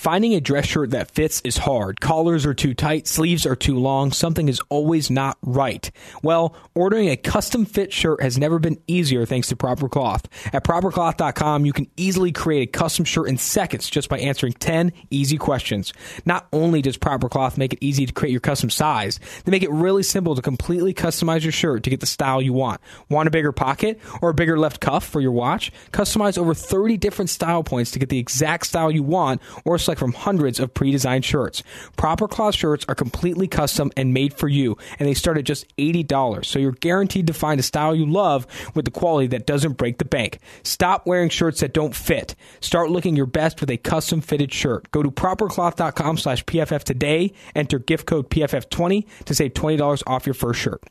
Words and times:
Finding 0.00 0.32
a 0.32 0.40
dress 0.40 0.64
shirt 0.64 0.92
that 0.92 1.10
fits 1.10 1.42
is 1.44 1.58
hard. 1.58 2.00
Collars 2.00 2.46
are 2.46 2.54
too 2.54 2.72
tight, 2.72 3.06
sleeves 3.06 3.44
are 3.44 3.54
too 3.54 3.78
long, 3.78 4.12
something 4.12 4.48
is 4.48 4.58
always 4.70 5.10
not 5.10 5.36
right. 5.42 5.90
Well, 6.22 6.56
ordering 6.74 7.10
a 7.10 7.18
custom 7.18 7.66
fit 7.66 7.92
shirt 7.92 8.22
has 8.22 8.38
never 8.38 8.58
been 8.58 8.80
easier 8.86 9.26
thanks 9.26 9.48
to 9.48 9.56
Proper 9.56 9.90
Cloth. 9.90 10.26
At 10.54 10.64
propercloth.com, 10.64 11.66
you 11.66 11.74
can 11.74 11.86
easily 11.98 12.32
create 12.32 12.62
a 12.62 12.72
custom 12.72 13.04
shirt 13.04 13.28
in 13.28 13.36
seconds 13.36 13.90
just 13.90 14.08
by 14.08 14.18
answering 14.20 14.54
10 14.54 14.90
easy 15.10 15.36
questions. 15.36 15.92
Not 16.24 16.48
only 16.50 16.80
does 16.80 16.96
Proper 16.96 17.28
Cloth 17.28 17.58
make 17.58 17.74
it 17.74 17.78
easy 17.82 18.06
to 18.06 18.12
create 18.14 18.32
your 18.32 18.40
custom 18.40 18.70
size, 18.70 19.20
they 19.44 19.50
make 19.50 19.62
it 19.62 19.70
really 19.70 20.02
simple 20.02 20.34
to 20.34 20.40
completely 20.40 20.94
customize 20.94 21.42
your 21.42 21.52
shirt 21.52 21.82
to 21.82 21.90
get 21.90 22.00
the 22.00 22.06
style 22.06 22.40
you 22.40 22.54
want. 22.54 22.80
Want 23.10 23.28
a 23.28 23.30
bigger 23.30 23.52
pocket 23.52 24.00
or 24.22 24.30
a 24.30 24.34
bigger 24.34 24.58
left 24.58 24.80
cuff 24.80 25.04
for 25.04 25.20
your 25.20 25.32
watch? 25.32 25.70
Customize 25.92 26.38
over 26.38 26.54
30 26.54 26.96
different 26.96 27.28
style 27.28 27.62
points 27.62 27.90
to 27.90 27.98
get 27.98 28.08
the 28.08 28.18
exact 28.18 28.64
style 28.64 28.90
you 28.90 29.02
want 29.02 29.42
or 29.66 29.76
select 29.90 29.98
from 29.98 30.12
hundreds 30.12 30.60
of 30.60 30.72
pre-designed 30.72 31.24
shirts. 31.24 31.64
Proper 31.96 32.28
Cloth 32.28 32.54
shirts 32.54 32.84
are 32.88 32.94
completely 32.94 33.48
custom 33.48 33.90
and 33.96 34.14
made 34.14 34.32
for 34.32 34.46
you, 34.46 34.76
and 35.00 35.08
they 35.08 35.14
start 35.14 35.36
at 35.36 35.44
just 35.44 35.66
$80. 35.78 36.44
So 36.44 36.60
you're 36.60 36.70
guaranteed 36.70 37.26
to 37.26 37.32
find 37.32 37.58
a 37.58 37.64
style 37.64 37.94
you 37.94 38.06
love 38.06 38.46
with 38.74 38.84
the 38.84 38.92
quality 38.92 39.26
that 39.28 39.46
doesn't 39.46 39.76
break 39.76 39.98
the 39.98 40.04
bank. 40.04 40.38
Stop 40.62 41.06
wearing 41.06 41.28
shirts 41.28 41.60
that 41.60 41.74
don't 41.74 41.94
fit. 41.94 42.36
Start 42.60 42.90
looking 42.90 43.16
your 43.16 43.26
best 43.26 43.60
with 43.60 43.70
a 43.70 43.78
custom 43.78 44.20
fitted 44.20 44.52
shirt. 44.52 44.88
Go 44.92 45.02
to 45.02 45.10
propercloth.com 45.10 46.18
slash 46.18 46.44
PFF 46.44 46.84
today. 46.84 47.32
Enter 47.56 47.80
gift 47.80 48.06
code 48.06 48.30
PFF20 48.30 49.06
to 49.24 49.34
save 49.34 49.54
$20 49.54 50.02
off 50.06 50.24
your 50.24 50.34
first 50.34 50.60
shirt. 50.60 50.84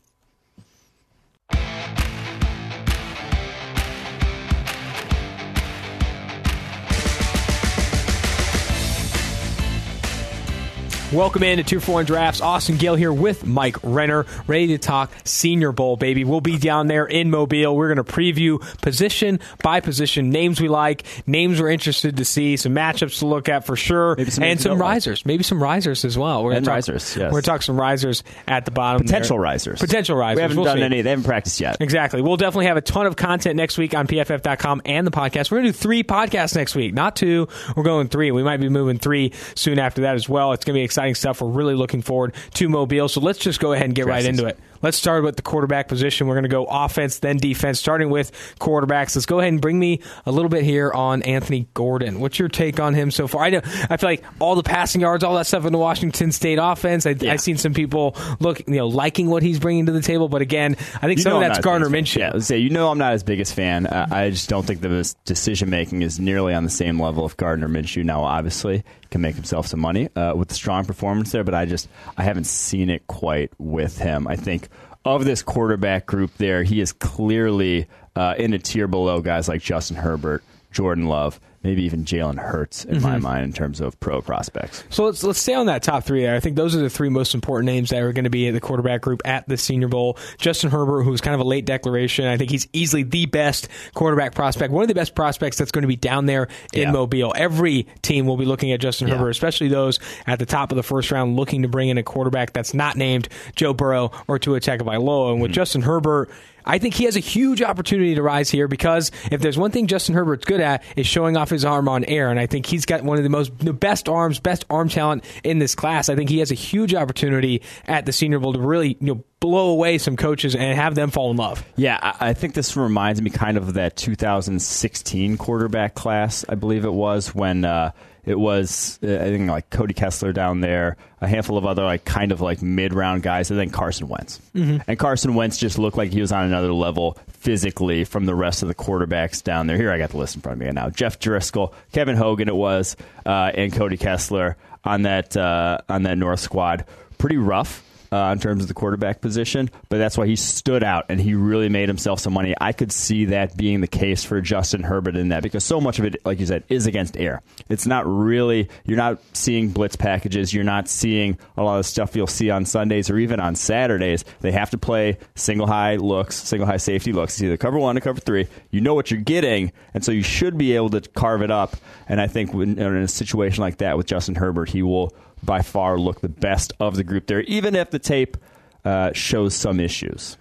Welcome 11.12 11.42
in 11.42 11.56
to 11.56 11.64
2 11.64 11.80
4 11.80 12.04
Drafts. 12.04 12.40
Austin 12.40 12.76
Gayle 12.76 12.94
here 12.94 13.12
with 13.12 13.44
Mike 13.44 13.76
Renner, 13.82 14.26
ready 14.46 14.68
to 14.68 14.78
talk 14.78 15.10
Senior 15.24 15.72
Bowl, 15.72 15.96
baby. 15.96 16.22
We'll 16.22 16.40
be 16.40 16.56
down 16.56 16.86
there 16.86 17.04
in 17.04 17.30
Mobile. 17.30 17.74
We're 17.74 17.92
going 17.92 18.04
to 18.04 18.12
preview 18.12 18.60
position 18.80 19.40
by 19.60 19.80
position, 19.80 20.30
names 20.30 20.60
we 20.60 20.68
like, 20.68 21.02
names 21.26 21.60
we're 21.60 21.70
interested 21.70 22.18
to 22.18 22.24
see, 22.24 22.56
some 22.56 22.76
matchups 22.76 23.18
to 23.18 23.26
look 23.26 23.48
at 23.48 23.66
for 23.66 23.74
sure, 23.74 24.16
some 24.28 24.44
and 24.44 24.60
some 24.60 24.78
like. 24.78 24.80
risers. 24.80 25.26
Maybe 25.26 25.42
some 25.42 25.60
risers 25.60 26.04
as 26.04 26.16
well. 26.16 26.44
We're 26.44 26.52
And 26.52 26.64
talk, 26.64 26.74
risers, 26.74 27.16
yes. 27.16 27.24
We're 27.24 27.30
going 27.30 27.42
to 27.42 27.50
talk 27.50 27.62
some 27.62 27.80
risers 27.80 28.22
at 28.46 28.64
the 28.64 28.70
bottom. 28.70 29.02
Potential 29.02 29.36
there. 29.38 29.42
risers. 29.42 29.80
Potential 29.80 30.16
risers. 30.16 30.36
We 30.36 30.42
haven't 30.42 30.56
We'll 30.58 30.66
done 30.66 30.76
see. 30.78 30.82
any. 30.84 31.02
They 31.02 31.10
haven't 31.10 31.24
practiced 31.24 31.60
yet. 31.60 31.78
Exactly. 31.80 32.22
We'll 32.22 32.36
definitely 32.36 32.66
have 32.66 32.76
a 32.76 32.82
ton 32.82 33.06
of 33.06 33.16
content 33.16 33.56
next 33.56 33.78
week 33.78 33.96
on 33.96 34.06
PFF.com 34.06 34.82
and 34.84 35.04
the 35.04 35.10
podcast. 35.10 35.50
We're 35.50 35.58
going 35.62 35.72
to 35.72 35.72
do 35.72 35.78
three 35.78 36.04
podcasts 36.04 36.54
next 36.54 36.76
week, 36.76 36.94
not 36.94 37.16
two. 37.16 37.48
We're 37.74 37.82
going 37.82 38.06
three. 38.08 38.30
We 38.30 38.44
might 38.44 38.58
be 38.58 38.68
moving 38.68 39.00
three 39.00 39.32
soon 39.56 39.80
after 39.80 40.02
that 40.02 40.14
as 40.14 40.28
well. 40.28 40.52
It's 40.52 40.64
going 40.64 40.74
to 40.74 40.78
be 40.78 40.84
exciting 40.84 40.99
stuff. 41.14 41.40
We're 41.40 41.48
really 41.48 41.74
looking 41.74 42.02
forward 42.02 42.34
to 42.54 42.68
Mobile. 42.68 43.08
So 43.08 43.20
let's 43.20 43.38
just 43.38 43.60
go 43.60 43.72
ahead 43.72 43.86
and 43.86 43.94
get 43.94 44.06
right 44.06 44.24
into 44.24 44.46
it. 44.46 44.58
Let's 44.82 44.96
start 44.96 45.22
with 45.24 45.36
the 45.36 45.42
quarterback 45.42 45.88
position. 45.88 46.26
We're 46.26 46.34
going 46.34 46.44
to 46.44 46.48
go 46.48 46.64
offense, 46.64 47.18
then 47.18 47.36
defense, 47.36 47.78
starting 47.78 48.10
with 48.10 48.32
quarterbacks. 48.60 49.14
Let's 49.16 49.26
go 49.26 49.38
ahead 49.40 49.52
and 49.52 49.60
bring 49.60 49.78
me 49.78 50.00
a 50.26 50.32
little 50.32 50.48
bit 50.48 50.64
here 50.64 50.90
on 50.92 51.22
Anthony 51.22 51.68
Gordon. 51.74 52.20
What's 52.20 52.38
your 52.38 52.48
take 52.48 52.80
on 52.80 52.94
him 52.94 53.10
so 53.10 53.26
far? 53.28 53.44
I 53.44 53.50
know 53.50 53.60
I 53.64 53.96
feel 53.96 54.08
like 54.10 54.24
all 54.38 54.54
the 54.54 54.62
passing 54.62 55.00
yards, 55.00 55.22
all 55.24 55.34
that 55.36 55.46
stuff 55.46 55.64
in 55.66 55.72
the 55.72 55.78
Washington 55.78 56.32
State 56.32 56.58
offense. 56.60 57.06
I, 57.06 57.10
Yeah. 57.18 57.32
I've 57.32 57.40
seen 57.40 57.56
some 57.58 57.74
people 57.74 58.16
look, 58.40 58.60
you 58.66 58.76
know, 58.76 58.88
liking 58.88 59.28
what 59.28 59.42
he's 59.42 59.58
bringing 59.58 59.86
to 59.86 59.92
the 59.92 60.00
table, 60.02 60.28
but 60.28 60.40
again, 60.42 60.76
I 60.96 61.06
think 61.06 61.18
You 61.18 61.22
some 61.24 61.34
of 61.34 61.40
that's 61.40 61.58
Gardner. 61.58 61.88
Minshew. 61.88 62.18
Yeah, 62.18 62.38
say 62.38 62.58
you 62.58 62.70
know 62.70 62.90
I'm 62.90 62.98
not 62.98 63.12
his 63.12 63.22
biggest 63.22 63.54
fan. 63.54 63.86
Uh, 63.86 64.06
I 64.10 64.30
just 64.30 64.48
don't 64.48 64.64
think 64.66 64.80
the 64.80 65.14
decision 65.24 65.68
making 65.70 66.02
is 66.02 66.18
nearly 66.18 66.54
on 66.54 66.64
the 66.64 66.70
same 66.70 67.00
level 67.00 67.24
of 67.24 67.36
Gardner 67.36 67.68
Minshew. 67.68 68.04
Now, 68.04 68.22
obviously, 68.22 68.82
can 69.10 69.20
make 69.20 69.34
himself 69.34 69.66
some 69.66 69.80
money 69.80 70.08
uh, 70.16 70.32
with 70.36 70.48
the 70.48 70.54
strong 70.54 70.84
performance 70.84 71.32
there, 71.32 71.44
but 71.44 71.52
I 71.54 71.66
just 71.66 71.88
I 72.16 72.22
haven't 72.22 72.44
seen 72.44 72.88
it 72.88 73.06
quite 73.08 73.50
with 73.58 73.98
him. 73.98 74.26
I 74.26 74.36
think 74.36 74.68
of 75.04 75.24
this 75.24 75.42
quarterback 75.42 76.06
group 76.06 76.36
there, 76.36 76.62
he 76.62 76.80
is 76.80 76.92
clearly 76.92 77.86
uh, 78.16 78.34
in 78.38 78.52
a 78.52 78.58
tier 78.58 78.86
below 78.86 79.20
guys 79.20 79.48
like 79.48 79.62
Justin 79.62 79.96
Herbert, 79.96 80.42
Jordan 80.72 81.06
Love, 81.06 81.40
maybe 81.62 81.82
even 81.84 82.04
Jalen 82.04 82.38
Hurts 82.38 82.84
in 82.84 82.96
Mm-hmm. 82.96 83.02
my 83.04 83.18
mind 83.18 83.44
in 83.44 83.52
terms 83.52 83.80
of 83.80 83.98
pro 84.00 84.22
prospects. 84.22 84.82
So 84.90 85.04
let's 85.04 85.22
let's 85.22 85.38
stay 85.38 85.54
on 85.54 85.66
that 85.66 85.82
top 85.82 86.04
three 86.04 86.22
there. 86.22 86.34
I 86.34 86.40
think 86.40 86.56
those 86.56 86.74
are 86.74 86.80
the 86.80 86.90
three 86.90 87.08
most 87.08 87.34
important 87.34 87.66
names 87.66 87.90
that 87.90 88.02
are 88.02 88.12
going 88.12 88.24
to 88.24 88.30
be 88.30 88.46
in 88.46 88.54
the 88.54 88.60
quarterback 88.60 89.00
group 89.02 89.22
at 89.24 89.46
the 89.48 89.56
Senior 89.56 89.88
Bowl. 89.88 90.18
Justin 90.38 90.70
Herbert, 90.70 91.02
who's 91.02 91.20
kind 91.20 91.34
of 91.34 91.40
a 91.40 91.44
late 91.44 91.64
declaration, 91.66 92.24
I 92.26 92.36
think 92.36 92.50
he's 92.50 92.66
easily 92.72 93.02
the 93.02 93.26
best 93.26 93.68
quarterback 93.94 94.34
prospect, 94.34 94.72
one 94.72 94.82
of 94.82 94.88
the 94.88 94.94
best 94.94 95.14
prospects 95.14 95.56
that's 95.58 95.70
going 95.70 95.82
to 95.82 95.88
be 95.88 95.96
down 95.96 96.26
there 96.26 96.48
in 96.72 96.82
Yeah. 96.82 96.90
Mobile. 96.92 97.32
Every 97.36 97.86
team 98.02 98.26
will 98.26 98.36
be 98.38 98.44
looking 98.46 98.72
at 98.72 98.80
Justin 98.80 99.08
Yeah. 99.08 99.16
Herbert, 99.16 99.30
especially 99.30 99.68
those 99.68 99.98
at 100.26 100.38
the 100.38 100.46
top 100.46 100.72
of 100.72 100.76
the 100.76 100.82
first 100.82 101.10
round, 101.10 101.36
looking 101.36 101.62
to 101.62 101.68
bring 101.68 101.88
in 101.90 101.98
a 101.98 102.02
quarterback 102.02 102.52
that's 102.52 102.74
not 102.74 102.96
named 102.96 103.28
Joe 103.54 103.74
Burrow 103.74 104.10
or 104.28 104.38
Tua 104.38 104.60
Tagovailoa. 104.60 105.32
And 105.32 105.42
with 105.42 105.52
Justin 105.52 105.82
Herbert. 105.82 106.30
I 106.62 106.78
think 106.78 106.92
he 106.92 107.04
has 107.04 107.16
a 107.16 107.20
huge 107.20 107.62
opportunity 107.62 108.14
to 108.16 108.22
rise 108.22 108.50
here 108.50 108.68
because 108.68 109.10
if 109.30 109.40
there's 109.40 109.56
one 109.56 109.70
thing 109.70 109.86
Justin 109.86 110.14
Herbert's 110.14 110.44
good 110.44 110.60
at 110.60 110.84
is 110.94 111.06
showing 111.06 111.34
off 111.38 111.49
his 111.54 111.64
arm 111.64 111.88
on 111.88 112.04
air, 112.04 112.30
and 112.30 112.38
I 112.38 112.46
think 112.46 112.66
he's 112.66 112.86
got 112.86 113.02
one 113.02 113.18
of 113.18 113.24
the 113.24 113.30
most 113.30 113.58
the 113.58 113.72
best 113.72 114.08
arms, 114.08 114.40
best 114.40 114.64
arm 114.70 114.88
talent 114.88 115.24
in 115.44 115.58
this 115.58 115.74
class. 115.74 116.08
I 116.08 116.16
think 116.16 116.30
he 116.30 116.38
has 116.38 116.50
a 116.50 116.54
huge 116.54 116.94
opportunity 116.94 117.62
at 117.86 118.06
the 118.06 118.12
Senior 118.12 118.38
Bowl 118.38 118.52
to 118.52 118.58
really 118.58 118.96
you 119.00 119.14
know 119.14 119.24
blow 119.40 119.70
away 119.70 119.98
some 119.98 120.16
coaches 120.16 120.54
and 120.54 120.76
have 120.76 120.94
them 120.94 121.10
fall 121.10 121.30
in 121.30 121.36
love. 121.36 121.64
Yeah, 121.76 121.98
I 122.02 122.30
I 122.30 122.34
think 122.34 122.54
this 122.54 122.76
reminds 122.76 123.20
me 123.20 123.30
kind 123.30 123.56
of 123.56 123.74
that 123.74 123.96
2016 123.96 125.36
quarterback 125.36 125.94
class, 125.94 126.44
I 126.48 126.54
believe 126.54 126.84
it 126.84 126.92
was, 126.92 127.34
when 127.34 127.64
uh, 127.64 127.92
it 128.24 128.38
was, 128.38 128.98
uh, 129.02 129.14
I 129.14 129.24
think, 129.30 129.48
like 129.48 129.70
Cody 129.70 129.94
Kessler 129.94 130.32
down 130.32 130.60
there, 130.60 130.96
a 131.20 131.26
handful 131.28 131.56
of 131.58 131.66
other, 131.66 131.84
like, 131.84 132.04
kind 132.04 132.32
of 132.32 132.40
like 132.40 132.62
mid 132.62 132.92
round 132.92 133.22
guys, 133.22 133.50
and 133.50 133.58
then 133.58 133.70
Carson 133.70 134.08
Wentz. 134.08 134.40
And 134.86 134.98
Carson 134.98 135.34
Wentz 135.34 135.56
just 135.58 135.78
looked 135.78 135.96
like 135.96 136.12
he 136.12 136.20
was 136.20 136.32
on 136.32 136.44
another 136.44 136.72
level 136.72 137.18
physically 137.28 138.04
from 138.04 138.26
the 138.26 138.34
rest 138.34 138.62
of 138.62 138.68
the 138.68 138.74
quarterbacks 138.74 139.42
down 139.42 139.66
there. 139.66 139.76
Here, 139.76 139.90
I 139.90 139.98
got 139.98 140.10
the 140.10 140.18
list 140.18 140.36
in 140.36 140.42
front 140.42 140.56
of 140.56 140.60
me 140.60 140.66
right 140.66 140.74
now 140.74 140.90
Jeff 140.90 141.18
Driskel, 141.18 141.72
Kevin 141.92 142.16
Hogan, 142.16 142.48
it 142.48 142.54
was, 142.56 142.96
uh, 143.24 143.50
and 143.54 143.72
Cody 143.72 143.96
Kessler 143.96 144.56
on 144.84 145.02
that, 145.02 145.36
uh, 145.36 145.78
on 145.88 146.02
that 146.04 146.18
North 146.18 146.40
squad. 146.40 146.84
Pretty 147.18 147.36
rough 147.36 147.82
uh, 148.12 148.30
in 148.32 148.38
terms 148.38 148.62
of 148.62 148.68
the 148.68 148.74
quarterback 148.74 149.20
position, 149.20 149.70
but 149.88 149.98
that's 149.98 150.18
why 150.18 150.26
he 150.26 150.36
stood 150.36 150.82
out 150.82 151.06
and 151.08 151.20
he 151.20 151.34
really 151.34 151.68
made 151.68 151.88
himself 151.88 152.20
some 152.20 152.32
money. 152.32 152.54
I 152.60 152.72
could 152.72 152.92
see 152.92 153.26
that 153.26 153.56
being 153.56 153.80
the 153.80 153.86
case 153.86 154.24
for 154.24 154.40
Justin 154.40 154.82
Herbert 154.82 155.16
in 155.16 155.28
that 155.28 155.42
because 155.42 155.64
so 155.64 155.80
much 155.80 155.98
of 155.98 156.04
it, 156.04 156.16
like 156.24 156.40
you 156.40 156.46
said, 156.46 156.64
is 156.68 156.86
against 156.86 157.16
air. 157.16 157.42
It's 157.68 157.86
not 157.86 158.06
really, 158.06 158.68
you're 158.84 158.96
not 158.96 159.20
seeing 159.32 159.70
blitz 159.70 159.96
packages, 159.96 160.52
you're 160.52 160.64
not 160.64 160.88
seeing 160.88 161.38
a 161.56 161.62
lot 161.62 161.78
of 161.78 161.86
stuff 161.86 162.16
you'll 162.16 162.26
see 162.26 162.50
on 162.50 162.64
Sundays 162.64 163.10
or 163.10 163.18
even 163.18 163.38
on 163.38 163.54
Saturdays. 163.54 164.24
They 164.40 164.52
have 164.52 164.70
to 164.70 164.78
play 164.78 165.18
single 165.34 165.66
high 165.66 165.96
looks, 165.96 166.36
single 166.36 166.66
high 166.66 166.78
safety 166.78 167.12
looks. 167.12 167.34
It's 167.34 167.42
either 167.42 167.56
cover 167.56 167.78
one 167.78 167.96
or 167.96 168.00
cover 168.00 168.20
three. 168.20 168.48
You 168.70 168.80
know 168.80 168.94
what 168.94 169.10
you're 169.10 169.20
getting, 169.20 169.72
and 169.94 170.04
so 170.04 170.12
you 170.12 170.22
should 170.22 170.58
be 170.58 170.74
able 170.74 170.90
to 170.90 171.00
carve 171.00 171.42
it 171.42 171.50
up. 171.50 171.76
And 172.08 172.20
I 172.20 172.26
think 172.26 172.52
when, 172.52 172.78
in 172.78 172.96
a 172.96 173.08
situation 173.08 173.60
like 173.60 173.78
that 173.78 173.96
with 173.96 174.06
Justin 174.06 174.34
Herbert, 174.34 174.68
he 174.68 174.82
will 174.82 175.14
by 175.42 175.62
far 175.62 175.98
look 175.98 176.20
the 176.20 176.28
best 176.28 176.72
of 176.80 176.96
the 176.96 177.04
group 177.04 177.26
there, 177.26 177.40
even 177.42 177.74
if 177.74 177.90
the 177.90 177.98
tape 177.98 178.36
uh, 178.84 179.12
shows 179.12 179.54
some 179.54 179.80
issues 179.80 180.36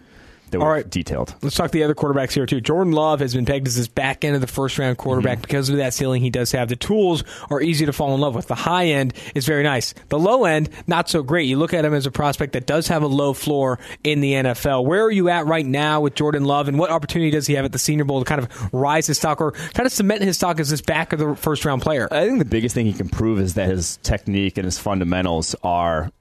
that 0.52 0.60
were 0.60 0.66
All 0.66 0.72
right. 0.72 0.90
detailed. 0.90 1.36
Let's 1.42 1.56
talk 1.56 1.72
the 1.72 1.84
other 1.84 1.96
quarterbacks 1.96 2.32
here 2.34 2.46
too. 2.46 2.62
Jordan 2.62 2.94
Love 2.94 3.20
has 3.20 3.34
been 3.36 3.46
pegged 3.46 3.68
as 3.68 3.76
this 3.76 3.88
back 3.88 4.24
end 4.24 4.36
of 4.36 4.42
the 4.42 4.48
first 4.48 4.78
round 4.80 4.98
quarterback 4.98 5.30
Mm-hmm. 5.40 5.42
because 5.42 5.70
of 5.70 5.78
that 5.78 5.94
ceiling 5.94 6.22
he 6.22 6.30
does 6.30 6.52
have. 6.52 6.70
The 6.70 6.76
tools 6.76 7.24
are 7.50 7.62
easy 7.62 7.86
to 7.86 7.94
fall 7.94 8.14
in 8.16 8.22
love 8.22 8.36
with. 8.36 8.48
The 8.48 8.56
high 8.56 8.88
end 8.88 9.14
is 9.36 9.46
very 9.46 9.64
nice. 9.64 9.94
The 10.10 10.18
low 10.20 10.46
end, 10.46 10.70
not 10.88 11.10
so 11.10 11.22
great. 11.24 11.48
You 11.48 11.58
look 11.58 11.74
at 11.74 11.86
him 11.86 11.94
as 11.94 12.06
a 12.06 12.12
prospect 12.12 12.54
that 12.54 12.66
does 12.66 12.88
have 12.88 13.04
a 13.04 13.08
low 13.08 13.34
floor 13.34 13.80
in 14.04 14.22
the 14.22 14.34
NFL. 14.34 14.86
Where 14.86 15.04
are 15.04 15.12
you 15.12 15.30
at 15.30 15.46
right 15.46 15.66
now 15.66 16.02
with 16.02 16.16
Jordan 16.16 16.46
Love, 16.46 16.68
and 16.68 16.80
what 16.80 16.90
opportunity 16.90 17.32
does 17.32 17.48
he 17.48 17.54
have 17.56 17.66
at 17.66 17.72
the 17.72 17.80
Senior 17.80 18.06
Bowl 18.06 18.20
to 18.20 18.26
kind 18.26 18.42
of 18.42 18.74
rise 18.74 19.08
his 19.08 19.18
stock 19.18 19.42
or 19.42 19.52
kind 19.52 19.86
of 19.86 19.92
cement 19.92 20.22
his 20.22 20.36
stock 20.38 20.60
as 20.60 20.70
this 20.70 20.82
back 20.82 21.14
of 21.14 21.20
the 21.20 21.36
first 21.36 21.66
round 21.66 21.82
player? 21.82 22.08
I 22.12 22.26
think 22.26 22.40
the 22.40 22.46
biggest 22.46 22.76
thing 22.76 22.86
he 22.86 22.94
can 22.94 23.10
prove 23.10 23.40
is 23.40 23.54
that 23.56 23.70
his 23.70 23.98
technique 23.98 24.58
and 24.58 24.66
his 24.66 24.80
fundamentals 24.80 25.56
are 25.64 26.12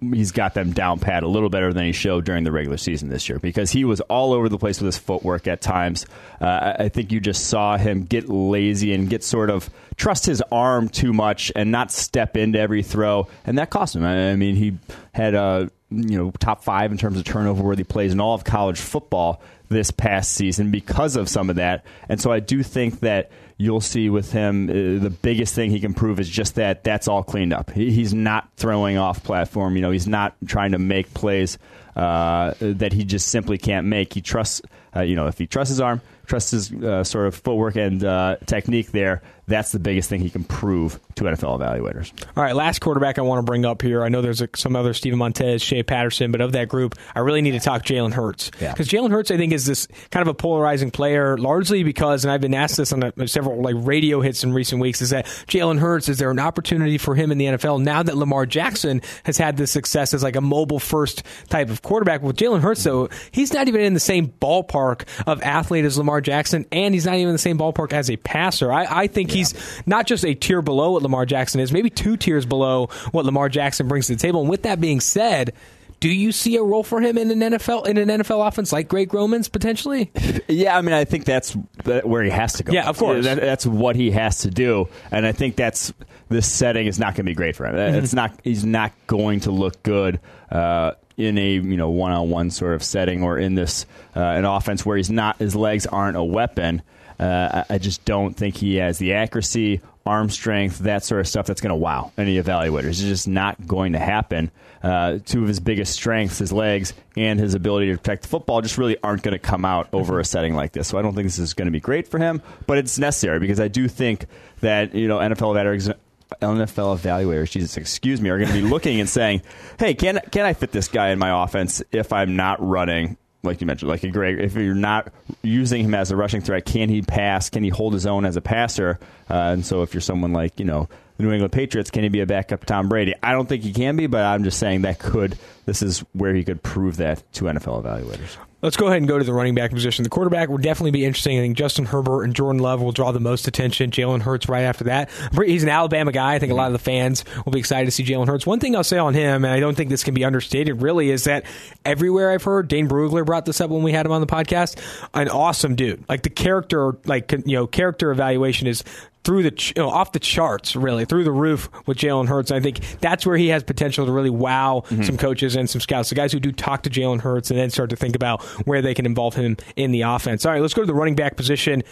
he's 0.00 0.32
got 0.32 0.54
them 0.54 0.72
down 0.72 0.98
pat 0.98 1.22
a 1.22 1.28
little 1.28 1.48
better 1.48 1.72
than 1.72 1.84
he 1.84 1.92
showed 1.92 2.24
during 2.24 2.44
the 2.44 2.52
regular 2.52 2.76
season 2.76 3.08
this 3.08 3.28
year 3.28 3.38
because 3.38 3.70
he 3.70 3.84
was 3.84 4.00
all 4.02 4.32
over 4.32 4.48
the 4.48 4.58
place 4.58 4.80
with 4.80 4.86
his 4.86 4.98
footwork 4.98 5.46
at 5.46 5.60
times. 5.60 6.06
Uh, 6.40 6.74
I 6.78 6.88
think 6.88 7.12
you 7.12 7.20
just 7.20 7.48
saw 7.48 7.76
him 7.76 8.04
get 8.04 8.28
lazy 8.28 8.92
and 8.92 9.08
get 9.08 9.24
sort 9.24 9.50
of 9.50 9.70
trust 9.96 10.26
his 10.26 10.42
arm 10.52 10.88
too 10.88 11.12
much 11.12 11.50
and 11.56 11.70
not 11.70 11.90
step 11.90 12.36
into 12.36 12.58
every 12.58 12.82
throw, 12.82 13.28
and 13.44 13.58
that 13.58 13.70
cost 13.70 13.96
him. 13.96 14.04
I 14.04 14.32
I 14.32 14.36
mean, 14.36 14.56
he 14.56 14.78
had 15.12 15.34
a 15.34 15.70
you 15.90 16.18
know 16.18 16.30
top 16.38 16.64
five 16.64 16.92
in 16.92 16.98
terms 16.98 17.18
of 17.18 17.24
turnover 17.24 17.62
worthy 17.62 17.84
plays 17.84 18.12
in 18.12 18.20
all 18.20 18.34
of 18.34 18.44
college 18.44 18.80
football 18.80 19.40
this 19.68 19.90
past 19.90 20.32
season 20.32 20.70
because 20.70 21.16
of 21.16 21.28
some 21.28 21.50
of 21.50 21.56
that, 21.56 21.84
and 22.08 22.20
so 22.20 22.30
I 22.30 22.40
do 22.40 22.62
think 22.62 23.00
that 23.00 23.30
you'll 23.58 23.80
see 23.80 24.10
with 24.10 24.32
him 24.32 24.68
uh, 24.68 25.02
the 25.02 25.14
biggest 25.22 25.54
thing 25.54 25.70
he 25.70 25.80
can 25.80 25.94
prove 25.94 26.20
is 26.20 26.28
just 26.28 26.56
that 26.56 26.84
that's 26.84 27.08
all 27.08 27.22
cleaned 27.22 27.52
up. 27.52 27.70
He, 27.70 27.90
he's 27.90 28.12
not 28.12 28.48
throwing 28.56 28.98
off 28.98 29.24
platform. 29.24 29.76
You 29.76 29.82
know, 29.82 29.90
he's 29.90 30.06
not 30.08 30.34
trying 30.46 30.72
to 30.72 30.78
make 30.78 31.12
plays 31.14 31.58
uh, 31.94 32.54
that 32.60 32.92
he 32.92 33.04
just 33.04 33.28
simply 33.28 33.56
can't 33.58 33.86
make. 33.86 34.12
He 34.12 34.20
trusts, 34.20 34.60
uh, 34.94 35.00
you 35.00 35.16
know, 35.16 35.26
if 35.26 35.38
he 35.38 35.46
trusts 35.46 35.70
his 35.70 35.80
arm, 35.80 36.02
trusts 36.26 36.50
his 36.50 36.72
uh, 36.72 37.02
sort 37.04 37.26
of 37.26 37.34
footwork 37.34 37.76
and 37.76 38.04
uh, 38.04 38.36
technique 38.44 38.92
there, 38.92 39.22
that's 39.48 39.70
the 39.70 39.78
biggest 39.78 40.08
thing 40.08 40.20
he 40.20 40.30
can 40.30 40.42
prove 40.44 40.98
to 41.14 41.24
NFL 41.24 41.60
evaluators. 41.60 42.12
All 42.36 42.42
right, 42.42 42.54
last 42.54 42.80
quarterback 42.80 43.18
I 43.18 43.22
want 43.22 43.38
to 43.38 43.44
bring 43.44 43.64
up 43.64 43.80
here. 43.80 44.02
I 44.02 44.08
know 44.08 44.20
there's 44.20 44.40
a, 44.40 44.48
some 44.56 44.74
other 44.74 44.92
Steven 44.92 45.18
Montez, 45.18 45.62
Shea 45.62 45.84
Patterson, 45.84 46.32
but 46.32 46.40
of 46.40 46.52
that 46.52 46.68
group, 46.68 46.96
I 47.14 47.20
really 47.20 47.42
need 47.42 47.52
to 47.52 47.60
talk 47.60 47.84
Jalen 47.84 48.12
Hurts 48.12 48.50
because 48.50 48.92
yeah. 48.92 49.00
Jalen 49.00 49.10
Hurts, 49.12 49.30
I 49.30 49.36
think, 49.36 49.52
is 49.52 49.64
this 49.64 49.86
kind 50.10 50.22
of 50.22 50.28
a 50.28 50.34
polarizing 50.34 50.90
player, 50.90 51.38
largely 51.38 51.84
because, 51.84 52.24
and 52.24 52.32
I've 52.32 52.40
been 52.40 52.54
asked 52.54 52.76
this 52.76 52.92
on 52.92 53.04
a, 53.04 53.28
several 53.28 53.62
like 53.62 53.76
radio 53.78 54.20
hits 54.20 54.42
in 54.42 54.52
recent 54.52 54.80
weeks, 54.80 55.00
is 55.00 55.10
that 55.10 55.26
Jalen 55.26 55.78
Hurts 55.78 56.08
is 56.08 56.18
there 56.18 56.30
an 56.30 56.40
opportunity 56.40 56.98
for 56.98 57.14
him 57.14 57.30
in 57.30 57.38
the 57.38 57.46
NFL 57.46 57.80
now 57.82 58.02
that 58.02 58.16
Lamar 58.16 58.46
Jackson 58.46 59.00
has 59.24 59.38
had 59.38 59.56
this 59.56 59.70
success 59.70 60.12
as 60.12 60.24
like 60.24 60.34
a 60.34 60.40
mobile 60.40 60.80
first 60.80 61.22
type 61.48 61.70
of 61.70 61.82
quarterback? 61.82 62.22
With 62.22 62.36
Jalen 62.36 62.62
Hurts, 62.62 62.82
though, 62.82 63.10
he's 63.30 63.52
not 63.52 63.68
even 63.68 63.80
in 63.80 63.94
the 63.94 64.00
same 64.00 64.26
ballpark 64.28 65.04
of 65.24 65.40
athlete 65.42 65.84
as 65.84 65.96
Lamar 65.96 66.20
Jackson, 66.20 66.66
and 66.72 66.94
he's 66.94 67.06
not 67.06 67.14
even 67.14 67.28
in 67.28 67.34
the 67.34 67.38
same 67.38 67.58
ballpark 67.58 67.92
as 67.92 68.10
a 68.10 68.16
passer. 68.16 68.72
I, 68.72 69.02
I 69.02 69.06
think 69.06 69.30
yeah. 69.30 69.35
He's 69.36 69.82
not 69.86 70.06
just 70.06 70.24
a 70.24 70.34
tier 70.34 70.62
below 70.62 70.92
what 70.92 71.02
Lamar 71.02 71.26
Jackson 71.26 71.60
is, 71.60 71.72
maybe 71.72 71.90
two 71.90 72.16
tiers 72.16 72.46
below 72.46 72.88
what 73.12 73.24
Lamar 73.24 73.48
Jackson 73.48 73.88
brings 73.88 74.06
to 74.06 74.14
the 74.14 74.20
table. 74.20 74.40
And 74.40 74.50
with 74.50 74.62
that 74.62 74.80
being 74.80 75.00
said, 75.00 75.52
do 76.00 76.08
you 76.08 76.32
see 76.32 76.56
a 76.56 76.62
role 76.62 76.82
for 76.82 77.00
him 77.00 77.16
in 77.16 77.30
an 77.30 77.52
NFL 77.52 77.86
in 77.86 77.96
an 77.96 78.08
NFL 78.08 78.46
offense 78.46 78.72
like 78.72 78.88
Greg 78.88 79.14
Roman's 79.14 79.48
potentially? 79.48 80.10
Yeah, 80.48 80.78
I 80.78 80.80
mean, 80.80 80.92
I 80.94 81.04
think 81.04 81.24
that's 81.24 81.56
where 82.04 82.22
he 82.22 82.30
has 82.30 82.52
to 82.54 82.62
go. 82.62 82.72
Yeah, 82.72 82.88
of 82.88 82.98
course. 82.98 83.24
That, 83.24 83.40
that's 83.40 83.66
what 83.66 83.96
he 83.96 84.12
has 84.12 84.40
to 84.40 84.50
do, 84.50 84.88
and 85.10 85.26
I 85.26 85.32
think 85.32 85.56
that's 85.56 85.92
this 86.28 86.50
setting 86.50 86.86
is 86.86 87.00
not 87.00 87.14
going 87.14 87.16
to 87.16 87.22
be 87.24 87.34
great 87.34 87.56
for 87.56 87.66
him. 87.66 87.74
Mm-hmm. 87.74 88.04
It's 88.04 88.14
not. 88.14 88.38
He's 88.44 88.64
not 88.64 88.92
going 89.08 89.40
to 89.40 89.50
look 89.50 89.82
good. 89.82 90.20
Uh, 90.50 90.92
in 91.16 91.38
a 91.38 91.52
you 91.52 91.76
know 91.76 91.90
one 91.90 92.12
on 92.12 92.30
one 92.30 92.50
sort 92.50 92.74
of 92.74 92.82
setting 92.82 93.22
or 93.22 93.38
in 93.38 93.54
this 93.54 93.86
uh, 94.14 94.20
an 94.20 94.44
offense 94.44 94.84
where 94.84 94.96
he's 94.96 95.10
not 95.10 95.38
his 95.38 95.56
legs 95.56 95.86
aren't 95.86 96.16
a 96.16 96.24
weapon. 96.24 96.82
Uh, 97.18 97.64
I 97.68 97.78
just 97.78 98.04
don't 98.04 98.34
think 98.34 98.56
he 98.56 98.76
has 98.76 98.98
the 98.98 99.14
accuracy, 99.14 99.80
arm 100.04 100.30
strength, 100.30 100.78
that 100.80 101.04
sort 101.04 101.20
of 101.20 101.28
stuff 101.28 101.46
that's 101.46 101.60
going 101.60 101.70
to 101.70 101.76
wow 101.76 102.12
any 102.16 102.40
evaluators. 102.40 102.88
It's 102.88 103.00
just 103.00 103.28
not 103.28 103.66
going 103.66 103.92
to 103.94 103.98
happen. 103.98 104.50
Uh, 104.82 105.18
two 105.24 105.42
of 105.42 105.48
his 105.48 105.58
biggest 105.58 105.94
strengths, 105.94 106.38
his 106.38 106.52
legs 106.52 106.92
and 107.16 107.40
his 107.40 107.54
ability 107.54 107.90
to 107.90 107.98
protect 107.98 108.22
the 108.22 108.28
football, 108.28 108.60
just 108.60 108.78
really 108.78 108.96
aren't 109.02 109.22
going 109.22 109.32
to 109.32 109.38
come 109.38 109.64
out 109.64 109.88
over 109.92 110.20
a 110.20 110.24
setting 110.24 110.54
like 110.54 110.72
this. 110.72 110.88
So 110.88 110.98
I 110.98 111.02
don't 111.02 111.14
think 111.14 111.26
this 111.26 111.38
is 111.38 111.54
going 111.54 111.66
to 111.66 111.72
be 111.72 111.80
great 111.80 112.06
for 112.06 112.18
him, 112.18 112.42
but 112.66 112.78
it's 112.78 112.98
necessary 112.98 113.40
because 113.40 113.58
I 113.58 113.68
do 113.68 113.88
think 113.88 114.26
that 114.60 114.94
you 114.94 115.08
know 115.08 115.18
NFL 115.18 115.54
evaluators 115.54 115.94
NFL 116.42 116.98
evaluators, 116.98 117.50
Jesus, 117.50 117.76
excuse 117.76 118.20
me, 118.20 118.30
are 118.30 118.38
going 118.38 118.48
to 118.48 118.54
be 118.54 118.62
looking 118.62 119.00
and 119.00 119.08
saying, 119.08 119.42
"Hey, 119.78 119.94
can 119.94 120.20
can 120.30 120.44
I 120.44 120.52
fit 120.54 120.72
this 120.72 120.88
guy 120.88 121.10
in 121.10 121.18
my 121.18 121.44
offense 121.44 121.82
if 121.92 122.12
I'm 122.12 122.36
not 122.36 122.58
running?" 122.60 123.16
Like 123.46 123.60
you 123.60 123.66
mentioned, 123.66 123.88
like 123.88 124.02
a 124.04 124.10
Greg, 124.10 124.38
if 124.38 124.54
you're 124.54 124.74
not 124.74 125.12
using 125.42 125.84
him 125.84 125.94
as 125.94 126.10
a 126.10 126.16
rushing 126.16 126.40
threat, 126.40 126.64
can 126.64 126.88
he 126.88 127.02
pass? 127.02 127.48
Can 127.50 127.62
he 127.64 127.70
hold 127.70 127.92
his 127.92 128.06
own 128.06 128.24
as 128.24 128.36
a 128.36 128.40
passer? 128.40 128.98
Uh, 129.30 129.52
and 129.54 129.64
so, 129.64 129.82
if 129.82 129.94
you're 129.94 130.00
someone 130.00 130.32
like 130.32 130.58
you 130.58 130.64
know 130.64 130.88
the 131.16 131.22
New 131.22 131.32
England 131.32 131.52
Patriots, 131.52 131.90
can 131.90 132.02
he 132.02 132.08
be 132.08 132.20
a 132.20 132.26
backup 132.26 132.60
to 132.60 132.66
Tom 132.66 132.88
Brady? 132.88 133.14
I 133.22 133.32
don't 133.32 133.48
think 133.48 133.62
he 133.62 133.72
can 133.72 133.96
be, 133.96 134.06
but 134.06 134.24
I'm 134.24 134.44
just 134.44 134.58
saying 134.58 134.82
that 134.82 134.98
could. 134.98 135.38
This 135.64 135.82
is 135.82 136.00
where 136.12 136.34
he 136.34 136.44
could 136.44 136.62
prove 136.62 136.98
that 136.98 137.22
to 137.34 137.44
NFL 137.44 137.82
evaluators. 137.82 138.36
Let's 138.62 138.76
go 138.76 138.86
ahead 138.86 138.98
and 138.98 139.06
go 139.06 139.18
to 139.18 139.24
the 139.24 139.34
running 139.34 139.54
back 139.54 139.70
position. 139.70 140.02
The 140.02 140.08
quarterback 140.08 140.48
will 140.48 140.58
definitely 140.58 140.90
be 140.90 141.04
interesting. 141.04 141.38
I 141.38 141.42
think 141.42 141.56
Justin 141.56 141.84
Herbert 141.84 142.24
and 142.24 142.34
Jordan 142.34 142.60
Love 142.60 142.80
will 142.80 142.90
draw 142.90 143.12
the 143.12 143.20
most 143.20 143.46
attention. 143.46 143.90
Jalen 143.90 144.22
Hurts 144.22 144.48
right 144.48 144.62
after 144.62 144.84
that. 144.84 145.10
He's 145.44 145.62
an 145.62 145.68
Alabama 145.68 146.10
guy. 146.10 146.34
I 146.34 146.38
think 146.38 146.52
a 146.52 146.54
lot 146.54 146.68
of 146.68 146.72
the 146.72 146.78
fans 146.78 147.24
will 147.44 147.52
be 147.52 147.58
excited 147.58 147.84
to 147.84 147.90
see 147.90 148.02
Jalen 148.02 148.26
Hurts. 148.26 148.46
One 148.46 148.58
thing 148.58 148.74
I'll 148.74 148.82
say 148.82 148.98
on 148.98 149.12
him, 149.12 149.44
and 149.44 149.52
I 149.52 149.60
don't 149.60 149.76
think 149.76 149.90
this 149.90 150.02
can 150.02 150.14
be 150.14 150.24
understated 150.24 150.80
really, 150.80 151.10
is 151.10 151.24
that 151.24 151.44
everywhere 151.84 152.30
I've 152.30 152.42
heard, 152.42 152.68
Dane 152.68 152.88
Brugler 152.88 153.26
brought 153.26 153.44
this 153.44 153.60
up 153.60 153.70
when 153.70 153.82
we 153.82 153.92
had 153.92 154.06
him 154.06 154.12
on 154.12 154.22
the 154.22 154.26
podcast, 154.26 154.80
an 155.12 155.28
awesome 155.28 155.76
dude. 155.76 156.04
Like 156.08 156.22
the 156.22 156.30
character, 156.30 156.96
like, 157.04 157.30
you 157.32 157.56
know, 157.56 157.66
character 157.66 158.10
evaluation 158.10 158.66
is 158.66 158.84
through 159.26 159.42
the 159.42 159.72
you 159.74 159.82
know, 159.82 159.90
off 159.90 160.12
the 160.12 160.20
charts, 160.20 160.76
really 160.76 161.04
through 161.04 161.24
the 161.24 161.32
roof 161.32 161.68
with 161.84 161.98
Jalen 161.98 162.28
Hurts. 162.28 162.52
I 162.52 162.60
think 162.60 162.78
that's 163.00 163.26
where 163.26 163.36
he 163.36 163.48
has 163.48 163.64
potential 163.64 164.06
to 164.06 164.12
really 164.12 164.30
wow 164.30 164.84
mm-hmm. 164.86 165.02
some 165.02 165.16
coaches 165.16 165.56
and 165.56 165.68
some 165.68 165.80
scouts, 165.80 166.10
the 166.10 166.14
guys 166.14 166.30
who 166.30 166.38
do 166.38 166.52
talk 166.52 166.84
to 166.84 166.90
Jalen 166.90 167.20
Hurts 167.20 167.50
and 167.50 167.58
then 167.58 167.70
start 167.70 167.90
to 167.90 167.96
think 167.96 168.14
about 168.14 168.40
where 168.66 168.80
they 168.80 168.94
can 168.94 169.04
involve 169.04 169.34
him 169.34 169.56
in 169.74 169.90
the 169.90 170.02
offense. 170.02 170.46
All 170.46 170.52
right, 170.52 170.62
let's 170.62 170.74
go 170.74 170.82
to 170.82 170.86
the 170.86 170.94
running 170.94 171.16
back 171.16 171.36
position. 171.36 171.82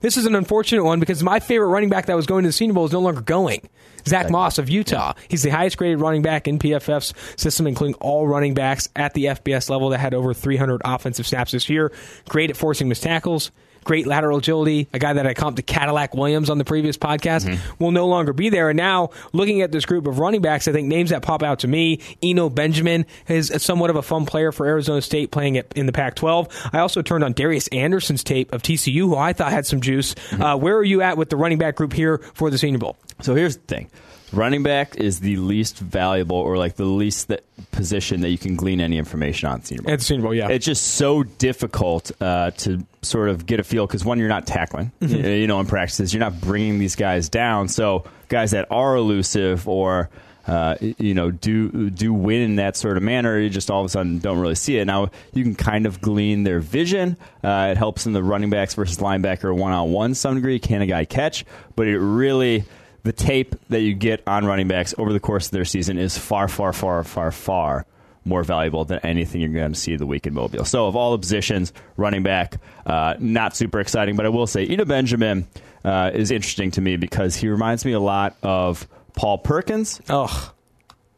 This 0.00 0.16
is 0.16 0.24
an 0.24 0.36
unfortunate 0.36 0.84
one 0.84 1.00
because 1.00 1.20
my 1.22 1.40
favorite 1.40 1.68
running 1.68 1.88
back 1.88 2.06
that 2.06 2.14
was 2.14 2.26
going 2.26 2.44
to 2.44 2.48
the 2.48 2.52
Senior 2.52 2.74
Bowl 2.74 2.84
is 2.84 2.92
no 2.92 3.00
longer 3.00 3.22
going. 3.22 3.68
Zach 4.06 4.30
Moss 4.30 4.58
of 4.58 4.68
Utah. 4.68 5.14
He's 5.28 5.42
the 5.42 5.50
highest 5.50 5.78
graded 5.78 6.00
running 6.00 6.22
back 6.22 6.46
in 6.46 6.60
PFF's 6.60 7.12
system, 7.40 7.66
including 7.66 7.94
all 7.94 8.28
running 8.28 8.54
backs 8.54 8.88
at 8.94 9.14
the 9.14 9.24
FBS 9.24 9.68
level 9.68 9.88
that 9.88 9.98
had 9.98 10.14
over 10.14 10.32
300 10.32 10.82
offensive 10.84 11.26
snaps 11.26 11.52
this 11.52 11.68
year. 11.68 11.90
Great 12.28 12.50
at 12.50 12.56
forcing 12.56 12.88
missed 12.88 13.02
tackles 13.02 13.50
great 13.84 14.06
lateral 14.06 14.38
agility, 14.38 14.88
a 14.92 14.98
guy 14.98 15.12
that 15.12 15.26
I 15.26 15.34
comped 15.34 15.56
to 15.56 15.62
Cadillac 15.62 16.14
Williams 16.14 16.50
on 16.50 16.58
the 16.58 16.64
previous 16.64 16.96
podcast, 16.96 17.46
mm-hmm. 17.46 17.82
will 17.82 17.90
no 17.90 18.06
longer 18.06 18.32
be 18.32 18.48
there. 18.48 18.70
And 18.70 18.76
now, 18.76 19.10
looking 19.32 19.62
at 19.62 19.72
this 19.72 19.84
group 19.84 20.06
of 20.06 20.18
running 20.18 20.40
backs, 20.40 20.66
I 20.68 20.72
think 20.72 20.88
names 20.88 21.10
that 21.10 21.22
pop 21.22 21.42
out 21.42 21.60
to 21.60 21.68
me 21.68 22.00
Eno 22.22 22.48
Benjamin 22.50 23.06
is 23.28 23.52
somewhat 23.58 23.90
of 23.90 23.96
a 23.96 24.02
fun 24.02 24.26
player 24.26 24.52
for 24.52 24.66
Arizona 24.66 25.02
State 25.02 25.30
playing 25.30 25.56
it 25.56 25.72
in 25.76 25.86
the 25.86 25.92
Pac 25.92 26.14
12. 26.16 26.70
I 26.72 26.78
also 26.78 27.02
turned 27.02 27.24
on 27.24 27.32
Darius 27.32 27.68
Anderson's 27.68 28.24
tape 28.24 28.52
of 28.52 28.62
TCU, 28.62 29.00
who 29.00 29.16
I 29.16 29.32
thought 29.32 29.52
had 29.52 29.66
some 29.66 29.80
juice. 29.80 30.14
Mm-hmm. 30.14 30.42
Uh, 30.42 30.56
where 30.56 30.76
are 30.76 30.84
you 30.84 31.02
at 31.02 31.16
with 31.16 31.30
the 31.30 31.36
running 31.36 31.58
back 31.58 31.76
group 31.76 31.92
here 31.92 32.18
for 32.34 32.50
the 32.50 32.58
Senior 32.58 32.78
Bowl? 32.78 32.96
So 33.20 33.34
here's 33.34 33.56
the 33.56 33.62
thing 33.62 33.90
running 34.36 34.62
back 34.62 34.96
is 34.96 35.20
the 35.20 35.36
least 35.36 35.78
valuable 35.78 36.36
or 36.36 36.56
like 36.56 36.76
the 36.76 36.84
least 36.84 37.28
that 37.28 37.44
position 37.70 38.20
that 38.22 38.30
you 38.30 38.38
can 38.38 38.56
glean 38.56 38.80
any 38.80 38.98
information 38.98 39.48
on 39.48 39.62
Senior 39.62 39.82
Bowl. 39.82 39.92
At 39.92 39.98
the 40.00 40.04
Senior 40.04 40.22
Bowl, 40.22 40.34
yeah. 40.34 40.48
It's 40.48 40.66
just 40.66 40.94
so 40.94 41.22
difficult 41.22 42.10
uh, 42.20 42.50
to 42.52 42.84
sort 43.02 43.28
of 43.28 43.46
get 43.46 43.60
a 43.60 43.64
feel 43.64 43.86
because 43.86 44.04
one, 44.04 44.18
you're 44.18 44.28
not 44.28 44.46
tackling, 44.46 44.92
mm-hmm. 45.00 45.24
you 45.24 45.46
know, 45.46 45.60
in 45.60 45.66
practices, 45.66 46.12
you're 46.12 46.20
not 46.20 46.40
bringing 46.40 46.78
these 46.78 46.96
guys 46.96 47.28
down. 47.28 47.68
So 47.68 48.04
guys 48.28 48.52
that 48.52 48.66
are 48.70 48.96
elusive 48.96 49.68
or 49.68 50.10
uh, 50.46 50.76
you 50.80 51.14
know, 51.14 51.30
do 51.30 51.88
do 51.90 52.12
win 52.12 52.42
in 52.42 52.56
that 52.56 52.76
sort 52.76 52.96
of 52.96 53.02
manner. 53.02 53.38
You 53.38 53.48
just 53.48 53.70
all 53.70 53.80
of 53.80 53.86
a 53.86 53.88
sudden 53.88 54.18
don't 54.18 54.38
really 54.38 54.54
see 54.54 54.76
it. 54.76 54.84
Now 54.84 55.10
you 55.32 55.42
can 55.42 55.54
kind 55.54 55.86
of 55.86 56.00
glean 56.00 56.44
their 56.44 56.60
vision. 56.60 57.16
Uh, 57.42 57.68
it 57.70 57.78
helps 57.78 58.06
in 58.06 58.12
the 58.12 58.22
running 58.22 58.50
backs 58.50 58.74
versus 58.74 58.98
linebacker 58.98 59.56
one 59.56 59.72
on 59.72 59.92
one 59.92 60.14
some 60.14 60.34
degree. 60.34 60.58
Can 60.58 60.82
a 60.82 60.86
guy 60.86 61.06
catch? 61.06 61.46
But 61.76 61.88
it 61.88 61.98
really 61.98 62.64
the 63.04 63.12
tape 63.12 63.54
that 63.68 63.80
you 63.80 63.94
get 63.94 64.22
on 64.26 64.44
running 64.44 64.66
backs 64.66 64.94
over 64.98 65.12
the 65.12 65.20
course 65.20 65.46
of 65.46 65.52
their 65.52 65.64
season 65.64 65.98
is 65.98 66.18
far, 66.18 66.48
far, 66.48 66.72
far, 66.72 67.04
far, 67.04 67.30
far 67.30 67.86
more 68.24 68.42
valuable 68.42 68.86
than 68.86 68.98
anything 69.00 69.42
you're 69.42 69.50
going 69.50 69.72
to 69.72 69.78
see 69.78 69.96
the 69.96 70.06
week 70.06 70.26
in 70.26 70.32
Mobile. 70.32 70.64
So, 70.64 70.86
of 70.86 70.96
all 70.96 71.12
the 71.12 71.18
positions, 71.18 71.72
running 71.96 72.22
back, 72.22 72.56
uh, 72.86 73.14
not 73.18 73.54
super 73.54 73.80
exciting, 73.80 74.16
but 74.16 74.24
I 74.24 74.30
will 74.30 74.46
say 74.46 74.66
Eno 74.66 74.86
Benjamin 74.86 75.46
uh, 75.84 76.10
is 76.14 76.30
interesting 76.30 76.70
to 76.72 76.80
me 76.80 76.96
because 76.96 77.36
he 77.36 77.48
reminds 77.48 77.84
me 77.84 77.92
a 77.92 78.00
lot 78.00 78.36
of 78.42 78.88
Paul 79.14 79.38
Perkins. 79.38 80.00
Ugh. 80.08 80.50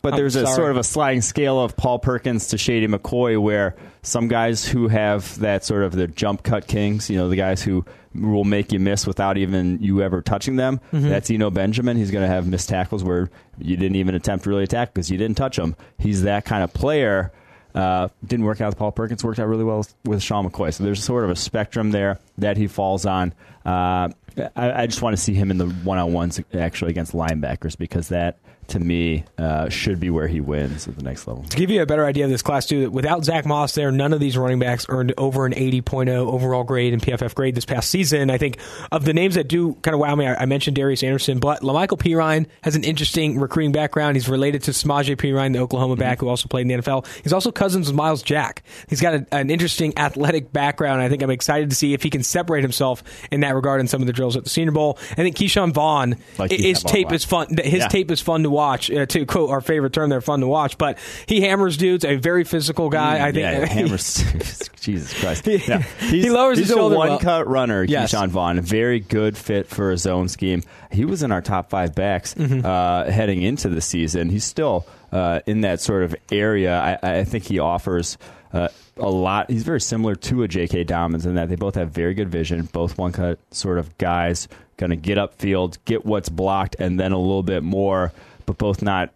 But 0.03 0.15
I'm 0.15 0.21
there's 0.21 0.35
sorry. 0.35 0.47
a 0.47 0.55
sort 0.55 0.71
of 0.71 0.77
a 0.77 0.85
sliding 0.85 1.21
scale 1.21 1.61
of 1.61 1.77
Paul 1.77 1.99
Perkins 1.99 2.49
to 2.49 2.59
Shady 2.59 2.87
McCoy 2.87 3.41
where 3.41 3.75
some 4.03 4.29
guys 4.29 4.65
who 4.65 4.87
have 4.89 5.39
that 5.41 5.65
sort 5.65 5.83
of 5.83 5.93
the 5.93 6.07
jump 6.07 6.45
cut 6.45 6.69
kings, 6.69 7.11
you 7.11 7.17
know, 7.17 7.29
the 7.29 7.37
guys 7.37 7.63
who 7.63 7.85
will 8.21 8.45
make 8.45 8.73
you 8.73 8.79
miss 8.79 9.07
without 9.07 9.37
even 9.37 9.83
you 9.83 10.03
ever 10.03 10.23
touching 10.23 10.57
them. 10.57 10.81
Mm-hmm. 10.93 11.09
That's 11.09 11.31
Eno 11.31 11.51
Benjamin. 11.51 11.97
He's 11.97 12.11
going 12.11 12.23
to 12.23 12.29
have 12.29 12.47
missed 12.47 12.69
tackles 12.69 13.05
where 13.05 13.31
you 13.59 13.77
didn't 13.77 13.97
even 13.97 14.15
attempt 14.15 14.45
to 14.45 14.51
really 14.51 14.65
attack 14.65 14.93
because 14.93 15.11
you 15.11 15.19
didn't 15.19 15.37
touch 15.37 15.59
him. 15.59 15.77
He's 15.99 16.23
that 16.23 16.45
kind 16.45 16.63
of 16.63 16.73
player. 16.73 17.33
Uh, 17.75 18.09
didn't 18.27 18.47
work 18.47 18.61
out 18.61 18.69
with 18.69 18.79
Paul 18.79 18.93
Perkins. 18.93 19.23
Worked 19.23 19.39
out 19.39 19.49
really 19.49 19.65
well 19.65 19.79
with, 19.79 19.95
with 20.05 20.23
Sean 20.23 20.49
McCoy. 20.49 20.73
So 20.73 20.83
there's 20.83 21.05
sort 21.05 21.25
of 21.25 21.31
a 21.31 21.37
spectrum 21.37 21.91
there 21.91 22.19
that 22.39 22.57
he 22.57 22.69
falls 22.69 23.05
on. 23.05 23.35
Uh, 23.67 24.09
I, 24.57 24.83
I, 24.83 24.87
just 24.87 25.03
want 25.03 25.17
to 25.17 25.23
see 25.23 25.35
him 25.35 25.51
in 25.51 25.59
the 25.59 25.67
one 25.67 25.99
on 25.99 26.13
ones 26.13 26.41
actually 26.55 26.91
against 26.91 27.13
linebackers 27.13 27.77
because 27.77 28.09
that 28.09 28.39
to 28.69 28.81
me, 28.81 29.25
uh, 29.39 29.69
should 29.69 30.01
be 30.01 30.11
where 30.11 30.27
he 30.27 30.41
wins 30.41 30.89
at 30.89 30.97
the 30.97 31.03
next 31.03 31.27
level. 31.27 31.45
To 31.45 31.57
give 31.57 31.71
you 31.71 31.83
a 31.83 31.87
better 31.87 32.05
idea 32.05 32.25
of 32.25 32.31
this 32.31 32.43
class, 32.43 32.67
too, 32.67 32.91
without 32.91 33.25
Zach 33.25 33.47
Moss 33.47 33.75
there, 33.75 33.91
none 33.91 34.13
of 34.13 34.21
these 34.21 34.37
running 34.37 34.59
backs 34.59 34.87
earned 34.89 35.15
over 35.17 35.47
an 35.47 35.53
80.0 35.53 36.09
overall 36.09 36.65
grade 36.65 36.93
in 36.93 37.01
PFF 37.01 37.35
grade 37.35 37.55
this 37.55 37.65
past 37.65 37.91
season. 37.91 38.31
I 38.31 38.39
think 38.39 38.59
of 38.91 39.05
the 39.05 39.13
names 39.13 39.35
that 39.37 39.49
do 39.49 39.75
kind 39.83 39.95
of 39.95 40.01
wow 40.01 40.15
me, 40.15 40.27
I, 40.27 40.43
I 40.43 40.47
mentioned 40.47 40.77
Darius 40.77 41.03
Anderson, 41.03 41.39
but 41.39 41.63
La'Mical 41.63 41.99
Perine 41.99 42.47
has 42.63 42.77
an 42.77 42.85
interesting 42.85 43.39
recruiting 43.39 43.73
background. 43.73 44.17
He's 44.17 44.29
related 44.29 44.65
to 44.65 44.73
Samaje 44.73 45.17
Perine, 45.17 45.53
the 45.53 45.61
Oklahoma 45.61 45.95
mm-hmm. 45.95 46.01
back 46.01 46.21
who 46.21 46.29
also 46.29 46.49
played 46.49 46.63
in 46.63 46.69
the 46.69 46.83
NFL. 46.83 47.07
He's 47.23 47.33
also 47.33 47.53
cousins 47.53 47.87
with 47.89 47.97
Myles 47.97 48.23
Jack. 48.23 48.63
He's 48.89 49.01
got 49.01 49.15
a, 49.15 49.27
an 49.33 49.51
interesting 49.51 49.97
athletic 49.99 50.53
background. 50.53 51.01
I 51.01 51.09
think 51.09 51.23
I'm 51.23 51.31
excited 51.31 51.71
to 51.71 51.77
see 51.77 51.95
if 51.95 52.03
he 52.03 52.11
can 52.11 52.23
separate 52.23 52.63
himself 52.63 53.03
in 53.31 53.41
that 53.41 53.55
regard 53.55 53.81
in 53.81 53.89
some 53.89 54.01
of 54.01 54.07
the 54.07 54.13
drills 54.13 54.37
at 54.37 54.45
the 54.45 54.51
Senior 54.51 54.73
Bowl. 54.73 54.99
I 55.13 55.17
think 55.17 55.37
Ke'Shawn 55.37 55.73
Vaughn, 55.73 56.17
like 56.39 56.51
his 56.51 56.83
tape 56.83 57.13
is 57.13 57.25
fun. 57.25 57.49
His 57.57 57.81
yeah. 57.81 57.89
tape 57.89 58.11
is 58.11 58.21
fun 58.21 58.43
to 58.43 58.51
watch. 58.57 58.91
Uh, 58.91 59.07
to 59.07 59.27
quote 59.27 59.51
our 59.51 59.61
favorite 59.61 59.93
term, 59.93 60.11
they're 60.11 60.21
fun 60.21 60.41
to 60.41 60.49
watch. 60.49 60.79
But 60.79 60.99
he 61.27 61.43
hammers 61.43 61.77
dudes. 61.77 62.05
A 62.05 62.17
very 62.17 62.45
physical 62.45 62.89
guy. 62.89 63.19
Mm, 63.19 63.23
I 63.23 63.33
think. 63.33 63.37
Yeah, 63.37 63.67
hammers. 63.73 64.71
Jesus 64.81 65.13
Christ. 65.21 65.47
Yeah. 65.47 65.83
he 65.83 66.31
lowers 66.31 66.59
he's 66.59 66.69
his 66.69 66.77
shoulder. 66.77 66.95
a 66.95 66.99
one 66.99 67.09
well. 67.11 67.19
cut 67.19 67.47
runner. 67.47 67.85
Yes. 67.85 68.13
Ke'Shawn 68.13 68.29
Vaughn, 68.29 68.61
very 68.61 69.01
good 69.01 69.37
fit 69.37 69.67
for 69.67 69.91
his 69.91 70.07
own 70.07 70.29
scheme. 70.29 70.63
He 70.91 71.05
was 71.05 71.23
in 71.23 71.33
our 71.33 71.43
top 71.43 71.71
five 71.71 71.95
backs 71.95 72.35
mm-hmm. 72.35 72.65
uh, 72.65 73.11
heading 73.11 73.43
into 73.43 73.69
the 73.69 73.81
season. 73.81 74.31
He's 74.31 74.45
still 74.45 74.87
uh, 75.13 75.41
in 75.47 75.63
that 75.63 75.81
sort 75.81 76.05
of 76.05 76.17
area. 76.31 76.99
I, 77.03 77.19
I 77.21 77.25
think 77.25 77.45
he 77.45 77.59
offers. 77.59 78.17
Uh, 78.53 78.69
a 78.97 79.11
lot. 79.11 79.51
He's 79.51 79.65
very 79.65 79.81
similar 79.83 80.15
to 80.15 80.43
a 80.43 80.49
J.K. 80.49 80.85
Dobbins 80.85 81.27
in 81.27 81.35
that 81.35 81.51
they 81.51 81.57
both 81.57 81.75
have 81.75 81.91
very 81.91 82.15
good 82.15 82.31
vision, 82.31 82.63
both 82.73 82.97
one 82.97 83.13
cut 83.13 83.39
sort 83.51 83.77
of 83.77 83.99
guys 83.99 84.49
going 84.77 84.91
to 84.91 84.97
get 84.97 85.19
upfield, 85.19 85.79
get 85.85 86.05
what's 86.05 86.29
blocked, 86.29 86.77
and 86.79 86.99
then 86.99 87.13
a 87.13 87.19
little 87.19 87.43
bit 87.43 87.63
more. 87.63 88.13
But 88.47 88.59
both 88.59 88.81
not 88.81 89.11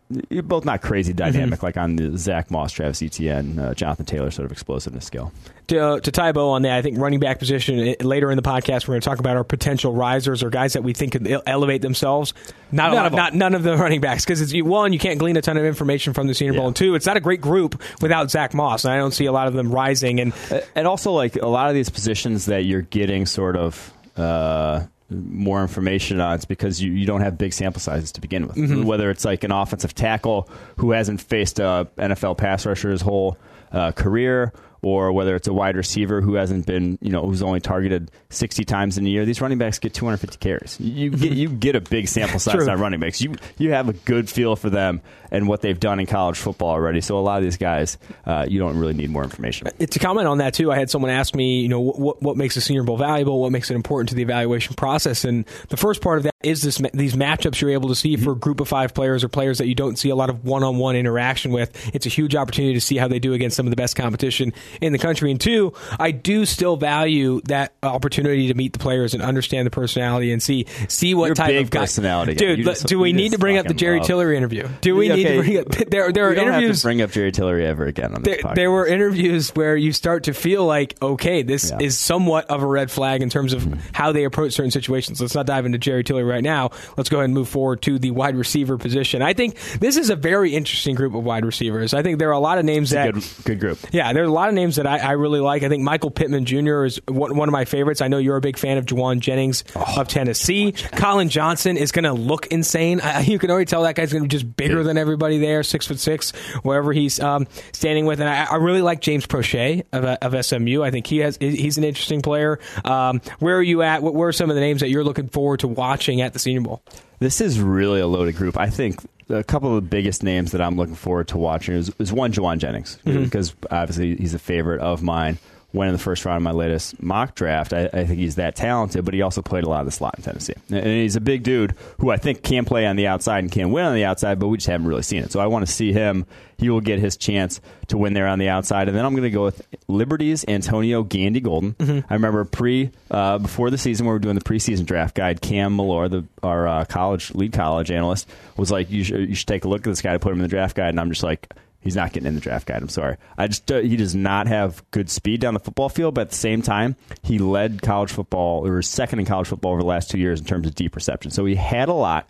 both 0.44 0.64
not 0.64 0.82
crazy 0.82 1.12
dynamic 1.12 1.60
Mm-hmm. 1.60 1.64
like 1.66 1.76
on 1.76 1.94
the 1.96 2.18
Zach 2.18 2.50
Moss, 2.50 2.72
Travis 2.72 3.00
Etienne, 3.02 3.58
uh, 3.60 3.74
Jonathan 3.74 4.04
Taylor 4.04 4.30
sort 4.32 4.44
of 4.46 4.50
explosiveness 4.52 5.04
skill. 5.06 5.32
to, 5.68 5.78
uh, 5.78 6.00
to 6.00 6.10
tie 6.10 6.32
bow 6.32 6.50
on 6.50 6.62
that, 6.62 6.76
I 6.76 6.82
think 6.82 6.98
running 6.98 7.20
back 7.20 7.38
position 7.38 7.78
eh, 7.78 7.94
later 8.00 8.32
in 8.32 8.36
the 8.36 8.42
podcast, 8.42 8.88
we're 8.88 8.94
going 8.94 9.02
to 9.02 9.08
talk 9.08 9.20
about 9.20 9.36
our 9.36 9.44
potential 9.44 9.94
risers 9.94 10.42
or 10.42 10.50
guys 10.50 10.72
that 10.72 10.82
we 10.82 10.92
think 10.94 11.12
could 11.12 11.42
elevate 11.46 11.80
themselves. 11.80 12.34
Not 12.72 12.90
a 12.90 12.94
None 12.94 12.96
lot, 12.96 13.06
of 13.06 13.12
not 13.12 13.34
none 13.34 13.54
of 13.54 13.62
the 13.62 13.76
running 13.76 14.00
backs 14.00 14.24
because 14.24 14.40
it's 14.40 14.52
one, 14.64 14.92
you 14.92 14.98
can't 14.98 15.20
glean 15.20 15.36
a 15.36 15.42
ton 15.42 15.56
of 15.56 15.64
information 15.64 16.12
from 16.12 16.26
the 16.26 16.34
Senior 16.34 16.54
Bowl, 16.54 16.62
Yeah. 16.62 16.66
and 16.68 16.76
two, 16.76 16.94
it's 16.96 17.06
not 17.06 17.16
a 17.16 17.20
great 17.20 17.40
group 17.40 17.80
without 18.02 18.32
Zach 18.32 18.52
Moss, 18.52 18.84
and 18.84 18.92
I 18.92 18.96
don't 18.96 19.12
see 19.12 19.26
a 19.26 19.32
lot 19.32 19.46
of 19.46 19.54
them 19.54 19.70
rising. 19.72 20.18
And 20.18 20.32
and 20.74 20.88
also 20.88 21.12
like 21.12 21.36
a 21.36 21.46
lot 21.46 21.68
of 21.68 21.74
these 21.74 21.88
positions 21.88 22.46
that 22.46 22.64
you're 22.64 22.82
getting 22.82 23.26
sort 23.26 23.54
of 23.56 23.92
uh, 24.16 24.80
more 25.10 25.60
information 25.62 26.20
on 26.20 26.34
it's 26.34 26.44
because 26.44 26.80
you, 26.80 26.92
you 26.92 27.04
don't 27.06 27.20
have 27.20 27.36
big 27.36 27.52
sample 27.52 27.80
sizes 27.80 28.12
to 28.12 28.20
begin 28.20 28.46
with 28.46 28.56
Mm-hmm. 28.56 28.84
whether 28.84 29.10
it's 29.10 29.24
like 29.24 29.42
an 29.44 29.50
offensive 29.52 29.94
tackle 29.94 30.48
who 30.76 30.92
hasn't 30.92 31.20
faced 31.20 31.58
a 31.58 31.88
nfl 31.98 32.36
pass 32.36 32.64
rusher 32.66 32.90
his 32.90 33.00
whole 33.02 33.36
uh, 33.72 33.90
career 33.92 34.52
or 34.82 35.12
whether 35.12 35.34
it's 35.36 35.48
a 35.48 35.52
wide 35.52 35.76
receiver 35.76 36.20
who 36.20 36.34
hasn't 36.34 36.66
been, 36.66 36.98
you 37.00 37.10
know, 37.10 37.26
who's 37.26 37.42
only 37.42 37.60
targeted 37.60 38.10
60 38.30 38.64
times 38.64 38.98
in 38.98 39.06
a 39.06 39.08
year. 39.08 39.24
These 39.24 39.40
running 39.40 39.58
backs 39.58 39.78
get 39.78 39.94
250 39.94 40.38
carries. 40.38 40.78
You 40.80 41.10
mm-hmm. 41.10 41.22
get 41.22 41.32
you 41.32 41.48
get 41.48 41.76
a 41.76 41.80
big 41.80 42.08
sample 42.08 42.38
size 42.40 42.66
on 42.66 42.80
running 42.80 43.00
backs. 43.00 43.20
You 43.20 43.34
you 43.58 43.72
have 43.72 43.88
a 43.88 43.92
good 43.92 44.28
feel 44.28 44.56
for 44.56 44.70
them 44.70 45.02
and 45.30 45.48
what 45.48 45.60
they've 45.60 45.78
done 45.78 46.00
in 46.00 46.06
college 46.06 46.38
football 46.38 46.70
already. 46.70 47.00
So 47.00 47.18
a 47.18 47.20
lot 47.20 47.38
of 47.38 47.44
these 47.44 47.56
guys, 47.56 47.98
uh, 48.26 48.46
you 48.48 48.58
don't 48.58 48.76
really 48.76 48.94
need 48.94 49.10
more 49.10 49.22
information. 49.22 49.68
Uh, 49.68 49.86
to 49.86 49.98
comment 49.98 50.26
on 50.26 50.38
that 50.38 50.54
too, 50.54 50.72
I 50.72 50.76
had 50.76 50.90
someone 50.90 51.10
ask 51.10 51.34
me, 51.34 51.60
you 51.60 51.68
know, 51.68 51.80
what 51.80 52.22
what 52.22 52.36
makes 52.36 52.56
a 52.56 52.60
Senior 52.60 52.82
Bowl 52.82 52.96
valuable, 52.96 53.40
what 53.40 53.52
makes 53.52 53.70
it 53.70 53.74
important 53.74 54.10
to 54.10 54.14
the 54.14 54.22
evaluation 54.22 54.74
process, 54.74 55.24
and 55.24 55.44
the 55.68 55.76
first 55.76 56.02
part 56.02 56.18
of 56.18 56.24
that 56.24 56.34
is 56.42 56.62
this 56.62 56.80
these 56.94 57.14
matchups 57.14 57.60
you're 57.60 57.70
able 57.70 57.88
to 57.90 57.94
see 57.94 58.16
for 58.16 58.30
a 58.30 58.32
mm-hmm. 58.32 58.40
group 58.40 58.60
of 58.60 58.68
five 58.68 58.94
players 58.94 59.22
or 59.22 59.28
players 59.28 59.58
that 59.58 59.66
you 59.66 59.74
don't 59.74 59.98
see 59.98 60.08
a 60.08 60.14
lot 60.14 60.30
of 60.30 60.44
one 60.44 60.62
on 60.62 60.78
one 60.78 60.96
interaction 60.96 61.52
with. 61.52 61.94
It's 61.94 62.06
a 62.06 62.08
huge 62.08 62.34
opportunity 62.34 62.74
to 62.74 62.80
see 62.80 62.96
how 62.96 63.08
they 63.08 63.18
do 63.18 63.34
against 63.34 63.56
some 63.56 63.66
of 63.66 63.70
the 63.70 63.76
best 63.76 63.96
competition 63.96 64.52
in 64.80 64.92
the 64.92 64.98
country. 64.98 65.30
And 65.30 65.40
two, 65.40 65.72
I 65.98 66.10
do 66.10 66.44
still 66.46 66.76
value 66.76 67.40
that 67.46 67.72
opportunity 67.82 68.48
to 68.48 68.54
meet 68.54 68.72
the 68.72 68.78
players 68.78 69.14
and 69.14 69.22
understand 69.22 69.66
the 69.66 69.70
personality 69.70 70.32
and 70.32 70.42
see 70.42 70.66
see 70.88 71.14
what 71.14 71.26
You're 71.26 71.34
type 71.34 71.60
of 71.60 71.70
guy. 71.70 71.80
personality 71.80 72.34
guy. 72.34 72.38
Dude, 72.56 72.64
just- 72.64 72.86
do 72.86 72.98
we 72.98 73.12
need 73.12 73.32
to 73.32 73.38
bring 73.38 73.58
up 73.58 73.66
the 73.66 73.74
Jerry 73.74 73.98
love- 73.98 74.06
Tillery 74.06 74.36
interview? 74.36 74.68
Do 74.80 74.96
we 74.96 75.08
need 75.08 75.24
to 75.24 75.42
bring 75.42 75.58
up 75.58 75.66
there? 75.90 76.12
There 76.12 76.28
are 76.28 76.34
interviews 76.34 76.68
have 76.70 76.76
to 76.78 76.82
bring 76.82 77.02
up 77.02 77.10
Jerry 77.10 77.32
Tillery 77.32 77.66
ever 77.66 77.84
again 77.86 78.14
on 78.14 78.22
this 78.22 78.36
there, 78.36 78.42
podcast. 78.42 78.54
there 78.54 78.70
were 78.70 78.86
interviews 78.86 79.50
where 79.50 79.76
you 79.76 79.92
start 79.92 80.24
to 80.24 80.34
feel 80.34 80.64
like, 80.64 80.96
okay, 81.02 81.42
this 81.42 81.70
Yeah. 81.70 81.78
is 81.80 81.98
somewhat 81.98 82.46
of 82.50 82.62
a 82.62 82.66
red 82.66 82.90
flag 82.90 83.22
in 83.22 83.30
terms 83.30 83.52
of 83.52 83.62
mm-hmm. 83.62 83.80
how 83.92 84.12
they 84.12 84.24
approach 84.24 84.52
certain 84.52 84.70
situations. 84.70 85.20
Let's 85.20 85.34
not 85.34 85.46
dive 85.46 85.66
into 85.66 85.78
Jerry 85.78 86.04
Tillery 86.04 86.24
right 86.24 86.42
now. 86.42 86.70
Let's 86.96 87.08
go 87.08 87.18
ahead 87.18 87.26
and 87.26 87.34
move 87.34 87.48
forward 87.48 87.82
to 87.82 87.98
the 87.98 88.10
wide 88.10 88.36
receiver 88.36 88.78
position. 88.78 89.22
I 89.22 89.32
think 89.32 89.56
this 89.80 89.96
is 89.96 90.10
a 90.10 90.16
very 90.16 90.54
interesting 90.54 90.94
group 90.94 91.14
of 91.14 91.24
wide 91.24 91.44
receivers. 91.44 91.94
I 91.94 92.02
think 92.02 92.18
there 92.18 92.28
are 92.28 92.32
a 92.32 92.38
lot 92.40 92.58
of 92.58 92.64
names 92.64 92.90
that. 92.90 93.14
good, 93.14 93.24
good 93.44 93.60
group. 93.60 93.78
Yeah, 93.92 94.12
there 94.12 94.22
are 94.22 94.26
a 94.26 94.30
lot 94.30 94.48
of 94.48 94.54
names 94.60 94.76
that 94.76 94.86
I, 94.86 94.98
I 94.98 95.10
really 95.12 95.40
like. 95.40 95.62
I 95.62 95.68
think 95.68 95.82
Michael 95.82 96.10
Pittman 96.10 96.44
Jr. 96.44 96.84
is 96.84 97.00
one, 97.08 97.36
one 97.36 97.48
of 97.48 97.52
my 97.52 97.64
favorites. 97.64 98.00
I 98.00 98.08
know 98.08 98.18
you're 98.18 98.36
a 98.36 98.40
big 98.40 98.58
fan 98.58 98.78
of 98.78 98.86
Jauan 98.86 99.20
Jennings 99.20 99.64
Oh, 99.74 100.00
of 100.00 100.08
Tennessee. 100.08 100.72
Collin 100.72 101.28
Johnson 101.28 101.76
is 101.76 101.92
going 101.92 102.04
to 102.04 102.12
look 102.12 102.46
insane. 102.48 103.00
I, 103.00 103.20
you 103.22 103.38
can 103.38 103.50
already 103.50 103.64
tell 103.66 103.82
that 103.84 103.94
guy's 103.94 104.12
going 104.12 104.22
to 104.22 104.28
be 104.28 104.32
just 104.32 104.56
bigger 104.56 104.82
than 104.82 104.98
everybody 104.98 105.38
there, 105.38 105.62
six 105.62 105.86
foot 105.86 105.98
six, 105.98 106.30
wherever 106.62 106.92
he's 106.92 107.18
um, 107.20 107.46
standing 107.72 108.06
with. 108.06 108.20
And 108.20 108.28
I, 108.28 108.44
I 108.44 108.56
really 108.56 108.82
like 108.82 109.00
James 109.00 109.26
Proche 109.26 109.82
of, 109.92 110.04
uh, 110.04 110.18
of 110.22 110.44
SMU. 110.44 110.82
I 110.82 110.90
think 110.90 111.06
he 111.06 111.18
has 111.18 111.36
he's 111.40 111.78
an 111.78 111.84
interesting 111.84 112.22
player. 112.22 112.58
Um, 112.84 113.20
where 113.38 113.56
are 113.56 113.62
you 113.62 113.82
at? 113.82 114.02
What 114.02 114.14
were 114.14 114.32
some 114.32 114.50
of 114.50 114.54
the 114.54 114.60
names 114.60 114.80
that 114.80 114.88
you're 114.90 115.04
looking 115.04 115.28
forward 115.28 115.60
to 115.60 115.68
watching 115.68 116.20
at 116.20 116.32
the 116.32 116.38
Senior 116.38 116.60
Bowl? 116.62 116.82
This 117.20 117.40
is 117.40 117.60
really 117.60 118.00
a 118.00 118.06
loaded 118.06 118.36
group. 118.36 118.56
I 118.58 118.70
think 118.70 118.98
a 119.28 119.44
couple 119.44 119.68
of 119.68 119.74
the 119.76 119.88
biggest 119.88 120.22
names 120.22 120.52
that 120.52 120.60
I'm 120.60 120.76
looking 120.76 120.94
forward 120.94 121.28
to 121.28 121.38
watching 121.38 121.74
is, 121.74 121.92
is 121.98 122.12
one 122.12 122.32
Jauan 122.32 122.58
Jennings 122.58 122.98
mm-hmm. 123.04 123.24
because 123.24 123.54
obviously 123.70 124.16
he's 124.16 124.34
a 124.34 124.38
favorite 124.38 124.80
of 124.80 125.02
mine. 125.02 125.38
Went 125.72 125.88
in 125.88 125.92
the 125.92 126.02
first 126.02 126.24
round 126.24 126.36
of 126.38 126.42
my 126.42 126.50
latest 126.50 127.00
mock 127.00 127.36
draft. 127.36 127.72
I, 127.72 127.88
I 127.92 128.04
think 128.04 128.18
he's 128.18 128.34
that 128.34 128.56
talented, 128.56 129.04
but 129.04 129.14
he 129.14 129.22
also 129.22 129.40
played 129.40 129.62
a 129.62 129.68
lot 129.68 129.80
of 129.80 129.86
the 129.86 129.92
slot 129.92 130.16
in 130.16 130.24
Tennessee. 130.24 130.54
And 130.68 130.84
he's 130.84 131.14
a 131.14 131.20
big 131.20 131.44
dude 131.44 131.76
who 132.00 132.10
I 132.10 132.16
think 132.16 132.42
can 132.42 132.64
play 132.64 132.86
on 132.86 132.96
the 132.96 133.06
outside 133.06 133.44
and 133.44 133.52
can 133.52 133.70
win 133.70 133.84
on 133.84 133.94
the 133.94 134.04
outside, 134.04 134.40
but 134.40 134.48
we 134.48 134.56
just 134.56 134.66
haven't 134.66 134.88
really 134.88 135.02
seen 135.02 135.22
it. 135.22 135.30
So 135.30 135.38
I 135.38 135.46
want 135.46 135.64
to 135.64 135.72
see 135.72 135.92
him. 135.92 136.26
He 136.58 136.70
will 136.70 136.80
get 136.80 136.98
his 136.98 137.16
chance 137.16 137.60
to 137.86 137.96
win 137.96 138.14
there 138.14 138.26
on 138.26 138.40
the 138.40 138.48
outside. 138.48 138.88
And 138.88 138.96
then 138.96 139.04
I'm 139.06 139.12
going 139.12 139.22
to 139.22 139.30
go 139.30 139.44
with 139.44 139.64
Liberty's 139.86 140.44
Antonio 140.48 141.04
Gandy 141.04 141.40
Golden. 141.40 142.04
I 142.10 142.14
remember 142.14 142.44
pre 142.44 142.90
uh, 143.10 143.38
before 143.38 143.70
the 143.70 143.78
season, 143.78 144.06
we 144.06 144.12
were 144.12 144.18
doing 144.18 144.34
the 144.34 144.44
preseason 144.44 144.84
draft 144.84 145.14
guide, 145.14 145.40
Cam 145.40 145.76
Mellor, 145.76 146.08
the 146.08 146.24
our 146.42 146.66
uh, 146.66 146.84
college 146.84 147.32
lead 147.34 147.52
college 147.52 147.90
analyst, 147.92 148.28
was 148.56 148.72
like, 148.72 148.90
you 148.90 149.04
should, 149.04 149.28
you 149.28 149.34
should 149.36 149.48
take 149.48 149.64
a 149.64 149.68
look 149.68 149.82
at 149.82 149.84
this 149.90 150.02
guy 150.02 150.12
to 150.12 150.18
put 150.18 150.32
him 150.32 150.38
in 150.38 150.42
the 150.42 150.48
draft 150.48 150.76
guide. 150.76 150.90
And 150.90 151.00
I'm 151.00 151.10
just 151.10 151.22
like, 151.22 151.48
He's 151.80 151.96
not 151.96 152.12
getting 152.12 152.26
in 152.26 152.34
the 152.34 152.40
draft 152.40 152.66
guide. 152.66 152.82
I'm 152.82 152.90
sorry. 152.90 153.16
I 153.38 153.46
just 153.46 153.70
uh, 153.72 153.78
he 153.80 153.96
does 153.96 154.14
not 154.14 154.46
have 154.46 154.82
good 154.90 155.08
speed 155.08 155.40
down 155.40 155.54
the 155.54 155.60
football 155.60 155.88
field, 155.88 156.14
but 156.14 156.22
at 156.22 156.30
the 156.30 156.36
same 156.36 156.60
time, 156.60 156.94
he 157.22 157.38
led 157.38 157.80
college 157.80 158.12
football 158.12 158.66
or 158.66 158.76
was 158.76 158.86
second 158.86 159.18
in 159.18 159.24
college 159.24 159.48
football 159.48 159.72
over 159.72 159.80
the 159.80 159.88
last 159.88 160.10
two 160.10 160.18
years 160.18 160.40
in 160.40 160.46
terms 160.46 160.66
of 160.66 160.74
deep 160.74 160.94
reception. 160.94 161.30
So 161.30 161.46
he 161.46 161.54
had 161.54 161.88
a 161.88 161.94
lot. 161.94 162.28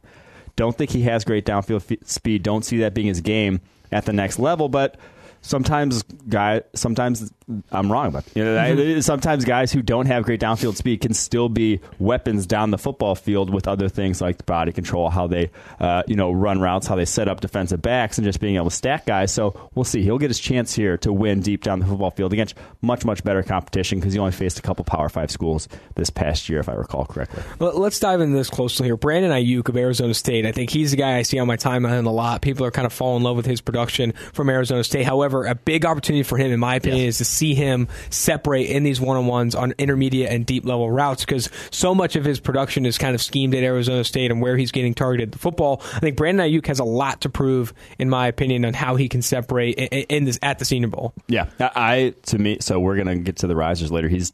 Don't 0.54 0.76
think 0.76 0.90
he 0.90 1.02
has 1.02 1.24
great 1.24 1.44
downfield 1.44 1.90
f- 1.90 2.06
speed. 2.06 2.42
Don't 2.44 2.64
see 2.64 2.78
that 2.78 2.94
being 2.94 3.08
his 3.08 3.20
game 3.20 3.60
at 3.90 4.04
the 4.04 4.12
next 4.12 4.38
level, 4.38 4.68
but 4.68 4.96
sometimes 5.42 6.02
guy 6.28 6.62
sometimes 6.74 7.32
I'm 7.72 7.90
wrong 7.90 8.08
about 8.08 8.24
you 8.34 8.44
know 8.44 8.58
I- 8.58 9.00
sometimes 9.00 9.44
guys 9.44 9.72
who 9.72 9.82
don't 9.82 10.06
have 10.06 10.24
great 10.24 10.40
downfield 10.40 10.76
speed 10.76 11.00
can 11.00 11.14
still 11.14 11.48
be 11.48 11.80
weapons 11.98 12.46
down 12.46 12.70
the 12.70 12.78
football 12.78 13.14
field 13.14 13.50
with 13.52 13.66
other 13.66 13.88
things 13.88 14.20
like 14.20 14.44
body 14.46 14.70
control 14.72 15.08
how 15.10 15.26
they 15.26 15.50
uh, 15.80 16.02
you 16.06 16.14
know 16.14 16.30
run 16.30 16.60
routes 16.60 16.86
how 16.86 16.94
they 16.94 17.04
set 17.04 17.26
up 17.28 17.40
defensive 17.40 17.80
backs 17.82 18.18
and 18.18 18.24
just 18.24 18.40
being 18.40 18.56
able 18.56 18.70
to 18.70 18.76
stack 18.76 19.06
guys 19.06 19.32
so 19.32 19.70
we'll 19.74 19.84
see 19.84 20.02
he'll 20.02 20.18
get 20.18 20.28
his 20.30 20.38
chance 20.38 20.74
here 20.74 20.96
to 20.98 21.12
win 21.12 21.40
deep 21.40 21.62
down 21.64 21.80
the 21.80 21.86
football 21.86 22.10
field 22.10 22.32
against 22.32 22.54
much 22.82 23.04
much 23.04 23.24
better 23.24 23.42
competition 23.42 23.98
because 23.98 24.12
he 24.12 24.18
only 24.18 24.32
faced 24.32 24.58
a 24.58 24.62
couple 24.62 24.84
power 24.84 25.08
five 25.08 25.30
schools 25.30 25.68
this 25.94 26.10
past 26.10 26.48
year 26.48 26.60
if 26.60 26.68
I 26.68 26.72
recall 26.74 27.06
correctly 27.06 27.42
Well, 27.58 27.78
let's 27.78 27.98
dive 27.98 28.20
into 28.20 28.36
this 28.36 28.50
closely 28.50 28.86
here. 28.86 28.96
Brandon 28.96 29.30
Aiyuk 29.30 29.68
of 29.68 29.76
Arizona 29.76 30.14
State. 30.14 30.44
I 30.46 30.52
think 30.52 30.70
he's 30.70 30.90
the 30.90 30.96
guy 30.96 31.16
I 31.16 31.22
see 31.22 31.38
on 31.38 31.46
my 31.46 31.56
timeline 31.56 32.06
a 32.06 32.10
lot. 32.10 32.42
People 32.42 32.64
are 32.66 32.70
kind 32.70 32.86
of 32.86 32.92
falling 32.92 33.18
in 33.18 33.22
love 33.22 33.36
with 33.36 33.46
his 33.46 33.60
production 33.60 34.12
from 34.32 34.48
Arizona 34.50 34.82
State. 34.84 35.04
However, 35.04 35.29
a 35.34 35.54
big 35.54 35.84
opportunity 35.84 36.22
for 36.22 36.36
him, 36.36 36.52
in 36.52 36.60
my 36.60 36.76
opinion, 36.76 37.06
is 37.06 37.18
to 37.18 37.24
see 37.24 37.54
him 37.54 37.88
separate 38.10 38.66
in 38.66 38.82
these 38.82 39.00
one 39.00 39.16
on 39.16 39.26
ones 39.26 39.54
on 39.54 39.74
intermediate 39.78 40.30
and 40.30 40.46
deep 40.46 40.64
level 40.64 40.90
routes 40.90 41.24
because 41.24 41.50
so 41.70 41.94
much 41.94 42.16
of 42.16 42.24
his 42.24 42.40
production 42.40 42.86
is 42.86 42.98
kind 42.98 43.14
of 43.14 43.22
schemed 43.22 43.54
at 43.54 43.62
Arizona 43.62 44.04
State 44.04 44.30
and 44.30 44.40
where 44.40 44.56
he's 44.56 44.72
getting 44.72 44.94
targeted. 44.94 45.32
The 45.32 45.38
football, 45.38 45.82
I 45.94 46.00
think 46.00 46.16
Brandon 46.16 46.46
Aiyuk 46.46 46.66
has 46.66 46.78
a 46.78 46.84
lot 46.84 47.22
to 47.22 47.28
prove, 47.28 47.72
in 47.98 48.08
my 48.08 48.26
opinion, 48.26 48.64
on 48.64 48.74
how 48.74 48.96
he 48.96 49.08
can 49.08 49.22
separate 49.22 49.76
in, 49.76 49.88
in 50.08 50.24
this 50.24 50.38
at 50.42 50.58
the 50.58 50.64
Senior 50.64 50.88
Bowl. 50.88 51.14
Yeah, 51.28 51.46
I 51.58 52.14
to 52.26 52.38
me. 52.38 52.58
So 52.60 52.80
we're 52.80 52.96
gonna 52.96 53.16
get 53.16 53.36
to 53.38 53.46
the 53.46 53.56
risers 53.56 53.90
later. 53.90 54.08
He's 54.08 54.32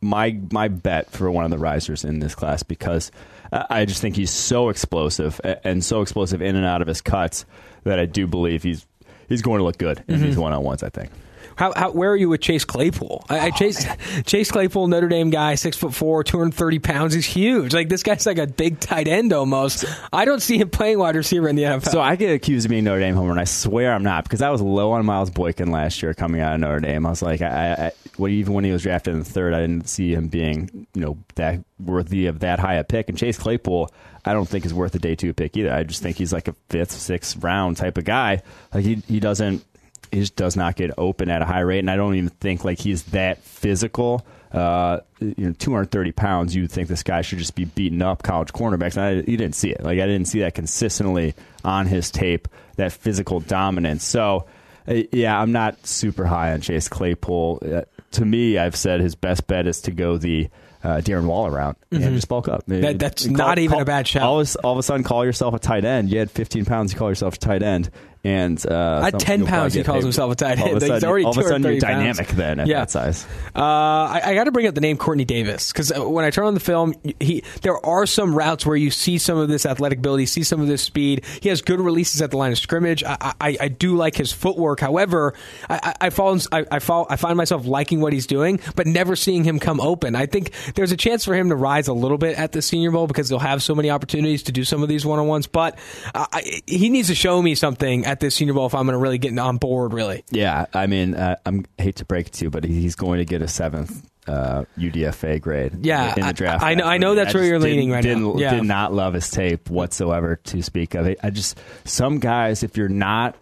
my 0.00 0.38
my 0.50 0.68
bet 0.68 1.10
for 1.10 1.30
one 1.30 1.44
of 1.44 1.50
the 1.50 1.58
risers 1.58 2.04
in 2.04 2.20
this 2.20 2.34
class 2.34 2.62
because 2.62 3.10
I 3.52 3.84
just 3.84 4.00
think 4.00 4.16
he's 4.16 4.30
so 4.30 4.70
explosive 4.70 5.40
and 5.62 5.84
so 5.84 6.00
explosive 6.00 6.40
in 6.40 6.56
and 6.56 6.64
out 6.64 6.80
of 6.80 6.88
his 6.88 7.00
cuts 7.00 7.44
that 7.84 7.98
I 7.98 8.06
do 8.06 8.26
believe 8.26 8.62
he's 8.62 8.86
he's 9.32 9.42
going 9.42 9.58
to 9.58 9.64
look 9.64 9.78
good 9.78 10.04
in 10.08 10.20
these 10.20 10.32
mm-hmm. 10.32 10.42
one 10.42 10.52
on 10.52 10.62
ones. 10.62 10.82
I 10.82 10.88
think. 10.88 11.10
How, 11.56 11.72
how 11.74 11.90
where 11.90 12.10
are 12.10 12.16
you 12.16 12.28
with 12.28 12.40
Chase 12.40 12.64
Claypool? 12.64 13.24
I, 13.28 13.38
I 13.38 13.48
oh. 13.48 13.50
Chase 13.50 13.86
Chase 14.26 14.50
Claypool, 14.50 14.88
Notre 14.88 15.08
Dame 15.08 15.30
guy, 15.30 15.54
six 15.54 15.76
foot 15.76 15.94
four, 15.94 16.24
two 16.24 16.38
hundred 16.38 16.54
thirty 16.54 16.78
pounds. 16.78 17.14
He's 17.14 17.26
huge. 17.26 17.74
Like 17.74 17.88
this 17.88 18.02
guy's 18.02 18.26
like 18.26 18.38
a 18.38 18.46
big 18.46 18.80
tight 18.80 19.08
end 19.08 19.32
almost. 19.32 19.84
I 20.12 20.24
don't 20.24 20.40
see 20.40 20.58
him 20.58 20.70
playing 20.70 20.98
wide 20.98 21.16
receiver 21.16 21.48
in 21.48 21.56
the 21.56 21.64
NFL. 21.64 21.90
So 21.90 22.00
I 22.00 22.16
get 22.16 22.34
accused 22.34 22.66
of 22.66 22.70
being 22.70 22.84
Notre 22.84 23.00
Dame 23.00 23.14
homer, 23.14 23.30
and 23.32 23.40
I 23.40 23.44
swear 23.44 23.92
I'm 23.92 24.02
not 24.02 24.24
because 24.24 24.42
I 24.42 24.50
was 24.50 24.60
low 24.60 24.92
on 24.92 25.04
Miles 25.04 25.30
Boykin 25.30 25.70
last 25.70 26.02
year 26.02 26.14
coming 26.14 26.40
out 26.40 26.54
of 26.54 26.60
Notre 26.60 26.80
Dame. 26.80 27.06
I 27.06 27.10
was 27.10 27.22
like, 27.22 27.42
I, 27.42 27.92
I, 28.18 28.26
even 28.26 28.54
when 28.54 28.64
he 28.64 28.72
was 28.72 28.82
drafted 28.82 29.14
in 29.14 29.20
the 29.20 29.24
third, 29.24 29.54
I 29.54 29.60
didn't 29.60 29.88
see 29.88 30.14
him 30.14 30.28
being, 30.28 30.86
you 30.94 31.00
know, 31.00 31.18
that 31.34 31.60
worthy 31.78 32.26
of 32.26 32.40
that 32.40 32.58
high 32.58 32.74
a 32.74 32.84
pick. 32.84 33.08
And 33.08 33.18
Chase 33.18 33.38
Claypool, 33.38 33.90
I 34.24 34.32
don't 34.32 34.48
think 34.48 34.64
is 34.64 34.74
worth 34.74 34.94
a 34.94 34.98
day 34.98 35.14
two 35.14 35.32
pick 35.32 35.56
either. 35.56 35.72
I 35.72 35.82
just 35.82 36.02
think 36.02 36.16
he's 36.16 36.32
like 36.32 36.48
a 36.48 36.54
fifth, 36.68 36.92
sixth 36.92 37.42
round 37.42 37.76
type 37.76 37.98
of 37.98 38.04
guy. 38.04 38.42
Like 38.72 38.84
he, 38.84 38.96
he 39.08 39.20
doesn't, 39.20 39.64
he 40.10 40.20
just 40.20 40.36
does 40.36 40.56
not 40.56 40.76
get 40.76 40.92
open 40.98 41.30
at 41.30 41.42
a 41.42 41.44
high 41.44 41.60
rate, 41.60 41.80
and 41.80 41.90
I 41.90 41.96
don't 41.96 42.14
even 42.14 42.28
think 42.28 42.64
like 42.64 42.78
he's 42.78 43.02
that 43.04 43.42
physical. 43.42 44.24
Uh, 44.52 45.00
you 45.18 45.46
know, 45.46 45.52
230 45.52 46.12
pounds. 46.12 46.54
You'd 46.54 46.70
think 46.70 46.88
this 46.88 47.02
guy 47.02 47.22
should 47.22 47.38
just 47.38 47.54
be 47.54 47.64
beating 47.64 48.02
up 48.02 48.22
college 48.22 48.52
cornerbacks. 48.52 48.98
And 48.98 49.04
I, 49.04 49.10
you 49.30 49.38
didn't 49.38 49.54
see 49.54 49.70
it. 49.70 49.82
Like 49.82 49.98
I 49.98 50.06
didn't 50.06 50.26
see 50.26 50.40
that 50.40 50.54
consistently 50.54 51.34
on 51.64 51.86
his 51.86 52.10
tape. 52.10 52.48
That 52.76 52.92
physical 52.92 53.40
dominance. 53.40 54.04
So, 54.04 54.46
uh, 54.86 55.04
yeah, 55.10 55.40
I'm 55.40 55.52
not 55.52 55.86
super 55.86 56.26
high 56.26 56.52
on 56.52 56.60
Chase 56.60 56.88
Claypool. 56.88 57.62
Uh, 57.64 57.82
to 58.12 58.24
me, 58.26 58.58
I've 58.58 58.76
said 58.76 59.00
his 59.00 59.14
best 59.14 59.46
bet 59.46 59.66
is 59.66 59.80
to 59.82 59.90
go 59.90 60.18
the 60.18 60.50
uh, 60.84 60.96
Darren 61.00 61.26
Waller 61.26 61.50
route 61.52 61.76
and 61.90 62.02
just 62.14 62.28
bulk 62.28 62.48
up. 62.48 62.64
That- 62.66 62.98
that's 62.98 63.26
not 63.26 63.58
even 63.58 63.78
a 63.80 63.84
bad 63.84 64.06
shout. 64.08 64.22
All 64.24 64.40
of, 64.40 64.56
all 64.64 64.72
of 64.72 64.78
a 64.78 64.82
sudden, 64.82 65.04
call 65.04 65.24
yourself 65.24 65.54
a 65.54 65.58
tight 65.58 65.84
end. 65.84 66.10
You 66.10 66.18
had 66.18 66.30
15 66.30 66.64
pounds. 66.64 66.92
You 66.92 66.98
call 66.98 67.08
yourself 67.10 67.34
a 67.34 67.38
tight 67.38 67.62
end, 67.62 67.90
And 68.24 68.64
uh, 68.64 69.02
at 69.12 69.18
ten 69.18 69.46
pounds, 69.46 69.74
he 69.74 69.82
calls 69.82 70.04
himself 70.04 70.30
a 70.32 70.36
tight 70.36 70.60
All 70.60 70.68
end. 70.68 70.76
of 70.76 70.82
a 70.84 70.86
sudden, 70.86 71.08
already 71.08 71.24
all 71.24 71.32
of 71.32 71.38
a 71.38 71.42
sudden 71.42 71.62
you're 71.62 71.80
230 71.80 71.80
pounds. 71.80 72.18
dynamic 72.18 72.36
then 72.36 72.60
at 72.60 72.66
Yeah. 72.68 72.78
that 72.80 72.90
size. 72.92 73.26
Uh, 73.54 73.58
I, 73.60 74.20
I 74.26 74.34
got 74.34 74.44
to 74.44 74.52
bring 74.52 74.66
up 74.68 74.76
the 74.76 74.80
name 74.80 74.96
Quartney 74.96 75.26
Davis 75.26 75.72
because 75.72 75.92
when 75.96 76.24
I 76.24 76.30
turn 76.30 76.46
on 76.46 76.54
the 76.54 76.60
film, 76.60 76.94
he 77.18 77.42
there 77.62 77.84
are 77.84 78.06
some 78.06 78.32
routes 78.32 78.64
where 78.64 78.76
you 78.76 78.92
see 78.92 79.18
some 79.18 79.38
of 79.38 79.48
this 79.48 79.66
athletic 79.66 79.98
ability, 79.98 80.26
see 80.26 80.44
some 80.44 80.60
of 80.60 80.68
this 80.68 80.82
speed. 80.82 81.24
He 81.40 81.48
has 81.48 81.62
good 81.62 81.80
releases 81.80 82.22
at 82.22 82.30
the 82.30 82.36
line 82.36 82.52
of 82.52 82.58
scrimmage. 82.58 83.02
I, 83.02 83.32
I, 83.40 83.56
I 83.60 83.68
do 83.68 83.96
like 83.96 84.14
his 84.14 84.30
footwork. 84.30 84.78
However, 84.78 85.34
I, 85.68 85.80
I, 86.00 86.06
I 86.06 86.10
fall, 86.10 86.38
I, 86.52 86.64
I 86.70 86.78
fall, 86.78 87.08
I 87.10 87.16
find 87.16 87.36
myself 87.36 87.66
liking 87.66 88.00
what 88.00 88.12
he's 88.12 88.28
doing, 88.28 88.60
but 88.76 88.86
never 88.86 89.16
seeing 89.16 89.42
him 89.42 89.58
come 89.58 89.80
open. 89.80 90.14
I 90.14 90.26
think 90.26 90.52
there's 90.76 90.92
a 90.92 90.96
chance 90.96 91.24
for 91.24 91.34
him 91.34 91.48
to 91.48 91.56
rise 91.56 91.88
a 91.88 91.92
little 91.92 92.18
bit 92.18 92.38
at 92.38 92.52
the 92.52 92.62
Senior 92.62 92.92
Bowl 92.92 93.08
because 93.08 93.28
he'll 93.28 93.40
have 93.40 93.64
so 93.64 93.74
many 93.74 93.90
opportunities 93.90 94.44
to 94.44 94.52
do 94.52 94.62
some 94.62 94.84
of 94.84 94.88
these 94.88 95.04
one 95.04 95.18
on 95.18 95.26
ones. 95.26 95.48
But 95.48 95.76
uh, 96.14 96.26
I, 96.32 96.60
he 96.66 96.88
needs 96.88 97.08
to 97.08 97.16
show 97.16 97.42
me 97.42 97.56
something 97.56 98.06
at 98.12 98.20
this 98.20 98.34
Senior 98.36 98.54
Bowl 98.54 98.66
if 98.66 98.74
I'm 98.74 98.84
going 98.86 98.92
to 98.94 98.98
really 98.98 99.18
get 99.18 99.36
on 99.38 99.56
board. 99.56 99.92
Really. 99.92 100.24
Yeah, 100.30 100.66
I 100.74 100.86
mean, 100.86 101.14
uh, 101.14 101.36
I'm 101.46 101.64
I 101.78 101.82
hate 101.82 101.96
to 101.96 102.04
break 102.04 102.28
it 102.28 102.32
to 102.34 102.44
you, 102.44 102.50
but 102.50 102.64
he's 102.64 102.94
going 102.94 103.18
to 103.18 103.24
get 103.24 103.42
a 103.42 103.48
seventh 103.48 104.08
uh, 104.26 104.64
UDFA 104.78 105.40
grade. 105.40 105.84
Yeah, 105.84 106.14
in 106.16 106.26
the 106.26 106.32
draft. 106.32 106.62
I 106.62 106.74
know- 106.74 106.84
I 106.86 106.98
know 106.98 107.14
that's 107.16 107.34
I 107.34 107.38
where 107.38 107.46
you're 107.48 107.58
leaning 107.58 107.90
right 107.90 108.04
now. 108.04 108.36
Yeah. 108.36 108.54
Did 108.54 108.64
not 108.64 108.92
love 108.92 109.14
his 109.14 109.28
tape 109.30 109.68
whatsoever 109.70 110.36
to 110.36 110.62
speak 110.62 110.94
of. 110.94 111.06
It. 111.06 111.18
I 111.22 111.30
just 111.30 111.58
some 111.84 112.18
guys, 112.20 112.62
if 112.62 112.76
you're 112.76 112.88
not. 112.88 113.36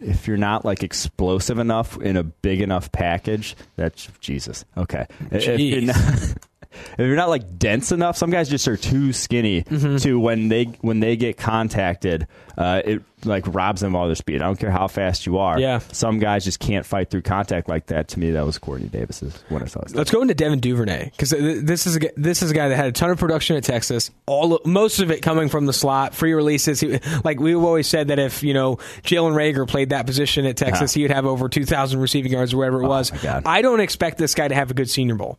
If 0.00 0.28
you're 0.28 0.36
not 0.36 0.64
like 0.64 0.82
explosive 0.82 1.58
enough 1.58 1.98
in 2.00 2.16
a 2.18 2.22
big 2.22 2.60
enough 2.60 2.92
package, 2.92 3.56
that's 3.76 4.06
Jesus. 4.20 4.64
Okay, 4.76 5.06
if 5.32 5.58
you're 5.58 5.80
not, 5.80 5.96
if 6.72 6.98
you're 6.98 7.16
not 7.16 7.28
like 7.30 7.58
dense 7.58 7.90
enough, 7.90 8.16
some 8.16 8.30
guys 8.30 8.48
just 8.50 8.68
are 8.68 8.76
too 8.76 9.12
skinny 9.12 9.62
Mm-hmm. 9.62 9.96
to 9.98 10.20
when 10.20 10.48
they 10.48 10.64
when 10.82 11.00
they 11.00 11.16
get 11.16 11.38
contacted, 11.38 12.26
uh, 12.58 12.82
it 12.84 13.02
like 13.24 13.44
robs 13.54 13.80
them 13.80 13.94
of 13.94 14.00
all 14.00 14.06
their 14.06 14.14
speed. 14.14 14.42
I 14.42 14.46
don't 14.46 14.58
care 14.58 14.70
how 14.70 14.88
fast 14.88 15.26
you 15.26 15.38
are. 15.38 15.58
Yeah. 15.58 15.78
some 15.92 16.18
guys 16.18 16.44
just 16.44 16.60
can't 16.60 16.84
fight 16.84 17.10
through 17.10 17.22
contact 17.22 17.68
like 17.68 17.86
that. 17.86 18.08
To 18.08 18.18
me, 18.18 18.30
that 18.32 18.44
was 18.44 18.58
Quartney 18.58 18.90
Davis's 18.90 19.34
when 19.48 19.62
I 19.62 19.66
saw 19.66 19.80
it. 19.80 19.94
Let's 19.94 20.10
go 20.10 20.22
into 20.22 20.34
Devin 20.34 20.60
Duvernay 20.60 21.10
because 21.10 21.30
this 21.30 21.86
is 21.86 21.96
a, 21.96 22.00
this 22.16 22.42
is 22.42 22.50
a 22.50 22.54
guy 22.54 22.68
that 22.68 22.76
had 22.76 22.86
a 22.86 22.92
ton 22.92 23.10
of 23.10 23.18
production 23.18 23.56
at 23.56 23.64
Texas. 23.64 24.10
All 24.26 24.60
most 24.64 25.00
of 25.00 25.10
it 25.10 25.22
coming 25.22 25.48
from 25.48 25.66
the 25.66 25.72
slot, 25.72 26.14
free 26.14 26.32
releases. 26.34 26.80
He, 26.80 26.98
like 27.24 27.40
we've 27.40 27.56
always 27.58 27.86
said 27.88 28.08
that 28.08 28.18
if 28.18 28.42
you 28.42 28.54
know 28.54 28.76
Jalen 29.02 29.34
Reagor 29.34 29.66
played 29.68 29.90
that 29.90 30.06
position 30.06 30.46
at 30.46 30.56
Texas, 30.56 30.92
Uh-huh. 30.92 30.98
he 30.98 31.02
would 31.02 31.10
have 31.12 31.26
over 31.26 31.48
two 31.48 31.64
thousand 31.64 32.00
receiving 32.00 32.32
yards 32.32 32.52
or 32.54 32.58
whatever 32.58 32.82
it 32.82 32.86
was. 32.88 33.12
my 33.24 33.42
I 33.46 33.62
don't 33.62 33.80
expect 33.80 34.18
this 34.18 34.34
guy 34.34 34.48
to 34.48 34.54
have 34.54 34.70
a 34.70 34.74
good 34.74 34.90
Senior 34.90 35.14
Bowl. 35.14 35.38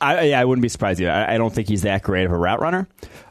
I, 0.00 0.22
yeah, 0.24 0.40
I 0.40 0.44
wouldn't 0.44 0.62
be 0.62 0.68
surprised 0.68 1.00
either. 1.00 1.10
I, 1.10 1.34
I 1.34 1.38
don't 1.38 1.54
think 1.54 1.68
he's 1.68 1.82
that 1.82 2.02
great 2.02 2.24
of 2.24 2.32
a 2.32 2.36
route 2.36 2.60
runner. 2.60 2.88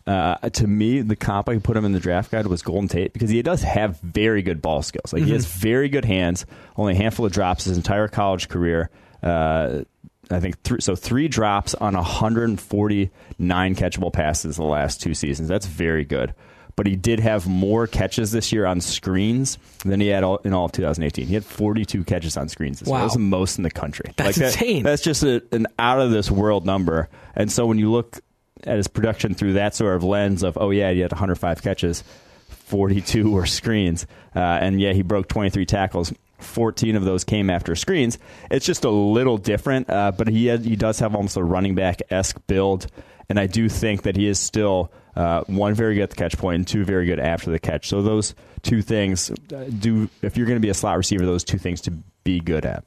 Uh, 0.07 0.37
to 0.49 0.67
me, 0.67 1.01
the 1.01 1.15
comp 1.15 1.49
I 1.49 1.57
put 1.59 1.77
him 1.77 1.85
in 1.85 1.91
the 1.91 1.99
draft 1.99 2.31
guide 2.31 2.47
was 2.47 2.61
Golden 2.61 2.87
Tate 2.87 3.13
because 3.13 3.29
he 3.29 3.41
does 3.41 3.61
have 3.63 3.99
very 4.01 4.41
good 4.41 4.61
ball 4.61 4.81
skills. 4.81 5.13
Like 5.13 5.23
he 5.23 5.31
has 5.31 5.45
very 5.45 5.89
good 5.89 6.05
hands. 6.05 6.45
Only 6.75 6.93
a 6.93 6.95
handful 6.95 7.25
of 7.25 7.31
drops 7.31 7.65
his 7.65 7.77
entire 7.77 8.07
college 8.07 8.49
career. 8.49 8.89
Uh, 9.21 9.83
I 10.31 10.39
think 10.39 10.61
th- 10.63 10.81
so. 10.81 10.95
Three 10.95 11.27
drops 11.27 11.75
on 11.75 11.93
149 11.95 13.75
catchable 13.75 14.11
passes 14.11 14.55
the 14.55 14.63
last 14.63 15.01
two 15.01 15.13
seasons. 15.13 15.47
That's 15.47 15.67
very 15.67 16.05
good. 16.05 16.33
But 16.75 16.87
he 16.87 16.95
did 16.97 17.21
have 17.21 17.47
more 17.47 17.87
catches 17.87 18.31
this 18.31 18.51
year 18.51 18.65
on 18.65 18.81
screens 18.81 19.57
than 19.85 20.01
he 20.01 20.07
had 20.07 20.23
all, 20.25 20.37
in 20.37 20.53
all 20.53 20.65
of 20.65 20.73
2018. 20.73 21.25
He 21.25 21.33
had 21.33 21.45
42 21.45 22.03
catches 22.03 22.35
on 22.35 22.49
screens. 22.49 22.79
This 22.79 22.87
year. 22.87 22.93
Wow. 22.93 22.99
That 22.99 23.03
was 23.05 23.13
the 23.13 23.19
most 23.19 23.57
in 23.57 23.63
the 23.63 23.71
country. 23.71 24.11
That's 24.17 24.37
that- 24.37 24.53
insane. 24.55 24.83
that's 24.83 25.01
just 25.01 25.23
a, 25.23 25.41
an 25.53 25.67
out 25.79 26.01
of 26.01 26.11
this 26.11 26.29
world 26.29 26.65
number. 26.65 27.07
And 27.33 27.49
so 27.49 27.65
when 27.65 27.77
you 27.77 27.89
look 27.91 28.19
at 28.65 28.75
his 28.75 28.87
production 28.87 29.35
through 29.35 29.53
that 29.53 29.73
sort 29.73 29.95
of 29.95 30.03
lens 30.03 30.43
of, 30.43 30.57
oh 30.59 30.71
yeah, 30.71 30.91
he 30.91 30.99
had 30.99 31.11
105 31.11 31.61
catches, 31.61 32.03
42 32.49 33.31
were 33.31 33.45
screens, 33.45 34.05
uh, 34.35 34.39
and 34.39 34.81
yeah, 34.81 34.93
he 34.93 35.01
broke 35.01 35.27
23 35.27 35.65
tackles. 35.65 36.13
14 36.39 36.95
of 36.95 37.05
those 37.05 37.23
came 37.23 37.49
after 37.49 37.75
screens. 37.75 38.19
It's 38.51 38.65
just 38.65 38.83
a 38.83 38.89
little 38.89 39.37
different, 39.37 39.89
uh, 39.89 40.11
but 40.11 40.27
he 40.27 40.47
had, 40.47 40.65
he 40.65 40.75
does 40.75 40.99
have 40.99 41.15
almost 41.15 41.37
a 41.37 41.43
running 41.43 41.75
back 41.75 42.01
esque 42.09 42.37
build, 42.47 42.87
and 43.29 43.39
I 43.39 43.47
do 43.47 43.69
think 43.69 44.03
that 44.03 44.15
he 44.17 44.27
is 44.27 44.39
still 44.39 44.91
uh, 45.15 45.43
one 45.47 45.73
very 45.73 45.95
good 45.95 46.03
at 46.03 46.09
the 46.09 46.15
catch 46.15 46.37
point 46.37 46.55
and 46.55 46.67
two 46.67 46.83
very 46.83 47.05
good 47.05 47.19
after 47.19 47.51
the 47.51 47.59
catch. 47.59 47.87
So 47.87 48.01
those 48.01 48.35
two 48.63 48.81
things 48.81 49.31
uh, 49.31 49.65
do 49.79 50.09
if 50.21 50.37
you're 50.37 50.47
going 50.47 50.57
to 50.57 50.61
be 50.61 50.69
a 50.69 50.73
slot 50.73 50.97
receiver, 50.97 51.25
those 51.25 51.43
two 51.43 51.57
things 51.57 51.81
to 51.81 51.91
be 52.23 52.39
good 52.39 52.65
at. 52.65 52.83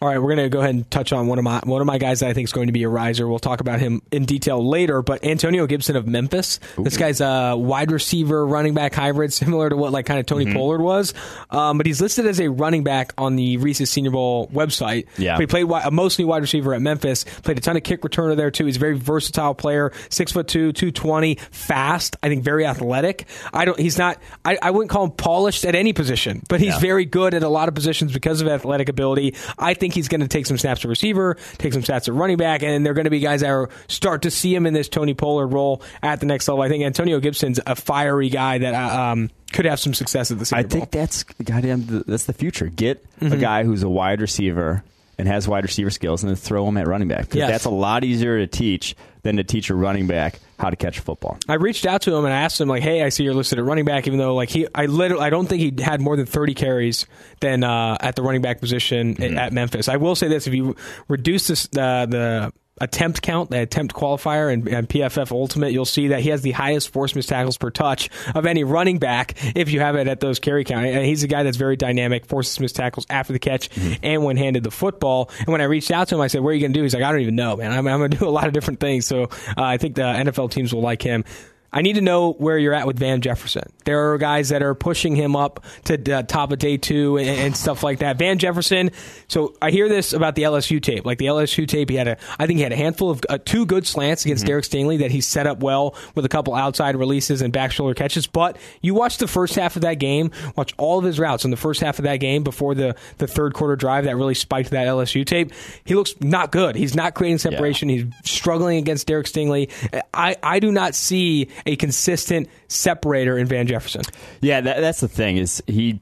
All 0.00 0.08
right, 0.08 0.18
we're 0.18 0.34
going 0.34 0.44
to 0.44 0.50
go 0.50 0.58
ahead 0.60 0.74
and 0.74 0.90
touch 0.90 1.12
on 1.12 1.26
one 1.26 1.38
of 1.38 1.44
my 1.44 1.60
one 1.64 1.80
of 1.80 1.86
my 1.86 1.96
guys 1.96 2.20
that 2.20 2.28
I 2.28 2.34
think 2.34 2.46
is 2.48 2.52
going 2.52 2.66
to 2.66 2.72
be 2.72 2.82
a 2.82 2.88
riser. 2.88 3.26
We'll 3.26 3.38
talk 3.38 3.60
about 3.60 3.80
him 3.80 4.02
in 4.12 4.26
detail 4.26 4.66
later. 4.66 5.00
But 5.00 5.24
Antonio 5.24 5.66
Gibson 5.66 5.96
of 5.96 6.06
Memphis, 6.06 6.60
this 6.76 6.98
guy's 6.98 7.22
a 7.22 7.54
wide 7.56 7.90
receiver, 7.90 8.46
running 8.46 8.74
back 8.74 8.94
hybrid, 8.94 9.32
similar 9.32 9.70
to 9.70 9.76
what 9.76 9.92
like 9.92 10.04
kind 10.04 10.20
of 10.20 10.26
Tony 10.26 10.44
Mm-hmm. 10.44 10.54
Pollard 10.54 10.82
was. 10.82 11.14
Um, 11.50 11.78
but 11.78 11.86
he's 11.86 12.00
listed 12.02 12.26
as 12.26 12.40
a 12.40 12.48
running 12.50 12.84
back 12.84 13.14
on 13.16 13.36
the 13.36 13.56
Reese's 13.56 13.88
Senior 13.90 14.10
Bowl 14.10 14.48
website. 14.48 15.06
Yeah. 15.16 15.34
But 15.36 15.40
he 15.40 15.46
played 15.46 15.92
mostly 15.92 16.26
wide 16.26 16.42
receiver 16.42 16.74
at 16.74 16.82
Memphis. 16.82 17.24
Played 17.24 17.56
a 17.56 17.60
ton 17.62 17.76
of 17.78 17.82
kick 17.82 18.02
returner 18.02 18.36
there 18.36 18.50
too. 18.50 18.66
He's 18.66 18.76
a 18.76 18.80
very 18.80 18.98
versatile 18.98 19.54
player, 19.54 19.92
six 20.10 20.30
foot 20.30 20.46
two, 20.46 20.72
two 20.72 20.90
twenty, 20.92 21.36
fast. 21.50 22.16
I 22.22 22.28
think 22.28 22.44
very 22.44 22.66
athletic. 22.66 23.26
I 23.52 23.64
don't. 23.64 23.78
He's 23.80 23.96
not. 23.96 24.18
I, 24.44 24.58
I 24.60 24.70
wouldn't 24.72 24.90
call 24.90 25.04
him 25.04 25.12
polished 25.12 25.64
at 25.64 25.74
any 25.74 25.94
position, 25.94 26.42
but 26.50 26.60
he's 26.60 26.74
Yeah. 26.74 26.80
very 26.80 27.06
good 27.06 27.32
at 27.32 27.42
a 27.42 27.48
lot 27.48 27.68
of 27.68 27.74
positions 27.74 28.12
because 28.12 28.42
of 28.42 28.48
athletic 28.48 28.88
ability. 28.90 29.34
I 29.58 29.72
think 29.74 29.94
he's 29.96 30.06
going 30.08 30.20
to 30.20 30.28
take 30.28 30.46
some 30.46 30.56
snaps 30.56 30.84
at 30.84 30.88
receiver, 30.88 31.36
take 31.58 31.72
some 31.72 31.82
snaps 31.82 32.06
at 32.06 32.14
running 32.14 32.36
back, 32.36 32.62
and 32.62 32.86
they're 32.86 32.94
going 32.94 33.04
to 33.06 33.10
be 33.10 33.18
guys 33.18 33.40
that 33.40 33.50
are 33.50 33.68
start 33.88 34.22
to 34.22 34.30
see 34.30 34.54
him 34.54 34.64
in 34.66 34.74
this 34.74 34.88
Tony 34.88 35.14
Pollard 35.14 35.48
role 35.48 35.82
at 36.02 36.20
the 36.20 36.26
next 36.26 36.46
level. 36.46 36.62
I 36.62 36.68
think 36.68 36.84
Antonio 36.84 37.18
Gibson's 37.18 37.58
a 37.66 37.74
fiery 37.74 38.28
guy 38.28 38.58
that 38.58 38.74
uh, 38.74 39.00
um, 39.12 39.30
could 39.52 39.64
have 39.64 39.80
some 39.80 39.94
success 39.94 40.30
at 40.30 40.38
the 40.38 40.44
Senior 40.46 40.60
I 40.60 40.62
Bowl. 40.68 40.80
think 40.80 40.90
that's 40.92 41.22
goddamn. 41.24 41.86
the- 41.86 42.04
That's 42.06 42.24
the 42.26 42.32
future. 42.32 42.66
Get 42.68 43.02
Mm-hmm. 43.20 43.32
a 43.32 43.36
guy 43.38 43.64
who's 43.64 43.82
a 43.82 43.88
wide 43.88 44.20
receiver 44.20 44.84
and 45.18 45.26
has 45.26 45.48
wide 45.48 45.64
receiver 45.64 45.88
skills, 45.88 46.22
and 46.22 46.28
then 46.28 46.36
throw 46.36 46.68
him 46.68 46.76
at 46.76 46.86
running 46.86 47.08
back 47.08 47.20
because 47.22 47.36
Yes. 47.36 47.50
that's 47.50 47.64
a 47.64 47.70
lot 47.70 48.04
easier 48.04 48.36
to 48.38 48.46
teach 48.46 48.94
than 49.26 49.36
to 49.36 49.44
teach 49.44 49.68
a 49.70 49.74
running 49.74 50.06
back 50.06 50.40
how 50.58 50.70
to 50.70 50.76
catch 50.76 50.98
a 50.98 51.02
football. 51.02 51.36
I 51.48 51.54
reached 51.54 51.84
out 51.84 52.02
to 52.02 52.14
him 52.14 52.24
and 52.24 52.32
I 52.32 52.38
asked 52.40 52.60
him 52.60 52.68
like, 52.68 52.82
"Hey, 52.82 53.02
I 53.02 53.10
see 53.10 53.24
you're 53.24 53.34
listed 53.34 53.58
at 53.58 53.64
running 53.64 53.84
back." 53.84 54.06
Even 54.06 54.18
though 54.18 54.34
like 54.34 54.48
he, 54.48 54.66
I 54.74 54.86
literally, 54.86 55.24
I 55.24 55.30
don't 55.30 55.46
think 55.46 55.60
he 55.60 55.82
had 55.82 56.00
more 56.00 56.16
than 56.16 56.26
30 56.26 56.54
carries 56.54 57.06
than 57.40 57.62
uh, 57.64 57.98
at 58.00 58.16
the 58.16 58.22
running 58.22 58.40
back 58.42 58.60
position 58.60 59.22
at- 59.22 59.32
at 59.34 59.52
Memphis. 59.52 59.88
I 59.88 59.96
will 59.96 60.14
say 60.14 60.28
this: 60.28 60.46
if 60.46 60.54
you 60.54 60.76
reduce 61.08 61.48
this 61.48 61.68
uh, 61.76 62.06
the 62.06 62.52
attempt 62.78 63.22
count, 63.22 63.50
the 63.50 63.60
attempt 63.60 63.94
qualifier, 63.94 64.52
and, 64.52 64.68
and 64.68 64.88
PFF 64.88 65.30
Ultimate, 65.30 65.72
you'll 65.72 65.84
see 65.84 66.08
that 66.08 66.20
he 66.20 66.30
has 66.30 66.42
the 66.42 66.52
highest 66.52 66.92
force 66.92 67.14
missed 67.14 67.28
tackles 67.28 67.56
per 67.56 67.70
touch 67.70 68.10
of 68.34 68.46
any 68.46 68.64
running 68.64 68.98
back. 68.98 69.34
If 69.56 69.70
you 69.70 69.80
have 69.80 69.96
it 69.96 70.08
at 70.08 70.20
those 70.20 70.38
carry 70.38 70.64
count, 70.64 70.86
and 70.86 71.04
he's 71.04 71.22
a 71.22 71.28
guy 71.28 71.42
that's 71.42 71.56
very 71.56 71.76
dynamic, 71.76 72.26
forces 72.26 72.60
missed 72.60 72.76
tackles 72.76 73.06
after 73.08 73.32
the 73.32 73.38
catch 73.38 73.70
and 74.02 74.24
when 74.24 74.36
handed 74.36 74.64
the 74.64 74.70
football. 74.70 75.30
And 75.38 75.48
when 75.48 75.60
I 75.60 75.64
reached 75.64 75.90
out 75.90 76.08
to 76.08 76.16
him, 76.16 76.20
I 76.20 76.26
said, 76.26 76.42
"What 76.42 76.50
are 76.50 76.54
you 76.54 76.60
going 76.60 76.72
to 76.72 76.78
do?" 76.78 76.82
He's 76.82 76.94
like, 76.94 77.02
"I 77.02 77.10
don't 77.10 77.20
even 77.20 77.36
know, 77.36 77.56
man. 77.56 77.72
I'm, 77.72 77.86
I'm 77.86 77.98
going 77.98 78.10
to 78.10 78.18
do 78.18 78.28
a 78.28 78.30
lot 78.30 78.46
of 78.46 78.52
different 78.52 78.80
things." 78.80 79.06
So 79.06 79.24
uh, 79.24 79.28
I 79.56 79.78
think 79.78 79.94
the 79.94 80.02
NFL 80.02 80.50
teams 80.50 80.74
will 80.74 80.82
like 80.82 81.02
him. 81.02 81.24
I 81.72 81.82
need 81.82 81.94
to 81.94 82.00
know 82.00 82.32
where 82.32 82.58
you're 82.58 82.72
at 82.72 82.86
with 82.86 82.98
Van 82.98 83.20
Jefferson. 83.20 83.64
There 83.84 84.12
are 84.12 84.18
guys 84.18 84.48
that 84.50 84.62
are 84.62 84.74
pushing 84.74 85.14
him 85.14 85.36
up 85.36 85.64
to 85.84 85.96
the 85.96 86.22
top 86.22 86.52
of 86.52 86.58
day 86.58 86.76
two 86.76 87.18
and, 87.18 87.28
and 87.28 87.56
stuff 87.56 87.82
like 87.82 87.98
that. 87.98 88.18
Van 88.18 88.38
Jefferson. 88.38 88.90
So 89.28 89.54
I 89.60 89.70
hear 89.70 89.88
this 89.88 90.12
about 90.12 90.34
the 90.34 90.42
LSU 90.42 90.82
tape. 90.82 91.04
Like 91.04 91.18
the 91.18 91.26
LSU 91.26 91.66
tape, 91.66 91.90
he 91.90 91.96
had 91.96 92.08
a, 92.08 92.16
I 92.38 92.46
think 92.46 92.58
he 92.58 92.62
had 92.62 92.72
a 92.72 92.76
handful 92.76 93.10
of 93.10 93.20
uh, 93.28 93.38
two 93.44 93.66
good 93.66 93.86
slants 93.86 94.24
against 94.24 94.46
Derek 94.46 94.64
Stingley 94.64 94.98
that 95.00 95.10
he 95.10 95.20
set 95.20 95.46
up 95.46 95.60
well 95.60 95.94
with 96.14 96.24
a 96.24 96.28
couple 96.28 96.54
outside 96.54 96.96
releases 96.96 97.42
and 97.42 97.52
back 97.52 97.72
shoulder 97.72 97.94
catches. 97.94 98.26
But 98.26 98.56
you 98.80 98.94
watch 98.94 99.18
the 99.18 99.28
first 99.28 99.54
half 99.54 99.76
of 99.76 99.82
that 99.82 99.94
game, 99.94 100.30
watch 100.56 100.74
all 100.78 100.98
of 100.98 101.04
his 101.04 101.18
routes 101.18 101.44
in 101.44 101.50
the 101.50 101.56
first 101.56 101.80
half 101.80 101.98
of 101.98 102.04
that 102.04 102.16
game 102.16 102.42
before 102.42 102.74
the 102.74 102.96
the 103.18 103.26
third 103.26 103.54
quarter 103.54 103.76
drive 103.76 104.04
that 104.04 104.16
really 104.16 104.34
spiked 104.34 104.70
that 104.70 104.86
LSU 104.86 105.26
tape. 105.26 105.52
He 105.84 105.94
looks 105.94 106.14
not 106.20 106.52
good. 106.52 106.76
He's 106.76 106.94
not 106.94 107.14
creating 107.14 107.38
separation. 107.38 107.88
He's 107.88 108.06
struggling 108.24 108.78
against 108.78 109.06
Derek 109.06 109.26
Stingley. 109.26 109.70
I, 110.14 110.36
I 110.42 110.58
do 110.60 110.72
not 110.72 110.94
see 110.94 111.48
a 111.64 111.76
consistent 111.76 112.48
separator 112.68 113.38
in 113.38 113.46
Van 113.46 113.66
Jefferson. 113.66 114.02
Yeah, 114.40 114.60
that, 114.60 114.80
that's 114.80 115.00
the 115.00 115.08
thing 115.08 115.36
is 115.36 115.62
he, 115.66 116.00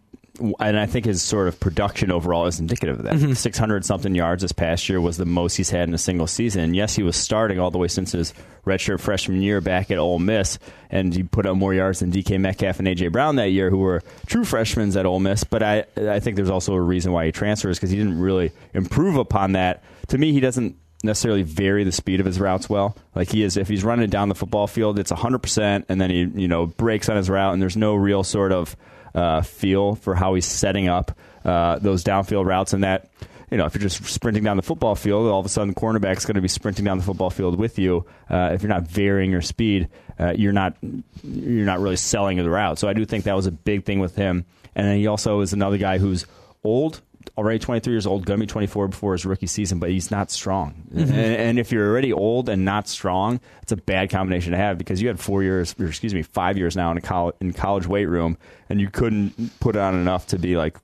and 0.58 0.78
I 0.78 0.86
think 0.86 1.06
his 1.06 1.22
sort 1.22 1.48
of 1.48 1.60
production 1.60 2.10
overall 2.10 2.46
is 2.46 2.58
indicative 2.58 2.98
of 2.98 3.04
that. 3.04 3.14
Mm-hmm. 3.14 3.34
600 3.34 3.84
something 3.84 4.14
yards 4.14 4.42
this 4.42 4.52
past 4.52 4.88
year 4.88 5.00
was 5.00 5.16
the 5.16 5.26
most 5.26 5.56
he's 5.56 5.70
had 5.70 5.88
in 5.88 5.94
a 5.94 5.98
single 5.98 6.26
season. 6.26 6.62
And 6.62 6.76
yes, 6.76 6.96
he 6.96 7.02
was 7.02 7.16
starting 7.16 7.60
all 7.60 7.70
the 7.70 7.78
way 7.78 7.88
since 7.88 8.12
his 8.12 8.34
redshirt 8.66 9.00
freshman 9.00 9.42
year 9.42 9.60
back 9.60 9.90
at 9.90 9.98
Ole 9.98 10.18
Miss, 10.18 10.58
and 10.90 11.14
he 11.14 11.22
put 11.22 11.46
up 11.46 11.56
more 11.56 11.74
yards 11.74 12.00
than 12.00 12.10
DK 12.10 12.40
Metcalf 12.40 12.78
and 12.78 12.88
AJ 12.88 13.12
Brown 13.12 13.36
that 13.36 13.50
year, 13.50 13.70
who 13.70 13.78
were 13.78 14.02
true 14.26 14.44
freshmen 14.44 14.96
at 14.96 15.06
Ole 15.06 15.20
Miss. 15.20 15.44
But 15.44 15.62
I, 15.62 15.84
I 15.96 16.20
think 16.20 16.36
there's 16.36 16.50
also 16.50 16.74
a 16.74 16.80
reason 16.80 17.12
why 17.12 17.26
he 17.26 17.32
transfers 17.32 17.78
because 17.78 17.90
he 17.90 17.96
didn't 17.96 18.18
really 18.18 18.52
improve 18.72 19.16
upon 19.16 19.52
that. 19.52 19.84
To 20.08 20.18
me, 20.18 20.32
he 20.32 20.40
doesn't 20.40 20.76
necessarily 21.04 21.42
vary 21.42 21.84
the 21.84 21.92
speed 21.92 22.20
of 22.20 22.26
his 22.26 22.40
routes 22.40 22.68
well. 22.68 22.96
Like 23.14 23.30
he 23.30 23.42
is, 23.42 23.56
if 23.56 23.68
he's 23.68 23.84
running 23.84 24.10
down 24.10 24.28
the 24.28 24.34
football 24.34 24.66
field, 24.66 24.98
it's 24.98 25.12
100%, 25.12 25.84
and 25.88 26.00
then 26.00 26.10
he, 26.10 26.24
you 26.34 26.48
know, 26.48 26.66
breaks 26.66 27.08
on 27.08 27.16
his 27.16 27.30
route, 27.30 27.52
and 27.52 27.62
there's 27.62 27.76
no 27.76 27.94
real 27.94 28.24
sort 28.24 28.52
of 28.52 28.76
uh, 29.14 29.42
feel 29.42 29.94
for 29.94 30.14
how 30.14 30.34
he's 30.34 30.46
setting 30.46 30.88
up 30.88 31.16
uh, 31.44 31.78
those 31.78 32.02
downfield 32.02 32.46
routes, 32.46 32.72
and 32.72 32.82
that 32.82 33.10
you 33.50 33.58
know, 33.58 33.66
if 33.66 33.74
you're 33.74 33.82
just 33.82 34.04
sprinting 34.06 34.42
down 34.42 34.56
the 34.56 34.64
football 34.64 34.96
field, 34.96 35.28
all 35.28 35.38
of 35.38 35.46
a 35.46 35.48
sudden 35.48 35.68
the 35.68 35.80
cornerback's 35.80 36.24
going 36.24 36.34
to 36.34 36.40
be 36.40 36.48
sprinting 36.48 36.84
down 36.84 36.98
the 36.98 37.04
football 37.04 37.30
field 37.30 37.56
with 37.56 37.78
you. 37.78 38.04
Uh, 38.28 38.50
if 38.52 38.62
you're 38.62 38.68
not 38.68 38.88
varying 38.88 39.30
your 39.30 39.42
speed, 39.42 39.88
uh, 40.18 40.32
you're 40.36 40.52
not 40.52 40.76
you're 41.22 41.66
not 41.66 41.78
really 41.78 41.94
selling 41.94 42.38
the 42.38 42.50
route. 42.50 42.80
So 42.80 42.88
I 42.88 42.94
do 42.94 43.04
think 43.04 43.24
that 43.24 43.36
was 43.36 43.46
a 43.46 43.52
big 43.52 43.84
thing 43.84 44.00
with 44.00 44.16
him. 44.16 44.44
And 44.74 44.86
then 44.88 44.98
he 44.98 45.06
also 45.06 45.40
is 45.40 45.52
another 45.52 45.78
guy 45.78 45.98
who's 45.98 46.26
old, 46.64 47.00
already 47.36 47.58
23 47.58 47.92
years 47.92 48.06
old, 48.06 48.26
going 48.26 48.38
to 48.38 48.46
be 48.46 48.50
24 48.50 48.88
before 48.88 49.12
his 49.12 49.26
rookie 49.26 49.46
season, 49.46 49.78
but 49.78 49.90
he's 49.90 50.10
not 50.10 50.30
strong. 50.30 50.74
Mm-hmm. 50.92 51.12
And, 51.12 51.36
and, 51.36 51.58
if 51.58 51.72
you're 51.72 51.88
already 51.88 52.12
old 52.12 52.48
and 52.48 52.64
not 52.64 52.88
strong, 52.88 53.40
it's 53.62 53.72
a 53.72 53.76
bad 53.76 54.10
combination 54.10 54.52
to 54.52 54.58
have 54.58 54.78
because 54.78 55.00
you 55.02 55.08
had 55.08 55.18
four 55.18 55.42
years, 55.42 55.74
or 55.78 55.86
excuse 55.86 56.14
me, 56.14 56.22
five 56.22 56.56
years 56.56 56.76
now 56.76 56.90
in 56.90 56.98
a 56.98 57.00
college, 57.00 57.34
in 57.40 57.52
college 57.52 57.86
weight 57.86 58.06
room, 58.06 58.38
and 58.68 58.80
you 58.80 58.90
couldn't 58.90 59.58
put 59.60 59.76
on 59.76 59.94
enough 59.94 60.26
to 60.28 60.38
be 60.38 60.56
like 60.56 60.78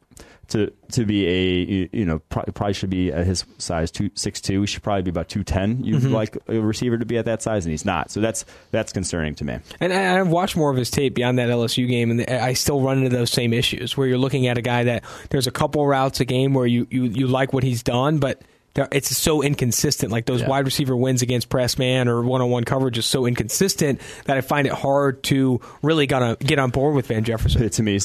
to 0.50 0.72
to 0.92 1.04
be 1.04 1.26
a 1.26 1.88
you 1.92 2.04
know 2.04 2.18
probably 2.28 2.72
should 2.72 2.90
be 2.90 3.12
at 3.12 3.26
his 3.26 3.44
size 3.58 3.90
two 3.90 4.10
six 4.14 4.40
two. 4.40 4.60
He 4.60 4.66
should 4.66 4.82
probably 4.82 5.02
be 5.02 5.10
about 5.10 5.28
two 5.28 5.42
ten. 5.42 5.82
You'd 5.82 6.02
mm-hmm. 6.02 6.12
like 6.12 6.36
a 6.48 6.60
receiver 6.60 6.98
to 6.98 7.06
be 7.06 7.16
at 7.18 7.24
that 7.24 7.42
size, 7.42 7.64
and 7.64 7.70
he's 7.70 7.84
not. 7.84 8.10
So 8.10 8.20
that's 8.20 8.44
that's 8.70 8.92
concerning 8.92 9.34
to 9.36 9.44
me. 9.44 9.58
And 9.80 9.92
I've 9.92 10.28
watched 10.28 10.56
more 10.56 10.70
of 10.70 10.76
his 10.76 10.90
tape 10.90 11.14
beyond 11.14 11.38
that 11.38 11.48
LSU 11.48 11.88
game, 11.88 12.10
and 12.10 12.28
I 12.28 12.52
still 12.52 12.80
run 12.80 12.98
into 12.98 13.16
those 13.16 13.30
same 13.30 13.52
issues 13.52 13.96
where 13.96 14.06
you're 14.06 14.18
looking 14.18 14.46
at 14.46 14.58
a 14.58 14.62
guy 14.62 14.84
that 14.84 15.04
there's 15.30 15.46
a 15.46 15.52
couple 15.52 15.86
routes 15.86 16.20
a 16.20 16.24
game 16.24 16.54
where 16.54 16.66
you 16.66 16.86
you, 16.90 17.04
you 17.04 17.26
like 17.26 17.52
what 17.52 17.62
he's 17.62 17.82
done, 17.82 18.18
but 18.18 18.42
it's 18.76 19.16
so 19.16 19.42
inconsistent. 19.42 20.12
Like 20.12 20.26
those 20.26 20.42
yeah. 20.42 20.48
wide 20.48 20.64
receiver 20.64 20.96
wins 20.96 21.22
against 21.22 21.48
press 21.48 21.76
man 21.76 22.08
or 22.08 22.22
one 22.22 22.40
on 22.40 22.50
one 22.50 22.64
coverage 22.64 22.98
is 22.98 23.06
so 23.06 23.26
inconsistent 23.26 24.00
that 24.26 24.36
I 24.36 24.40
find 24.42 24.66
it 24.66 24.72
hard 24.72 25.22
to 25.24 25.60
really 25.82 26.06
gonna 26.06 26.36
get 26.36 26.58
on 26.58 26.70
board 26.70 26.94
with 26.94 27.08
Van 27.08 27.24
Jefferson. 27.24 27.68
To 27.68 27.82
me, 27.82 27.98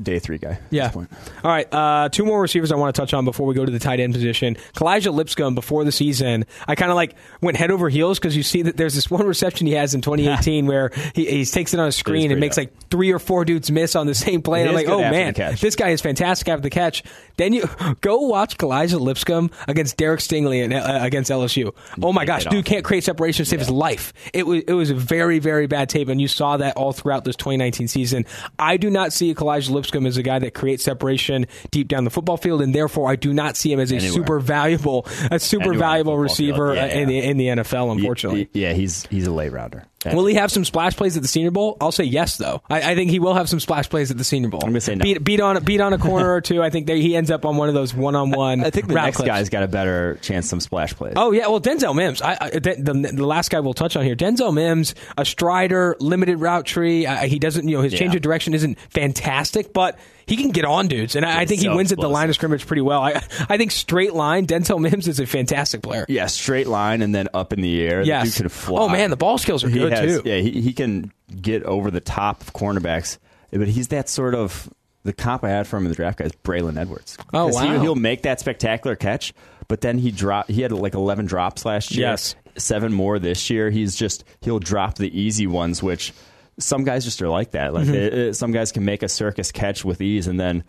day 0.00 0.18
three 0.18 0.38
guy. 0.38 0.60
Yeah. 0.70 0.92
All 0.94 1.06
right. 1.44 1.72
Uh, 1.72 2.08
two 2.08 2.24
more 2.24 2.40
receivers 2.40 2.70
I 2.70 2.76
want 2.76 2.94
to 2.94 3.00
touch 3.00 3.14
on 3.14 3.24
before 3.24 3.46
we 3.46 3.54
go 3.54 3.64
to 3.64 3.72
the 3.72 3.78
tight 3.78 4.00
end 4.00 4.14
position. 4.14 4.56
Kalija 4.74 5.12
Lipscomb 5.12 5.54
before 5.54 5.84
the 5.84 5.92
season, 5.92 6.46
I 6.68 6.76
kind 6.76 6.90
of 6.90 6.96
like 6.96 7.16
went 7.40 7.56
head 7.56 7.70
over 7.70 7.88
heels 7.88 8.18
because 8.18 8.36
you 8.36 8.42
see 8.42 8.62
that 8.62 8.76
there's 8.76 8.94
this 8.94 9.10
one 9.10 9.26
reception 9.26 9.66
he 9.66 9.72
has 9.74 9.94
in 9.94 10.00
2018 10.02 10.66
where 10.66 10.90
he, 11.14 11.26
he, 11.26 11.44
takes 11.50 11.74
it 11.74 11.80
on 11.80 11.88
a 11.88 11.92
screen 11.92 12.30
and 12.30 12.38
makes 12.38 12.56
like 12.56 12.72
three 12.90 13.10
or 13.10 13.18
four 13.18 13.44
dudes 13.44 13.70
miss 13.72 13.96
on 13.96 14.06
the 14.06 14.14
same 14.14 14.40
play. 14.40 14.60
And 14.60 14.68
I'm 14.68 14.74
like, 14.74 14.88
oh 14.88 15.00
man, 15.00 15.34
this 15.60 15.74
guy 15.74 15.88
is 15.88 16.00
fantastic 16.00 16.48
after 16.48 16.62
the 16.62 16.70
catch. 16.70 17.02
Then 17.36 17.52
you 17.52 17.68
go 18.00 18.20
watch 18.20 18.56
Kalija 18.56 19.00
Lipscomb 19.00 19.50
against 19.66 19.79
against 19.80 19.96
Derek 19.96 20.20
Stingley 20.20 20.62
uh, 20.70 21.04
against 21.04 21.30
LSU. 21.30 21.74
Oh 22.02 22.12
my 22.12 22.26
gosh, 22.26 22.44
dude 22.44 22.64
can't 22.66 22.84
create 22.84 23.02
separation 23.02 23.44
to 23.44 23.48
save 23.48 23.60
yeah. 23.60 23.66
his 23.66 23.70
life. 23.70 24.12
It 24.34 24.46
was 24.46 24.62
it 24.66 24.72
was 24.74 24.90
a 24.90 24.94
very 24.94 25.38
very 25.38 25.66
bad 25.66 25.88
tape, 25.88 26.08
and 26.08 26.20
you 26.20 26.28
saw 26.28 26.58
that 26.58 26.76
all 26.76 26.92
throughout 26.92 27.24
this 27.24 27.36
2019 27.36 27.88
season. 27.88 28.26
I 28.58 28.76
do 28.76 28.90
not 28.90 29.12
see 29.12 29.34
Kalija 29.34 29.70
Lipscomb 29.70 30.06
as 30.06 30.18
a 30.18 30.22
guy 30.22 30.38
that 30.38 30.52
creates 30.52 30.84
separation 30.84 31.46
deep 31.70 31.88
down 31.88 32.04
the 32.04 32.10
football 32.10 32.36
field, 32.36 32.60
and 32.60 32.74
therefore 32.74 33.10
I 33.10 33.16
do 33.16 33.32
not 33.32 33.56
see 33.56 33.72
him 33.72 33.80
as 33.80 33.90
a 33.90 33.96
Anywhere. 33.96 34.12
super 34.12 34.40
valuable 34.40 35.06
a 35.30 35.38
super 35.38 35.70
Anywhere 35.70 35.78
valuable 35.78 36.18
receiver 36.18 36.74
yeah, 36.74 36.86
yeah. 36.86 36.98
in 36.98 37.08
the 37.08 37.18
in 37.18 37.36
the 37.38 37.46
NFL. 37.46 37.92
Unfortunately, 37.92 38.50
yeah, 38.52 38.74
he's 38.74 39.06
he's 39.06 39.26
a 39.26 39.32
late 39.32 39.52
rounder. 39.52 39.86
Will 40.06 40.26
he 40.26 40.34
have 40.34 40.50
some 40.50 40.64
splash 40.64 40.96
plays 40.96 41.16
at 41.16 41.22
the 41.22 41.28
Senior 41.28 41.50
Bowl? 41.50 41.76
I'll 41.80 41.92
say 41.92 42.04
yes, 42.04 42.38
though. 42.38 42.62
I, 42.70 42.92
I 42.92 42.94
think 42.94 43.10
he 43.10 43.18
will 43.18 43.34
have 43.34 43.48
some 43.48 43.60
splash 43.60 43.88
plays 43.90 44.10
at 44.10 44.16
the 44.16 44.24
Senior 44.24 44.48
Bowl. 44.48 44.60
I'm 44.62 44.70
gonna 44.70 44.80
say 44.80 44.94
no. 44.94 45.02
Beat, 45.02 45.22
beat 45.22 45.40
on 45.40 45.62
beat 45.62 45.80
on 45.80 45.92
a 45.92 45.98
corner 45.98 46.32
or 46.34 46.40
two. 46.40 46.62
I 46.62 46.70
think 46.70 46.88
he 46.88 47.14
ends 47.14 47.30
up 47.30 47.44
on 47.44 47.56
one 47.56 47.68
of 47.68 47.74
those 47.74 47.92
one 47.92 48.16
on 48.16 48.30
one. 48.30 48.64
I 48.64 48.70
think 48.70 48.88
the 48.88 48.94
next 48.94 49.18
clips. 49.18 49.26
guy's 49.26 49.48
got 49.50 49.62
a 49.62 49.68
better 49.68 50.18
chance 50.22 50.48
some 50.48 50.60
splash 50.60 50.94
plays. 50.94 51.14
Oh 51.16 51.32
yeah, 51.32 51.48
well 51.48 51.60
Denzel 51.60 51.94
Mims. 51.94 52.22
I, 52.22 52.36
I, 52.40 52.50
the, 52.50 53.10
the, 53.12 53.26
last 53.26 53.50
guy 53.50 53.60
we'll 53.60 53.74
touch 53.74 53.96
on 53.96 54.04
here. 54.04 54.16
Denzel 54.16 54.54
Mims, 54.54 54.94
a 55.18 55.24
strider, 55.24 55.96
limited 56.00 56.38
route 56.38 56.64
tree. 56.64 57.06
Uh, 57.06 57.26
he 57.26 57.38
doesn't, 57.38 57.68
you 57.68 57.76
know, 57.76 57.82
his 57.82 57.92
change 57.92 58.12
yeah. 58.12 58.16
of 58.16 58.22
direction 58.22 58.54
isn't 58.54 58.78
fantastic, 58.90 59.72
but 59.72 59.98
he 60.30 60.36
can 60.36 60.50
get 60.50 60.64
on 60.64 60.86
dudes, 60.86 61.16
and 61.16 61.26
I, 61.26 61.40
I 61.40 61.44
think 61.44 61.60
so 61.60 61.70
he 61.70 61.76
wins 61.76 61.90
explosive. 61.90 61.98
at 61.98 62.08
the 62.08 62.14
line 62.14 62.28
of 62.28 62.36
scrimmage 62.36 62.64
pretty 62.64 62.82
well. 62.82 63.02
I, 63.02 63.20
I 63.48 63.56
think 63.56 63.72
straight 63.72 64.14
line, 64.14 64.46
Denzel 64.46 64.80
Mims 64.80 65.08
is 65.08 65.18
a 65.18 65.26
fantastic 65.26 65.82
player. 65.82 66.06
Yeah, 66.08 66.26
straight 66.26 66.68
line 66.68 67.02
and 67.02 67.12
then 67.12 67.26
up 67.34 67.52
in 67.52 67.60
the 67.60 67.82
air. 67.82 68.02
Yes. 68.02 68.38
The 68.38 68.48
oh 68.68 68.88
man, 68.88 69.10
the 69.10 69.16
ball 69.16 69.38
skills 69.38 69.64
are 69.64 69.68
he 69.68 69.80
good 69.80 69.92
has, 69.92 70.22
too. 70.22 70.28
Yeah, 70.28 70.36
he, 70.36 70.60
he 70.60 70.72
can 70.72 71.12
get 71.42 71.64
over 71.64 71.90
the 71.90 72.00
top 72.00 72.42
of 72.42 72.52
cornerbacks, 72.52 73.18
but 73.50 73.66
he's 73.66 73.88
that 73.88 74.08
sort 74.08 74.36
of 74.36 74.72
the 75.02 75.12
comp 75.12 75.42
I 75.42 75.48
had 75.48 75.66
for 75.66 75.78
him 75.78 75.84
in 75.84 75.88
the 75.88 75.96
draft 75.96 76.18
guy 76.18 76.26
is 76.26 76.32
Braylon 76.32 76.78
Edwards. 76.78 77.18
Oh 77.34 77.48
wow, 77.48 77.80
he, 77.80 77.88
will 77.88 77.96
make 77.96 78.22
that 78.22 78.38
spectacular 78.38 78.94
catch, 78.94 79.34
but 79.66 79.80
then 79.80 79.98
he 79.98 80.12
drop. 80.12 80.48
He 80.48 80.62
had 80.62 80.70
like 80.70 80.94
eleven 80.94 81.26
drops 81.26 81.64
last 81.64 81.90
year. 81.90 82.06
Yes, 82.06 82.36
seven 82.56 82.92
more 82.92 83.18
this 83.18 83.50
year. 83.50 83.68
He's 83.70 83.96
just 83.96 84.22
he'll 84.42 84.60
drop 84.60 84.94
the 84.94 85.20
easy 85.20 85.48
ones, 85.48 85.82
which 85.82 86.12
some 86.60 86.84
guys 86.84 87.04
just 87.04 87.20
are 87.22 87.28
like 87.28 87.52
that. 87.52 87.74
Like 87.74 87.86
mm-hmm. 87.86 87.94
it, 87.94 88.14
it, 88.14 88.36
some 88.36 88.52
guys 88.52 88.72
can 88.72 88.84
make 88.84 89.02
a 89.02 89.08
circus 89.08 89.50
catch 89.52 89.84
with 89.84 90.00
ease, 90.00 90.26
and 90.26 90.38
then 90.38 90.64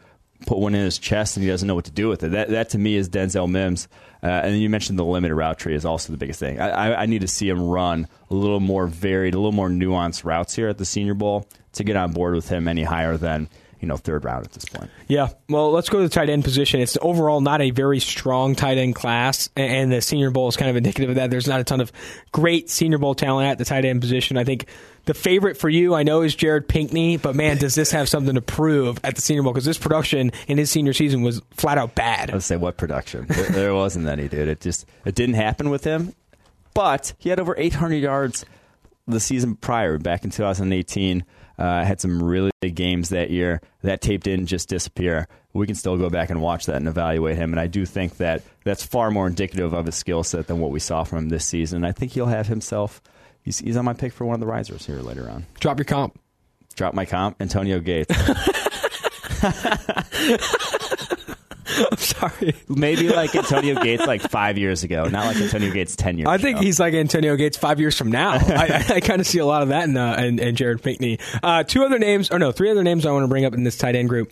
put 0.45 0.57
one 0.57 0.75
in 0.75 0.83
his 0.83 0.97
chest 0.97 1.37
and 1.37 1.43
he 1.43 1.49
doesn't 1.49 1.67
know 1.67 1.75
what 1.75 1.85
to 1.85 1.91
do 1.91 2.07
with 2.07 2.23
it. 2.23 2.31
That, 2.31 2.49
that 2.49 2.69
to 2.69 2.77
me 2.77 2.95
is 2.95 3.09
Denzel 3.09 3.49
Mims. 3.49 3.87
Uh, 4.23 4.27
and 4.27 4.53
then 4.53 4.61
you 4.61 4.69
mentioned 4.69 4.99
the 4.99 5.05
limited 5.05 5.35
route 5.35 5.57
tree 5.57 5.75
is 5.75 5.85
also 5.85 6.11
the 6.11 6.17
biggest 6.17 6.39
thing. 6.39 6.59
I, 6.59 6.69
I, 6.69 7.01
I, 7.01 7.05
need 7.07 7.21
to 7.21 7.27
see 7.27 7.49
him 7.49 7.61
run 7.61 8.07
a 8.29 8.33
little 8.35 8.59
more 8.59 8.85
varied, 8.85 9.33
a 9.33 9.37
little 9.37 9.51
more 9.51 9.69
nuanced 9.69 10.23
routes 10.23 10.55
here 10.55 10.67
at 10.67 10.77
the 10.77 10.85
Senior 10.85 11.15
Bowl 11.15 11.47
to 11.73 11.83
get 11.83 11.95
on 11.95 12.11
board 12.11 12.35
with 12.35 12.47
him 12.47 12.67
any 12.67 12.83
higher 12.83 13.17
than 13.17 13.49
you 13.79 13.87
know 13.87 13.97
third 13.97 14.23
round 14.23 14.45
at 14.45 14.51
this 14.51 14.65
point. 14.65 14.91
Yeah, 15.07 15.29
well, 15.49 15.71
let's 15.71 15.89
go 15.89 15.97
to 15.97 16.03
the 16.03 16.09
tight 16.09 16.29
end 16.29 16.43
position. 16.43 16.81
It's 16.81 16.99
overall 17.01 17.41
not 17.41 17.61
a 17.61 17.71
very 17.71 17.99
strong 17.99 18.53
tight 18.53 18.77
end 18.77 18.93
class, 18.93 19.49
and 19.55 19.91
the 19.91 20.01
Senior 20.01 20.29
Bowl 20.29 20.47
is 20.47 20.55
kind 20.55 20.69
of 20.69 20.77
indicative 20.77 21.09
of 21.09 21.15
that. 21.15 21.31
There's 21.31 21.47
not 21.47 21.59
a 21.59 21.63
ton 21.63 21.81
of 21.81 21.91
great 22.31 22.69
Senior 22.69 22.99
Bowl 22.99 23.15
talent 23.15 23.49
at 23.49 23.57
the 23.57 23.65
tight 23.65 23.85
end 23.85 24.01
position. 24.01 24.37
I 24.37 24.43
think 24.43 24.67
the 25.05 25.13
favorite 25.13 25.57
for 25.57 25.69
you, 25.69 25.95
I 25.95 26.03
know, 26.03 26.21
is 26.21 26.35
Jared 26.35 26.67
Pinkney, 26.67 27.17
but 27.17 27.35
man, 27.35 27.57
does 27.57 27.75
this 27.75 27.91
have 27.91 28.07
something 28.07 28.35
to 28.35 28.41
prove 28.41 28.99
at 29.03 29.15
the 29.15 29.21
Senior 29.21 29.43
Bowl? 29.43 29.53
Because 29.53 29.65
this 29.65 29.77
production 29.77 30.31
in 30.47 30.57
his 30.57 30.69
senior 30.69 30.93
season 30.93 31.21
was 31.21 31.41
flat 31.51 31.77
out 31.77 31.95
bad. 31.95 32.29
I 32.29 32.33
would 32.33 32.43
say 32.43 32.57
what 32.57 32.77
production? 32.77 33.25
there 33.51 33.73
wasn't 33.73 34.07
any, 34.07 34.27
dude. 34.27 34.47
It 34.47 34.61
just 34.61 34.85
it 35.05 35.15
didn't 35.15 35.35
happen 35.35 35.69
with 35.69 35.83
him. 35.83 36.13
But 36.73 37.13
he 37.17 37.29
had 37.29 37.39
over 37.39 37.55
800 37.57 37.95
yards 37.95 38.45
the 39.07 39.19
season 39.19 39.55
prior, 39.55 39.97
back 39.97 40.23
in 40.23 40.29
2018. 40.29 41.25
Uh, 41.57 41.83
had 41.83 42.01
some 42.01 42.23
really 42.23 42.49
big 42.61 42.75
games 42.75 43.09
that 43.09 43.29
year. 43.29 43.61
That 43.83 44.01
tape 44.01 44.23
didn't 44.23 44.47
just 44.47 44.67
disappear. 44.69 45.27
We 45.53 45.67
can 45.67 45.75
still 45.75 45.97
go 45.97 46.09
back 46.09 46.29
and 46.29 46.41
watch 46.41 46.65
that 46.67 46.77
and 46.77 46.87
evaluate 46.87 47.35
him. 47.35 47.51
And 47.51 47.59
I 47.59 47.67
do 47.67 47.85
think 47.85 48.17
that 48.17 48.41
that's 48.63 48.83
far 48.83 49.11
more 49.11 49.27
indicative 49.27 49.73
of 49.73 49.85
his 49.85 49.95
skill 49.95 50.23
set 50.23 50.47
than 50.47 50.59
what 50.59 50.71
we 50.71 50.79
saw 50.79 51.03
from 51.03 51.19
him 51.19 51.29
this 51.29 51.45
season. 51.45 51.83
I 51.83 51.91
think 51.91 52.13
he'll 52.13 52.27
have 52.27 52.47
himself 52.47 53.01
He's, 53.43 53.59
he's 53.59 53.77
on 53.77 53.85
my 53.85 53.93
pick 53.93 54.13
for 54.13 54.25
one 54.25 54.35
of 54.35 54.39
the 54.39 54.47
risers 54.47 54.85
here 54.85 54.99
later 54.99 55.29
on. 55.29 55.45
Drop 55.59 55.77
your 55.77 55.85
comp. 55.85 56.19
Drop 56.75 56.93
my 56.93 57.05
comp. 57.05 57.41
Antonio 57.41 57.79
Gates. 57.79 58.15
I'm 61.91 61.97
sorry. 61.97 62.55
Maybe 62.67 63.09
like 63.09 63.35
Antonio 63.35 63.81
Gates 63.81 64.05
like 64.05 64.21
five 64.21 64.57
years 64.57 64.83
ago, 64.83 65.05
not 65.05 65.25
like 65.25 65.37
Antonio 65.37 65.71
Gates 65.71 65.95
ten 65.95 66.17
years. 66.17 66.25
Ago. 66.25 66.33
I 66.33 66.37
think 66.37 66.57
ago. 66.57 66.65
he's 66.65 66.79
like 66.79 66.93
Antonio 66.93 67.35
Gates 67.35 67.57
five 67.57 67.79
years 67.79 67.97
from 67.97 68.11
now. 68.11 68.31
I, 68.33 68.83
I, 68.89 68.95
I 68.95 68.99
kind 68.99 69.21
of 69.21 69.27
see 69.27 69.39
a 69.39 69.45
lot 69.45 69.61
of 69.63 69.69
that 69.69 69.87
in, 69.87 69.97
uh, 69.97 70.15
in, 70.15 70.39
in 70.39 70.55
Jared 70.55 70.83
Pinkney. 70.83 71.19
Uh, 71.41 71.63
two 71.63 71.83
other 71.83 71.99
names, 71.99 72.29
or 72.29 72.39
no, 72.39 72.51
three 72.51 72.69
other 72.69 72.83
names 72.83 73.05
I 73.05 73.11
want 73.11 73.23
to 73.23 73.27
bring 73.27 73.45
up 73.45 73.53
in 73.53 73.63
this 73.63 73.77
tight 73.77 73.95
end 73.95 74.09
group. 74.09 74.31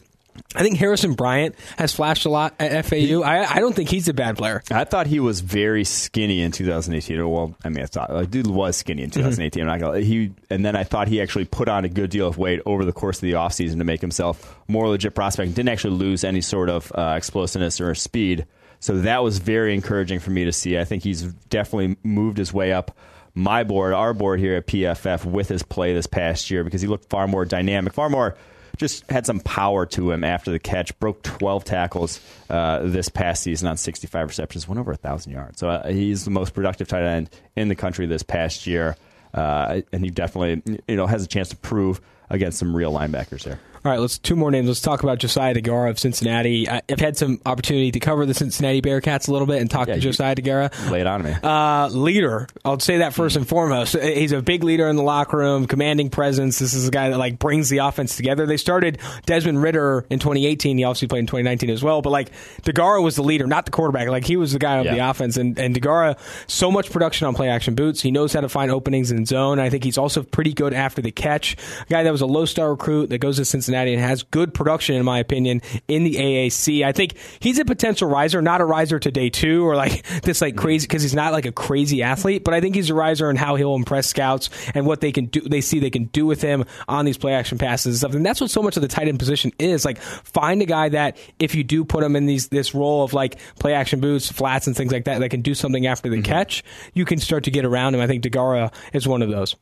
I 0.56 0.64
think 0.64 0.78
Harrison 0.78 1.14
Bryant 1.14 1.56
has 1.78 1.94
flashed 1.94 2.26
a 2.26 2.30
lot 2.30 2.56
at 2.60 2.86
FAU. 2.86 3.22
I, 3.22 3.56
I, 3.56 3.60
don't 3.60 3.76
think 3.76 3.90
he's 3.90 4.08
a 4.08 4.14
bad 4.14 4.38
player. 4.38 4.62
I 4.72 4.84
thought 4.84 5.08
he 5.08 5.20
was 5.20 5.42
very 5.42 5.84
skinny 5.84 6.42
in 6.42 6.52
2018. 6.52 7.30
Well, 7.30 7.56
I 7.64 7.70
mean, 7.70 7.84
I 7.84 7.86
thought 7.86 8.14
like 8.14 8.32
dude 8.32 8.48
was 8.48 8.78
skinny 8.78 9.04
in 9.04 9.10
2018. 9.10 9.62
Mm-hmm. 9.62 9.70
I'm 9.70 9.80
not 9.80 9.86
gonna, 9.86 10.02
he 10.02 10.32
and 10.50 10.66
then 10.66 10.76
I 10.76 10.84
thought 10.84 11.08
he 11.08 11.22
actually 11.22 11.46
put 11.46 11.68
on 11.68 11.86
a 11.86 11.90
good 11.90 12.10
deal 12.10 12.28
of 12.28 12.38
weight 12.38 12.62
over 12.66 12.86
the 12.86 12.94
course 12.94 13.18
of 13.18 13.22
the 13.22 13.34
offseason 13.34 13.78
to 13.78 13.84
make 13.84 14.02
himself 14.02 14.58
more 14.68 14.88
legit 14.88 15.16
prospect. 15.16 15.54
Didn't 15.54 15.70
actually 15.70 15.98
lose 15.98 16.24
any 16.24 16.42
sort 16.42 16.70
of 16.70 16.92
uh, 16.96 17.16
explosiveness 17.18 17.80
or 17.80 17.94
speed. 17.96 18.46
So 18.82 19.00
that 19.02 19.24
was 19.24 19.40
very 19.40 19.74
encouraging 19.74 20.20
for 20.20 20.32
me 20.32 20.46
to 20.46 20.54
see. 20.54 20.78
I 20.78 20.86
think 20.86 21.04
he's 21.04 21.24
definitely 21.50 21.98
moved 22.04 22.38
his 22.38 22.54
way 22.54 22.72
up 22.72 22.98
my 23.36 23.64
board, 23.64 23.94
our 23.94 24.14
board 24.14 24.40
here 24.40 24.56
at 24.56 24.68
PFF 24.68 25.26
with 25.26 25.50
his 25.50 25.64
play 25.64 25.94
this 25.94 26.08
past 26.08 26.50
year 26.50 26.64
because 26.64 26.82
he 26.82 26.88
looked 26.88 27.10
far 27.10 27.28
more 27.28 27.46
dynamic, 27.46 27.94
far 27.94 28.10
more 28.10 28.36
just 28.80 29.10
had 29.12 29.26
some 29.26 29.40
power 29.42 29.86
to 29.86 30.12
him 30.12 30.24
after 30.24 30.52
the 30.52 30.58
catch. 30.58 30.98
Broke 31.00 31.22
12 31.22 31.66
tackles 31.66 32.20
uh, 32.50 32.80
this 32.84 33.10
past 33.10 33.44
season 33.44 33.68
on 33.68 33.78
65 33.78 34.28
receptions, 34.28 34.68
went 34.68 34.80
over 34.80 34.92
1,000 34.92 35.32
yards. 35.32 35.60
So 35.60 35.70
uh, 35.70 35.88
he's 35.90 36.26
the 36.26 36.32
most 36.32 36.54
productive 36.54 36.88
tight 36.88 37.04
end 37.04 37.30
in 37.56 37.68
the 37.68 37.76
country 37.76 38.06
this 38.08 38.24
past 38.24 38.66
year. 38.66 38.96
Uh, 39.34 39.82
and 39.94 40.04
he 40.04 40.10
definitely 40.10 40.82
you 40.88 40.96
know 40.96 41.06
has 41.06 41.24
a 41.24 41.28
chance 41.28 41.50
to 41.50 41.56
prove 41.56 42.02
against 42.32 42.58
some 42.58 42.76
real 42.76 42.92
linebackers 42.92 43.44
there. 43.44 43.60
All 43.86 43.92
right, 43.94 44.00
let's 44.02 44.18
two 44.18 44.36
more 44.36 44.52
names. 44.52 44.68
Let's 44.68 44.82
talk 44.82 45.04
about 45.04 45.20
Josiah 45.20 45.56
Deguara 45.56 45.90
of 45.90 45.98
Cincinnati. 45.98 46.68
I've 46.68 47.00
had 47.00 47.16
some 47.16 47.40
opportunity 47.46 47.92
to 47.92 48.00
cover 48.02 48.26
the 48.26 48.34
Cincinnati 48.34 48.82
Bearcats 48.82 49.30
a 49.30 49.32
little 49.32 49.48
bit 49.48 49.62
and 49.62 49.72
talk 49.72 49.88
yeah, 49.88 49.94
to 49.94 50.02
Josiah 50.02 50.36
Deguara. 50.36 50.92
Lay 50.92 51.00
it 51.00 51.08
on 51.08 51.24
me. 51.24 51.34
Uh, 51.42 51.88
leader, 51.88 52.46
I'll 52.66 52.82
say 52.82 52.98
that 52.98 53.14
first 53.14 53.38
and 53.38 53.48
foremost. 53.48 53.96
He's 53.96 54.34
a 54.34 54.42
big 54.42 54.66
leader 54.66 54.90
in 54.90 54.98
the 54.98 55.04
locker 55.04 55.38
room, 55.38 55.66
commanding 55.66 56.10
presence. 56.10 56.60
This 56.60 56.74
is 56.74 56.90
a 56.90 56.92
guy 56.92 57.10
that 57.10 57.18
like 57.18 57.40
brings 57.40 57.70
the 57.70 57.78
offense 57.78 58.18
together. 58.18 58.46
They 58.46 58.58
started 58.58 59.00
Desmond 59.26 59.62
Ridder 59.62 60.06
in 60.10 60.20
2018. 60.20 60.78
He 60.78 60.84
obviously 60.84 61.08
played 61.08 61.20
in 61.20 61.28
2019 61.28 61.70
as 61.70 61.82
well. 61.82 62.02
But 62.02 62.10
like 62.10 62.32
Deguara 62.64 63.02
was 63.02 63.16
the 63.16 63.24
leader, 63.24 63.48
not 63.48 63.64
the 63.64 63.72
quarterback. 63.72 64.10
Like 64.10 64.26
he 64.26 64.36
was 64.36 64.52
the 64.52 64.60
guy 64.60 64.80
of 64.80 64.88
yeah. 64.88 64.96
the 64.96 65.10
offense. 65.10 65.38
And 65.38 65.58
and 65.58 65.74
Deguara, 65.74 66.20
so 66.48 66.70
much 66.70 66.92
production 66.92 67.28
on 67.28 67.34
play 67.34 67.48
action 67.48 67.76
boots. 67.76 68.02
He 68.02 68.12
knows 68.12 68.34
how 68.34 68.42
to 68.42 68.50
find 68.50 68.72
openings 68.72 69.10
in 69.10 69.26
zone. 69.26 69.58
I 69.58 69.70
think 69.70 69.86
he's 69.86 69.98
also 69.98 70.22
pretty 70.22 70.52
good 70.52 70.74
after 70.74 71.02
the 71.02 71.12
catch. 71.12 71.56
A 71.82 71.86
guy 71.90 72.04
that 72.04 72.12
was 72.12 72.20
a 72.20 72.26
low 72.26 72.44
star 72.44 72.72
recruit 72.72 73.10
that 73.12 73.20
goes 73.20 73.38
to 73.38 73.46
Cincinnati 73.46 73.69
Cincinnati 73.70 73.94
and 73.94 74.02
has 74.02 74.24
good 74.24 74.54
production, 74.54 74.96
in 74.96 75.06
my 75.06 75.20
opinion, 75.20 75.62
in 75.88 76.04
the 76.04 76.16
AAC. 76.16 76.84
I 76.84 76.92
think 76.92 77.16
he's 77.40 77.60
a 77.60 77.66
potential 77.66 78.10
riser, 78.10 78.42
not 78.42 78.62
a 78.62 78.66
riser 78.66 78.98
to 78.98 79.12
day 79.12 79.30
two 79.30 79.68
or 79.68 79.76
like 79.76 80.04
this 80.24 80.42
like 80.42 80.56
crazy 80.56 80.88
because 80.88 81.04
he's 81.04 81.14
not 81.14 81.34
like 81.34 81.46
a 81.46 81.52
crazy 81.52 82.02
athlete, 82.02 82.44
but 82.44 82.56
I 82.56 82.62
think 82.62 82.74
he's 82.74 82.90
a 82.90 82.96
riser 82.96 83.30
in 83.30 83.36
how 83.36 83.56
he'll 83.56 83.76
impress 83.76 84.08
scouts 84.08 84.50
and 84.74 84.88
what 84.88 85.02
they 85.02 85.12
can 85.12 85.28
do. 85.28 85.42
They 85.42 85.62
see 85.62 85.80
they 85.80 85.92
can 85.92 86.06
do 86.06 86.26
with 86.26 86.42
him 86.42 86.66
on 86.88 87.06
these 87.06 87.18
play 87.18 87.34
action 87.34 87.60
passes 87.60 87.86
and 87.86 87.98
stuff. 87.98 88.16
And 88.16 88.26
that's 88.26 88.42
what 88.42 88.50
so 88.50 88.64
much 88.64 88.76
of 88.76 88.82
the 88.82 88.88
tight 88.88 89.08
end 89.08 89.20
position 89.20 89.52
is. 89.60 89.86
Like 89.86 90.00
find 90.00 90.62
a 90.64 90.66
guy 90.66 90.90
that 90.90 91.18
if 91.38 91.54
you 91.54 91.64
do 91.64 91.86
put 91.86 92.04
him 92.04 92.16
in 92.16 92.26
these 92.26 92.48
this 92.48 92.74
role 92.74 93.04
of 93.04 93.14
like 93.14 93.40
play 93.60 93.74
action 93.74 94.00
boots, 94.00 94.32
flats, 94.32 94.66
and 94.66 94.76
things 94.76 94.92
like 94.92 95.06
that, 95.06 95.20
that 95.20 95.30
can 95.30 95.42
do 95.42 95.54
something 95.54 95.86
after 95.86 96.10
the 96.10 96.18
mm-hmm. 96.18 96.24
catch, 96.24 96.64
you 96.94 97.06
can 97.06 97.20
start 97.20 97.44
to 97.44 97.52
get 97.52 97.66
around 97.66 97.94
him. 97.94 98.02
I 98.02 98.08
think 98.08 98.24
Deguara 98.24 98.74
is 98.94 99.08
one 99.08 99.22
of 99.22 99.30
those. 99.30 99.56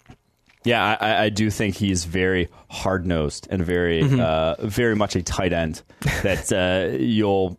Yeah, 0.67 0.97
I, 0.99 1.25
I, 1.25 1.29
do 1.29 1.49
think 1.49 1.75
he's 1.75 2.05
very 2.05 2.49
hard 2.69 3.05
nosed 3.05 3.47
and 3.49 3.63
very, 3.63 4.03
mm-hmm. 4.03 4.19
uh, 4.19 4.55
very 4.67 4.95
much 4.95 5.15
a 5.15 5.23
tight 5.23 5.53
end 5.53 5.81
that 6.23 6.51
uh, 6.51 6.97
you'll 6.97 7.57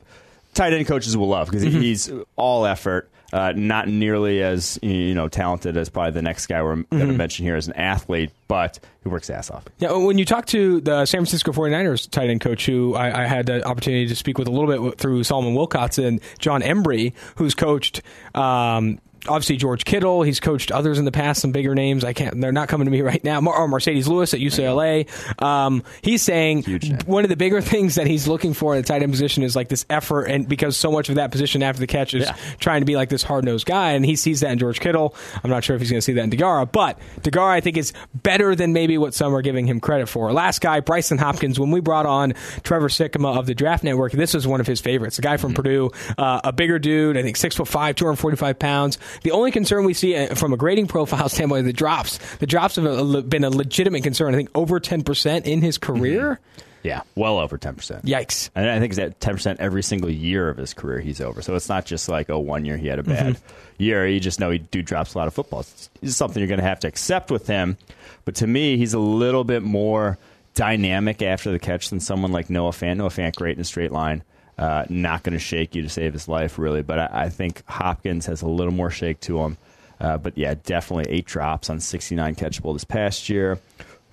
tight 0.55 0.73
end 0.73 0.87
coaches 0.87 1.17
will 1.17 1.29
love 1.29 1.49
because 1.49 1.65
mm-hmm. 1.65 1.81
he's 1.81 2.11
all 2.37 2.67
effort. 2.67 3.11
Uh, 3.31 3.53
not 3.55 3.87
nearly 3.87 4.43
as 4.43 4.79
you 4.81 5.15
know 5.15 5.29
talented 5.29 5.77
as 5.77 5.91
probably 5.91 6.13
the 6.13 6.23
next 6.23 6.47
guy 6.47 6.63
we're 6.63 6.77
mm-hmm. 6.77 6.97
going 6.97 7.11
to 7.11 7.17
mention 7.17 7.45
here 7.45 7.57
as 7.57 7.67
an 7.67 7.75
athlete, 7.75 8.31
but 8.49 8.81
he 9.03 9.11
works 9.11 9.29
ass 9.29 9.51
off. 9.51 9.67
Yeah, 9.79 9.93
when 9.93 10.17
you 10.17 10.25
talk 10.25 10.47
to 10.47 10.81
the 10.81 11.05
San 11.05 11.21
Francisco 11.21 11.53
49ers 11.53 12.09
tight 12.11 12.31
end 12.31 12.41
coach, 12.41 12.65
who 12.65 12.95
I, 12.95 13.25
I 13.25 13.27
had 13.27 13.45
the 13.45 13.63
opportunity 13.67 14.07
to 14.07 14.17
speak 14.17 14.39
with 14.39 14.49
a 14.49 14.51
little 14.51 14.89
bit 14.89 14.99
through 14.99 15.25
Solomon 15.25 15.55
Wilcots 15.55 16.03
and 16.03 16.23
Jon 16.39 16.63
Embree, 16.63 17.13
who's 17.37 17.55
coached 17.55 18.01
um, 18.35 18.99
obviously 19.27 19.57
George 19.57 19.85
Kittle. 19.85 20.23
He's 20.23 20.41
coached 20.41 20.71
others 20.71 20.99
in 20.99 21.05
the 21.05 21.13
past, 21.13 21.41
some 21.41 21.53
bigger 21.53 21.75
names. 21.75 22.05
I 22.05 22.13
can't. 22.13 22.41
They're 22.41 22.53
not 22.53 22.69
coming 22.69 22.85
to 22.85 22.91
me 22.91 23.01
right 23.09 23.23
now. 23.25 23.41
Or 23.41 23.63
oh, 23.63 23.69
Marcedes 23.69 24.07
Lewis 24.07 24.35
at 24.35 24.41
UCLA. 24.41 25.09
Um, 25.43 25.83
he's 26.03 26.23
saying 26.23 26.65
one 27.07 27.25
of 27.25 27.31
the 27.31 27.37
bigger 27.37 27.61
things 27.61 27.97
that 27.97 28.07
he's 28.07 28.29
looking 28.29 28.55
for 28.55 28.75
in 28.75 28.83
the 28.83 28.87
tight 28.87 29.03
end 29.03 29.13
position 29.13 29.43
is 29.43 29.57
like 29.57 29.69
this 29.69 29.85
effort, 29.91 30.25
and 30.25 30.49
because 30.49 30.77
so 30.77 30.93
much 30.93 31.09
of 31.09 31.17
that 31.17 31.31
position 31.31 31.63
after 31.63 31.81
the 31.81 31.87
catch 31.87 32.15
is 32.15 32.25
yeah. 32.25 32.37
trying 32.61 32.81
to 32.81 32.87
be 32.87 32.97
like 32.97 33.09
this 33.09 33.23
hard 33.23 33.45
nosed 33.45 33.67
guy, 33.67 33.93
and 33.93 34.05
he 34.05 34.17
sees 34.17 34.41
that 34.41 34.51
in 34.51 34.59
George 34.59 34.81
Kittle. 34.81 35.15
I'm 35.43 35.51
not 35.51 35.65
sure 35.65 35.75
if 35.77 35.83
he's 35.83 35.91
going 35.91 35.99
to 35.99 36.05
see 36.05 36.13
that 36.15 36.25
in 36.25 36.31
Deguara, 36.31 36.71
but 36.71 36.99
Deguara 37.21 37.51
I 37.51 37.61
think 37.61 37.77
is 37.77 37.93
better 38.15 38.55
than 38.55 38.73
maybe 38.73 38.99
what 38.99 39.15
some 39.15 39.35
are 39.35 39.43
giving 39.43 39.67
him 39.67 39.81
credit 39.81 40.09
for. 40.09 40.33
Last 40.33 40.61
guy, 40.61 40.81
Brycen 40.81 41.19
Hopkins. 41.19 41.59
When 41.59 41.71
we 41.71 41.81
brought 41.81 42.07
on 42.07 42.35
Trevor 42.63 42.89
Sikkema 42.89 43.37
of 43.37 43.47
the 43.47 43.55
Draft 43.55 43.85
Network, 43.85 44.13
this 44.13 44.35
was 44.35 44.47
one 44.47 44.61
of 44.61 44.67
his 44.67 44.81
favorites. 44.81 45.19
A 45.19 45.23
guy 45.23 45.37
from 45.37 45.53
mm-hmm. 45.53 45.63
Purdue, 45.63 45.91
uh, 46.17 46.41
a 46.45 46.53
bigger 46.53 46.79
dude, 46.79 47.17
I 47.17 47.23
think 47.23 47.37
six 47.37 47.57
foot 47.57 47.69
five, 47.69 47.97
245 47.97 48.59
pounds. 48.59 48.99
The 49.23 49.31
only 49.33 49.51
concern 49.51 49.85
we 49.85 49.95
see 49.95 50.17
uh, 50.17 50.35
from 50.35 50.53
a 50.53 50.57
grading 50.57 50.89
profile 50.89 51.29
standpoint, 51.29 51.67
the 51.67 51.73
drops. 51.73 52.19
The 52.37 52.47
drops 52.47 52.77
have 52.77 53.29
been 53.29 53.45
a 53.45 53.51
legitimate 53.51 54.03
concern. 54.03 54.35
I 54.35 54.37
think 54.37 54.51
over 54.55 54.81
ten 54.81 55.03
percent 55.03 55.47
in 55.47 55.63
his 55.63 55.79
career. 55.79 56.41
Mm-hmm. 56.41 56.65
Yeah, 56.85 57.03
well 57.17 57.39
over 57.39 57.59
ten 57.59 57.75
percent. 57.75 58.05
Yikes! 58.05 58.51
And 58.55 58.69
I 58.69 58.79
think 58.79 58.93
it's 58.93 58.99
at 58.99 59.21
ten 59.21 59.35
percent 59.35 59.61
every 59.61 59.83
single 59.83 60.11
year 60.11 60.49
of 60.49 60.57
his 60.57 60.75
career 60.75 61.01
he's 61.01 61.21
over. 61.21 61.43
So 61.43 61.55
it's 61.55 61.69
not 61.69 61.87
just 61.87 62.09
like 62.09 62.31
oh 62.31 62.39
one 62.39 62.65
year 62.65 62.77
he 62.77 62.87
had 62.87 62.99
a 62.99 63.03
bad 63.03 63.35
mm-hmm. 63.35 63.83
year. 63.83 64.07
You 64.07 64.21
just 64.21 64.41
know 64.41 64.51
he 64.51 64.59
do 64.59 64.83
drops 64.83 65.15
a 65.15 65.19
lot 65.19 65.27
of 65.27 65.35
footballs. 65.35 65.71
It's, 65.73 65.91
it's 66.03 66.17
something 66.17 66.41
you're 66.41 66.49
going 66.49 66.61
to 66.61 66.67
have 66.67 66.81
to 66.81 66.89
accept 66.89 67.31
with 67.31 67.47
him. 67.47 67.77
But 68.25 68.37
to 68.37 68.47
me, 68.47 68.77
he's 68.77 68.95
a 68.95 68.99
little 68.99 69.45
bit 69.45 69.63
more 69.63 70.19
dynamic 70.55 71.23
after 71.23 71.51
the 71.51 71.59
catch 71.59 71.91
than 71.91 72.01
someone 72.01 72.33
like 72.33 72.51
Noah 72.51 72.71
Fant. 72.71 72.97
Noah 72.97 73.11
Fant 73.11 73.35
great 73.37 73.57
in 73.57 73.61
a 73.61 73.65
straight 73.65 73.93
line. 73.93 74.23
Uh, 74.59 74.85
not 74.89 75.23
going 75.23 75.35
to 75.35 75.39
shake 75.39 75.77
you 75.77 75.83
to 75.83 75.89
save 75.89 76.13
his 76.13 76.27
life, 76.27 76.59
really. 76.59 76.83
But 76.83 76.99
I, 76.99 77.09
I, 77.13 77.29
think 77.29 77.63
Hopkins 77.69 78.27
has 78.27 78.43
a 78.43 78.49
little 78.49 78.73
more 78.73 78.91
shake 78.91 79.21
to 79.21 79.39
him. 79.39 79.57
Uh, 80.01 80.19
but 80.19 80.37
yeah, 80.37 80.55
definitely 80.65 81.07
eight 81.13 81.27
drops 81.27 81.71
on 81.71 81.79
69 81.79 82.35
catchable 82.35 82.73
this 82.73 82.85
past 82.85 83.29
year, 83.29 83.59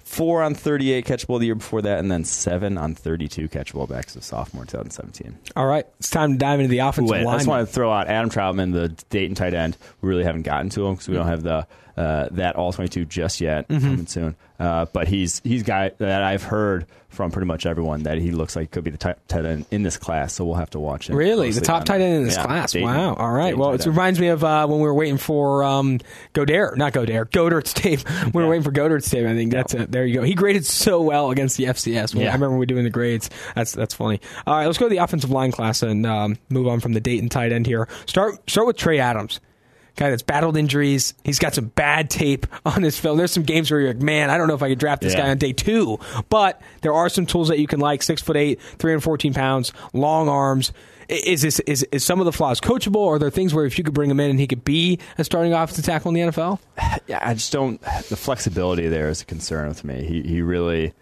four 0.03 0.43
on 0.43 0.53
38 0.53 1.05
catchable 1.05 1.39
the 1.39 1.47
year 1.47 1.55
before 1.55 1.81
that, 1.81 1.99
and 1.99 2.11
then 2.11 2.23
seven 2.23 2.77
on 2.77 2.95
32 2.95 3.47
catchable 3.49 3.87
back 3.89 4.05
to 4.05 4.21
sophomore 4.21 4.65
2017. 4.65 5.37
All 5.55 5.65
right, 5.65 5.85
it's 5.99 6.09
time 6.09 6.33
to 6.33 6.37
dive 6.37 6.59
into 6.59 6.69
the 6.69 6.79
offensive 6.79 7.11
Wait, 7.11 7.23
line. 7.23 7.35
I 7.35 7.37
just 7.37 7.47
want 7.47 7.67
to 7.67 7.73
throw 7.73 7.91
out 7.91 8.07
Adam 8.07 8.29
Trautman, 8.29 8.71
the 8.73 8.89
Dayton 9.09 9.35
tight 9.35 9.53
end. 9.53 9.77
We 10.01 10.09
really 10.09 10.23
haven't 10.23 10.43
gotten 10.43 10.69
to 10.71 10.85
him 10.85 10.93
because 10.93 11.07
we 11.07 11.15
don't 11.15 11.27
have 11.27 11.43
the 11.43 11.67
uh, 11.97 12.27
that 12.31 12.55
all 12.55 12.73
22 12.73 13.05
just 13.05 13.41
yet 13.41 13.67
mm-hmm. 13.67 13.81
coming 13.81 14.07
soon. 14.07 14.35
Uh, 14.57 14.85
but 14.93 15.07
he's 15.07 15.41
he's 15.43 15.63
guy 15.63 15.91
that 15.97 16.23
I've 16.23 16.43
heard 16.43 16.85
from 17.09 17.31
pretty 17.31 17.45
much 17.45 17.65
everyone 17.65 18.03
that 18.03 18.17
he 18.17 18.31
looks 18.31 18.55
like 18.55 18.71
could 18.71 18.83
be 18.83 18.91
the 18.91 18.97
top 18.97 19.19
tight 19.27 19.45
end 19.45 19.65
in 19.71 19.83
this 19.83 19.97
class. 19.97 20.33
So 20.33 20.45
we'll 20.45 20.55
have 20.55 20.69
to 20.71 20.79
watch 20.79 21.09
him. 21.09 21.15
Really, 21.15 21.51
the 21.51 21.61
top 21.61 21.83
tight 21.85 22.01
end 22.01 22.15
in 22.15 22.23
this 22.23 22.37
yeah, 22.37 22.45
class. 22.45 22.71
Dayton, 22.71 22.87
wow. 22.87 23.13
All 23.15 23.31
right. 23.31 23.47
Dayton 23.47 23.59
well, 23.59 23.73
it 23.73 23.85
reminds 23.85 24.19
me 24.19 24.27
of 24.27 24.43
uh, 24.43 24.67
when 24.67 24.79
we 24.79 24.87
were 24.87 24.93
waiting 24.93 25.17
for 25.17 25.63
um, 25.63 25.99
Godare, 26.33 26.77
not 26.77 26.93
Godare, 26.93 27.25
Goedert's 27.29 27.73
tape. 27.73 28.01
We 28.25 28.31
were 28.31 28.43
yeah. 28.43 28.49
waiting 28.49 28.63
for 28.63 28.71
Goedert's 28.71 29.09
tape. 29.09 29.25
I 29.25 29.35
think 29.35 29.51
that's 29.51 29.73
it. 29.73 29.91
There 29.91 30.05
you 30.05 30.15
go. 30.15 30.23
He 30.23 30.33
graded 30.33 30.65
so 30.65 31.01
well 31.01 31.31
against 31.31 31.57
the 31.57 31.65
FCS. 31.65 32.15
Yeah. 32.15 32.29
I 32.29 32.33
remember 32.33 32.51
we 32.51 32.59
were 32.59 32.65
doing 32.65 32.83
the 32.83 32.89
grades. 32.89 33.29
That's 33.55 33.71
that's 33.71 33.93
funny. 33.93 34.19
All 34.47 34.55
right, 34.55 34.65
let's 34.65 34.77
go 34.77 34.85
to 34.85 34.89
the 34.89 34.97
offensive 34.97 35.31
line 35.31 35.51
class 35.51 35.83
and 35.83 36.05
um, 36.05 36.37
move 36.49 36.67
on 36.67 36.79
from 36.79 36.93
the 36.93 36.99
Dayton 36.99 37.29
tight 37.29 37.51
end 37.51 37.67
here. 37.67 37.87
Start 38.05 38.49
start 38.49 38.67
with 38.67 38.77
Trey 38.77 38.99
Adams 38.99 39.39
guy 39.95 40.09
that's 40.09 40.23
battled 40.23 40.57
injuries. 40.57 41.13
He's 41.23 41.39
got 41.39 41.53
some 41.53 41.67
bad 41.67 42.09
tape 42.09 42.47
on 42.65 42.83
his 42.83 42.99
film. 42.99 43.17
There's 43.17 43.31
some 43.31 43.43
games 43.43 43.71
where 43.71 43.79
you're 43.79 43.93
like, 43.93 44.01
man, 44.01 44.29
I 44.29 44.37
don't 44.37 44.47
know 44.47 44.55
if 44.55 44.63
I 44.63 44.69
could 44.69 44.79
draft 44.79 45.01
this 45.01 45.13
yeah. 45.13 45.21
guy 45.21 45.29
on 45.29 45.37
day 45.37 45.53
two. 45.53 45.99
But 46.29 46.61
there 46.81 46.93
are 46.93 47.09
some 47.09 47.25
tools 47.25 47.47
that 47.49 47.59
you 47.59 47.67
can 47.67 47.79
like. 47.79 48.03
Six 48.03 48.21
foot 48.21 48.37
eight, 48.37 48.61
314 48.61 49.33
pounds, 49.33 49.71
long 49.93 50.29
arms. 50.29 50.71
Is 51.07 51.43
this 51.43 51.59
is, 51.61 51.83
is 51.91 52.03
some 52.03 52.19
of 52.19 52.25
the 52.25 52.31
flaws 52.31 52.59
coachable? 52.59 52.95
Or 52.97 53.15
are 53.15 53.19
there 53.19 53.29
things 53.29 53.53
where 53.53 53.65
if 53.65 53.77
you 53.77 53.83
could 53.83 53.93
bring 53.93 54.09
him 54.09 54.19
in 54.19 54.31
and 54.31 54.39
he 54.39 54.47
could 54.47 54.63
be 54.63 54.99
a 55.17 55.23
starting 55.23 55.53
offensive 55.53 55.85
tackle 55.85 56.09
in 56.09 56.15
the 56.15 56.31
NFL? 56.31 56.59
Yeah, 57.07 57.19
I 57.21 57.35
just 57.35 57.51
don't. 57.51 57.79
The 58.09 58.15
flexibility 58.15 58.87
there 58.87 59.09
is 59.09 59.21
a 59.21 59.25
concern 59.25 59.67
with 59.67 59.83
me. 59.83 60.03
He 60.05 60.23
he 60.23 60.41
really 60.41 60.93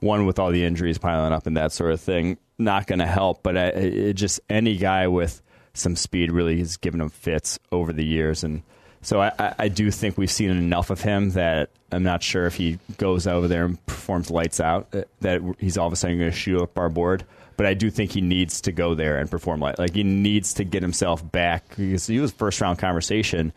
one 0.00 0.24
with 0.24 0.38
all 0.38 0.50
the 0.50 0.64
injuries 0.64 0.96
piling 0.96 1.32
up 1.32 1.46
and 1.46 1.56
that 1.58 1.72
sort 1.72 1.92
of 1.92 2.00
thing, 2.00 2.38
not 2.58 2.86
going 2.86 3.00
to 3.00 3.06
help. 3.06 3.42
But 3.42 3.58
I, 3.58 3.66
it 3.66 4.14
just 4.14 4.40
any 4.48 4.78
guy 4.78 5.08
with 5.08 5.42
some 5.74 5.96
speed 5.96 6.30
really 6.30 6.58
has 6.58 6.76
given 6.76 7.00
him 7.00 7.10
fits 7.10 7.58
over 7.70 7.92
the 7.92 8.04
years. 8.04 8.44
And 8.44 8.62
so 9.00 9.20
I, 9.20 9.54
I 9.58 9.68
do 9.68 9.90
think 9.90 10.16
we've 10.16 10.30
seen 10.30 10.50
enough 10.50 10.90
of 10.90 11.00
him 11.00 11.30
that 11.30 11.70
I'm 11.90 12.02
not 12.02 12.22
sure 12.22 12.46
if 12.46 12.54
he 12.54 12.78
goes 12.98 13.26
over 13.26 13.48
there 13.48 13.64
and 13.64 13.84
performs 13.86 14.30
lights 14.30 14.60
out 14.60 14.94
that 15.20 15.40
he's 15.58 15.76
all 15.76 15.86
of 15.86 15.92
a 15.92 15.96
sudden 15.96 16.18
going 16.18 16.30
to 16.30 16.36
shoot 16.36 16.60
up 16.60 16.78
our 16.78 16.88
board. 16.88 17.24
But 17.56 17.66
I 17.66 17.74
do 17.74 17.90
think 17.90 18.12
he 18.12 18.20
needs 18.20 18.62
to 18.62 18.72
go 18.72 18.94
there 18.94 19.18
and 19.18 19.30
perform 19.30 19.60
light. 19.60 19.78
Like 19.78 19.94
he 19.94 20.02
needs 20.02 20.54
to 20.54 20.64
get 20.64 20.82
himself 20.82 21.30
back 21.30 21.68
because 21.76 22.06
he 22.06 22.18
was 22.18 22.32
first 22.32 22.60
round 22.60 22.78
conversation 22.78 23.52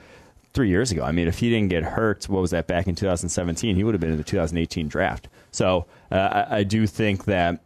three 0.54 0.70
years 0.70 0.92
ago. 0.92 1.04
I 1.04 1.12
mean, 1.12 1.28
if 1.28 1.40
he 1.40 1.50
didn't 1.50 1.70
get 1.70 1.84
hurt, 1.84 2.28
what 2.30 2.42
was 2.42 2.52
that 2.52 2.68
back 2.68 2.88
in 2.88 2.96
2017? 2.96 3.76
He 3.76 3.84
would 3.84 3.94
have 3.94 4.02
been 4.02 4.12
in 4.12 4.18
the 4.18 4.24
2018 4.24 4.88
draft. 4.88 5.28
So 5.52 5.86
uh, 6.12 6.46
I, 6.50 6.58
I 6.58 6.64
do 6.64 6.88
think 6.88 7.26
that 7.26 7.60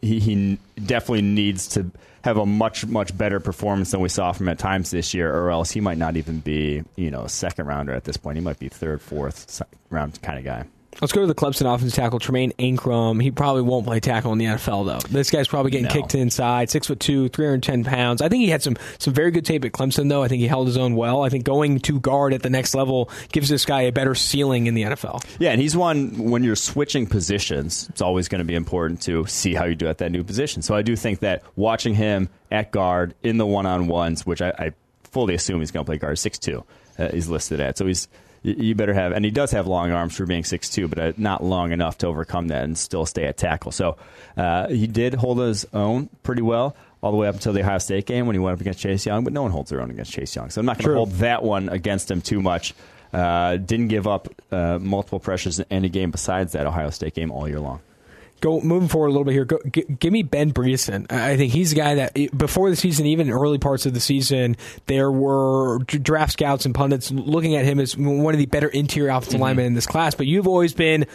he, 0.00 0.20
he 0.20 0.58
definitely 0.84 1.22
needs 1.22 1.68
to 1.68 1.90
have 2.28 2.38
a 2.38 2.46
much 2.46 2.86
much 2.86 3.16
better 3.16 3.40
performance 3.40 3.90
than 3.90 4.00
we 4.00 4.08
saw 4.08 4.32
from 4.32 4.48
at 4.48 4.58
times 4.58 4.90
this 4.90 5.14
year, 5.14 5.34
or 5.34 5.50
else 5.50 5.70
he 5.70 5.80
might 5.80 5.98
not 5.98 6.16
even 6.16 6.40
be 6.40 6.82
you 6.96 7.10
know 7.10 7.26
second 7.26 7.66
rounder 7.66 7.92
at 7.92 8.04
this 8.04 8.16
point. 8.16 8.36
He 8.38 8.44
might 8.44 8.58
be 8.58 8.68
third, 8.68 9.02
fourth 9.02 9.62
round 9.90 10.20
kind 10.22 10.38
of 10.38 10.44
guy. 10.44 10.64
Let's 11.00 11.12
go 11.12 11.20
to 11.20 11.26
the 11.26 11.34
Clemson 11.34 11.72
offensive 11.72 11.94
tackle, 11.94 12.18
Tremayne 12.18 12.54
Anchrum. 12.56 13.22
He 13.22 13.30
probably 13.30 13.62
won't 13.62 13.86
play 13.86 14.00
tackle 14.00 14.32
in 14.32 14.38
the 14.38 14.46
NFL 14.46 14.86
though. 14.86 14.98
This 15.08 15.30
guy's 15.30 15.46
probably 15.46 15.70
getting 15.70 15.86
no. 15.86 15.92
kicked 15.92 16.14
inside, 16.14 16.70
six 16.70 16.88
foot 16.88 16.98
two, 16.98 17.28
three 17.28 17.46
hundred 17.46 17.62
ten 17.62 17.84
pounds. 17.84 18.20
I 18.20 18.28
think 18.28 18.42
he 18.42 18.48
had 18.48 18.62
some 18.62 18.76
some 18.98 19.14
very 19.14 19.30
good 19.30 19.44
tape 19.44 19.64
at 19.64 19.72
Clemson 19.72 20.08
though. 20.08 20.22
I 20.22 20.28
think 20.28 20.40
he 20.40 20.48
held 20.48 20.66
his 20.66 20.76
own 20.76 20.96
well. 20.96 21.22
I 21.22 21.28
think 21.28 21.44
going 21.44 21.78
to 21.80 22.00
guard 22.00 22.34
at 22.34 22.42
the 22.42 22.50
next 22.50 22.74
level 22.74 23.10
gives 23.30 23.48
this 23.48 23.64
guy 23.64 23.82
a 23.82 23.92
better 23.92 24.14
ceiling 24.14 24.66
in 24.66 24.74
the 24.74 24.82
NFL. 24.82 25.24
Yeah, 25.38 25.50
and 25.50 25.60
he's 25.60 25.76
one 25.76 26.30
when 26.30 26.42
you're 26.42 26.56
switching 26.56 27.06
positions. 27.06 27.88
It's 27.90 28.02
always 28.02 28.28
going 28.28 28.40
to 28.40 28.44
be 28.44 28.56
important 28.56 29.00
to 29.02 29.26
see 29.26 29.54
how 29.54 29.64
you 29.66 29.76
do 29.76 29.86
at 29.86 29.98
that 29.98 30.10
new 30.10 30.24
position. 30.24 30.62
So 30.62 30.74
I 30.74 30.82
do 30.82 30.96
think 30.96 31.20
that 31.20 31.42
watching 31.54 31.94
him 31.94 32.28
at 32.50 32.72
guard 32.72 33.14
in 33.22 33.38
the 33.38 33.46
one 33.46 33.66
on 33.66 33.86
ones, 33.86 34.26
which 34.26 34.42
I, 34.42 34.50
I 34.50 34.72
fully 35.04 35.34
assume 35.34 35.60
he's 35.60 35.70
going 35.70 35.84
to 35.84 35.88
play 35.88 35.98
guard 35.98 36.18
six 36.18 36.38
two, 36.38 36.64
uh, 36.98 37.08
he's 37.10 37.28
listed 37.28 37.60
at. 37.60 37.78
So 37.78 37.86
he's 37.86 38.08
you 38.42 38.74
better 38.74 38.94
have, 38.94 39.12
and 39.12 39.24
he 39.24 39.30
does 39.30 39.50
have 39.50 39.66
long 39.66 39.90
arms 39.90 40.16
for 40.16 40.26
being 40.26 40.44
six 40.44 40.68
two, 40.68 40.88
but 40.88 40.98
uh, 40.98 41.12
not 41.16 41.42
long 41.42 41.72
enough 41.72 41.98
to 41.98 42.06
overcome 42.06 42.48
that 42.48 42.64
and 42.64 42.76
still 42.76 43.06
stay 43.06 43.24
at 43.24 43.36
tackle. 43.36 43.72
So 43.72 43.96
uh, 44.36 44.68
he 44.68 44.86
did 44.86 45.14
hold 45.14 45.38
his 45.38 45.66
own 45.72 46.08
pretty 46.22 46.42
well 46.42 46.76
all 47.00 47.10
the 47.10 47.16
way 47.16 47.28
up 47.28 47.34
until 47.34 47.52
the 47.52 47.60
Ohio 47.60 47.78
State 47.78 48.06
game 48.06 48.26
when 48.26 48.34
he 48.34 48.40
went 48.40 48.54
up 48.54 48.60
against 48.60 48.80
Chase 48.80 49.06
Young, 49.06 49.24
but 49.24 49.32
no 49.32 49.42
one 49.42 49.50
holds 49.50 49.70
their 49.70 49.80
own 49.80 49.90
against 49.90 50.12
Chase 50.12 50.34
Young. 50.34 50.50
So 50.50 50.60
I'm 50.60 50.66
not 50.66 50.78
going 50.78 50.90
to 50.90 50.94
hold 50.96 51.12
that 51.12 51.42
one 51.42 51.68
against 51.68 52.10
him 52.10 52.20
too 52.20 52.40
much. 52.40 52.74
Uh, 53.12 53.56
didn't 53.56 53.88
give 53.88 54.06
up 54.06 54.28
uh, 54.52 54.78
multiple 54.80 55.18
pressures 55.18 55.58
in 55.58 55.66
any 55.70 55.88
game 55.88 56.10
besides 56.10 56.52
that 56.52 56.66
Ohio 56.66 56.90
State 56.90 57.14
game 57.14 57.30
all 57.30 57.48
year 57.48 57.60
long 57.60 57.80
go 58.40 58.60
moving 58.60 58.88
forward 58.88 59.08
a 59.08 59.10
little 59.10 59.24
bit 59.24 59.32
here. 59.32 59.44
Go, 59.44 59.58
g- 59.70 59.84
give 59.98 60.12
me 60.12 60.22
Ben 60.22 60.52
Bredeson. 60.52 61.10
I 61.10 61.36
think 61.36 61.52
he's 61.52 61.72
a 61.72 61.76
guy 61.76 61.94
that 61.96 62.14
before 62.36 62.70
the 62.70 62.76
season, 62.76 63.06
even 63.06 63.30
early 63.30 63.58
parts 63.58 63.86
of 63.86 63.94
the 63.94 64.00
season, 64.00 64.56
there 64.86 65.10
were 65.10 65.78
draft 65.80 66.32
scouts 66.32 66.64
and 66.66 66.74
pundits 66.74 67.10
looking 67.10 67.56
at 67.56 67.64
him 67.64 67.80
as 67.80 67.96
one 67.96 68.34
of 68.34 68.38
the 68.38 68.46
better 68.46 68.68
interior 68.68 69.10
offensive 69.10 69.34
mm-hmm. 69.34 69.42
linemen 69.42 69.66
in 69.66 69.74
this 69.74 69.86
class. 69.86 70.14
But 70.14 70.26
you've 70.26 70.48
always 70.48 70.74
been 70.74 71.06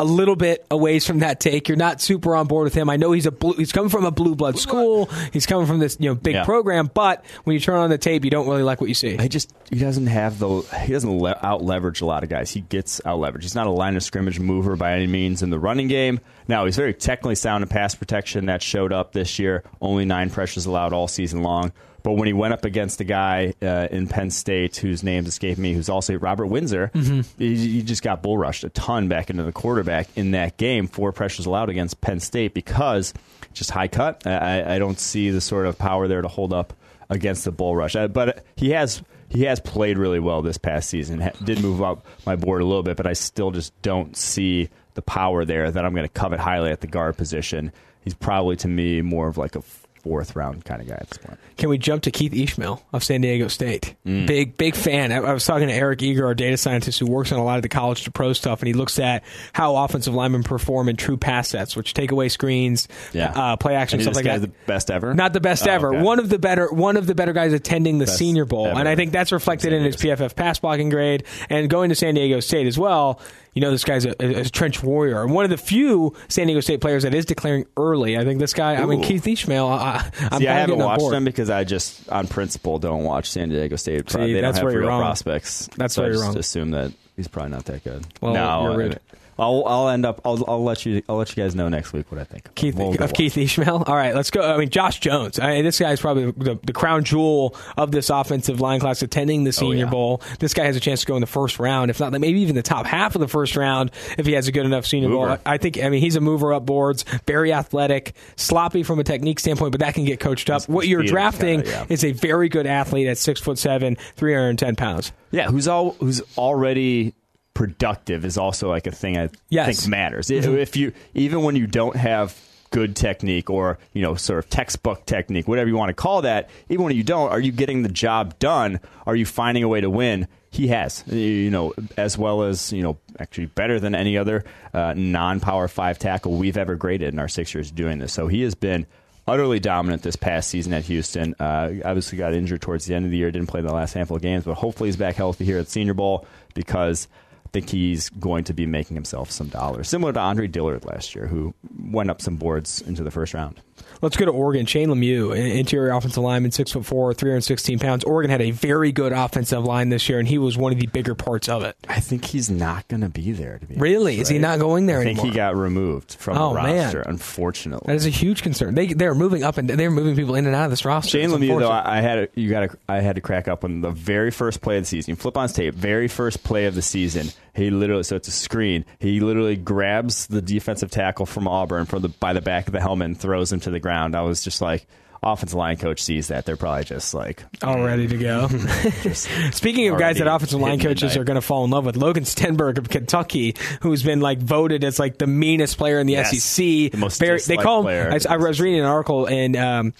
a 0.00 0.04
little 0.04 0.34
bit 0.36 0.66
away 0.70 0.98
from 0.98 1.18
that 1.18 1.40
take. 1.40 1.68
You're 1.68 1.76
not 1.76 2.00
super 2.00 2.34
on 2.34 2.46
board 2.46 2.64
with 2.64 2.74
him. 2.74 2.88
I 2.88 2.96
know 2.96 3.12
he's 3.12 3.26
a 3.26 3.30
blue, 3.30 3.52
he's 3.52 3.70
coming 3.70 3.90
from 3.90 4.04
a 4.06 4.10
blue 4.10 4.34
blood 4.34 4.58
school. 4.58 5.06
He's 5.32 5.44
coming 5.44 5.66
from 5.66 5.78
this 5.78 5.98
you 6.00 6.08
know 6.08 6.14
big 6.14 6.34
Yeah. 6.36 6.44
program, 6.44 6.90
but 6.92 7.24
when 7.44 7.54
you 7.54 7.60
turn 7.60 7.76
on 7.76 7.90
the 7.90 7.98
tape, 7.98 8.24
you 8.24 8.30
don't 8.30 8.48
really 8.48 8.62
like 8.62 8.80
what 8.80 8.88
you 8.88 8.94
see. 8.94 9.16
He 9.18 9.28
just 9.28 9.52
he 9.70 9.78
doesn't 9.78 10.06
have 10.06 10.38
the 10.38 10.62
he 10.84 10.92
doesn't 10.92 11.18
le- 11.18 11.38
out 11.42 11.62
leverage 11.62 12.00
a 12.00 12.06
lot 12.06 12.22
of 12.24 12.30
guys. 12.30 12.50
He 12.50 12.62
gets 12.62 13.00
out 13.04 13.18
leverage. 13.18 13.44
He's 13.44 13.54
not 13.54 13.66
a 13.66 13.70
line 13.70 13.94
of 13.96 14.02
scrimmage 14.02 14.40
mover 14.40 14.74
by 14.76 14.94
any 14.94 15.06
means 15.06 15.42
in 15.42 15.50
the 15.50 15.58
running 15.58 15.88
game. 15.88 16.18
Now 16.48 16.64
he's 16.64 16.76
very 16.76 16.94
technically 16.94 17.34
sound 17.34 17.62
in 17.62 17.68
pass 17.68 17.94
protection. 17.94 18.46
That 18.46 18.62
showed 18.62 18.92
up 18.92 19.12
this 19.12 19.38
year. 19.38 19.64
Only 19.82 20.06
nine 20.06 20.30
pressures 20.30 20.64
allowed 20.66 20.92
all 20.94 21.08
season 21.08 21.42
long. 21.42 21.72
But 22.02 22.12
when 22.12 22.26
he 22.26 22.32
went 22.32 22.52
up 22.54 22.64
against 22.64 23.00
a 23.00 23.04
guy 23.04 23.54
uh, 23.62 23.88
in 23.90 24.06
Penn 24.08 24.30
State 24.30 24.76
whose 24.76 25.02
names 25.02 25.28
escape 25.28 25.58
me, 25.58 25.72
who's 25.74 25.88
also 25.88 26.14
Robert 26.14 26.46
Windsor, 26.46 26.90
he, 27.38 27.56
he 27.56 27.82
just 27.82 28.02
got 28.02 28.22
bull 28.22 28.38
rushed 28.38 28.64
a 28.64 28.70
ton 28.70 29.08
back 29.08 29.30
into 29.30 29.42
the 29.42 29.52
quarterback 29.52 30.08
in 30.16 30.30
that 30.32 30.56
game. 30.56 30.86
Four 30.86 31.12
pressures 31.12 31.46
allowed 31.46 31.68
against 31.70 32.00
Penn 32.00 32.20
State 32.20 32.54
because 32.54 33.12
just 33.52 33.70
high 33.70 33.88
cut. 33.88 34.26
I, 34.26 34.76
I- 34.76 34.78
don't 34.78 34.98
see 34.98 35.30
the 35.30 35.40
sort 35.40 35.66
of 35.66 35.76
power 35.78 36.08
there 36.08 36.22
to 36.22 36.28
hold 36.28 36.52
up 36.52 36.72
against 37.08 37.44
the 37.44 37.52
bull 37.52 37.74
rush. 37.76 37.96
Uh, 37.96 38.08
But 38.08 38.44
he 38.56 38.70
has 38.70 39.02
he 39.28 39.42
has 39.44 39.60
played 39.60 39.96
really 39.98 40.18
well 40.20 40.42
this 40.42 40.58
past 40.58 40.88
season. 40.90 41.20
Ha- 41.20 41.30
Did 41.44 41.60
move 41.62 41.82
up 41.82 42.04
my 42.26 42.34
board 42.36 42.62
a 42.62 42.64
little 42.64 42.82
bit, 42.82 42.96
but 42.96 43.06
I 43.06 43.12
still 43.12 43.50
just 43.50 43.72
don't 43.82 44.16
see 44.16 44.68
the 44.94 45.02
power 45.02 45.44
there 45.44 45.70
that 45.70 45.84
I'm 45.84 45.92
going 45.92 46.04
to 46.06 46.12
covet 46.12 46.40
highly 46.40 46.70
at 46.70 46.80
the 46.80 46.86
guard 46.88 47.16
position. 47.16 47.72
He's 48.02 48.14
probably 48.14 48.56
to 48.56 48.68
me 48.68 49.02
more 49.02 49.28
of 49.28 49.36
like 49.38 49.54
a 49.54 49.62
fourth 50.02 50.34
round 50.36 50.64
kind 50.64 50.80
of 50.82 50.88
guy 50.88 50.94
at 50.94 51.08
this 51.08 51.18
point. 51.18 51.38
Can 51.58 51.68
we 51.68 51.78
jump 51.78 52.02
to 52.04 52.10
Keith 52.10 52.32
Ismael 52.34 52.82
of 52.92 53.04
San 53.04 53.20
Diego 53.20 53.48
State? 53.48 53.94
Mm. 54.06 54.26
Big, 54.26 54.56
big 54.56 54.74
fan. 54.74 55.12
I, 55.12 55.16
I 55.16 55.32
was 55.32 55.44
talking 55.44 55.68
to 55.68 55.74
Eric 55.74 56.02
Eager, 56.02 56.24
our 56.26 56.34
data 56.34 56.56
scientist 56.56 56.98
who 56.98 57.06
works 57.06 57.32
on 57.32 57.38
a 57.38 57.44
lot 57.44 57.56
of 57.56 57.62
the 57.62 57.68
college 57.68 58.04
to 58.04 58.10
pro 58.10 58.32
stuff, 58.32 58.60
and 58.60 58.66
he 58.68 58.72
looks 58.72 58.98
at 58.98 59.22
how 59.52 59.76
offensive 59.76 60.14
linemen 60.14 60.42
perform 60.42 60.88
in 60.88 60.96
true 60.96 61.16
pass 61.16 61.48
sets, 61.48 61.76
which 61.76 61.92
take 61.94 62.10
away 62.12 62.28
screens, 62.28 62.88
uh, 63.14 63.56
play 63.56 63.74
action, 63.74 63.98
And 63.98 64.04
stuff 64.04 64.14
like 64.16 64.24
that. 64.24 64.40
the 64.40 64.48
best 64.66 64.90
ever. 64.90 65.12
Not 65.14 65.32
the 65.32 65.40
best 65.40 65.66
Oh, 65.68 65.70
ever. 65.72 65.94
okay. 65.94 66.02
One 66.02 66.18
of 66.18 66.28
the 66.30 66.38
better, 66.38 66.72
one 66.72 66.96
of 66.96 67.06
the 67.06 67.14
better 67.14 67.32
guys 67.32 67.52
attending 67.52 67.98
the 67.98 68.06
Best 68.06 68.18
Senior 68.18 68.44
Bowl, 68.46 68.66
ever. 68.68 68.78
and 68.80 68.88
I 68.88 68.96
think 68.96 69.12
that's 69.12 69.32
reflected 69.32 69.72
in 69.72 69.82
his 69.84 69.96
PFF 69.96 70.34
pass 70.34 70.58
blocking 70.58 70.88
grade. 70.88 71.24
And 71.50 71.68
going 71.68 71.90
to 71.90 71.94
San 71.94 72.14
Diego 72.14 72.40
State 72.40 72.66
as 72.66 72.78
well, 72.78 73.20
you 73.52 73.60
know, 73.60 73.70
this 73.70 73.84
guy's 73.84 74.06
a, 74.06 74.14
a, 74.20 74.44
trench 74.44 74.82
warrior, 74.82 75.22
and 75.22 75.32
one 75.32 75.44
of 75.44 75.50
the 75.50 75.56
few 75.56 76.14
San 76.28 76.46
Diego 76.46 76.60
State 76.60 76.80
players 76.80 77.02
that 77.02 77.14
is 77.14 77.24
declaring 77.24 77.66
early. 77.76 78.16
I 78.16 78.24
think 78.24 78.38
this 78.38 78.54
guy. 78.54 78.76
I 78.76 78.86
mean, 78.86 79.02
Keith 79.02 79.26
Ismael. 79.26 79.66
I, 79.68 79.78
I- 79.78 80.28
I'm 80.30 80.40
See, 80.40 80.48
I 80.48 80.58
haven't 80.58 80.78
watched 80.78 81.00
board. 81.00 81.14
them 81.14 81.24
because 81.24 81.50
I 81.50 81.64
just, 81.64 82.08
on 82.08 82.26
principle, 82.26 82.78
don't 82.78 83.04
watch 83.04 83.30
San 83.30 83.48
Diego 83.48 83.76
State. 83.76 84.08
See, 84.10 84.32
they 84.32 84.40
don't 84.40 84.54
have 84.54 84.64
real 84.64 84.86
wrong. 84.86 85.00
prospects. 85.00 85.68
That's 85.76 85.94
so 85.94 86.02
where 86.02 86.10
I 86.10 86.14
you're 86.14 86.22
just 86.22 86.28
wrong. 86.28 86.38
Assume 86.38 86.70
that 86.72 86.92
he's 87.16 87.28
probably 87.28 87.50
not 87.50 87.64
that 87.66 87.84
good. 87.84 88.06
Well, 88.20 88.34
no. 88.34 88.92
I'll, 89.40 89.64
I'll 89.66 89.88
end 89.88 90.04
up. 90.04 90.20
I'll, 90.24 90.44
I'll 90.48 90.62
let 90.62 90.84
you. 90.84 91.02
I'll 91.08 91.16
let 91.16 91.34
you 91.34 91.42
guys 91.42 91.54
know 91.54 91.68
next 91.68 91.92
week 91.92 92.10
what 92.12 92.20
I 92.20 92.24
think. 92.24 92.54
Keith, 92.54 92.74
We'll 92.74 92.94
of. 93.02 93.12
Keith 93.12 93.36
Ismael. 93.36 93.84
All 93.86 93.96
right, 93.96 94.14
let's 94.14 94.30
go. 94.30 94.42
I 94.42 94.58
mean, 94.58 94.68
Josh 94.68 95.00
Jones. 95.00 95.38
I 95.38 95.54
mean, 95.54 95.64
this 95.64 95.78
guy's 95.78 96.00
probably 96.00 96.30
the, 96.32 96.58
the 96.62 96.72
crown 96.72 97.04
jewel 97.04 97.56
of 97.76 97.90
this 97.90 98.10
offensive 98.10 98.60
line 98.60 98.80
class, 98.80 99.02
attending 99.02 99.44
the 99.44 99.48
oh, 99.48 99.52
Senior 99.52 99.86
Oh, 99.86 99.86
yeah. 99.86 99.90
Bowl. 99.90 100.22
This 100.38 100.54
guy 100.54 100.64
has 100.64 100.76
a 100.76 100.80
chance 100.80 101.00
to 101.00 101.06
go 101.06 101.16
in 101.16 101.20
the 101.20 101.26
first 101.26 101.58
round, 101.58 101.90
if 101.90 102.00
not 102.00 102.12
maybe 102.12 102.40
even 102.40 102.54
the 102.54 102.62
top 102.62 102.86
half 102.86 103.14
of 103.14 103.20
the 103.20 103.28
first 103.28 103.56
round, 103.56 103.90
if 104.18 104.26
he 104.26 104.32
has 104.32 104.46
a 104.46 104.52
good 104.52 104.66
enough 104.66 104.84
Senior 104.84 105.08
Bowl. 105.08 105.26
Mover. 105.26 105.40
I 105.46 105.58
think. 105.58 105.82
I 105.82 105.88
mean, 105.88 106.00
he's 106.00 106.16
a 106.16 106.20
mover 106.20 106.52
up 106.52 106.66
boards, 106.66 107.04
very 107.26 107.52
athletic, 107.52 108.14
sloppy 108.36 108.82
from 108.82 108.98
a 108.98 109.04
technique 109.04 109.40
standpoint, 109.40 109.72
but 109.72 109.80
that 109.80 109.94
can 109.94 110.04
get 110.04 110.20
coached 110.20 110.50
up. 110.50 110.68
what 110.68 110.86
you're 110.86 111.02
drafting 111.02 111.62
kinda, 111.62 111.70
yeah. 111.70 111.86
is 111.88 112.04
a 112.04 112.12
very 112.12 112.48
good 112.48 112.66
athlete 112.66 113.06
at 113.06 113.16
six 113.18 113.40
foot 113.40 113.58
seven, 113.58 113.96
three 114.16 114.34
hundred 114.34 114.50
and 114.50 114.58
ten 114.58 114.76
pounds. 114.76 115.12
Yeah, 115.30 115.48
who's 115.48 115.68
all 115.68 115.92
who's 115.92 116.20
already 116.36 117.14
productive 117.60 118.24
is 118.24 118.38
also 118.38 118.68
like 118.70 118.86
a 118.86 118.90
thing 118.90 119.18
I 119.18 119.28
Yes. 119.50 119.66
Mm-hmm. 119.68 119.72
think 119.82 119.90
matters. 119.90 120.30
If 120.30 120.76
you 120.76 120.92
even 121.14 121.42
when 121.42 121.56
you 121.56 121.66
don't 121.66 121.94
have 121.96 122.34
good 122.70 122.94
technique 122.96 123.50
or 123.50 123.78
you 123.92 124.00
know 124.00 124.14
sort 124.14 124.38
of 124.42 124.48
textbook 124.48 125.04
technique, 125.04 125.46
whatever 125.46 125.68
you 125.68 125.76
want 125.76 125.90
to 125.90 125.94
call 125.94 126.22
that, 126.22 126.48
even 126.70 126.84
when 126.86 126.96
you 126.96 127.02
don't, 127.02 127.30
are 127.30 127.40
you 127.40 127.52
getting 127.52 127.82
the 127.82 127.88
job 127.90 128.38
done? 128.38 128.80
Are 129.06 129.14
you 129.14 129.26
finding 129.26 129.62
a 129.62 129.68
way 129.68 129.82
to 129.82 129.90
win? 129.90 130.26
He 130.50 130.68
has, 130.68 131.04
you 131.06 131.50
know, 131.50 131.74
as 131.98 132.16
well 132.16 132.42
as 132.44 132.72
you 132.72 132.82
know, 132.82 132.96
actually 133.18 133.46
better 133.46 133.78
than 133.78 133.94
any 133.94 134.16
other 134.16 134.44
uh, 134.72 134.94
non-power 134.96 135.68
five 135.68 135.98
tackle 135.98 136.32
we've 136.38 136.56
ever 136.56 136.76
graded 136.76 137.12
in 137.12 137.18
our 137.20 137.28
six 137.28 137.52
years 137.54 137.70
doing 137.70 137.98
this. 137.98 138.12
So 138.14 138.26
he 138.26 138.40
has 138.42 138.54
been 138.54 138.86
utterly 139.28 139.60
dominant 139.60 140.02
this 140.02 140.16
past 140.16 140.48
season 140.48 140.72
at 140.72 140.84
Houston. 140.86 141.34
Uh, 141.38 141.74
obviously 141.84 142.16
got 142.18 142.32
injured 142.32 142.62
towards 142.62 142.86
the 142.86 142.94
end 142.94 143.04
of 143.04 143.10
the 143.12 143.16
year, 143.18 143.30
didn't 143.30 143.48
play 143.48 143.60
the 143.60 143.72
last 143.72 143.92
handful 143.92 144.16
of 144.16 144.22
games, 144.22 144.44
but 144.44 144.54
hopefully 144.54 144.88
he's 144.88 144.96
back 144.96 145.14
healthy 145.14 145.44
here 145.44 145.58
at 145.58 145.68
Senior 145.68 145.94
Bowl 145.94 146.26
because 146.54 147.06
think 147.52 147.70
he's 147.70 148.08
going 148.10 148.44
to 148.44 148.52
be 148.52 148.66
making 148.66 148.94
himself 148.96 149.30
some 149.30 149.48
dollars, 149.48 149.88
similar 149.88 150.12
to 150.12 150.20
Andre 150.20 150.46
Dillard 150.46 150.84
last 150.84 151.14
year, 151.14 151.26
who 151.26 151.54
went 151.78 152.10
up 152.10 152.20
some 152.20 152.36
boards 152.36 152.80
into 152.82 153.02
the 153.02 153.10
first 153.10 153.34
round. 153.34 153.60
Let's 154.02 154.16
go 154.16 154.24
to 154.24 154.30
Oregon. 154.30 154.66
Shane 154.66 154.88
Lemieux, 154.88 155.32
interior 155.36 155.92
offensive 155.92 156.22
lineman, 156.22 156.50
six 156.52 156.72
foot 156.72 156.86
four, 156.86 157.12
three 157.14 157.30
hundred 157.30 157.42
sixteen 157.42 157.78
pounds. 157.78 158.04
Oregon 158.04 158.30
had 158.30 158.40
a 158.40 158.50
very 158.50 158.92
good 158.92 159.12
offensive 159.12 159.64
line 159.64 159.88
this 159.90 160.08
year, 160.08 160.18
and 160.18 160.26
he 160.26 160.38
was 160.38 160.56
one 160.56 160.72
of 160.72 160.78
the 160.80 160.86
bigger 160.86 161.14
parts 161.14 161.48
of 161.48 161.62
it. 161.64 161.76
I 161.88 162.00
think 162.00 162.24
he's 162.24 162.50
not 162.50 162.88
going 162.88 163.02
to 163.02 163.08
be 163.08 163.32
there. 163.32 163.58
To 163.58 163.66
be 163.66 163.74
Really? 163.76 164.14
honest, 164.14 164.22
Is 164.22 164.28
he 164.28 164.38
not 164.38 164.58
going 164.58 164.86
there 164.86 165.00
anymore? 165.00 165.10
I 165.10 165.14
think 165.14 165.18
anymore? 165.18 165.32
he 165.32 165.36
got 165.36 165.56
removed 165.56 166.14
from 166.14 166.38
Oh, 166.38 166.54
the 166.54 166.62
man. 166.62 166.82
roster, 166.84 167.00
unfortunately. 167.02 167.86
That 167.86 167.96
is 167.96 168.06
a 168.06 168.10
huge 168.10 168.42
concern. 168.42 168.74
They 168.74 168.88
they're 168.88 169.14
moving 169.14 169.42
up 169.42 169.58
and 169.58 169.68
they're 169.68 169.90
moving 169.90 170.16
people 170.16 170.34
in 170.34 170.46
and 170.46 170.54
out 170.54 170.64
of 170.64 170.70
this 170.70 170.84
roster. 170.84 171.10
Shane 171.18 171.30
Lemieux, 171.30 171.58
though. 171.60 171.70
I, 171.70 172.00
had 172.00 172.18
a, 172.20 172.28
you 172.34 172.48
got 172.50 172.70
I 172.88 173.00
had 173.00 173.16
to 173.16 173.20
crack 173.20 173.48
up 173.48 173.64
on 173.64 173.80
the 173.82 173.90
very 173.90 174.30
first 174.30 174.60
play 174.62 174.78
of 174.78 174.84
the 174.84 174.88
season. 174.88 175.12
You 175.12 175.16
flip 175.16 175.36
on 175.36 175.42
his 175.44 175.52
tape, 175.52 175.74
very 175.74 176.08
first 176.08 176.42
play 176.42 176.66
of 176.66 176.74
the 176.74 176.82
season. 176.82 177.28
He 177.52 177.70
literally, 177.70 178.04
so 178.04 178.14
it's 178.14 178.28
a 178.28 178.32
screen. 178.32 178.84
He 179.00 179.18
literally 179.18 179.56
grabs 179.56 180.28
the 180.28 180.40
defensive 180.40 180.90
tackle 180.90 181.26
from 181.26 181.48
Auburn 181.48 181.84
from 181.84 182.00
the 182.02 182.08
by 182.08 182.32
the 182.32 182.40
back 182.40 182.68
of 182.68 182.72
the 182.72 182.80
helmet 182.80 183.06
and 183.06 183.20
throws 183.20 183.52
him 183.52 183.58
to 183.60 183.70
the 183.70 183.80
ground. 183.80 183.89
I 184.14 184.22
was 184.22 184.42
just 184.42 184.60
like, 184.60 184.86
offensive 185.22 185.56
line 185.56 185.76
coach 185.76 186.02
sees 186.02 186.28
that, 186.28 186.46
they're 186.46 186.56
probably 186.56 186.84
just 186.84 187.12
like, 187.14 187.42
all 187.62 187.82
ready 187.82 188.06
to 188.08 188.16
go. 188.18 188.48
Speaking 189.52 189.88
of 189.88 189.98
guys 189.98 190.16
that 190.18 190.26
already 190.26 190.36
offensive 190.36 190.60
line 190.60 190.78
coaches 190.80 191.02
midnight. 191.02 191.18
are 191.20 191.24
going 191.24 191.34
to 191.36 191.40
fall 191.40 191.64
in 191.64 191.70
love 191.70 191.84
with, 191.84 191.96
Logan 191.96 192.24
Stenberg 192.24 192.78
of 192.78 192.88
Kentucky, 192.88 193.54
who's 193.82 194.02
been 194.02 194.20
like 194.20 194.38
voted 194.38 194.84
as 194.84 194.98
like 194.98 195.18
the 195.18 195.26
meanest 195.26 195.76
player 195.78 195.98
in 195.98 196.06
the 196.06 196.14
Yes. 196.14 196.30
SEC. 196.42 196.64
The 196.90 196.90
most 196.96 197.18
Very- 197.20 197.40
they 197.46 197.56
call 197.56 197.86
him. 197.86 198.12
I, 198.12 198.18
I 198.32 198.36
was 198.36 198.60
reading 198.60 198.80
an 198.80 198.86
article 198.86 199.26
and 199.26 199.56
um, 199.56 199.94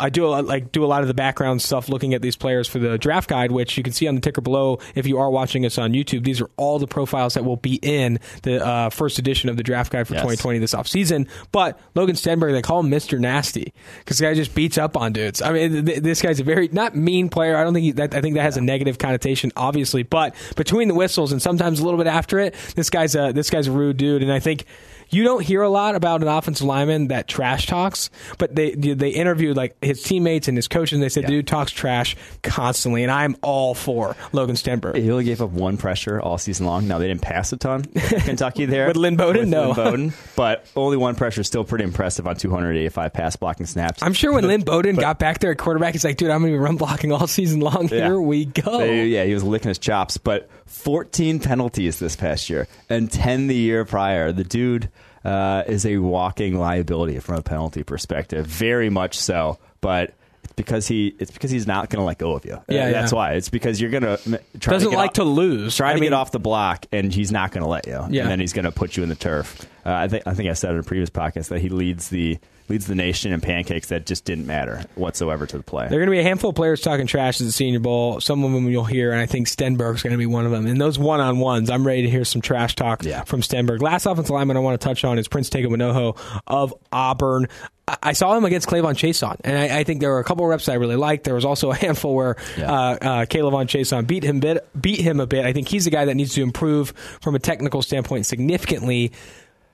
I 0.00 0.10
do 0.10 0.26
a, 0.26 0.28
lot- 0.28 0.44
like 0.46 0.72
do 0.72 0.84
a 0.84 0.86
lot 0.86 1.02
of 1.02 1.08
the 1.08 1.14
background 1.14 1.62
stuff, 1.62 1.88
looking 1.88 2.14
at 2.14 2.22
these 2.22 2.36
players 2.36 2.68
for 2.68 2.78
the 2.78 2.98
draft 2.98 3.28
guide, 3.28 3.52
which 3.52 3.76
you 3.76 3.82
can 3.82 3.92
see 3.92 4.06
on 4.08 4.14
the 4.14 4.20
ticker 4.20 4.40
below 4.40 4.78
if 4.94 5.06
you 5.06 5.18
are 5.18 5.30
watching 5.30 5.64
us 5.64 5.78
on 5.78 5.92
YouTube. 5.92 6.24
These 6.24 6.40
are 6.40 6.50
all 6.56 6.78
the 6.78 6.86
profiles 6.86 7.34
that 7.34 7.44
will 7.44 7.56
be 7.56 7.76
in 7.82 8.18
the 8.42 8.64
uh, 8.64 8.90
first 8.90 9.18
edition 9.18 9.48
of 9.48 9.56
the 9.56 9.62
draft 9.62 9.92
guide 9.92 10.06
for 10.08 10.14
Yes. 10.14 10.22
2020 10.22 10.58
this 10.58 10.74
offseason. 10.74 11.28
But 11.52 11.78
Logan 11.94 12.16
Stenberg, 12.16 12.52
they 12.52 12.62
call 12.62 12.80
him 12.80 12.90
Mr. 12.90 13.18
Nasty 13.18 13.72
because 13.98 14.18
the 14.18 14.24
guy 14.26 14.34
just 14.34 14.54
beats 14.56 14.78
up 14.78 14.96
on 14.96 15.12
dudes. 15.12 15.40
I 15.40 15.52
mean, 15.52 15.84
th- 15.86 16.00
this 16.00 16.20
guy's 16.20 16.40
a 16.40 16.44
very 16.44 16.66
not 16.72 16.96
mean 16.96 17.28
player. 17.28 17.56
I 17.56 17.62
don't 17.62 17.74
think 17.74 17.84
he, 17.84 17.92
that. 17.92 18.14
I 18.14 18.20
think 18.20 18.34
that 18.34 18.42
has 18.42 18.56
a 18.56 18.60
negative 18.60 18.98
connotation, 18.98 19.52
obviously. 19.54 20.02
But 20.02 20.34
between 20.56 20.88
the 20.88 20.94
whistles 20.94 21.30
and 21.30 21.40
sometimes 21.40 21.78
a 21.78 21.84
little 21.84 21.98
bit 21.98 22.08
after 22.08 22.40
it, 22.40 22.54
this 22.74 22.90
guy's 22.90 23.14
a 23.14 23.30
this 23.32 23.50
guy's 23.50 23.68
a 23.68 23.72
rude 23.72 23.98
dude. 23.98 24.22
And 24.22 24.32
I 24.32 24.40
think 24.40 24.64
you 25.10 25.22
don't 25.24 25.42
hear 25.42 25.62
a 25.62 25.68
lot 25.68 25.94
about 25.94 26.22
an 26.22 26.28
offensive 26.28 26.66
lineman 26.66 27.08
that 27.08 27.28
trash 27.28 27.66
talks, 27.66 28.10
but 28.38 28.54
they 28.54 28.72
they 28.72 29.10
interviewed 29.10 29.56
like 29.56 29.76
his 29.82 30.02
teammates 30.02 30.48
and 30.48 30.56
his 30.56 30.68
coaches, 30.68 30.94
and 30.94 31.02
they 31.02 31.08
said, 31.08 31.24
Yeah. 31.24 31.28
"Dude 31.30 31.46
talks 31.46 31.72
trash 31.72 32.16
constantly," 32.42 33.02
and 33.02 33.10
I'm 33.12 33.36
all 33.42 33.74
for 33.74 34.16
Logan 34.32 34.56
Stenberg. 34.56 34.96
he 34.96 35.10
only 35.10 35.24
gave 35.24 35.40
up 35.42 35.50
one 35.50 35.76
pressure 35.76 36.20
all 36.20 36.38
season 36.38 36.66
long. 36.66 36.88
Now 36.88 36.98
they 36.98 37.08
didn't 37.08 37.22
pass 37.22 37.52
a 37.52 37.56
ton. 37.56 37.84
Kentucky 37.94 38.66
there 38.66 38.88
With 38.88 38.96
Lynn 38.96 39.16
Bowden? 39.16 39.42
With 39.42 39.48
No. 39.48 39.66
Lynn 39.68 39.74
Bowden, 39.76 40.12
but 40.36 40.66
only 40.76 40.96
one 40.96 41.14
pressure 41.14 41.40
is 41.40 41.46
still 41.46 41.64
pretty 41.64 41.84
impressive 41.84 42.26
on 42.26 42.36
285 42.36 43.12
pass 43.12 43.36
blocking 43.36 43.66
snaps. 43.66 44.02
I'm 44.02 44.12
sure 44.12 44.32
when 44.32 44.44
Lynn 44.48 44.62
Bowden 44.62 44.96
got 44.96 45.18
back 45.18 45.38
there 45.40 45.52
at 45.52 45.58
quarterback, 45.58 45.92
he's 45.94 46.04
like, 46.04 46.16
"Dude, 46.16 46.30
I'm 46.30 46.40
going 46.40 46.52
to 46.52 46.58
be 46.58 46.62
run 46.62 46.76
blocking 46.76 47.12
all 47.12 47.26
season 47.26 47.60
long. 47.60 47.88
Yeah. 47.88 48.06
Here 48.06 48.20
we 48.20 48.44
go." 48.46 48.78
They- 48.78 49.06
yeah, 49.06 49.24
he 49.24 49.34
was 49.34 49.44
licking 49.44 49.68
his 49.68 49.78
chops. 49.78 50.16
But 50.18 50.48
14 50.66 51.40
penalties 51.40 51.98
this 51.98 52.16
past 52.16 52.50
year 52.50 52.68
and 52.88 53.10
10 53.10 53.46
the 53.46 53.54
year 53.56 53.84
prior. 53.84 54.32
The 54.32 54.44
dude 54.44 54.90
uh, 55.24 55.64
is 55.66 55.86
a 55.86 55.98
walking 55.98 56.58
liability 56.58 57.18
from 57.20 57.36
a 57.36 57.42
penalty 57.42 57.82
perspective, 57.82 58.46
very 58.46 58.90
much 58.90 59.18
so. 59.18 59.58
But 59.80 60.14
it's 60.44 60.52
because 60.54 60.86
he 60.88 61.14
it's 61.18 61.30
because 61.30 61.50
he's 61.50 61.66
not 61.66 61.90
going 61.90 62.00
to 62.00 62.04
let 62.06 62.18
go 62.18 62.32
of 62.34 62.44
you. 62.44 62.60
Yeah, 62.68 62.86
Uh, 62.86 62.90
that's 62.92 63.12
yeah. 63.12 63.16
why. 63.16 63.32
It's 63.32 63.48
because 63.48 63.80
you're 63.80 63.90
going 63.90 64.02
to 64.04 64.16
try 64.60 64.72
Doesn't 64.74 64.88
to 64.88 64.90
get 64.90 64.96
like 64.98 65.10
off- 65.10 65.14
to 65.14 65.24
lose. 65.24 65.80
I 65.80 65.88
to 65.92 65.94
mean- 65.94 66.04
get 66.04 66.12
off 66.12 66.30
the 66.32 66.38
block, 66.40 66.86
and 66.92 67.12
he's 67.12 67.32
not 67.32 67.50
going 67.52 67.62
to 67.62 67.68
let 67.68 67.86
you. 67.86 68.04
Yeah. 68.10 68.22
And 68.22 68.30
then 68.30 68.40
he's 68.40 68.52
going 68.52 68.64
to 68.64 68.72
put 68.72 68.96
you 68.96 69.02
in 69.02 69.08
the 69.08 69.14
turf. 69.14 69.66
Uh, 69.84 69.92
I 69.92 70.08
think 70.08 70.26
I 70.26 70.34
think 70.34 70.50
I 70.50 70.52
said 70.54 70.72
in 70.72 70.78
a 70.78 70.82
previous 70.82 71.10
podcast 71.10 71.48
that 71.48 71.60
he 71.60 71.68
leads 71.68 72.08
the 72.08 72.38
leads 72.68 72.86
the 72.86 72.94
nation 72.94 73.32
in 73.32 73.40
pancakes 73.40 73.88
that 73.88 74.06
just 74.06 74.24
didn't 74.24 74.46
matter 74.46 74.84
whatsoever 74.94 75.46
to 75.46 75.56
the 75.56 75.62
play. 75.62 75.88
There 75.88 75.98
are 75.98 76.04
going 76.04 76.06
to 76.16 76.16
be 76.16 76.18
a 76.20 76.22
handful 76.24 76.50
of 76.50 76.56
players 76.56 76.80
talking 76.80 77.06
trash 77.06 77.40
at 77.40 77.46
the 77.46 77.52
Senior 77.52 77.80
Bowl. 77.80 78.20
Some 78.20 78.42
of 78.44 78.52
them 78.52 78.68
you'll 78.68 78.84
hear, 78.84 79.12
and 79.12 79.20
I 79.20 79.26
think 79.26 79.46
Stenberg's 79.46 80.02
going 80.02 80.12
to 80.12 80.18
be 80.18 80.26
one 80.26 80.44
of 80.46 80.50
them. 80.52 80.66
And 80.66 80.80
those 80.80 80.98
one 80.98 81.20
on 81.20 81.38
ones, 81.38 81.70
I'm 81.70 81.86
ready 81.86 82.02
to 82.02 82.10
hear 82.10 82.24
some 82.24 82.40
trash 82.42 82.74
talk 82.74 83.04
Yeah. 83.04 83.22
from 83.24 83.40
Stenberg. 83.40 83.80
Last 83.82 84.06
offensive 84.06 84.30
lineman 84.34 84.56
I 84.56 84.60
want 84.60 84.80
to 84.80 84.84
touch 84.84 85.04
on 85.04 85.18
is 85.18 85.28
Prince 85.28 85.48
Tega 85.50 85.68
Wanogho 85.68 86.18
of 86.46 86.74
Auburn. 86.92 87.46
I- 87.88 87.96
I 88.02 88.12
saw 88.14 88.36
him 88.36 88.44
against 88.44 88.66
K'Lavon 88.68 88.94
Chaisson, 88.94 89.36
and 89.44 89.56
I, 89.56 89.78
I 89.78 89.84
think 89.84 90.00
there 90.00 90.10
were 90.10 90.18
a 90.18 90.24
couple 90.24 90.44
of 90.44 90.50
reps 90.50 90.68
I 90.68 90.74
really 90.74 90.96
liked. 90.96 91.22
There 91.22 91.36
was 91.36 91.44
also 91.44 91.70
a 91.70 91.74
handful 91.76 92.16
where 92.16 92.36
Yeah. 92.58 92.72
uh, 92.72 92.74
uh, 93.00 93.24
K'Lavon 93.26 93.66
Chaisson 93.66 94.06
beat 94.08 94.24
him 94.24 94.40
bit, 94.40 94.66
beat 94.80 95.00
him 95.00 95.20
a 95.20 95.26
bit. 95.26 95.44
I 95.44 95.52
think 95.52 95.68
he's 95.68 95.84
the 95.84 95.90
guy 95.92 96.04
that 96.06 96.16
needs 96.16 96.34
to 96.34 96.42
improve 96.42 96.90
from 97.20 97.36
a 97.36 97.38
technical 97.38 97.82
standpoint 97.82 98.26
significantly. 98.26 99.12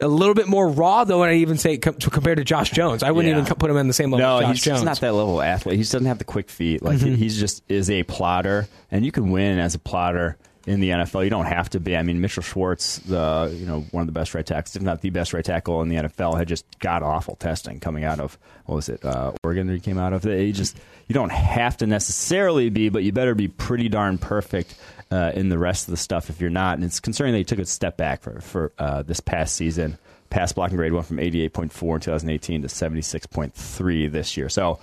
A 0.03 0.09
little 0.09 0.35
bit 0.35 0.49
more 0.49 0.69
raw, 0.69 1.05
though, 1.05 1.23
and 1.23 1.31
I 1.33 1.37
even 1.37 1.57
say 1.59 1.79
com- 1.79 1.95
compared 1.95 2.39
to 2.39 2.45
Josh 2.45 2.71
Jones. 2.71 3.03
I 3.03 3.11
wouldn't 3.11 3.33
Yeah. 3.35 3.41
even 3.43 3.55
put 3.55 3.71
him 3.71 3.77
in 3.77 3.87
the 3.87 3.93
same 3.95 4.11
level 4.11 4.27
No, 4.27 4.37
as 4.39 4.43
Josh 4.43 4.57
he's 4.57 4.65
Jones. 4.65 4.77
just 4.81 4.85
not 4.85 5.01
that 5.01 5.15
level 5.15 5.41
of 5.41 5.47
athlete. 5.47 5.77
He 5.77 5.83
doesn't 5.83 6.05
have 6.05 6.19
the 6.19 6.25
quick 6.25 6.51
feet. 6.51 6.83
Like 6.83 6.99
he 7.01 7.15
he's 7.17 7.39
just 7.39 7.63
is 7.69 7.89
a 7.89 8.03
plotter, 8.03 8.67
and 8.91 9.05
you 9.05 9.13
can 9.13 9.31
win 9.31 9.59
as 9.59 9.75
a 9.75 9.79
plotter 9.79 10.37
in 10.67 10.79
the 10.81 10.91
NFL. 10.91 11.25
You 11.25 11.31
don't 11.31 11.47
have 11.47 11.71
to 11.71 11.81
be. 11.81 11.97
I 11.97 12.03
mean, 12.03 12.21
Mitchell 12.21 12.43
Schwartz, 12.43 12.99
the 12.99 13.53
you 13.59 13.67
know 13.67 13.85
one 13.93 14.03
of 14.03 14.07
the 14.07 14.13
best 14.13 14.35
right 14.35 14.45
tackles, 14.47 14.77
if 14.77 14.83
not 14.83 15.01
the 15.01 15.11
best 15.11 15.33
right 15.33 15.45
tackle 15.45 15.83
in 15.83 15.89
the 15.89 15.97
NFL, 15.97 16.37
had 16.37 16.47
just 16.49 16.65
got 16.79 17.03
awful 17.03 17.37
testing 17.37 17.81
coming 17.81 18.05
out 18.05 18.21
of 18.21 18.39
what 18.67 18.77
was 18.77 18.89
it, 18.89 19.05
uh, 19.05 19.33
Oregon? 19.45 19.67
That 19.69 19.75
he 19.75 19.81
came 19.81 19.99
out 19.99 20.13
of. 20.13 20.25
He 20.25 20.53
just 20.53 20.77
you 21.09 21.15
don't 21.15 21.33
have 21.33 21.77
to 21.79 21.87
necessarily 21.87 22.71
be, 22.71 22.89
but 22.89 23.03
you 23.03 23.13
better 23.13 23.35
be 23.35 23.49
pretty 23.49 23.89
darn 23.89 24.19
perfect. 24.19 24.75
Uh, 25.13 25.31
in 25.35 25.51
the 25.51 25.59
rest 25.59 25.89
of 25.89 25.91
the 25.91 25.99
stuff, 25.99 26.31
if 26.31 26.41
you're 26.41 26.49
not, 26.49 26.79
and 26.79 26.85
it's 26.85 26.99
concerning 26.99 27.35
that 27.35 27.39
he 27.39 27.45
took 27.45 27.59
a 27.59 27.67
step 27.67 27.99
back 27.99 28.23
for 28.23 28.41
for 28.41 28.73
uh, 28.79 29.03
this 29.03 29.21
past 29.21 29.55
season. 29.55 29.99
Pass 30.31 30.53
blocking 30.53 30.79
grade 30.79 30.95
went 30.95 31.05
from 31.05 31.19
88.4 31.19 31.65
in 31.65 32.01
2018 32.01 32.63
to 32.63 32.69
76.3 32.69 34.11
this 34.11 34.39
year. 34.39 34.49
So 34.49 34.79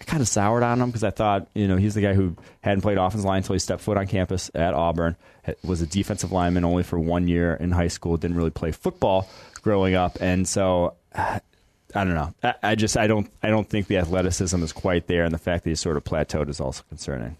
I 0.00 0.04
kind 0.04 0.20
of 0.20 0.28
soured 0.28 0.62
on 0.62 0.80
him 0.80 0.90
because 0.90 1.02
I 1.02 1.10
thought, 1.10 1.48
you 1.54 1.66
know, 1.66 1.74
he's 1.74 1.94
the 1.94 2.00
guy 2.00 2.14
who 2.14 2.36
hadn't 2.60 2.82
played 2.82 2.96
offensive 2.96 3.24
line 3.24 3.38
until 3.38 3.54
he 3.54 3.58
stepped 3.58 3.82
foot 3.82 3.96
on 3.96 4.06
campus 4.06 4.52
at 4.54 4.72
Auburn. 4.72 5.16
Was 5.64 5.82
a 5.82 5.86
defensive 5.86 6.30
lineman 6.30 6.64
only 6.64 6.84
for 6.84 7.00
one 7.00 7.26
year 7.26 7.54
in 7.54 7.72
high 7.72 7.88
school. 7.88 8.16
Didn't 8.16 8.36
really 8.36 8.50
play 8.50 8.70
football 8.70 9.28
growing 9.62 9.96
up, 9.96 10.18
and 10.20 10.46
so 10.46 10.94
uh, 11.12 11.40
I 11.94 12.04
don't 12.04 12.14
know. 12.14 12.34
I, 12.44 12.54
I 12.62 12.74
just 12.76 12.96
I 12.96 13.08
don't 13.08 13.28
I 13.42 13.48
don't 13.48 13.68
think 13.68 13.88
the 13.88 13.98
athleticism 13.98 14.62
is 14.62 14.72
quite 14.72 15.08
there, 15.08 15.24
and 15.24 15.34
the 15.34 15.38
fact 15.38 15.64
that 15.64 15.70
he's 15.70 15.80
sort 15.80 15.96
of 15.96 16.04
plateaued 16.04 16.48
is 16.48 16.60
also 16.60 16.84
concerning. 16.88 17.36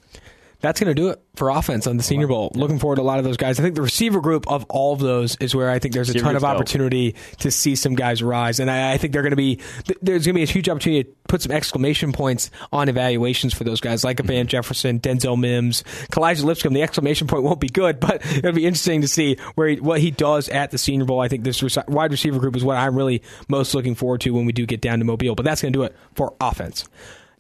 That's 0.63 0.81
going 0.81 0.89
to 0.89 0.95
do 0.95 1.11
it 1.11 1.21
for 1.35 1.51
offense 1.51 1.87
on 1.87 1.97
the 1.97 2.03
Senior 2.03 2.29
Bowl. 2.29 2.51
Looking 2.55 2.79
forward 2.79 2.97
to 2.97 3.03
a 3.03 3.05
lot 3.05 3.19
of 3.19 3.25
those 3.25 3.37
guys. 3.37 3.59
I 3.61 3.63
think 3.63 3.75
the 3.75 3.83
receiver 3.83 4.21
group 4.21 4.49
of 4.49 4.65
all 4.71 4.93
of 4.93 5.01
those 5.01 5.37
is 5.41 5.55
where 5.55 5.69
I 5.71 5.79
think 5.79 5.93
there's 5.93 6.09
a 6.09 6.13
Receiver 6.13 6.25
ton 6.27 6.37
of 6.37 6.43
dope. 6.43 6.51
opportunity 6.51 7.15
to 7.41 7.51
see 7.51 7.75
some 7.75 7.95
guys 7.95 8.23
rise, 8.23 8.61
and 8.61 8.71
I, 8.71 8.93
I 8.93 8.97
think 8.99 9.13
they're 9.13 9.23
going 9.23 9.31
to 9.31 9.37
be 9.37 9.59
there's 10.01 10.25
going 10.25 10.35
to 10.35 10.39
be 10.39 10.43
a 10.43 10.47
huge 10.47 10.69
opportunity 10.69 11.05
to 11.05 11.11
put 11.29 11.43
some 11.43 11.53
exclamation 11.53 12.13
points 12.13 12.51
on 12.73 12.89
evaluations 12.89 13.53
for 13.55 13.65
those 13.65 13.81
guys 13.81 14.05
like 14.05 14.21
a 14.21 14.23
Mm-hmm. 14.23 14.29
Van 14.33 14.47
Jefferson, 14.47 15.01
Denzel 15.01 15.39
Mims, 15.39 15.83
Kalija 16.13 16.45
Lipscomb. 16.45 16.73
The 16.75 16.83
exclamation 16.83 17.27
point 17.27 17.43
won't 17.43 17.59
be 17.61 17.69
good, 17.69 17.99
but 17.99 18.25
it'll 18.37 18.53
be 18.53 18.65
interesting 18.65 19.01
to 19.03 19.09
see 19.09 19.37
where 19.57 19.67
he, 19.69 19.81
what 19.81 20.01
he 20.01 20.13
does 20.13 20.49
at 20.49 20.71
the 20.71 20.79
Senior 20.79 21.07
Bowl. 21.07 21.21
I 21.21 21.27
think 21.29 21.43
this 21.43 21.61
rec- 21.63 21.91
wide 21.91 22.13
receiver 22.13 22.39
group 22.39 22.55
is 22.55 22.63
what 22.65 22.77
I'm 22.77 22.97
really 22.97 23.23
most 23.49 23.75
looking 23.75 23.97
forward 23.97 24.21
to 24.21 24.31
when 24.31 24.47
we 24.47 24.53
do 24.53 24.65
get 24.65 24.81
down 24.81 25.01
to 25.01 25.05
Mobile. 25.05 25.35
But 25.35 25.45
that's 25.45 25.61
going 25.61 25.73
to 25.73 25.79
do 25.81 25.83
it 25.83 25.97
for 26.15 26.35
offense. 26.41 26.89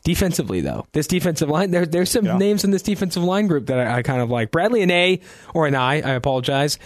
Defensively, 0.04 0.60
though, 0.62 0.84
this 0.92 1.06
defensive 1.06 1.48
line, 1.48 1.70
there, 1.70 1.86
there's 1.86 2.10
some 2.10 2.24
Yeah. 2.24 2.36
names 2.36 2.64
in 2.64 2.72
this 2.72 2.82
defensive 2.82 3.22
line 3.22 3.46
group 3.46 3.66
that 3.66 3.78
I, 3.78 3.98
I 3.98 4.02
kind 4.02 4.20
of 4.20 4.30
like. 4.30 4.50
Bradley 4.50 4.82
and 4.82 4.90
A, 4.90 5.20
or 5.54 5.68
an 5.68 5.76
I, 5.76 5.94
I 6.02 6.14
apologize. 6.14 6.76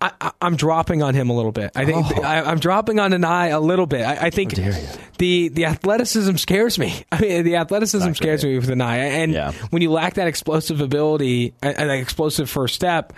I, 0.00 0.10
I, 0.20 0.32
I'm 0.42 0.56
dropping 0.56 1.00
on 1.00 1.14
him 1.14 1.30
a 1.30 1.32
little 1.32 1.52
bit. 1.52 1.70
I 1.76 1.84
think 1.84 2.04
Oh. 2.18 2.22
I, 2.22 2.42
I'm 2.42 2.58
dropping 2.58 2.98
on 2.98 3.12
Anae 3.12 3.54
a 3.54 3.60
little 3.60 3.86
bit. 3.86 4.02
I, 4.04 4.26
I 4.26 4.30
think 4.30 4.58
you. 4.58 4.72
the 5.18 5.48
the 5.48 5.64
athleticism 5.66 6.34
scares 6.36 6.76
me. 6.76 7.04
I 7.12 7.20
mean, 7.20 7.44
the 7.44 7.54
athleticism 7.56 8.04
Not 8.08 8.16
scares 8.16 8.40
great. 8.42 8.50
me 8.54 8.58
with 8.58 8.68
Anae, 8.68 8.98
and 9.10 9.32
Yeah. 9.32 9.52
when 9.70 9.80
you 9.80 9.92
lack 9.92 10.14
that 10.14 10.26
explosive 10.26 10.80
ability 10.80 11.54
that 11.60 11.88
explosive 11.90 12.50
first 12.50 12.74
step. 12.74 13.12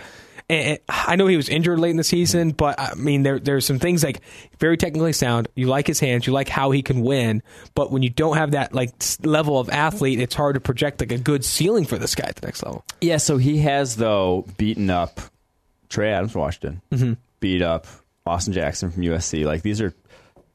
And 0.49 0.79
I 0.89 1.15
know 1.15 1.27
he 1.27 1.37
was 1.37 1.47
injured 1.47 1.77
late 1.79 1.91
in 1.91 1.97
the 1.97 2.03
season, 2.03 2.51
but 2.51 2.79
I 2.79 2.95
mean, 2.95 3.21
there 3.21 3.37
there's 3.39 3.65
some 3.67 3.77
things 3.77 4.03
like 4.03 4.21
very 4.57 4.77
technically 4.77 5.13
sound. 5.13 5.47
You 5.55 5.67
like 5.67 5.85
his 5.85 5.99
hands, 5.99 6.25
you 6.25 6.33
like 6.33 6.49
how 6.49 6.71
he 6.71 6.81
can 6.81 7.01
win, 7.01 7.43
but 7.75 7.91
when 7.91 8.01
you 8.01 8.09
don't 8.09 8.35
have 8.37 8.51
that 8.51 8.73
like 8.73 8.91
level 9.23 9.59
of 9.59 9.69
athlete, 9.69 10.19
it's 10.19 10.33
hard 10.33 10.55
to 10.55 10.59
project 10.59 11.01
like 11.01 11.11
a 11.11 11.19
good 11.19 11.45
ceiling 11.45 11.85
for 11.85 11.97
this 11.99 12.15
guy 12.15 12.27
at 12.27 12.35
the 12.35 12.47
next 12.47 12.63
level. 12.63 12.83
Yeah, 12.99 13.17
so 13.17 13.37
he 13.37 13.59
has 13.59 13.95
though 13.95 14.45
beaten 14.57 14.89
up 14.89 15.19
Trey 15.87 16.11
Adams 16.11 16.31
from 16.31 16.41
Washington, 16.41 16.81
Mm-hmm. 16.91 17.13
beat 17.39 17.61
up 17.61 17.85
Austin 18.25 18.51
Jackson 18.53 18.89
from 18.89 19.03
USC. 19.03 19.45
Like 19.45 19.61
these 19.61 19.81
are 19.81 19.93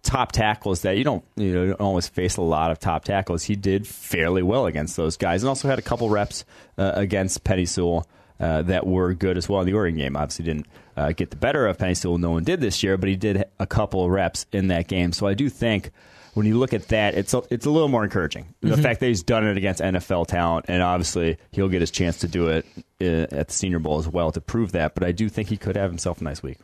top 0.03 0.32
tackles 0.32 0.82
that 0.82 0.99
you 0.99 1.05
don't 1.05 1.24
you 1.36 1.55
know 1.55 1.66
don't 1.68 1.80
always 1.80 2.09
face 2.09 2.36
a 2.36 2.42
lot 2.42 2.72
of 2.72 2.80
top 2.80 3.05
tackles. 3.05 3.45
He 3.45 3.55
did 3.55 3.86
fairly 3.86 4.42
well 4.42 4.66
against 4.66 4.97
those 4.97 5.16
guys, 5.16 5.45
and 5.45 5.49
also 5.49 5.68
had 5.68 5.78
a 5.78 5.82
couple 5.82 6.09
reps 6.11 6.45
uh, 6.78 6.90
against 6.97 7.45
Penei 7.45 7.68
Sewell. 7.68 8.09
Uh, 8.45 8.61
that 8.61 8.86
were 8.86 9.14
good 9.14 9.38
as 9.38 9.49
well 9.49 9.62
in 9.62 9.66
the 9.66 9.72
Oregon 9.72 9.99
game. 9.99 10.16
Obviously, 10.18 10.45
didn't 10.45 10.66
uh, 10.99 11.12
get 11.12 11.30
the 11.30 11.36
better 11.36 11.66
of 11.66 11.78
Penei 11.78 11.97
Sewell. 11.97 12.18
No 12.18 12.32
one 12.32 12.45
did 12.45 12.61
this 12.61 12.82
year, 12.82 12.99
but 12.99 13.09
he 13.09 13.16
did 13.16 13.42
a 13.59 13.66
couple 13.66 14.11
reps 14.11 14.45
in 14.53 14.68
that 14.68 14.86
game. 14.86 15.12
So 15.14 15.26
I 15.26 15.32
do 15.32 15.49
think 15.49 15.92
when 16.34 16.45
you 16.45 16.59
look 16.59 16.74
at 16.74 16.88
that, 16.88 17.14
it's 17.14 17.32
a, 17.32 17.42
it's 17.49 17.64
a 17.64 17.70
little 17.70 17.88
more 17.88 18.05
encouraging. 18.05 18.55
The 18.61 18.76
fact 18.76 19.01
that 19.01 19.07
he's 19.07 19.22
done 19.22 19.47
it 19.47 19.57
against 19.57 19.80
NFL 19.80 20.26
talent, 20.26 20.66
and 20.68 20.82
obviously 20.82 21.38
he'll 21.53 21.70
get 21.70 21.80
his 21.80 21.90
chance 21.90 22.18
to 22.18 22.28
do 22.28 22.49
it 22.49 22.66
uh, 23.01 23.34
at 23.34 23.49
the 23.49 23.55
Senior 23.55 23.78
Bowl 23.78 23.99
as 23.99 24.09
well 24.09 24.30
to 24.32 24.42
prove 24.42 24.72
that. 24.72 24.95
But 24.95 25.05
I 25.05 25.12
do 25.12 25.30
think 25.30 25.49
he 25.49 25.57
could 25.57 25.76
have 25.76 25.88
himself 25.88 26.20
a 26.20 26.24
nice 26.24 26.42
week. 26.42 26.59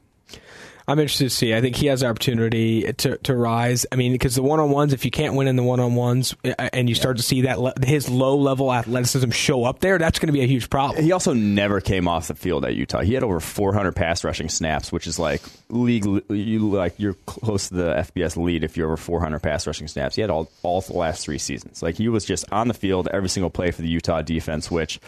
I'm 0.91 0.99
interested 0.99 1.25
to 1.25 1.31
see. 1.31 1.55
I 1.55 1.61
think 1.61 1.77
he 1.77 1.87
has 1.87 2.01
the 2.01 2.07
opportunity 2.07 2.93
to, 2.93 3.17
to 3.19 3.37
rise. 3.37 3.87
I 3.93 3.97
mean, 3.97 4.13
because 4.13 4.35
the 4.35 4.43
one 4.43 4.59
on 4.59 4.71
ones, 4.71 4.93
if 4.93 5.05
you 5.05 5.11
can't 5.13 5.35
win 5.35 5.47
in 5.47 5.55
the 5.55 5.63
one 5.63 5.79
on 5.79 5.95
ones, 5.95 6.35
uh, 6.45 6.69
and 6.73 6.89
you 6.89 6.97
start 6.97 7.17
to 7.19 7.23
see 7.23 7.43
that 7.43 7.61
le- 7.61 7.75
his 7.85 8.09
low 8.09 8.37
level 8.37 8.73
athleticism 8.73 9.31
show 9.31 9.65
up 9.65 9.79
there, 9.79 9.99
that's 9.99 10.19
going 10.19 10.27
to 10.27 10.33
be 10.33 10.43
a 10.43 10.47
huge 10.47 10.69
problem. 10.69 11.05
He 11.05 11.13
also 11.13 11.33
never 11.33 11.81
came 11.81 12.09
off 12.09 12.27
the 12.27 12.35
field 12.35 12.65
at 12.65 12.75
Utah. 12.75 13.03
He 13.03 13.15
had 13.15 13.23
over 13.23 13.39
400 13.39 13.93
pass 13.95 14.25
rushing 14.25 14.49
snaps, 14.49 14.91
which 14.91 15.07
is 15.07 15.19
like 15.19 15.43
league. 15.69 16.05
You 16.29 16.71
like 16.71 16.95
you're 16.99 17.15
close 17.27 17.69
to 17.69 17.75
the 17.75 17.95
FBS 17.95 18.37
lead 18.37 18.65
if 18.65 18.77
you're 18.77 18.87
over 18.89 18.97
400 18.97 19.39
pass 19.41 19.67
rushing 19.67 19.87
snaps. 19.87 20.17
He 20.17 20.23
had 20.23 20.31
all 20.31 20.51
all 20.63 20.81
the 20.81 20.95
last 20.95 21.25
three 21.25 21.39
seasons. 21.39 21.83
Like 21.83 21.97
he 21.97 22.09
was 22.09 22.25
just 22.25 22.45
on 22.51 22.69
the 22.69 22.75
field 22.75 23.09
every 23.13 23.29
single 23.29 23.51
play 23.51 23.71
for 23.71 23.83
the 23.83 23.89
Utah 23.89 24.23
defense, 24.23 24.71
which. 24.71 25.01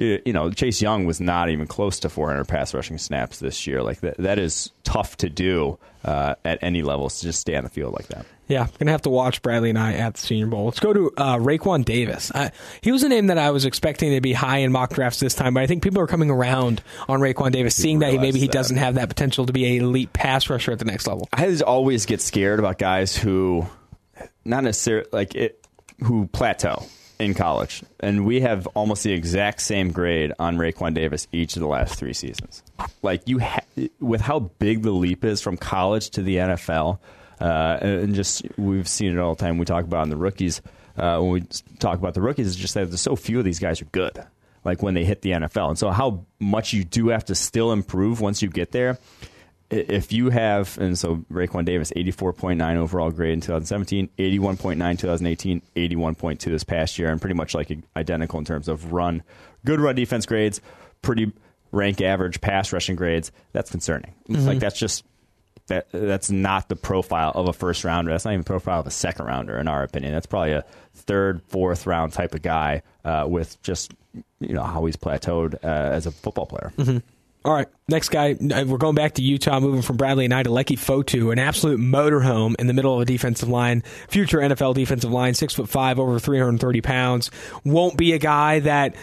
You 0.00 0.32
know, 0.32 0.50
Chase 0.50 0.80
Young 0.80 1.04
was 1.04 1.20
not 1.20 1.50
even 1.50 1.66
close 1.66 2.00
to 2.00 2.08
400 2.08 2.48
pass 2.48 2.72
rushing 2.72 2.96
snaps 2.96 3.38
this 3.38 3.66
year. 3.66 3.82
Like 3.82 4.00
that, 4.00 4.16
that 4.16 4.38
is 4.38 4.72
tough 4.82 5.18
to 5.18 5.28
do 5.28 5.78
uh, 6.04 6.36
at 6.42 6.58
any 6.62 6.80
level. 6.80 7.10
to 7.10 7.22
just 7.22 7.40
stay 7.40 7.54
on 7.54 7.64
the 7.64 7.70
field 7.70 7.92
like 7.92 8.08
that. 8.08 8.24
Yeah, 8.48 8.62
I'm 8.62 8.70
gonna 8.78 8.90
have 8.90 9.02
to 9.02 9.10
watch 9.10 9.42
Bradlee 9.42 9.74
Anae 9.74 9.98
at 9.98 10.14
the 10.14 10.20
Senior 10.20 10.46
Bowl. 10.46 10.64
Let's 10.64 10.80
go 10.80 10.92
to 10.92 11.12
uh, 11.16 11.36
Raekwon 11.36 11.84
Davis. 11.84 12.32
Uh, 12.34 12.48
he 12.80 12.90
was 12.90 13.04
a 13.04 13.08
name 13.08 13.28
that 13.28 13.38
I 13.38 13.50
was 13.50 13.64
expecting 13.64 14.12
to 14.12 14.20
be 14.20 14.32
high 14.32 14.58
in 14.58 14.72
mock 14.72 14.92
drafts 14.94 15.20
this 15.20 15.34
time, 15.34 15.54
but 15.54 15.62
I 15.62 15.66
think 15.66 15.84
people 15.84 16.00
are 16.00 16.08
coming 16.08 16.30
around 16.30 16.82
on 17.08 17.20
Raekwon 17.20 17.52
Davis, 17.52 17.76
seeing 17.76 18.00
that 18.00 18.10
he, 18.10 18.18
maybe 18.18 18.40
he 18.40 18.46
that. 18.46 18.52
doesn't 18.52 18.78
have 18.78 18.94
that 18.94 19.08
potential 19.08 19.46
to 19.46 19.52
be 19.52 19.76
an 19.76 19.84
elite 19.84 20.12
pass 20.12 20.48
rusher 20.50 20.72
at 20.72 20.78
the 20.80 20.84
next 20.84 21.06
level. 21.06 21.28
I 21.32 21.54
always 21.64 22.06
get 22.06 22.20
scared 22.20 22.58
about 22.58 22.78
guys 22.78 23.16
who, 23.16 23.66
not 24.44 24.64
necessarily 24.64 25.06
like 25.12 25.36
it, 25.36 25.64
who 26.02 26.26
plateau 26.26 26.86
in 27.20 27.34
college, 27.34 27.82
and 28.00 28.24
we 28.24 28.40
have 28.40 28.66
almost 28.68 29.04
the 29.04 29.12
exact 29.12 29.60
same 29.60 29.92
grade 29.92 30.32
on 30.38 30.56
Raekwon 30.56 30.94
Davis 30.94 31.28
each 31.32 31.56
of 31.56 31.60
the 31.60 31.68
last 31.68 31.96
three 31.96 32.12
seasons. 32.14 32.62
Like 33.02 33.22
you, 33.26 33.38
ha- 33.38 33.60
with 34.00 34.20
how 34.20 34.38
big 34.40 34.82
the 34.82 34.90
leap 34.90 35.24
is 35.24 35.40
from 35.40 35.56
college 35.56 36.10
to 36.10 36.22
the 36.22 36.36
NFL, 36.36 36.98
uh, 37.40 37.78
and 37.80 38.14
just 38.14 38.46
we've 38.58 38.88
seen 38.88 39.12
it 39.12 39.18
all 39.18 39.34
the 39.34 39.40
time. 39.40 39.58
We 39.58 39.64
talk 39.64 39.84
about 39.84 40.04
in 40.04 40.10
the 40.10 40.16
rookies 40.16 40.60
uh, 41.00 41.18
when 41.18 41.30
we 41.30 41.40
talk 41.78 41.98
about 41.98 42.14
the 42.14 42.20
rookies, 42.20 42.48
it's 42.48 42.56
just 42.56 42.74
that 42.74 42.88
there's 42.88 43.00
so 43.00 43.16
few 43.16 43.38
of 43.38 43.44
these 43.44 43.58
guys 43.58 43.80
are 43.80 43.86
good. 43.86 44.22
Like 44.64 44.82
when 44.82 44.92
they 44.92 45.04
hit 45.04 45.22
the 45.22 45.30
NFL, 45.30 45.70
and 45.70 45.78
so 45.78 45.90
how 45.90 46.26
much 46.38 46.74
you 46.74 46.84
do 46.84 47.08
have 47.08 47.24
to 47.26 47.34
still 47.34 47.72
improve 47.72 48.20
once 48.20 48.42
you 48.42 48.50
get 48.50 48.72
there 48.72 48.98
if 49.70 50.12
you 50.12 50.30
have, 50.30 50.76
and 50.78 50.98
so 50.98 51.24
Raekwon 51.32 51.64
Davis, 51.64 51.92
84.9 51.94 52.76
overall 52.76 53.10
grade 53.10 53.34
in 53.34 53.40
2017, 53.40 54.08
81.9 54.18 54.98
2018, 54.98 55.62
81.2 55.76 56.38
this 56.40 56.64
past 56.64 56.98
year, 56.98 57.10
and 57.10 57.20
pretty 57.20 57.34
much 57.34 57.54
like 57.54 57.70
identical 57.96 58.38
in 58.38 58.44
terms 58.44 58.68
of 58.68 58.92
run, 58.92 59.22
good 59.64 59.80
run 59.80 59.94
defense 59.94 60.26
grades, 60.26 60.60
pretty 61.02 61.32
rank 61.72 62.00
average 62.00 62.40
pass 62.40 62.72
rushing 62.72 62.96
grades. 62.96 63.30
That's 63.52 63.70
concerning. 63.70 64.12
Like 64.46 64.58
that's 64.58 64.78
just 64.78 65.04
that 65.68 65.86
that's 65.92 66.30
not 66.30 66.68
the 66.68 66.76
profile 66.76 67.30
of 67.34 67.48
a 67.48 67.52
first 67.52 67.84
rounder. 67.84 68.10
That's 68.10 68.24
not 68.24 68.32
even 68.32 68.42
the 68.42 68.46
profile 68.46 68.80
of 68.80 68.86
a 68.86 68.90
second 68.90 69.26
rounder, 69.26 69.56
in 69.56 69.68
our 69.68 69.84
opinion. 69.84 70.12
That's 70.12 70.26
probably 70.26 70.52
a 70.52 70.64
third, 70.94 71.42
fourth 71.48 71.86
round 71.86 72.12
type 72.12 72.34
of 72.34 72.42
guy 72.42 72.82
uh, 73.04 73.26
with 73.28 73.62
just 73.62 73.94
you 74.40 74.54
know 74.54 74.64
how 74.64 74.84
he's 74.84 74.96
plateaued 74.96 75.54
uh, 75.54 75.66
as 75.66 76.06
a 76.06 76.10
football 76.10 76.46
player. 76.46 77.02
All 77.42 77.54
right, 77.54 77.68
next 77.88 78.10
guy. 78.10 78.32
uh, 78.32 78.64
We're 78.66 78.76
going 78.76 78.94
back 78.94 79.14
to 79.14 79.22
Utah, 79.22 79.60
moving 79.60 79.80
from 79.80 79.96
Bradlee 79.96 80.28
Anae 80.28 80.44
to 80.44 80.50
Leki 80.50 80.76
Fotu, 80.78 81.32
an 81.32 81.38
absolute 81.38 81.80
motorhome 81.80 82.54
in 82.58 82.66
the 82.66 82.74
middle 82.74 82.94
of 82.94 83.00
a 83.00 83.04
defensive 83.06 83.48
line, 83.48 83.82
future 84.08 84.38
NFL 84.38 84.74
defensive 84.74 85.10
line, 85.10 85.32
six 85.32 85.54
foot 85.54 85.68
five, 85.68 85.98
over 85.98 86.18
three 86.18 86.38
hundred 86.38 86.60
thirty 86.60 86.82
pounds. 86.82 87.30
Won't 87.64 87.96
be 87.96 88.12
a 88.12 88.18
guy 88.18 88.60
that 88.60 88.94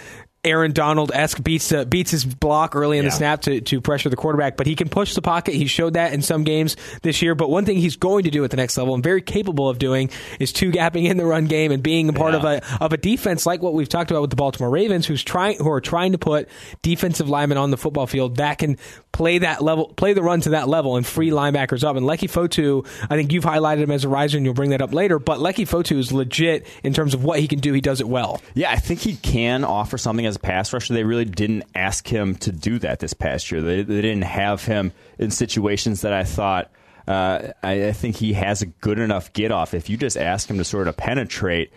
Aaron 0.47 0.71
Donald 0.71 1.11
esque 1.13 1.43
beats 1.43 1.71
uh, 1.71 1.85
beats 1.85 2.11
his 2.11 2.25
block 2.25 2.75
early 2.75 2.97
in 2.97 3.03
Yeah. 3.03 3.09
the 3.11 3.15
snap 3.15 3.41
to, 3.43 3.61
to 3.61 3.81
pressure 3.81 4.09
the 4.09 4.15
quarterback, 4.15 4.57
but 4.57 4.65
he 4.65 4.75
can 4.75 4.89
push 4.89 5.13
the 5.13 5.21
pocket. 5.21 5.53
He 5.53 5.67
showed 5.67 5.93
that 5.93 6.13
in 6.13 6.21
some 6.21 6.43
games 6.43 6.75
this 7.03 7.21
year. 7.21 7.35
But 7.35 7.49
one 7.49 7.65
thing 7.65 7.77
he's 7.77 7.97
going 7.97 8.23
to 8.23 8.31
do 8.31 8.43
at 8.43 8.51
the 8.51 8.57
next 8.57 8.77
level 8.77 8.93
and 8.95 9.03
very 9.03 9.21
capable 9.21 9.69
of 9.69 9.77
doing 9.79 10.09
is 10.39 10.51
two 10.53 10.71
gapping 10.71 11.05
in 11.09 11.17
the 11.17 11.25
run 11.25 11.45
game 11.45 11.71
and 11.71 11.83
being 11.83 12.09
a 12.09 12.13
part 12.13 12.33
of 12.33 12.43
a 12.43 12.61
of 12.83 12.93
a 12.93 12.97
defense 12.97 13.45
like 13.45 13.61
what 13.61 13.73
we've 13.73 13.89
talked 13.89 14.09
about 14.11 14.21
with 14.21 14.29
the 14.29 14.35
Baltimore 14.35 14.69
Ravens, 14.69 15.05
who's 15.05 15.23
trying 15.23 15.57
who 15.57 15.69
are 15.71 15.81
trying 15.81 16.13
to 16.13 16.17
put 16.17 16.47
defensive 16.81 17.29
linemen 17.29 17.57
on 17.57 17.71
the 17.71 17.77
football 17.77 18.07
field 18.07 18.37
that 18.37 18.57
can 18.57 18.77
play 19.11 19.39
that 19.39 19.63
level, 19.63 19.87
play 19.95 20.13
the 20.13 20.21
run 20.21 20.39
to 20.41 20.49
that 20.51 20.67
level, 20.67 20.95
and 20.95 21.05
free 21.05 21.31
linebackers 21.31 21.83
up. 21.83 21.95
And 21.95 22.05
Leki 22.05 22.29
Fotu, 22.29 22.85
I 23.09 23.15
think 23.15 23.33
you've 23.33 23.43
highlighted 23.43 23.79
him 23.79 23.89
as 23.91 24.03
a 24.03 24.09
riser, 24.09 24.37
and 24.37 24.45
you'll 24.45 24.53
bring 24.53 24.69
that 24.69 24.81
up 24.81 24.93
later. 24.93 25.17
But 25.17 25.39
Leki 25.39 25.67
Fotu 25.67 25.97
is 25.97 26.11
legit 26.13 26.67
in 26.83 26.93
terms 26.93 27.15
of 27.15 27.23
what 27.23 27.39
he 27.39 27.47
can 27.47 27.57
do. 27.59 27.73
He 27.73 27.81
does 27.81 27.99
it 27.99 28.07
well. 28.07 28.39
Yeah, 28.53 28.69
I 28.71 28.75
think 28.75 28.99
he 28.99 29.15
can 29.15 29.63
offer 29.63 29.97
something 29.97 30.25
as 30.27 30.36
a 30.38 30.39
pass 30.39 30.71
rusher. 30.71 30.93
They 30.93 31.03
really 31.03 31.25
didn't 31.25 31.63
ask 31.75 32.07
him 32.07 32.35
to 32.35 32.51
do 32.51 32.79
that 32.79 32.99
this 32.99 33.13
past 33.13 33.51
year. 33.51 33.61
They, 33.61 33.83
they 33.83 34.01
didn't 34.01 34.23
have 34.23 34.63
him 34.63 34.93
in 35.19 35.31
situations 35.31 36.01
that 36.01 36.13
I 36.13 36.23
thought. 36.23 36.71
Uh, 37.07 37.53
I, 37.63 37.88
I 37.88 37.91
think 37.91 38.15
he 38.15 38.33
has 38.33 38.61
a 38.61 38.65
good 38.65 38.99
enough 38.99 39.33
get 39.33 39.51
off. 39.51 39.73
If 39.73 39.89
you 39.89 39.97
just 39.97 40.17
ask 40.17 40.49
him 40.49 40.57
to 40.57 40.63
sort 40.63 40.88
of 40.88 40.97
penetrate, 40.97 41.71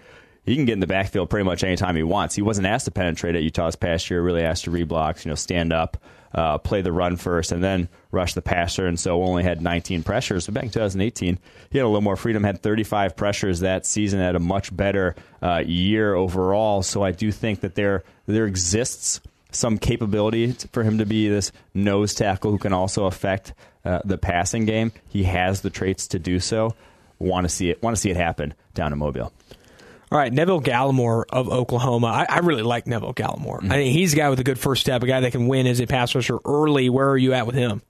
he 0.45 0.57
can 0.57 0.65
get 0.65 0.73
in 0.75 0.81
the 0.81 0.87
backfield 0.87 1.31
pretty 1.31 1.45
much 1.45 1.63
anytime 1.63 1.97
he 1.97 2.03
wants. 2.03 2.35
He 2.35 2.43
wasn't 2.43 2.67
asked 2.67 2.87
to 2.87 2.91
penetrate 2.91 3.37
at 3.37 3.43
Utah's 3.43 3.77
past 3.77 4.11
year. 4.11 4.23
Really 4.23 4.43
asked 4.43 4.65
to 4.65 4.71
reblocks, 4.71 5.25
you 5.25 5.31
know, 5.31 5.37
stand 5.37 5.73
up, 5.73 5.97
uh, 6.35 6.59
play 6.59 6.83
the 6.83 6.93
run 6.93 7.17
first, 7.17 7.53
and 7.53 7.63
then 7.63 7.89
rush 8.11 8.35
the 8.35 8.43
passer. 8.43 8.87
And 8.87 8.99
so 8.99 9.23
only 9.23 9.43
had 9.43 9.61
19 9.63 10.03
pressures. 10.03 10.47
But 10.47 10.55
back 10.55 10.65
in 10.65 10.71
2018, 10.71 11.39
he 11.71 11.79
had 11.79 11.85
a 11.85 11.89
little 11.89 12.01
more 12.01 12.17
freedom. 12.17 12.45
Had 12.45 12.63
35 12.63 13.17
pressures 13.17 13.61
that 13.61 13.87
season. 13.87 14.21
Had 14.21 14.37
a 14.37 14.41
much 14.41 14.75
better 14.75 15.17
uh, 15.43 15.63
year 15.67 16.15
overall. 16.15 16.83
So 16.83 17.03
I 17.03 17.13
do 17.13 17.33
think 17.33 17.61
that 17.61 17.75
there 17.75 18.05
there 18.27 18.47
exists 18.47 19.21
some 19.53 19.79
capability 19.79 20.53
for 20.73 20.83
him 20.83 20.99
to 20.99 21.07
be 21.07 21.29
this 21.29 21.53
nose 21.75 22.15
tackle 22.15 22.53
who 22.53 22.59
can 22.59 22.73
also 22.73 23.07
affect 23.07 23.53
uh, 23.85 24.01
the 24.05 24.19
passing 24.19 24.65
game. 24.65 24.93
He 25.09 25.25
has 25.25 25.63
the 25.63 25.71
traits 25.71 26.09
to 26.09 26.19
do 26.19 26.39
so. 26.39 26.75
Want 27.19 27.45
to 27.45 27.49
see 27.49 27.71
it? 27.71 27.83
Want 27.83 27.97
to 27.97 28.01
see 28.01 28.11
it 28.11 28.17
happen 28.17 28.55
down 28.75 28.93
in 28.93 28.99
Mobile? 28.99 29.33
All 30.13 30.19
right, 30.19 30.33
Neville 30.33 30.61
Gallimore 30.61 31.25
of 31.31 31.49
Oklahoma. 31.49 32.09
I, 32.09 32.27
I 32.29 32.39
really 32.41 32.63
like 32.65 32.87
Neville 32.89 33.15
Gallimore. 33.15 33.65
I 33.65 33.77
think 33.77 33.93
he's 33.93 34.13
a 34.13 34.17
guy 34.17 34.29
with 34.29 34.41
a 34.41 34.45
good 34.45 34.59
first 34.59 34.81
step, 34.81 35.03
a 35.03 35.07
guy 35.07 35.21
that 35.21 35.31
can 35.31 35.47
win 35.47 35.67
as 35.69 35.79
a 35.81 35.87
pass 35.87 36.15
rusher 36.15 36.39
early. 36.45 36.89
Where 36.91 37.09
are 37.11 37.19
you 37.19 37.33
at 37.33 37.47
with 37.47 37.55
him? 37.55 37.81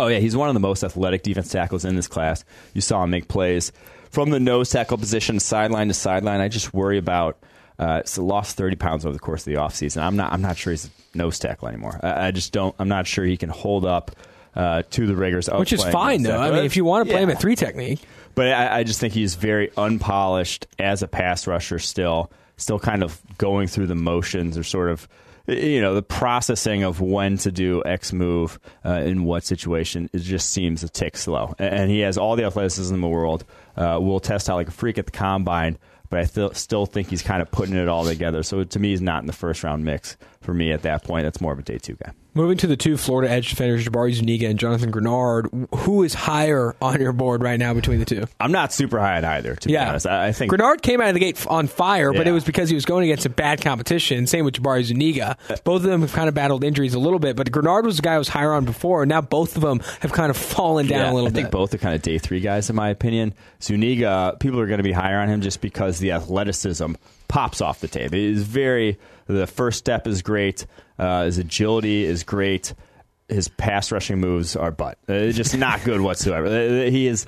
Oh 0.00 0.06
yeah, 0.06 0.18
he's 0.18 0.34
one 0.36 0.48
of 0.48 0.54
the 0.54 0.60
most 0.60 0.82
athletic 0.82 1.22
defense 1.22 1.50
tackles 1.50 1.84
in 1.84 1.94
this 1.96 2.08
class. 2.08 2.44
You 2.72 2.80
saw 2.80 3.04
him 3.04 3.10
make 3.10 3.28
plays 3.28 3.72
from 4.10 4.30
the 4.30 4.40
nose 4.40 4.70
tackle 4.70 4.96
position, 4.98 5.38
sideline 5.40 5.88
to 5.88 5.94
sideline. 5.94 6.40
I 6.40 6.48
just 6.48 6.72
worry 6.72 6.98
about. 6.98 7.38
Uh, 7.78 8.02
so 8.06 8.24
lost 8.24 8.56
thirty 8.56 8.76
pounds 8.76 9.04
over 9.04 9.12
the 9.12 9.18
course 9.18 9.42
of 9.46 9.52
the 9.52 9.58
offseason. 9.60 10.00
I'm 10.02 10.16
not. 10.16 10.32
I'm 10.32 10.40
not 10.40 10.56
sure 10.56 10.70
he's 10.72 10.86
a 10.86 11.18
nose 11.18 11.38
tackle 11.38 11.68
anymore. 11.68 12.00
I, 12.02 12.28
I 12.28 12.30
just 12.30 12.52
don't. 12.54 12.74
I'm 12.78 12.88
not 12.88 13.06
sure 13.06 13.22
he 13.22 13.36
can 13.36 13.50
hold 13.50 13.84
up 13.84 14.12
uh, 14.54 14.82
to 14.92 15.06
the 15.06 15.14
rigors 15.14 15.50
Which 15.50 15.74
is 15.74 15.84
fine, 15.84 16.22
though. 16.22 16.40
I 16.40 16.50
mean, 16.52 16.64
if 16.64 16.74
you 16.76 16.86
want 16.86 17.06
to 17.06 17.12
play 17.12 17.22
him 17.22 17.28
Yeah. 17.28 17.34
at 17.34 17.40
three 17.42 17.54
technique, 17.54 18.00
But 18.36 18.52
I, 18.52 18.78
I 18.78 18.84
just 18.84 19.00
think 19.00 19.14
he's 19.14 19.34
very 19.34 19.72
unpolished 19.76 20.68
as 20.78 21.02
a 21.02 21.08
pass 21.08 21.48
rusher 21.48 21.80
still, 21.80 22.30
still 22.58 22.78
kind 22.78 23.02
of 23.02 23.20
going 23.38 23.66
through 23.66 23.88
the 23.88 23.96
motions 23.96 24.56
or 24.56 24.62
sort 24.62 24.90
of, 24.90 25.08
you 25.46 25.80
know, 25.80 25.94
the 25.94 26.02
processing 26.02 26.82
of 26.82 27.00
when 27.00 27.38
to 27.38 27.50
do 27.50 27.82
X 27.84 28.12
move 28.12 28.60
uh, 28.84 28.90
in 28.90 29.24
what 29.24 29.42
situation. 29.44 30.10
It 30.12 30.18
just 30.18 30.50
seems 30.50 30.84
a 30.84 30.88
tick 30.88 31.16
slow. 31.16 31.54
And, 31.58 31.90
he 31.90 32.00
has 32.00 32.18
all 32.18 32.36
the 32.36 32.44
athleticism 32.44 32.94
in 32.94 33.00
the 33.00 33.08
world. 33.08 33.44
Uh, 33.74 33.98
will 34.00 34.20
test 34.20 34.50
out 34.50 34.56
like 34.56 34.68
a 34.68 34.72
freak 34.72 34.98
at 34.98 35.06
the 35.06 35.12
combine, 35.12 35.78
but 36.10 36.20
I 36.20 36.24
th- 36.24 36.56
still 36.56 36.86
think 36.86 37.08
he's 37.08 37.22
kind 37.22 37.40
of 37.40 37.50
putting 37.50 37.74
it 37.74 37.88
all 37.88 38.04
together. 38.04 38.42
So 38.42 38.64
to 38.64 38.78
me, 38.78 38.90
he's 38.90 39.00
not 39.00 39.22
in 39.22 39.26
the 39.26 39.32
first 39.32 39.64
round 39.64 39.84
mix 39.84 40.16
for 40.40 40.52
me 40.52 40.72
at 40.72 40.82
that 40.82 41.04
point. 41.04 41.24
That's 41.24 41.40
more 41.40 41.52
of 41.52 41.58
a 41.58 41.62
day 41.62 41.78
two 41.78 41.96
guy. 41.96 42.12
Moving 42.36 42.58
to 42.58 42.66
the 42.66 42.76
two 42.76 42.98
Florida 42.98 43.32
edge 43.32 43.48
defenders, 43.48 43.86
Jabari 43.86 44.12
Zuniga 44.12 44.46
and 44.46 44.58
Jonathan 44.58 44.92
Greenard. 44.92 45.68
Who 45.74 46.02
is 46.02 46.12
higher 46.12 46.76
on 46.82 47.00
your 47.00 47.14
board 47.14 47.42
right 47.42 47.58
now 47.58 47.72
between 47.72 47.98
the 47.98 48.04
two? 48.04 48.26
I'm 48.38 48.52
not 48.52 48.74
super 48.74 49.00
high 49.00 49.16
on 49.16 49.24
either, 49.24 49.56
to 49.56 49.68
be 49.68 49.74
honest. 49.74 50.06
I, 50.06 50.26
I 50.26 50.32
think 50.32 50.52
Greenard 50.52 50.82
came 50.82 51.00
out 51.00 51.08
of 51.08 51.14
the 51.14 51.20
gate 51.20 51.46
on 51.46 51.66
fire, 51.66 52.12
but 52.12 52.28
it 52.28 52.32
was 52.32 52.44
because 52.44 52.68
he 52.68 52.74
was 52.74 52.84
going 52.84 53.04
against 53.04 53.24
a 53.24 53.30
bad 53.30 53.62
competition. 53.62 54.26
Same 54.26 54.44
with 54.44 54.52
Jabari 54.52 54.84
Zuniga. 54.84 55.38
Both 55.64 55.82
of 55.82 55.90
them 55.90 56.02
have 56.02 56.12
kind 56.12 56.28
of 56.28 56.34
battled 56.34 56.62
injuries 56.62 56.92
a 56.92 56.98
little 56.98 57.18
bit, 57.18 57.36
but 57.36 57.50
Greenard 57.50 57.84
was 57.84 57.96
the 57.96 58.02
guy 58.02 58.12
who 58.12 58.18
was 58.18 58.28
higher 58.28 58.52
on 58.52 58.66
before, 58.66 59.02
and 59.04 59.08
now 59.08 59.22
both 59.22 59.56
of 59.56 59.62
them 59.62 59.80
have 60.00 60.12
kind 60.12 60.28
of 60.28 60.36
fallen 60.36 60.88
down 60.88 61.00
Yeah, 61.00 61.12
a 61.12 61.14
little 61.14 61.28
I 61.28 61.30
bit. 61.30 61.38
I 61.38 61.42
think 61.44 61.52
both 61.52 61.72
are 61.72 61.78
kind 61.78 61.94
of 61.94 62.02
day 62.02 62.18
three 62.18 62.40
guys, 62.40 62.68
in 62.68 62.76
my 62.76 62.90
opinion. 62.90 63.32
Zuniga, 63.62 64.36
people 64.40 64.60
are 64.60 64.66
going 64.66 64.76
to 64.76 64.84
be 64.84 64.92
higher 64.92 65.20
on 65.20 65.28
him 65.30 65.40
just 65.40 65.62
because 65.62 66.00
the 66.00 66.12
athleticism 66.12 66.96
pops 67.28 67.62
off 67.62 67.80
the 67.80 67.88
tape. 67.88 68.12
It 68.12 68.20
is 68.20 68.42
very, 68.42 68.98
the 69.26 69.46
first 69.46 69.78
step 69.78 70.06
is 70.06 70.20
great, 70.20 70.66
uh, 70.98 71.24
his 71.24 71.38
agility 71.38 72.04
is 72.04 72.22
great, 72.24 72.74
his 73.28 73.48
pass 73.48 73.90
rushing 73.92 74.18
moves 74.20 74.56
are 74.56 74.70
butt. 74.70 74.98
Uh, 75.08 75.28
just 75.30 75.56
not 75.56 75.82
good 75.84 76.00
whatsoever. 76.00 76.46
Uh, 76.46 76.90
He 76.90 77.06
has 77.06 77.26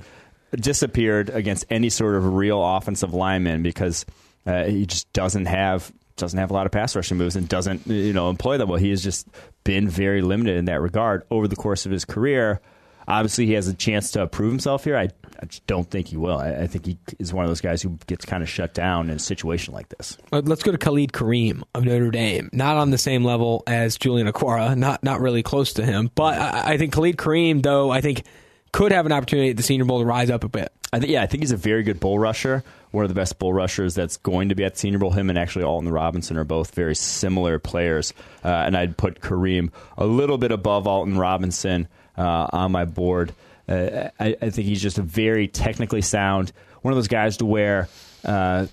disappeared 0.55 1.29
against 1.29 1.65
any 1.69 1.89
sort 1.89 2.15
of 2.15 2.33
real 2.33 2.63
offensive 2.63 3.13
lineman 3.13 3.61
because 3.63 4.05
uh, 4.45 4.63
he 4.65 4.85
just 4.85 5.11
doesn't 5.13 5.45
have 5.45 5.91
doesn't 6.15 6.39
have 6.39 6.51
a 6.51 6.53
lot 6.53 6.65
of 6.65 6.71
pass 6.71 6.95
rushing 6.95 7.17
moves 7.17 7.35
and 7.37 7.47
doesn't 7.47 7.87
you 7.87 8.13
know 8.13 8.29
employ 8.29 8.57
them 8.57 8.67
well. 8.69 8.79
He 8.79 8.89
has 8.89 9.03
just 9.03 9.27
been 9.63 9.87
very 9.87 10.21
limited 10.21 10.57
in 10.57 10.65
that 10.65 10.81
regard 10.81 11.23
over 11.29 11.47
the 11.47 11.55
course 11.55 11.85
of 11.85 11.91
his 11.91 12.05
career. 12.05 12.59
Obviously, 13.07 13.45
he 13.45 13.53
has 13.53 13.67
a 13.67 13.73
chance 13.73 14.11
to 14.11 14.27
prove 14.27 14.51
himself 14.51 14.83
here. 14.83 14.97
I, 14.97 15.09
I 15.41 15.45
just 15.45 15.65
don't 15.67 15.89
think 15.89 16.07
he 16.07 16.17
will. 16.17 16.37
I, 16.37 16.49
I 16.51 16.67
think 16.67 16.85
he 16.85 16.97
is 17.17 17.33
one 17.33 17.45
of 17.45 17.49
those 17.49 17.61
guys 17.61 17.81
who 17.81 17.97
gets 18.07 18.25
kind 18.25 18.43
of 18.43 18.49
shut 18.49 18.73
down 18.73 19.09
in 19.09 19.15
a 19.15 19.19
situation 19.19 19.73
like 19.73 19.89
this. 19.89 20.17
Let's 20.31 20.63
go 20.63 20.71
to 20.71 20.77
Khalid 20.77 21.13
Kareem 21.13 21.63
of 21.73 21.85
Notre 21.85 22.11
Dame. 22.11 22.49
Not 22.51 22.77
on 22.77 22.91
the 22.91 22.97
same 22.97 23.23
level 23.23 23.63
as 23.65 23.97
Julian 23.97 24.27
Okwara, 24.27 24.75
not 24.77 25.03
not 25.03 25.21
really 25.21 25.43
close 25.43 25.73
to 25.73 25.85
him. 25.85 26.11
But 26.13 26.37
I, 26.37 26.73
I 26.73 26.77
think 26.77 26.93
Khalid 26.93 27.17
Kareem, 27.17 27.63
though, 27.63 27.89
I 27.89 28.01
think 28.01 28.23
could 28.71 28.91
have 28.91 29.05
an 29.05 29.11
opportunity 29.11 29.49
at 29.49 29.57
the 29.57 29.63
Senior 29.63 29.85
Bowl 29.85 29.99
to 29.99 30.05
rise 30.05 30.29
up 30.29 30.43
a 30.43 30.49
bit. 30.49 30.71
I 30.91 30.99
think 30.99 31.11
yeah, 31.11 31.21
I 31.21 31.27
think 31.27 31.43
he's 31.43 31.51
a 31.51 31.57
very 31.57 31.83
good 31.83 31.99
bull 31.99 32.19
rusher. 32.19 32.63
One 32.91 33.05
of 33.05 33.09
the 33.09 33.15
best 33.15 33.37
bull 33.37 33.53
rushers 33.53 33.93
that's 33.93 34.17
going 34.17 34.49
to 34.49 34.55
be 34.55 34.65
at 34.65 34.73
the 34.73 34.79
Senior 34.79 34.99
Bowl. 34.99 35.11
Him 35.11 35.29
and 35.29 35.37
actually 35.37 35.63
Alton 35.63 35.91
Robinson 35.91 36.37
are 36.37 36.43
both 36.43 36.73
very 36.73 36.95
similar 36.95 37.59
players, 37.59 38.13
uh, 38.43 38.47
and 38.47 38.75
I'd 38.75 38.97
put 38.97 39.21
Kareem 39.21 39.71
a 39.97 40.05
little 40.05 40.37
bit 40.37 40.51
above 40.51 40.87
Alton 40.87 41.17
Robinson 41.17 41.87
uh, 42.17 42.47
on 42.51 42.71
my 42.71 42.85
board. 42.85 43.33
Uh, 43.69 44.09
I, 44.19 44.35
I 44.41 44.49
think 44.49 44.67
he's 44.67 44.81
just 44.81 44.97
a 44.97 45.03
very 45.03 45.47
technically 45.47 46.01
sound, 46.01 46.51
one 46.81 46.91
of 46.91 46.97
those 46.97 47.07
guys 47.07 47.37
to 47.37 47.45
where. 47.45 47.87
Uh, 48.25 48.67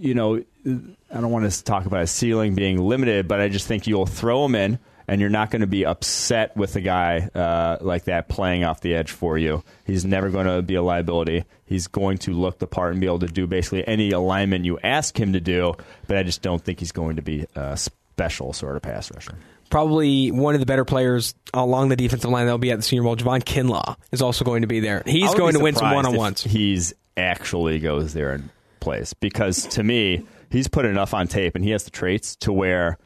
you 0.00 0.14
know, 0.14 0.36
I 0.66 1.20
don't 1.20 1.30
want 1.30 1.50
to 1.50 1.64
talk 1.64 1.86
about 1.86 2.00
his 2.00 2.10
ceiling 2.10 2.54
being 2.54 2.78
limited, 2.78 3.26
but 3.26 3.40
I 3.40 3.48
just 3.48 3.66
think 3.66 3.86
you'll 3.86 4.06
throw 4.06 4.44
him 4.44 4.54
in, 4.54 4.78
and 5.08 5.20
you're 5.20 5.30
not 5.30 5.50
going 5.50 5.62
to 5.62 5.66
be 5.66 5.84
upset 5.84 6.56
with 6.56 6.76
a 6.76 6.80
guy 6.80 7.28
uh, 7.34 7.78
like 7.80 8.04
that 8.04 8.28
playing 8.28 8.64
off 8.64 8.80
the 8.80 8.94
edge 8.94 9.10
for 9.10 9.38
you. 9.38 9.64
He's 9.84 10.04
never 10.04 10.28
going 10.30 10.46
to 10.46 10.62
be 10.62 10.74
a 10.74 10.82
liability. 10.82 11.44
He's 11.66 11.86
going 11.86 12.18
to 12.18 12.32
look 12.32 12.58
the 12.58 12.66
part 12.66 12.92
and 12.92 13.00
be 13.00 13.06
able 13.06 13.18
to 13.20 13.26
do 13.26 13.46
basically 13.46 13.86
any 13.88 14.10
alignment 14.12 14.64
you 14.64 14.78
ask 14.84 15.18
him 15.18 15.32
to 15.32 15.40
do, 15.40 15.74
but 16.06 16.16
I 16.16 16.22
just 16.22 16.42
don't 16.42 16.62
think 16.62 16.78
he's 16.78 16.92
going 16.92 17.16
to 17.16 17.22
be 17.22 17.46
a 17.54 17.76
special 17.76 18.52
sort 18.52 18.76
of 18.76 18.82
pass 18.82 19.10
rusher. 19.12 19.34
Probably 19.70 20.30
one 20.30 20.54
of 20.54 20.60
the 20.60 20.66
better 20.66 20.84
players 20.84 21.34
along 21.52 21.90
the 21.90 21.96
defensive 21.96 22.30
line 22.30 22.46
that 22.46 22.52
will 22.52 22.58
be 22.58 22.70
at 22.70 22.76
the 22.76 22.82
Senior 22.82 23.02
Bowl. 23.02 23.16
Javon 23.16 23.42
Kinlaw 23.42 23.96
is 24.12 24.22
also 24.22 24.44
going 24.44 24.62
to 24.62 24.68
be 24.68 24.80
there. 24.80 25.02
He's 25.06 25.34
going 25.34 25.54
to 25.54 25.60
win 25.60 25.74
some 25.74 25.94
one 25.94 26.06
on 26.06 26.16
ones. 26.16 26.42
He's 26.42 26.94
actually 27.16 27.78
goes 27.80 28.14
there 28.14 28.32
and 28.32 28.48
plays 28.80 29.12
because 29.14 29.66
to 29.66 29.82
me, 29.82 30.24
he's 30.50 30.68
put 30.68 30.84
enough 30.84 31.14
on 31.14 31.26
tape 31.28 31.54
and 31.54 31.64
he 31.64 31.70
has 31.72 31.84
the 31.84 31.90
traits 31.90 32.36
to 32.36 32.52
where 32.52 32.98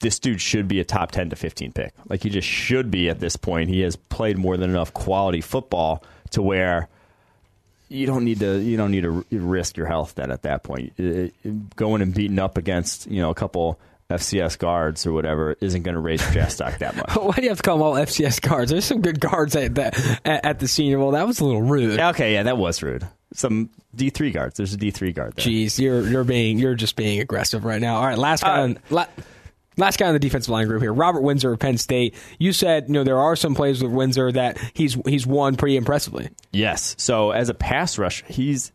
this 0.00 0.18
dude 0.18 0.40
should 0.40 0.68
be 0.68 0.78
a 0.80 0.84
top 0.84 1.10
10 1.10 1.30
to 1.30 1.36
15 1.36 1.72
pick. 1.72 1.94
Like 2.08 2.22
he 2.22 2.30
just 2.30 2.46
should 2.46 2.90
be 2.90 3.08
at 3.08 3.18
this 3.18 3.36
point. 3.36 3.70
He 3.70 3.80
has 3.80 3.96
played 3.96 4.38
more 4.38 4.56
than 4.56 4.70
enough 4.70 4.92
quality 4.92 5.40
football 5.40 6.04
to 6.30 6.42
where 6.42 6.88
you 7.88 8.06
don't 8.06 8.24
need 8.24 8.40
to 8.40 8.58
you 8.60 8.76
don't 8.76 8.90
need 8.90 9.04
to 9.04 9.24
risk 9.30 9.76
your 9.76 9.86
health 9.86 10.16
then 10.16 10.30
at 10.30 10.42
that 10.42 10.62
point. 10.62 10.92
Going 11.76 12.02
and 12.02 12.12
beating 12.12 12.38
up 12.38 12.58
against, 12.58 13.10
you 13.10 13.22
know, 13.22 13.30
a 13.30 13.34
couple 13.34 13.78
FCS 14.10 14.58
guards 14.58 15.06
or 15.06 15.12
whatever 15.12 15.56
isn't 15.60 15.82
going 15.82 15.94
to 15.96 16.00
raise 16.00 16.22
your 16.22 16.30
draft 16.32 16.52
stock 16.52 16.78
that 16.78 16.94
much. 16.96 17.10
Why 17.16 17.32
do 17.34 17.42
you 17.42 17.48
have 17.48 17.58
to 17.58 17.62
call 17.62 17.78
them 17.78 17.82
all 17.86 17.94
FCS 17.94 18.40
guards? 18.40 18.70
There's 18.70 18.84
some 18.84 19.00
good 19.00 19.18
guards 19.20 19.56
at 19.56 19.74
the, 19.74 19.86
at, 20.24 20.44
at 20.44 20.58
the 20.60 20.68
Senior 20.68 20.98
Bowl. 20.98 21.10
That 21.12 21.26
was 21.26 21.40
a 21.40 21.44
little 21.44 21.62
rude. 21.62 21.98
Okay, 21.98 22.34
yeah, 22.34 22.44
that 22.44 22.56
was 22.58 22.82
rude. 22.82 23.06
Some 23.34 23.70
D 23.94 24.10
three 24.10 24.30
guards. 24.30 24.56
There's 24.56 24.72
a 24.72 24.76
D 24.76 24.90
three 24.92 25.12
guard 25.12 25.34
there. 25.34 25.44
Jeez, 25.44 25.78
you're 25.80 26.06
you're 26.06 26.24
being 26.24 26.58
you're 26.58 26.76
just 26.76 26.94
being 26.94 27.20
aggressive 27.20 27.64
right 27.64 27.80
now. 27.80 27.96
All 27.96 28.06
right, 28.06 28.16
last 28.16 28.44
guy 28.44 28.60
Uh, 28.60 28.62
on 28.62 28.78
la, 28.90 29.06
last 29.76 29.98
guy 29.98 30.06
on 30.06 30.12
the 30.12 30.20
defensive 30.20 30.48
line 30.50 30.68
group 30.68 30.80
here, 30.80 30.92
Robert 30.94 31.22
Windsor 31.22 31.52
of 31.52 31.58
Penn 31.58 31.76
State. 31.76 32.14
You 32.38 32.52
said 32.52 32.84
you 32.86 32.92
know 32.94 33.02
there 33.04 33.18
are 33.18 33.34
some 33.34 33.54
plays 33.56 33.82
with 33.82 33.90
Windsor 33.90 34.30
that 34.32 34.58
he's 34.74 34.96
he's 35.06 35.26
won 35.26 35.56
pretty 35.56 35.76
impressively. 35.76 36.28
Yes. 36.52 36.94
So 36.98 37.32
as 37.32 37.48
a 37.48 37.54
pass 37.54 37.98
rush, 37.98 38.22
he's 38.28 38.70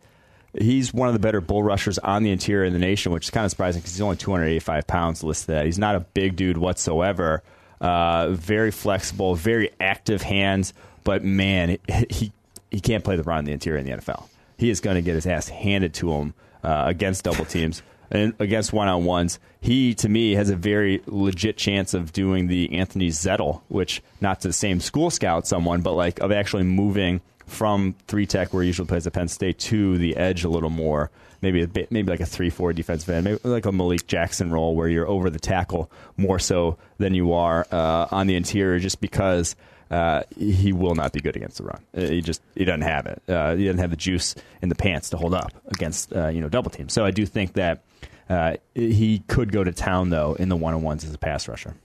he's 0.58 0.94
one 0.94 1.08
of 1.08 1.14
the 1.14 1.20
better 1.20 1.42
bull 1.42 1.64
rushers 1.64 1.98
on 2.00 2.24
the 2.24 2.32
interior 2.32 2.66
in 2.66 2.74
the 2.74 2.80
nation, 2.80 3.12
which 3.12 3.26
is 3.26 3.30
kind 3.30 3.46
of 3.46 3.52
surprising 3.52 3.82
because 3.82 3.94
he's 3.94 4.02
only 4.02 4.18
285 4.18 4.88
pounds 4.88 5.24
listed. 5.24 5.56
At. 5.56 5.66
He's 5.66 5.80
not 5.80 5.96
a 5.96 6.02
big 6.02 6.36
dude 6.36 6.58
whatsoever. 6.58 7.44
Uh, 7.80 8.30
very 8.32 8.72
flexible, 8.72 9.34
very 9.34 9.72
active 9.80 10.22
hands, 10.22 10.74
but 11.04 11.24
man, 11.24 11.78
he 12.10 12.32
he 12.70 12.80
can't 12.80 13.04
play 13.04 13.16
the 13.16 13.24
run 13.24 13.40
in 13.40 13.46
the 13.46 13.52
interior 13.52 13.80
in 13.80 13.86
the 13.86 13.92
NFL. 13.92 14.28
He 14.58 14.70
is 14.70 14.80
going 14.80 14.96
to 14.96 15.02
get 15.02 15.16
his 15.16 15.26
ass 15.26 15.50
handed 15.50 15.94
to 15.96 16.12
him 16.12 16.34
uh, 16.64 16.84
against 16.86 17.24
double 17.24 17.46
teams. 17.46 17.82
and 18.12 18.34
against 18.40 18.72
one 18.72 18.88
on 18.88 19.04
ones, 19.04 19.40
he 19.62 19.96
to 19.96 20.10
me 20.10 20.34
has 20.34 20.50
a 20.50 20.56
very 20.56 21.02
legit 21.08 21.58
chance 21.58 21.94
of 21.94 22.14
doing 22.14 22.48
the 22.48 22.74
Anthony 22.74 23.08
Zettel, 23.08 23.62
which 23.68 24.04
not 24.20 24.42
to 24.42 24.50
the 24.50 24.54
same 24.54 24.80
school 24.80 25.10
scout 25.10 25.48
someone, 25.48 25.82
but 25.82 25.94
like 25.94 26.20
of 26.20 26.32
actually 26.32 26.64
moving 26.64 27.22
from 27.52 27.96
three 28.08 28.26
tech 28.26 28.54
where 28.54 28.64
he 28.64 28.68
usually 28.68 28.88
plays 28.88 29.06
at 29.06 29.14
Penn 29.14 29.28
State 29.28 29.60
to 29.60 29.98
the 29.98 30.16
edge 30.18 30.44
a 30.44 30.50
little 30.50 30.70
more. 30.70 31.12
Maybe 31.42 31.64
a 31.64 31.68
bit, 31.68 31.92
maybe 31.92 32.10
like 32.12 32.20
a 32.20 32.26
three 32.26 32.50
four 32.50 32.72
defensive 32.72 33.10
end, 33.10 33.26
maybe 33.26 33.40
like 33.44 33.66
a 33.66 33.72
Malik 33.72 34.08
Jackson 34.08 34.52
role 34.52 34.76
where 34.76 34.88
you're 34.88 35.08
over 35.08 35.30
the 35.30 35.40
tackle 35.40 35.92
more 36.16 36.40
so 36.40 36.78
than 36.98 37.14
you 37.14 37.34
are 37.34 37.68
uh, 37.72 38.08
on 38.12 38.28
the 38.28 38.36
interior, 38.36 38.80
just 38.80 39.02
because 39.02 39.56
uh, 39.90 40.22
he 40.38 40.72
will 40.72 40.96
not 40.96 41.12
be 41.12 41.20
good 41.20 41.36
against 41.36 41.58
the 41.58 41.64
run. 41.64 41.84
Uh, 41.98 42.02
he 42.02 42.22
just 42.22 42.42
he 42.56 42.64
doesn't 42.64 42.82
have 42.82 43.08
it. 43.08 43.22
Uh, 43.28 43.56
he 43.56 43.66
doesn't 43.66 43.80
have 43.80 43.90
the 43.90 43.98
juice 43.98 44.36
in 44.62 44.70
the 44.70 44.76
pants 44.76 45.10
to 45.10 45.18
hold 45.18 45.34
up 45.34 45.52
against 45.68 46.16
uh, 46.16 46.28
you 46.28 46.42
know 46.42 46.50
double 46.50 46.70
teams. 46.70 46.94
So 46.94 47.06
I 47.06 47.12
do 47.12 47.26
think 47.26 47.54
that 47.54 47.84
uh, 48.30 48.56
he 48.74 49.20
could 49.28 49.52
go 49.52 49.64
to 49.64 49.72
town 49.72 50.10
though 50.10 50.36
in 50.36 50.48
the 50.48 50.56
one 50.56 50.74
on 50.74 50.84
ones 50.84 51.04
as 51.04 51.14
a 51.14 51.18
pass 51.18 51.48
rusher. 51.48 51.76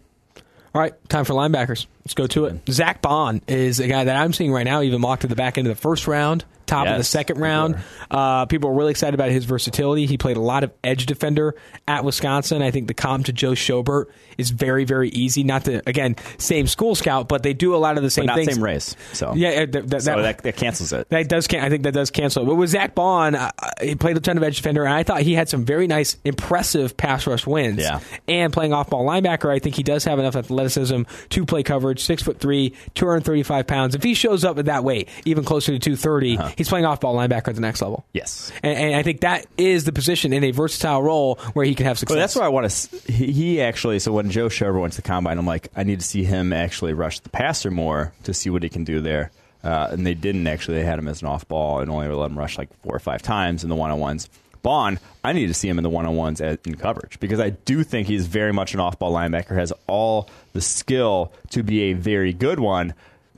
All 0.77 0.83
right, 0.83 1.09
time 1.09 1.25
for 1.25 1.33
linebackers. 1.33 1.87
Let's 2.05 2.13
go 2.13 2.27
to 2.27 2.45
it. 2.45 2.61
Zack 2.69 3.01
Baun 3.01 3.41
is 3.49 3.81
a 3.81 3.89
guy 3.89 4.05
that 4.05 4.15
I'm 4.15 4.35
seeing 4.35 4.53
right 4.53 4.67
now, 4.67 4.83
even 4.83 5.01
mocked 5.01 5.25
at 5.25 5.31
the 5.31 5.35
back 5.35 5.57
end 5.57 5.67
of 5.67 5.75
the 5.75 5.81
first 5.81 6.07
round, 6.07 6.45
top 6.67 6.87
yes, 6.87 6.93
of 6.93 6.99
the 6.99 7.05
second 7.05 7.39
round. 7.39 7.77
Uh, 8.11 8.47
people 8.47 8.71
are 8.71 8.75
really 8.75 8.91
excited 8.91 9.15
about 9.15 9.31
his 9.31 9.45
versatility. 9.45 10.07
He 10.07 10.19
played 10.19 10.37
a 10.37 10.41
lot 10.41 10.65
of 10.65 10.73
edge 10.85 11.07
defender 11.07 11.55
at 11.87 12.05
Wisconsin. 12.05 12.63
I 12.63 12.71
think 12.71 12.89
the 12.89 12.95
comp 12.95 13.27
to 13.27 13.33
Joe 13.33 13.53
Schobert 13.53 14.07
is 14.39 14.51
very, 14.51 14.85
very 14.85 15.09
easy. 15.11 15.45
Not 15.45 15.65
to 15.65 15.83
again 15.89 16.17
same 16.39 16.67
school 16.67 16.95
scout, 16.95 17.29
but 17.29 17.43
they 17.43 17.55
do 17.55 17.75
a 17.75 17.79
lot 17.79 17.97
of 17.97 18.03
the 18.03 18.11
same 18.11 18.27
but 18.27 18.35
not 18.35 18.37
things. 18.37 18.55
Same 18.55 18.65
race, 18.65 18.97
so 19.13 19.35
yeah, 19.35 19.67
th- 19.67 19.89
th- 19.89 20.03
so 20.03 20.23
that, 20.23 20.43
that, 20.43 20.57
cancels 20.57 20.93
it. 20.93 21.09
That 21.09 21.29
does. 21.29 21.47
Can- 21.47 21.65
I 21.65 21.69
think 21.69 21.85
that 21.85 21.95
does 21.95 22.11
cancel 22.11 22.43
it. 22.43 22.47
But 22.47 22.57
with 22.57 22.71
Zack 22.71 22.95
Baun, 22.95 23.35
uh, 23.35 23.51
he 23.81 23.95
played 23.95 24.17
a 24.17 24.21
ton 24.21 24.37
of 24.37 24.43
edge 24.43 24.57
defender, 24.57 24.85
and 24.85 24.93
I 24.93 25.03
thought 25.03 25.23
he 25.23 25.35
had 25.35 25.49
some 25.49 25.65
very 25.65 25.87
nice, 25.87 26.17
impressive 26.25 26.97
pass 26.97 27.27
rush 27.27 27.47
wins. 27.47 27.79
Yeah. 27.79 28.01
and 28.29 28.53
playing 28.53 28.73
off 28.73 28.91
ball 28.91 29.07
linebacker, 29.07 29.51
I 29.51 29.59
think 29.59 29.75
he 29.75 29.83
does 29.83 30.05
have 30.05 30.19
enough 30.19 30.37
athleticism 30.37 31.03
to 31.31 31.47
play 31.47 31.63
coverage. 31.63 32.03
Six 32.03 32.23
foot 32.23 32.41
three, 32.41 32.75
235 32.95 33.67
pounds. 33.67 33.95
If 33.95 34.03
he 34.03 34.15
shows 34.15 34.45
up 34.45 34.59
at 34.59 34.67
that 34.67 34.85
weight, 34.85 35.09
even 35.25 35.45
closer 35.45 35.73
to 35.73 35.79
230, 35.79 36.39
uh-huh. 36.39 36.51
He's 36.57 36.69
playing 36.69 36.87
off 36.87 37.01
ball 37.01 37.15
linebacker 37.15 37.49
at 37.49 37.55
the 37.55 37.61
next 37.61 37.83
level. 37.83 38.07
Yes. 38.13 38.51
And, 38.63 38.77
and, 38.77 38.95
I 38.97 39.03
think 39.03 39.21
that 39.21 39.47
is 39.59 39.85
the 39.85 39.93
position 39.93 40.33
in 40.33 40.43
a 40.43 40.51
versatile 40.51 41.03
role 41.03 41.37
where 41.53 41.67
he 41.67 41.75
can 41.75 41.87
have 41.87 41.99
success. 41.99 42.15
Well, 42.15 42.23
that's 42.23 42.35
what 42.35 42.45
I 42.45 42.49
want 42.49 42.71
to. 42.71 43.13
He 43.13 43.61
actually. 43.61 43.99
So 43.99 44.13
when 44.13 44.31
Joe 44.31 44.47
Schobert 44.47 44.81
went 44.81 44.95
to 44.95 45.03
the 45.03 45.07
combine, 45.07 45.39
I'm 45.39 45.47
like, 45.47 45.69
I 45.77 45.85
need 45.85 46.01
to 46.01 46.07
see 46.07 46.25
him 46.25 46.53
actually 46.53 46.95
rush 46.95 47.21
the 47.21 47.29
passer 47.29 47.71
more 47.71 48.13
to 48.25 48.33
see 48.33 48.51
what 48.51 48.63
he 48.63 48.71
can 48.71 48.85
do 48.85 49.01
there. 49.01 49.31
Uh, 49.63 49.89
and 49.91 50.07
they 50.07 50.15
didn't 50.15 50.47
actually. 50.47 50.79
They 50.79 50.85
had 50.85 50.99
him 50.99 51.09
as 51.09 51.23
an 51.23 51.29
off 51.29 51.47
ball 51.47 51.81
and 51.81 51.91
only 51.91 52.09
let 52.09 52.31
him 52.31 52.39
rush 52.39 52.57
like 52.57 52.69
four 52.83 52.95
or 52.95 53.01
five 53.01 53.21
times 53.21 53.63
in 53.63 53.69
the 53.69 53.77
one 53.77 53.91
on 53.91 53.99
ones. 53.99 54.29
Baun, 54.63 54.99
I 55.23 55.33
need 55.33 55.47
to 55.47 55.55
see 55.55 55.69
him 55.69 55.79
in 55.79 55.85
the 55.85 55.91
one 55.91 56.07
on 56.07 56.17
ones 56.17 56.41
in 56.41 56.75
coverage 56.75 57.21
because 57.21 57.39
I 57.39 57.51
do 57.51 57.85
think 57.85 58.09
he's 58.09 58.27
very 58.27 58.53
much 58.53 58.75
an 58.75 58.81
off 58.81 58.99
ball 58.99 59.13
linebacker, 59.13 59.57
has 59.57 59.73
all 59.87 60.29
the 60.55 60.61
skill 60.61 61.33
to 61.51 61.63
be 61.63 61.83
a 61.83 61.93
very 61.93 62.33
good 62.33 62.59
one. 62.59 62.95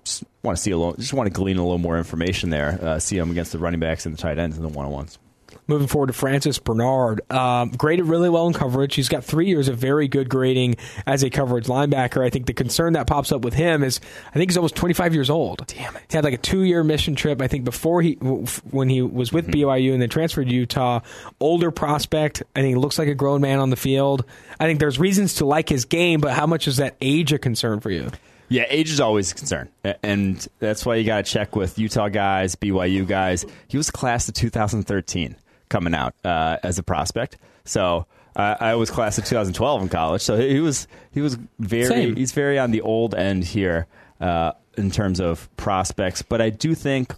Just 0.09 0.24
want 0.42 0.56
to 0.56 0.62
see 0.62 0.70
a 0.70 0.76
little, 0.78 0.94
just 0.94 1.12
want 1.12 1.26
to 1.26 1.32
glean 1.32 1.59
a 1.59 1.62
little 1.62 1.78
more 1.78 1.98
information 1.98 2.50
there. 2.50 2.78
Uh, 2.80 2.98
see 2.98 3.18
him 3.18 3.30
against 3.30 3.52
the 3.52 3.59
running 3.59 3.80
backs 3.80 4.06
and 4.06 4.16
the 4.16 4.20
tight 4.20 4.38
ends 4.38 4.56
in 4.56 4.62
the 4.62 4.68
one 4.68 4.86
on 4.86 4.92
ones. 4.92 5.18
Moving 5.66 5.86
forward 5.86 6.06
to 6.06 6.12
Francis 6.14 6.59
Bernard, 6.59 7.20
um, 7.30 7.70
graded 7.70 8.06
really 8.06 8.30
well 8.30 8.46
in 8.46 8.54
coverage. 8.54 8.94
He's 8.94 9.11
got 9.11 9.22
three 9.22 9.48
years 9.48 9.68
of 9.68 9.76
very 9.76 10.09
good 10.09 10.30
grading 10.30 10.76
as 11.06 11.22
a 11.22 11.28
coverage 11.28 11.66
linebacker. 11.66 12.24
I 12.24 12.30
think 12.30 12.46
the 12.46 12.54
concern 12.54 12.94
that 12.94 13.06
pops 13.06 13.32
up 13.32 13.42
with 13.42 13.52
him 13.52 13.82
is 13.82 14.00
I 14.28 14.32
think 14.32 14.50
he's 14.50 14.56
almost 14.56 14.76
25 14.76 15.12
years 15.12 15.28
old. 15.28 15.66
Damn 15.66 15.94
it! 15.96 16.04
He 16.09 16.16
had 16.16 16.24
like 16.24 16.32
a 16.32 16.38
two-year 16.38 16.84
mission 16.84 17.14
trip. 17.14 17.42
I 17.42 17.48
think 17.48 17.64
before 17.64 18.00
he 18.00 18.14
when 18.14 18.88
he 18.88 19.02
was 19.02 19.30
with 19.30 19.48
mm-hmm. 19.48 19.68
BYU 19.68 19.92
and 19.92 20.00
then 20.00 20.09
transferred 20.09 20.48
to 20.48 20.54
Utah. 20.54 21.00
Older 21.38 21.70
prospect. 21.70 22.42
I 22.56 22.61
think 22.61 22.70
he 22.70 22.80
looks 22.80 22.98
like 22.98 23.09
a 23.09 23.14
grown 23.14 23.42
man 23.42 23.59
on 23.59 23.68
the 23.68 23.76
field. 23.76 24.24
I 24.59 24.64
think 24.64 24.80
there's 24.80 24.98
reasons 24.98 25.34
to 25.34 25.44
like 25.46 25.68
his 25.68 25.84
game, 25.84 26.20
but 26.20 26.32
how 26.32 26.46
much 26.46 26.66
is 26.66 26.78
that 26.78 26.96
age 27.02 27.32
a 27.34 27.38
concern 27.38 27.80
for 27.80 27.90
you? 27.90 28.11
Yeah, 28.49 28.64
age 28.68 28.90
is 28.90 29.01
always 29.01 29.32
a 29.32 29.34
concern, 29.34 29.68
and 30.03 30.46
that's 30.59 30.86
why 30.86 30.96
you 30.96 31.05
got 31.05 31.24
to 31.24 31.30
check 31.30 31.55
with 31.55 31.78
Utah 31.78 32.09
guys, 32.09 32.57
BYU 32.57 33.07
guys. 33.07 33.44
He 33.68 33.76
was 33.76 33.90
class 33.90 34.26
of 34.28 34.34
2013 34.34 35.36
coming 35.68 35.94
out 35.94 36.14
uh, 36.24 36.57
as 36.62 36.78
a 36.78 36.82
prospect. 36.82 37.36
So 37.64 38.07
uh, 38.36 38.57
I 38.61 38.74
was 38.76 38.90
class 38.90 39.18
of 39.18 39.24
2012 39.24 39.82
in 39.82 39.88
college. 39.88 40.22
So 40.22 40.36
he 40.36 40.61
was 40.61 40.88
he 41.12 41.20
was 41.20 41.38
very 41.59 41.86
Same. 41.86 42.16
he's 42.16 42.32
very 42.32 42.59
on 42.59 42.70
the 42.70 42.80
old 42.80 43.14
end 43.14 43.44
here 43.44 43.86
uh, 44.20 44.53
in 44.76 44.90
terms 44.90 45.20
of 45.20 45.55
prospects. 45.57 46.22
But 46.22 46.40
I 46.40 46.51
do 46.51 46.74
think. 46.74 47.12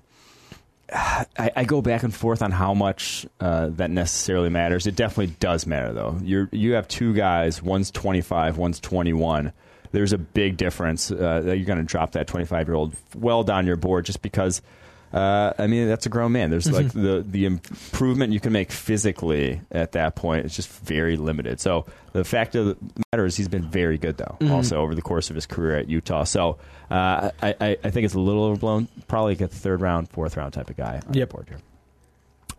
I, 0.92 1.52
I, 1.54 1.64
go 1.66 1.82
back 1.82 2.02
and 2.02 2.12
forth 2.12 2.42
on 2.42 2.50
how 2.50 2.74
much 2.74 3.24
uh, 3.38 3.68
that 3.74 3.90
necessarily 3.92 4.48
matters. 4.48 4.88
It 4.88 4.96
definitely 4.96 5.36
does 5.38 5.64
matter, 5.64 5.92
though. 5.92 6.18
You 6.20 6.48
you 6.50 6.72
have 6.72 6.88
two 6.88 7.14
guys. 7.14 7.62
One's 7.62 7.92
25, 7.92 8.56
one's 8.58 8.80
21. 8.80 9.52
There's 9.92 10.12
a 10.12 10.18
big 10.18 10.56
difference 10.56 11.10
uh, 11.10 11.42
that 11.44 11.56
you're 11.56 11.66
going 11.66 11.78
to 11.78 11.84
drop 11.84 12.12
that 12.12 12.26
25 12.26 12.68
year 12.68 12.74
old 12.74 12.94
well 13.14 13.42
down 13.42 13.66
your 13.66 13.76
board 13.76 14.04
just 14.04 14.22
because 14.22 14.62
uh, 15.12 15.52
I 15.58 15.66
mean, 15.66 15.88
that's 15.88 16.06
a 16.06 16.08
grown 16.08 16.32
man. 16.32 16.50
There's 16.50 16.70
like 16.70 16.86
mm-hmm. 16.86 17.02
the 17.02 17.24
the 17.26 17.44
improvement 17.44 18.32
you 18.32 18.38
can 18.38 18.52
make 18.52 18.70
physically 18.70 19.60
at 19.72 19.92
that 19.92 20.14
point 20.14 20.46
is 20.46 20.54
just 20.54 20.68
very 20.68 21.16
limited. 21.16 21.60
So 21.60 21.86
the 22.12 22.22
fact 22.22 22.54
of 22.54 22.66
the 22.66 22.76
matter 23.10 23.26
is, 23.26 23.36
he's 23.36 23.48
been 23.48 23.68
very 23.68 23.98
good 23.98 24.18
though. 24.18 24.36
Mm-hmm. 24.38 24.52
Also 24.52 24.80
over 24.80 24.94
the 24.94 25.02
course 25.02 25.28
of 25.28 25.34
his 25.34 25.46
career 25.46 25.76
at 25.76 25.88
Utah. 25.88 26.22
So 26.24 26.58
uh, 26.92 27.30
I, 27.42 27.54
I, 27.60 27.76
I 27.82 27.90
think 27.90 28.04
it's 28.04 28.14
a 28.14 28.20
little 28.20 28.44
overblown. 28.44 28.86
Probably 29.08 29.32
like 29.32 29.40
a 29.40 29.48
third 29.48 29.80
round, 29.80 30.08
fourth 30.10 30.36
round 30.36 30.52
type 30.52 30.70
of 30.70 30.76
guy 30.76 31.00
on 31.04 31.14
yep. 31.14 31.28
the 31.28 31.34
board 31.34 31.48
here. 31.48 31.58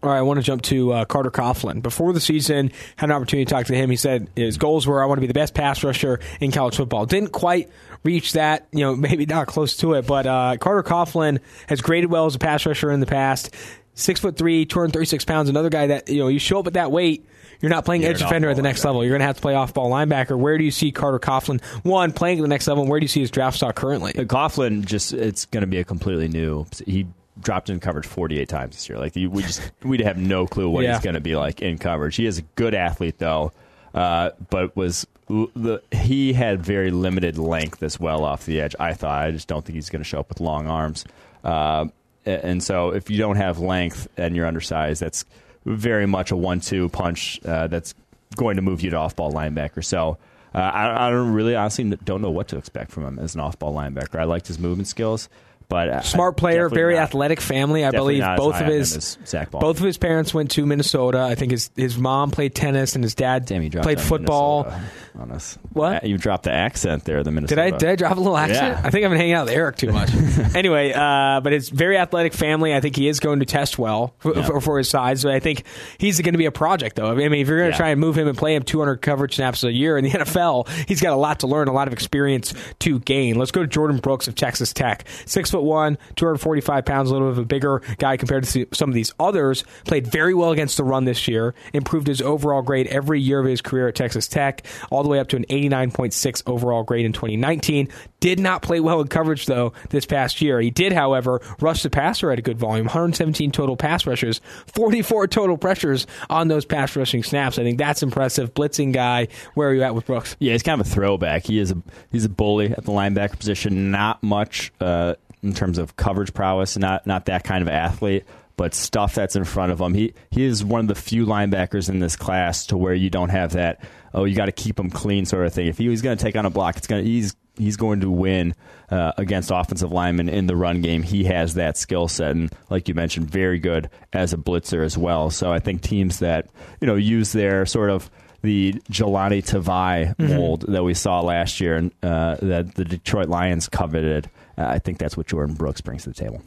All 0.03 0.09
right, 0.09 0.17
I 0.17 0.21
want 0.23 0.39
to 0.39 0.43
jump 0.43 0.63
to 0.63 0.93
uh, 0.93 1.05
Carter 1.05 1.29
Coughlin. 1.29 1.83
Before 1.83 2.11
the 2.11 2.19
season, 2.19 2.71
had 2.95 3.09
an 3.09 3.15
opportunity 3.15 3.45
to 3.45 3.53
talk 3.53 3.67
to 3.67 3.75
him. 3.75 3.91
He 3.91 3.95
said 3.95 4.29
his 4.35 4.57
goals 4.57 4.87
were, 4.87 5.01
"I 5.01 5.05
want 5.05 5.17
to 5.17 5.21
be 5.21 5.27
the 5.27 5.33
best 5.33 5.53
pass 5.53 5.83
rusher 5.83 6.19
in 6.39 6.51
college 6.51 6.75
football." 6.75 7.05
Didn't 7.05 7.31
quite 7.31 7.69
reach 8.03 8.33
that, 8.33 8.67
you 8.71 8.79
know, 8.79 8.95
maybe 8.95 9.25
not 9.25 9.47
close 9.47 9.77
to 9.77 9.93
it. 9.93 10.07
But 10.07 10.25
uh, 10.25 10.57
Carter 10.59 10.83
Coughlin 10.83 11.39
has 11.67 11.81
graded 11.81 12.09
well 12.09 12.25
as 12.25 12.35
a 12.35 12.39
pass 12.39 12.65
rusher 12.65 12.91
in 12.91 12.99
the 12.99 13.05
past. 13.05 13.55
Six 13.93 14.19
foot 14.19 14.37
three, 14.37 14.65
two 14.65 14.79
hundred 14.79 14.93
thirty 14.93 15.05
six 15.05 15.25
pounds. 15.25 15.49
Another 15.49 15.69
guy 15.69 15.87
that 15.87 16.09
you 16.09 16.19
know, 16.19 16.29
you 16.29 16.39
show 16.39 16.59
up 16.59 16.67
at 16.67 16.73
that 16.73 16.91
weight. 16.91 17.27
You're 17.59 17.69
not 17.69 17.85
playing 17.85 18.03
edge 18.03 18.17
defender 18.17 18.49
at 18.49 18.55
the 18.55 18.63
next 18.63 18.83
level. 18.83 19.03
You're 19.03 19.11
going 19.11 19.19
to 19.19 19.27
have 19.27 19.35
to 19.35 19.41
play 19.41 19.53
off 19.53 19.75
ball 19.75 19.91
linebacker. 19.91 20.35
Where 20.35 20.57
do 20.57 20.63
you 20.63 20.71
see 20.71 20.91
Carter 20.91 21.19
Coughlin 21.19 21.63
one 21.83 22.11
playing 22.11 22.39
at 22.39 22.41
the 22.41 22.47
next 22.47 22.67
level? 22.67 22.81
And 22.81 22.89
where 22.89 22.99
do 22.99 23.03
you 23.03 23.07
see 23.07 23.19
his 23.19 23.29
draft 23.29 23.57
stock 23.57 23.75
currently? 23.75 24.15
Uh, 24.17 24.23
Coughlin 24.23 24.83
just 24.83 25.13
it's 25.13 25.45
going 25.45 25.61
to 25.61 25.67
be 25.67 25.77
a 25.77 25.83
completely 25.83 26.27
new. 26.27 26.65
He 26.87 27.05
dropped 27.41 27.69
in 27.69 27.79
coverage 27.79 28.05
48 28.05 28.47
times 28.47 28.75
this 28.75 28.89
year. 28.89 28.97
Like 28.97 29.15
we 29.15 29.41
just 29.41 29.61
we'd 29.83 30.01
have 30.01 30.17
no 30.17 30.47
clue 30.47 30.69
what 30.69 30.83
yeah. 30.83 30.93
he's 30.93 31.03
going 31.03 31.15
to 31.15 31.21
be 31.21 31.35
like 31.35 31.61
in 31.61 31.77
coverage. 31.77 32.15
He 32.15 32.25
is 32.25 32.39
a 32.39 32.43
good 32.55 32.73
athlete 32.73 33.17
though, 33.17 33.51
uh, 33.93 34.31
but 34.49 34.75
was 34.75 35.07
the 35.27 35.81
he 35.91 36.33
had 36.33 36.63
very 36.63 36.91
limited 36.91 37.37
length 37.37 37.83
as 37.83 37.99
well 37.99 38.23
off 38.23 38.45
the 38.45 38.59
edge. 38.61 38.75
I 38.79 38.93
thought 38.93 39.23
I 39.23 39.31
just 39.31 39.47
don't 39.47 39.63
think 39.63 39.75
he's 39.75 39.89
going 39.89 40.01
to 40.01 40.07
show 40.07 40.19
up 40.19 40.29
with 40.29 40.39
long 40.39 40.67
arms. 40.67 41.05
Uh, 41.43 41.87
and 42.25 42.63
so 42.63 42.89
if 42.89 43.09
you 43.09 43.17
don't 43.17 43.37
have 43.37 43.59
length 43.59 44.07
and 44.17 44.35
you're 44.35 44.45
undersized, 44.45 45.01
that's 45.01 45.25
very 45.65 46.05
much 46.05 46.31
a 46.31 46.35
one-two 46.35 46.89
punch 46.89 47.39
uh, 47.45 47.67
that's 47.67 47.95
going 48.35 48.57
to 48.57 48.61
move 48.61 48.81
you 48.81 48.91
to 48.91 48.97
off-ball 48.97 49.31
linebacker. 49.31 49.83
So. 49.83 50.17
Uh, 50.53 50.57
I, 50.57 51.07
I, 51.07 51.09
don't 51.09 51.31
really 51.31 51.55
honestly 51.55 51.85
don't 51.85 52.21
know 52.21 52.29
what 52.29 52.49
to 52.49 52.57
expect 52.57 52.91
from 52.91 53.05
him 53.05 53.19
as 53.19 53.35
an 53.35 53.39
off-ball 53.39 53.73
linebacker. 53.73 54.19
I 54.19 54.25
liked 54.25 54.47
his 54.47 54.59
movement 54.59 54.89
skills. 54.89 55.29
But 55.71 56.03
smart 56.03 56.35
player, 56.35 56.67
very 56.67 56.95
not, 56.95 57.03
athletic 57.03 57.39
family. 57.39 57.85
I 57.85 57.91
believe 57.91 58.23
both 58.35 58.59
of 58.59 58.67
his 58.67 59.17
both 59.51 59.79
of 59.79 59.85
his 59.85 59.97
parents 59.97 60.33
went 60.33 60.51
to 60.51 60.65
Minnesota. 60.65 61.21
I 61.21 61.35
think 61.35 61.51
his 61.51 61.71
his 61.77 61.97
mom 61.97 62.29
played 62.29 62.53
tennis 62.53 62.95
and 62.95 63.01
his 63.01 63.15
dad 63.15 63.45
Damn, 63.45 63.69
played 63.69 64.01
football. 64.01 64.69
on 65.17 65.31
us. 65.31 65.57
What 65.71 66.03
you 66.05 66.17
dropped 66.17 66.43
the 66.43 66.51
accent 66.51 67.05
there? 67.05 67.23
The 67.23 67.31
Minnesota. 67.31 67.63
Did 67.63 67.73
I 67.73 67.77
did 67.77 67.89
I 67.89 67.95
drop 67.95 68.17
a 68.17 68.19
little 68.19 68.37
accent? 68.37 68.79
Yeah. 68.79 68.81
I 68.85 68.89
think 68.89 69.05
I've 69.05 69.11
been 69.11 69.19
hanging 69.19 69.33
out 69.33 69.45
with 69.45 69.53
Eric 69.53 69.77
too 69.77 69.93
much. 69.93 70.09
anyway, 70.55 70.91
uh, 70.91 71.39
but 71.41 71.53
it's 71.53 71.69
very 71.69 71.97
athletic 71.97 72.33
family. 72.33 72.73
I 72.73 72.81
think 72.81 72.97
he 72.97 73.07
is 73.07 73.21
going 73.21 73.39
to 73.39 73.45
test 73.45 73.79
well 73.79 74.13
for, 74.19 74.35
yeah. 74.35 74.45
for, 74.45 74.59
for 74.59 74.77
his 74.77 74.89
size. 74.89 75.23
But 75.23 75.33
I 75.33 75.39
think 75.39 75.63
he's 75.97 76.19
going 76.19 76.33
to 76.33 76.37
be 76.37 76.47
a 76.47 76.51
project 76.51 76.97
though. 76.97 77.11
I 77.11 77.15
mean, 77.15 77.33
if 77.33 77.47
you're 77.47 77.59
going 77.59 77.71
to 77.71 77.73
yeah. 77.73 77.77
try 77.77 77.89
and 77.89 77.99
move 78.01 78.17
him 78.17 78.27
and 78.27 78.37
play 78.37 78.55
him 78.55 78.63
200 78.63 78.97
coverage 78.97 79.35
snaps 79.35 79.63
a 79.63 79.71
year 79.71 79.97
in 79.97 80.03
the 80.03 80.09
NFL, 80.11 80.67
he's 80.87 81.01
got 81.01 81.13
a 81.13 81.17
lot 81.17 81.39
to 81.41 81.47
learn, 81.47 81.67
a 81.67 81.73
lot 81.73 81.87
of 81.87 81.93
experience 81.93 82.53
to 82.79 82.99
gain. 82.99 83.35
Let's 83.35 83.51
go 83.51 83.65
to 83.65 83.79
Jordyn 83.79 84.01
Brooks 84.01 84.27
of 84.27 84.35
Texas 84.35 84.73
Tech, 84.73 85.05
six 85.25 85.51
foot 85.51 85.60
one, 85.63 85.97
245 86.15 86.85
pounds, 86.85 87.09
a 87.09 87.13
little 87.13 87.29
bit 87.29 87.37
of 87.37 87.37
a 87.39 87.45
bigger 87.45 87.81
guy 87.97 88.17
compared 88.17 88.43
to 88.45 88.67
some 88.73 88.89
of 88.89 88.93
these 88.93 89.13
others. 89.19 89.63
Played 89.85 90.07
very 90.07 90.33
well 90.33 90.51
against 90.51 90.77
the 90.77 90.83
run 90.83 91.05
this 91.05 91.27
year. 91.27 91.53
Improved 91.73 92.07
his 92.07 92.21
overall 92.21 92.61
grade 92.61 92.87
every 92.87 93.21
year 93.21 93.39
of 93.39 93.45
his 93.45 93.61
career 93.61 93.87
at 93.87 93.95
Texas 93.95 94.27
Tech, 94.27 94.65
all 94.89 95.03
the 95.03 95.09
way 95.09 95.19
up 95.19 95.27
to 95.29 95.35
an 95.35 95.45
89.6 95.45 96.43
overall 96.45 96.83
grade 96.83 97.05
in 97.05 97.13
2019. 97.13 97.87
Did 98.19 98.39
not 98.39 98.61
play 98.61 98.79
well 98.79 99.01
in 99.01 99.07
coverage 99.07 99.47
though 99.47 99.73
this 99.89 100.05
past 100.05 100.41
year. 100.41 100.61
He 100.61 100.69
did, 100.69 100.93
however, 100.93 101.41
rush 101.59 101.81
the 101.83 101.89
passer 101.89 102.31
at 102.31 102.37
a 102.37 102.41
good 102.41 102.57
volume. 102.57 102.85
117 102.85 103.51
total 103.51 103.75
pass 103.75 104.05
rushes, 104.05 104.41
44 104.67 105.27
total 105.27 105.57
pressures 105.57 106.05
on 106.29 106.47
those 106.47 106.65
pass 106.65 106.95
rushing 106.95 107.23
snaps. 107.23 107.57
I 107.57 107.63
think 107.63 107.77
that's 107.77 108.03
impressive. 108.03 108.53
Blitzing 108.53 108.93
guy. 108.93 109.27
Where 109.55 109.69
are 109.69 109.73
you 109.73 109.83
at 109.83 109.95
with 109.95 110.05
Brooks? 110.05 110.35
Yeah, 110.39 110.53
he's 110.53 110.63
kind 110.63 110.79
of 110.79 110.87
a 110.87 110.89
throwback. 110.89 111.45
He 111.45 111.57
is 111.59 111.71
a 111.71 111.81
he's 112.11 112.25
a 112.25 112.29
bully 112.29 112.71
at 112.71 112.85
the 112.85 112.91
linebacker 112.91 113.37
position. 113.37 113.91
Not 113.91 114.21
much 114.21 114.71
uh, 114.79 115.15
in 115.43 115.53
terms 115.53 115.77
of 115.77 115.95
coverage 115.95 116.33
prowess. 116.33 116.77
Not 116.77 117.05
not 117.07 117.25
that 117.25 117.43
kind 117.43 117.61
of 117.61 117.67
athlete, 117.67 118.25
but 118.57 118.73
stuff 118.73 119.15
that's 119.15 119.35
in 119.35 119.43
front 119.43 119.71
of 119.71 119.81
him. 119.81 119.93
He 119.93 120.13
he 120.29 120.45
is 120.45 120.63
one 120.63 120.81
of 120.81 120.87
the 120.87 120.95
few 120.95 121.25
linebackers 121.25 121.89
in 121.89 121.99
this 121.99 122.15
class 122.15 122.67
to 122.67 122.77
where 122.77 122.93
you 122.93 123.09
don't 123.09 123.29
have 123.29 123.53
that. 123.53 123.83
Oh, 124.13 124.25
you 124.25 124.35
got 124.35 124.45
to 124.45 124.51
keep 124.51 124.79
him 124.79 124.89
clean, 124.89 125.25
sort 125.25 125.45
of 125.45 125.53
thing. 125.53 125.67
If 125.67 125.77
he 125.77 125.85
going 125.95 126.17
to 126.17 126.23
take 126.23 126.35
on 126.35 126.45
a 126.45 126.49
block, 126.49 126.77
it's 126.77 126.87
going 126.87 127.03
to 127.03 127.09
he's 127.09 127.35
he's 127.57 127.77
going 127.77 128.01
to 128.01 128.09
win 128.09 128.55
uh, 128.89 129.13
against 129.17 129.51
offensive 129.51 129.91
linemen 129.91 130.29
in 130.29 130.47
the 130.47 130.55
run 130.55 130.81
game. 130.81 131.03
He 131.03 131.23
has 131.25 131.55
that 131.55 131.77
skill 131.77 132.07
set, 132.07 132.31
and 132.31 132.53
like 132.69 132.87
you 132.87 132.93
mentioned, 132.93 133.29
very 133.29 133.59
good 133.59 133.89
as 134.13 134.33
a 134.33 134.37
blitzer 134.37 134.83
as 134.83 134.97
well. 134.97 135.29
So 135.29 135.51
I 135.51 135.59
think 135.59 135.81
teams 135.81 136.19
that 136.19 136.49
you 136.79 136.87
know 136.87 136.95
use 136.95 137.31
their 137.31 137.65
sort 137.65 137.89
of 137.89 138.09
the 138.41 138.73
Jahlani 138.91 139.43
Tavai 139.43 140.15
Mm-hmm. 140.15 140.35
mold 140.35 140.65
that 140.67 140.83
we 140.83 140.93
saw 140.93 141.21
last 141.21 141.59
year 141.61 141.75
and 141.77 141.91
uh, 142.03 142.35
that 142.41 142.75
the 142.75 142.85
Detroit 142.85 143.27
Lions 143.29 143.67
coveted. 143.69 144.29
Uh, 144.57 144.65
I 144.65 144.79
think 144.79 144.97
that's 144.97 145.15
what 145.15 145.27
Jordyn 145.27 145.57
Brooks 145.57 145.81
brings 145.81 146.03
to 146.03 146.09
the 146.09 146.15
table. 146.15 146.41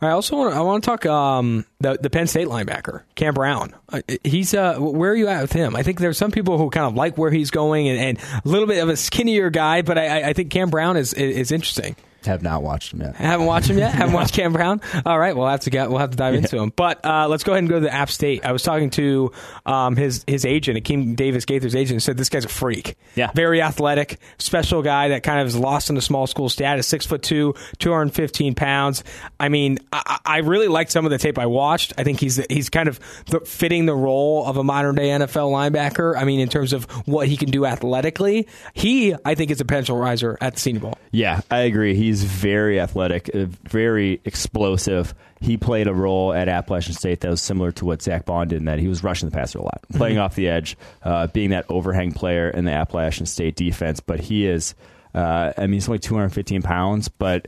I 0.00 0.10
also 0.10 0.36
want 0.36 0.52
to, 0.52 0.58
I 0.58 0.60
want 0.60 0.84
to 0.84 0.90
talk 0.90 1.06
um, 1.06 1.64
the 1.80 1.96
the 1.98 2.10
Penn 2.10 2.26
State 2.26 2.48
linebacker 2.48 3.00
Cam 3.14 3.32
Brown. 3.32 3.74
Uh, 3.88 4.02
he's 4.24 4.52
uh, 4.52 4.76
where 4.78 5.10
are 5.12 5.16
you 5.16 5.26
at 5.28 5.40
with 5.40 5.52
him? 5.52 5.74
I 5.74 5.82
think 5.82 6.00
there's 6.00 6.18
some 6.18 6.30
people 6.30 6.58
who 6.58 6.68
kind 6.68 6.84
of 6.86 6.94
like 6.94 7.16
where 7.16 7.30
he's 7.30 7.50
going 7.50 7.88
and, 7.88 7.98
and 7.98 8.18
a 8.44 8.46
little 8.46 8.66
bit 8.68 8.82
of 8.82 8.90
a 8.90 8.96
skinnier 8.96 9.48
guy, 9.48 9.80
but 9.80 9.96
I, 9.96 10.20
I- 10.20 10.28
I 10.28 10.32
think 10.34 10.50
Cam 10.50 10.68
Brown 10.68 10.98
is 10.98 11.14
is 11.14 11.50
interesting. 11.50 11.96
Have 12.26 12.42
not 12.42 12.62
watched 12.62 12.92
him 12.92 13.00
yet. 13.00 13.16
Haven't 13.16 13.46
watched 13.46 13.70
him 13.70 13.78
yet. 13.78 13.94
Haven't 13.94 14.14
watched 14.14 14.34
Cam 14.34 14.52
Brown. 14.52 14.80
All 15.04 15.18
right, 15.18 15.36
we'll 15.36 15.48
have 15.48 15.60
to 15.60 15.70
get 15.70 15.88
we'll 15.90 15.98
have 15.98 16.10
to 16.10 16.16
dive 16.16 16.34
into 16.34 16.58
him. 16.58 16.72
But 16.74 17.04
uh, 17.04 17.28
let's 17.28 17.44
go 17.44 17.52
ahead 17.52 17.60
and 17.60 17.68
go 17.68 17.76
to 17.76 17.80
the 17.80 17.92
App 17.92 18.10
State. 18.10 18.44
I 18.44 18.52
was 18.52 18.62
talking 18.62 18.90
to 18.90 19.32
um, 19.64 19.96
his 19.96 20.24
his 20.26 20.44
agent, 20.44 20.82
Akeem 20.82 21.16
Davis 21.16 21.44
Gaither's 21.44 21.74
agent, 21.74 21.92
and 21.92 22.02
said 22.02 22.16
this 22.16 22.28
guy's 22.28 22.44
a 22.44 22.48
freak. 22.48 22.96
Yeah. 23.14 23.30
very 23.34 23.62
athletic, 23.62 24.18
special 24.38 24.82
guy 24.82 25.08
that 25.08 25.22
kind 25.22 25.40
of 25.40 25.46
is 25.46 25.56
lost 25.56 25.88
in 25.88 25.94
the 25.96 26.02
small 26.02 26.26
school 26.26 26.48
status. 26.48 26.86
Six 26.86 27.06
foot 27.06 27.22
two, 27.22 27.54
two 27.78 27.92
hundred 27.92 28.14
fifteen 28.14 28.54
pounds. 28.54 29.04
I 29.40 29.48
mean, 29.48 29.78
I, 29.92 30.18
I 30.24 30.38
really 30.38 30.68
liked 30.68 30.90
some 30.90 31.04
of 31.04 31.10
the 31.10 31.18
tape 31.18 31.38
I 31.38 31.46
watched. 31.46 31.92
I 31.98 32.04
think 32.04 32.20
he's 32.20 32.44
he's 32.50 32.68
kind 32.68 32.88
of 32.88 33.00
the, 33.26 33.40
fitting 33.40 33.86
the 33.86 33.94
role 33.94 34.46
of 34.46 34.56
a 34.56 34.64
modern 34.64 34.94
day 34.94 35.08
NFL 35.08 35.50
linebacker. 35.50 36.16
I 36.16 36.24
mean, 36.24 36.40
in 36.40 36.48
terms 36.48 36.72
of 36.72 36.84
what 37.06 37.28
he 37.28 37.36
can 37.36 37.50
do 37.50 37.64
athletically, 37.64 38.46
he 38.74 39.14
I 39.24 39.34
think 39.34 39.50
is 39.50 39.60
a 39.60 39.64
potential 39.64 39.96
riser 39.96 40.36
at 40.40 40.54
the 40.54 40.60
Senior 40.60 40.80
Bowl. 40.80 40.94
Yeah, 41.10 41.40
I 41.50 41.60
agree. 41.60 41.94
He's 41.94 42.15
very 42.24 42.80
athletic, 42.80 43.30
uh, 43.34 43.46
very 43.68 44.20
explosive. 44.24 45.14
He 45.40 45.56
played 45.56 45.86
a 45.86 45.94
role 45.94 46.32
at 46.32 46.48
Appalachian 46.48 46.94
State 46.94 47.20
that 47.20 47.30
was 47.30 47.40
similar 47.40 47.72
to 47.72 47.84
what 47.84 48.02
Zack 48.02 48.24
Baun 48.24 48.48
did 48.48 48.58
in 48.58 48.64
that 48.66 48.78
he 48.78 48.88
was 48.88 49.02
rushing 49.02 49.28
the 49.28 49.34
passer 49.34 49.58
a 49.58 49.62
lot, 49.62 49.80
playing 49.92 50.18
off 50.18 50.34
the 50.34 50.48
edge, 50.48 50.76
uh, 51.02 51.26
being 51.28 51.50
that 51.50 51.66
overhang 51.68 52.12
player 52.12 52.48
in 52.48 52.64
the 52.64 52.72
Appalachian 52.72 53.26
State 53.26 53.56
defense. 53.56 54.00
But 54.00 54.20
he 54.20 54.46
is, 54.46 54.74
uh, 55.14 55.52
I 55.56 55.62
mean, 55.62 55.74
he's 55.74 55.88
only 55.88 55.98
215 55.98 56.62
pounds, 56.62 57.08
but 57.08 57.46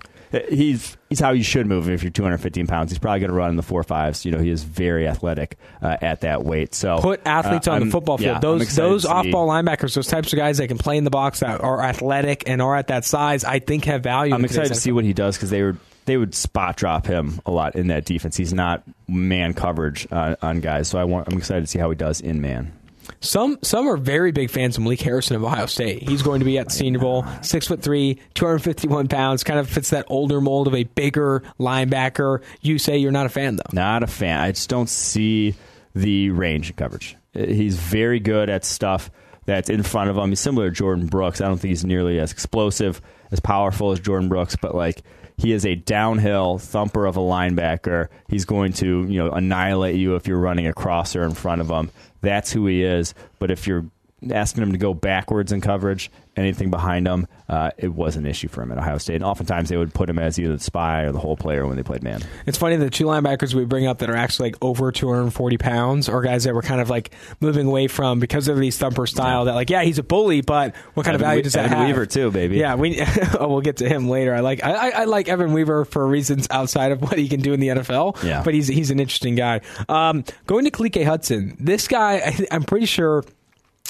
he's 0.48 0.96
he's 1.08 1.20
how 1.20 1.30
you 1.32 1.42
should 1.42 1.66
move 1.66 1.88
if 1.88 2.02
you're 2.02 2.10
215 2.10 2.66
pounds. 2.66 2.90
He's 2.90 2.98
probably 2.98 3.20
going 3.20 3.30
to 3.30 3.36
run 3.36 3.50
in 3.50 3.56
the 3.56 3.62
four 3.62 3.82
fives. 3.82 4.24
You 4.24 4.32
know, 4.32 4.38
he 4.38 4.50
is 4.50 4.62
very 4.62 5.06
athletic 5.08 5.58
uh, 5.82 5.96
at 6.00 6.22
that 6.22 6.44
weight. 6.44 6.74
So 6.74 6.98
put 7.00 7.26
athletes 7.26 7.68
uh, 7.68 7.72
on 7.72 7.80
the 7.80 7.84
I'm- 7.86 7.90
football 7.90 8.18
field. 8.18 8.36
yeah, 8.36 8.40
those 8.40 8.74
those 8.74 9.04
off 9.04 9.26
ball 9.30 9.48
linebackers, 9.48 9.94
those 9.94 10.06
types 10.08 10.32
of 10.32 10.36
guys 10.38 10.58
that 10.58 10.68
can 10.68 10.78
play 10.78 10.96
in 10.96 11.04
the 11.04 11.10
box 11.10 11.40
that 11.40 11.60
are 11.60 11.82
athletic 11.82 12.48
and 12.48 12.60
are 12.62 12.76
at 12.76 12.88
that 12.88 13.04
size, 13.04 13.44
I 13.44 13.58
think 13.58 13.84
have 13.86 14.02
value. 14.02 14.34
I'm 14.34 14.44
excited 14.44 14.68
to 14.68 14.74
see 14.74 14.92
what 14.92 15.04
he 15.04 15.12
does 15.12 15.36
because 15.36 15.50
they 15.50 15.62
would 15.62 15.78
they 16.04 16.16
would 16.16 16.34
spot 16.34 16.76
drop 16.76 17.06
him 17.06 17.40
a 17.44 17.50
lot 17.50 17.76
in 17.76 17.88
that 17.88 18.04
defense. 18.06 18.36
He's 18.36 18.54
not 18.54 18.82
man 19.06 19.52
coverage 19.54 20.06
uh, 20.10 20.36
on 20.40 20.60
guys, 20.60 20.88
so 20.88 20.98
I 20.98 21.04
want 21.04 21.30
I'm 21.30 21.38
excited 21.38 21.60
to 21.62 21.66
see 21.66 21.78
how 21.78 21.90
he 21.90 21.96
does 21.96 22.20
in 22.20 22.40
man. 22.40 22.72
Some 23.20 23.58
some 23.62 23.88
are 23.88 23.96
very 23.96 24.30
big 24.30 24.50
fans 24.50 24.76
of 24.76 24.84
Malik 24.84 25.00
Harrison 25.00 25.36
of 25.36 25.44
Ohio 25.44 25.66
State. 25.66 26.08
He's 26.08 26.22
going 26.22 26.38
to 26.38 26.44
be 26.44 26.58
at 26.58 26.66
the 26.66 26.72
Senior 26.72 27.00
Bowl, 27.00 27.24
six 27.42 27.66
foot 27.66 27.82
three, 27.82 28.20
two 28.34 28.46
hundred 28.46 28.60
fifty 28.60 28.86
one 28.86 29.08
pounds. 29.08 29.42
Kind 29.42 29.58
of 29.58 29.68
fits 29.68 29.90
that 29.90 30.06
older 30.08 30.40
mold 30.40 30.68
of 30.68 30.74
a 30.74 30.84
bigger 30.84 31.42
linebacker. 31.58 32.42
You 32.60 32.78
say 32.78 32.98
you're 32.98 33.12
not 33.12 33.26
a 33.26 33.30
fan 33.30 33.56
though. 33.56 33.64
Not 33.72 34.02
a 34.02 34.06
fan. 34.06 34.40
I 34.40 34.52
just 34.52 34.68
don't 34.68 34.88
see 34.88 35.54
the 35.94 36.30
range 36.30 36.70
in 36.70 36.76
coverage. 36.76 37.16
Uh, 37.34 37.40
He's 37.46 37.76
very 37.76 38.20
good 38.20 38.48
at 38.48 38.64
stuff 38.64 39.10
that's 39.46 39.68
in 39.68 39.82
front 39.82 40.10
of 40.10 40.16
him. 40.16 40.28
He's 40.28 40.40
similar 40.40 40.70
to 40.70 40.82
Jordyn 40.84 41.10
Brooks. 41.10 41.40
I 41.40 41.48
don't 41.48 41.56
think 41.58 41.70
he's 41.70 41.84
nearly 41.84 42.20
as 42.20 42.30
explosive, 42.30 43.00
as 43.32 43.40
powerful 43.40 43.92
as 43.92 43.98
Jordyn 43.98 44.28
Brooks, 44.28 44.56
but 44.56 44.74
like 44.74 45.02
he 45.38 45.52
is 45.52 45.64
a 45.64 45.74
downhill 45.74 46.58
thumper 46.58 47.06
of 47.06 47.16
a 47.16 47.20
linebacker. 47.20 48.08
He's 48.28 48.44
going 48.44 48.74
to, 48.74 49.04
you 49.04 49.18
know, 49.24 49.30
annihilate 49.30 49.96
you 49.96 50.16
if 50.16 50.26
you're 50.26 50.38
running 50.38 50.66
a 50.66 50.72
crosser 50.72 51.24
in 51.24 51.32
front 51.32 51.60
of 51.60 51.68
him. 51.68 51.90
That's 52.20 52.52
who 52.52 52.66
he 52.66 52.82
is. 52.82 53.14
But 53.38 53.50
if 53.50 53.66
you're 53.66 53.86
asking 54.30 54.62
him 54.62 54.72
to 54.72 54.78
go 54.78 54.94
backwards 54.94 55.52
in 55.52 55.60
coverage, 55.60 56.10
anything 56.38 56.70
behind 56.70 57.06
him, 57.06 57.26
uh, 57.48 57.70
it 57.78 57.92
was 57.94 58.16
an 58.16 58.26
issue 58.26 58.48
for 58.48 58.62
him 58.62 58.72
at 58.72 58.78
Ohio 58.78 58.98
State. 58.98 59.16
And 59.16 59.24
oftentimes 59.24 59.68
they 59.68 59.76
would 59.76 59.92
put 59.92 60.08
him 60.08 60.18
as 60.18 60.38
either 60.38 60.56
the 60.56 60.62
spy 60.62 61.02
or 61.02 61.12
the 61.12 61.18
whole 61.18 61.36
player 61.36 61.66
when 61.66 61.76
they 61.76 61.82
played 61.82 62.02
man. 62.02 62.20
It's 62.46 62.58
funny 62.58 62.76
the 62.76 62.90
two 62.90 63.04
linebackers 63.04 63.54
we 63.54 63.64
bring 63.64 63.86
up 63.86 63.98
that 63.98 64.10
are 64.10 64.16
actually 64.16 64.50
like 64.50 64.56
over 64.62 64.92
240 64.92 65.56
pounds 65.58 66.08
are 66.08 66.20
guys 66.22 66.44
that 66.44 66.54
we're 66.54 66.62
kind 66.62 66.80
of 66.80 66.90
like 66.90 67.10
moving 67.40 67.66
away 67.66 67.86
from 67.88 68.20
because 68.20 68.48
of 68.48 68.58
these 68.58 68.76
thumper 68.78 69.06
style. 69.06 69.46
That 69.46 69.54
like, 69.54 69.70
yeah, 69.70 69.82
he's 69.82 69.98
a 69.98 70.02
bully, 70.02 70.40
but 70.42 70.74
what 70.94 71.04
kind 71.04 71.14
of 71.14 71.22
Evan 71.22 71.28
value 71.28 71.38
We- 71.38 71.42
does 71.42 71.52
that 71.54 71.64
Evan 71.66 71.78
have? 71.78 71.86
Weaver 71.88 72.06
too, 72.06 72.30
baby. 72.30 72.56
Yeah, 72.58 72.74
we 72.74 73.00
oh, 73.38 73.48
we'll 73.48 73.60
get 73.60 73.78
to 73.78 73.88
him 73.88 74.08
later. 74.08 74.34
I 74.34 74.40
like 74.40 74.62
I, 74.64 74.72
I- 74.90 75.00
I 75.00 75.04
like 75.04 75.28
Evan 75.28 75.52
Weaver 75.52 75.84
for 75.84 76.06
reasons 76.06 76.46
outside 76.50 76.92
of 76.92 77.00
what 77.08 77.18
he 77.18 77.28
can 77.28 77.40
do 77.40 77.52
in 77.52 77.60
the 77.60 77.68
NFL. 77.68 78.22
Yeah. 78.22 78.42
but 78.44 78.54
he's 78.54 78.68
he's 78.68 78.90
an 78.90 79.00
interesting 79.00 79.34
guy. 79.34 79.60
Um, 79.88 80.24
going 80.46 80.64
to 80.64 80.70
Khaleke 80.70 81.04
Hudson, 81.04 81.56
this 81.60 81.88
guy 81.88 82.14
I, 82.18 82.46
I'm 82.50 82.64
pretty 82.64 82.86
sure. 82.86 83.24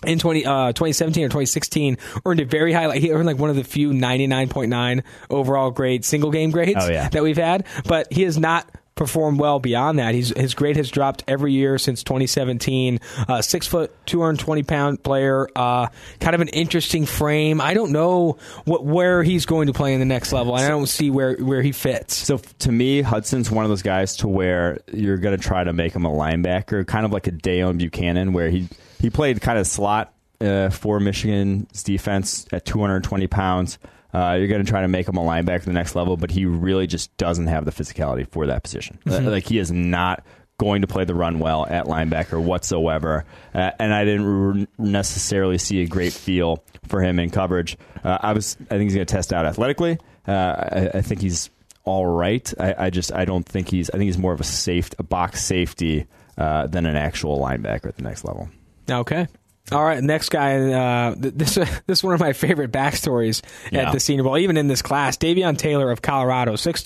In 0.07 0.19
20, 0.21 0.47
uh, 0.47 0.69
2017 0.73 1.25
or 1.25 1.29
2016, 1.29 1.99
earned 2.25 2.39
a 2.41 2.45
very 2.45 2.73
high. 2.73 2.87
Like 2.87 3.01
he 3.01 3.11
earned 3.11 3.27
like 3.27 3.39
one 3.39 3.51
of 3.51 3.57
the 3.57 3.65
few 3.65 3.91
99.9 3.91 5.03
overall 5.29 5.71
grade 5.73 6.05
single 6.05 6.31
game 6.31 6.51
grades 6.53 6.85
Oh, 6.85 6.89
yeah. 6.91 7.09
that 7.09 7.23
we've 7.23 7.37
had, 7.37 7.67
but 7.85 8.13
he 8.13 8.23
has 8.23 8.39
not 8.39 8.71
performed 8.95 9.39
well 9.41 9.59
beyond 9.61 9.99
that. 10.01 10.13
He's, 10.15 10.37
his 10.37 10.55
grade 10.55 10.77
has 10.77 10.91
dropped 10.91 11.23
every 11.29 11.53
year 11.53 11.79
since 11.79 12.03
2017. 12.05 12.99
Uh, 13.29 13.43
six 13.43 13.67
foot, 13.67 13.93
220 14.07 14.63
pound 14.65 15.03
player, 15.03 15.49
uh, 15.57 15.89
kind 16.21 16.35
of 16.35 16.41
an 16.41 16.49
interesting 16.49 17.05
frame. 17.07 17.61
I 17.61 17.75
don't 17.75 17.91
know 17.93 18.39
what 18.65 18.85
where 18.85 19.23
he's 19.25 19.47
going 19.47 19.67
to 19.67 19.73
play 19.73 19.95
in 19.95 20.01
the 20.01 20.07
next 20.07 20.33
level. 20.33 20.55
and 20.57 20.65
I 20.65 20.69
don't 20.69 20.87
see 20.89 21.11
where 21.11 21.35
where 21.37 21.63
he 21.63 21.73
fits. 21.73 22.15
So 22.15 22.39
to 22.61 22.71
me, 22.73 23.03
Hudson's 23.03 23.51
one 23.51 23.65
of 23.65 23.69
those 23.69 23.83
guys 23.83 24.17
to 24.19 24.29
where 24.29 24.79
you're 24.93 25.19
going 25.19 25.37
to 25.37 25.43
try 25.43 25.63
to 25.65 25.73
make 25.73 25.93
him 25.93 26.05
a 26.05 26.11
linebacker, 26.11 26.87
kind 26.87 27.05
of 27.05 27.13
like 27.13 27.27
a 27.27 27.33
Deone 27.33 27.81
Bucannon, 27.81 28.33
where 28.33 28.49
he 28.51 28.69
he 29.01 29.11
played 29.11 29.41
kind 29.41 29.59
of 29.59 29.67
slot 29.67 30.13
uh, 30.41 30.71
for 30.71 31.01
Michigan's 31.01 31.83
defense 31.83 32.47
at 32.53 32.65
220 32.65 33.27
pounds. 33.27 33.79
Uh, 34.13 34.37
you're 34.39 34.49
going 34.49 34.65
to 34.65 34.69
try 34.71 34.81
to 34.81 34.89
make 34.89 35.07
him 35.07 35.17
a 35.17 35.21
linebacker 35.23 35.65
the 35.65 35.73
next 35.73 35.95
level, 35.95 36.17
but 36.17 36.31
he 36.31 36.47
really 36.47 36.87
just 36.87 37.15
doesn't 37.19 37.47
have 37.47 37.65
the 37.65 37.71
physicality 37.71 38.27
for 38.31 38.47
that 38.47 38.63
position. 38.63 38.99
Uh, 39.09 39.21
Like 39.21 39.45
he 39.47 39.59
is 39.59 39.71
not 39.71 40.25
going 40.59 40.81
to 40.81 40.89
play 40.89 41.05
the 41.05 41.15
run 41.15 41.39
well 41.39 41.67
at 41.67 41.85
linebacker 41.85 42.43
whatsoever. 42.43 43.25
Uh, 43.55 43.71
and 43.79 43.93
I 43.95 44.05
didn't 44.05 44.69
necessarily 44.79 45.59
see 45.59 45.83
a 45.83 45.87
great 45.87 46.13
feel 46.13 46.65
for 46.89 47.01
him 47.03 47.19
in 47.21 47.31
coverage. 47.31 47.77
Uh, 48.03 48.19
I 48.21 48.33
was, 48.33 48.57
I 48.63 48.71
think 48.71 48.85
he's 48.85 48.95
going 48.95 49.07
to 49.07 49.15
test 49.15 49.33
out 49.33 49.45
athletically. 49.47 49.99
Uh, 50.27 50.33
I, 50.33 50.91
I 50.95 51.01
think 51.03 51.21
he's 51.21 51.51
all 51.85 52.07
right. 52.07 52.53
I, 52.59 52.87
I 52.87 52.91
just, 52.91 53.13
I 53.13 53.25
don't 53.25 53.47
think 53.47 53.69
he's. 53.71 53.89
I 53.91 53.93
think 53.93 54.05
he's 54.05 54.19
more 54.19 54.33
of 54.33 54.41
a 54.41 54.45
safe, 54.45 54.91
a 54.99 55.03
box 55.03 55.45
safety 55.45 56.07
uh, 56.37 56.67
than 56.67 56.87
an 56.87 56.97
actual 56.97 57.39
linebacker 57.39 57.87
at 57.87 57.97
the 57.97 58.03
next 58.03 58.25
level. 58.25 58.49
Okay. 58.91 59.27
All 59.71 59.85
right, 59.85 60.03
next 60.03 60.31
guy. 60.31 60.73
Uh, 60.73 61.15
th- 61.15 61.35
this 61.35 61.55
this 61.87 61.99
is 61.99 62.03
one 62.05 62.15
of 62.15 62.21
my 62.21 62.33
favorite 62.33 62.73
backstories 62.73 63.43
Yeah. 63.71 63.89
at 63.89 63.93
the 63.93 64.01
Senior 64.01 64.23
Bowl, 64.25 64.39
even 64.39 64.57
in 64.57 64.67
this 64.69 64.83
class. 64.83 65.17
Davion 65.19 65.57
Taylor 65.59 65.91
of 65.91 66.01
Colorado, 66.03 66.55
6'2", 66.55 66.85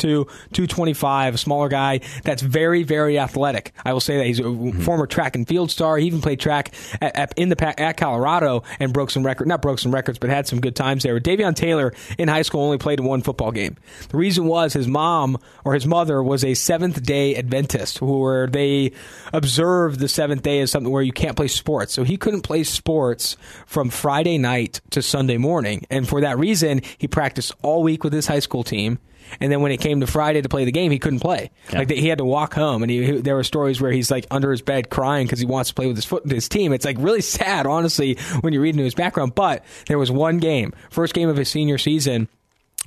225, 0.53 1.35
a 1.35 1.39
smaller 1.39 1.69
guy 1.69 2.01
that's 2.25 2.43
very, 2.43 2.83
very 2.83 3.19
athletic. 3.19 3.73
I 3.85 3.93
will 3.93 4.01
say 4.01 4.17
that 4.19 4.27
he's 4.27 4.39
a 4.41 4.43
Mm-hmm. 4.43 4.83
former 4.83 5.07
track 5.07 5.37
and 5.37 5.47
field 5.47 5.71
star. 5.71 5.97
He 5.97 6.07
even 6.07 6.21
played 6.21 6.41
track 6.41 6.73
at, 7.01 7.17
at, 7.17 7.33
in 7.39 7.49
the 7.49 7.81
at 7.81 7.97
Colorado 7.97 8.65
and 8.81 8.93
broke 8.93 9.11
some 9.11 9.25
record, 9.25 9.47
not 9.49 9.63
broke 9.63 9.79
some 9.79 9.93
records, 9.95 10.19
but 10.19 10.31
had 10.31 10.47
some 10.47 10.61
good 10.61 10.77
times 10.77 11.03
there. 11.05 11.19
Davion 11.21 11.55
Taylor 11.55 11.95
in 12.19 12.29
high 12.29 12.43
school 12.43 12.63
only 12.63 12.79
played 12.79 13.01
one 13.01 13.23
football 13.23 13.51
game. 13.53 13.77
The 14.09 14.17
reason 14.17 14.45
was 14.47 14.73
his 14.73 14.89
mom 14.89 15.39
or 15.65 15.75
his 15.75 15.87
mother 15.87 16.23
was 16.23 16.45
a 16.45 16.55
Seventh 16.55 17.03
Day 17.03 17.35
Adventist, 17.37 18.03
where 18.03 18.47
they 18.47 18.93
observed 19.33 19.99
the 20.01 20.09
seventh 20.09 20.43
day 20.43 20.61
as 20.61 20.71
something 20.71 20.93
where 20.93 21.03
you 21.03 21.13
can't 21.13 21.37
play 21.37 21.49
sports. 21.49 21.93
So 21.93 22.03
he 22.05 22.17
couldn't 22.17 22.43
play 22.43 22.65
sports 22.73 23.37
from 23.67 23.91
Friday 23.91 24.39
night 24.39 24.81
to 24.91 25.03
Sunday 25.03 25.37
morning, 25.39 25.87
and 25.91 26.09
for 26.09 26.21
that 26.23 26.39
reason, 26.39 26.81
he 26.99 27.07
practiced 27.09 27.53
all 27.63 27.83
week 27.83 28.05
with 28.05 28.13
his 28.13 28.27
high 28.27 28.39
school 28.41 28.65
team. 28.65 28.99
And 29.41 29.51
then 29.51 29.63
when 29.63 29.73
it 29.73 29.79
came 29.81 30.01
to 30.01 30.07
Friday 30.07 30.43
to 30.43 30.49
play 30.49 30.65
the 30.67 30.73
game, 30.73 30.91
he 30.91 30.99
couldn't 30.99 31.21
play. 31.21 31.53
Yeah. 31.73 31.79
Like 31.79 31.91
he 31.91 32.09
had 32.09 32.19
to 32.19 32.25
walk 32.25 32.55
home, 32.55 32.83
and 32.83 32.91
he, 32.91 33.05
he- 33.07 33.21
there 33.21 33.35
were 33.37 33.45
stories 33.45 33.81
where 33.81 33.93
he's 33.93 34.11
like 34.11 34.27
under 34.31 34.51
his 34.51 34.61
bed 34.63 34.91
crying 34.91 35.27
because 35.27 35.39
he 35.39 35.47
wants 35.47 35.71
to 35.71 35.75
play 35.75 35.87
with 35.87 35.97
his 35.97 36.05
foot, 36.05 36.29
his 36.31 36.49
team. 36.49 36.73
It's 36.73 36.85
like 36.85 36.97
really 36.99 37.21
sad, 37.23 37.67
honestly, 37.67 38.17
when 38.41 38.53
you 38.53 38.61
read 38.61 38.75
into 38.75 38.85
his 38.85 38.95
background. 38.97 39.35
But 39.35 39.65
there 39.87 39.99
was 39.99 40.11
one 40.11 40.39
game, 40.39 40.75
first 40.91 41.15
game 41.15 41.29
of 41.29 41.37
his 41.37 41.49
senior 41.49 41.79
season, 41.79 42.29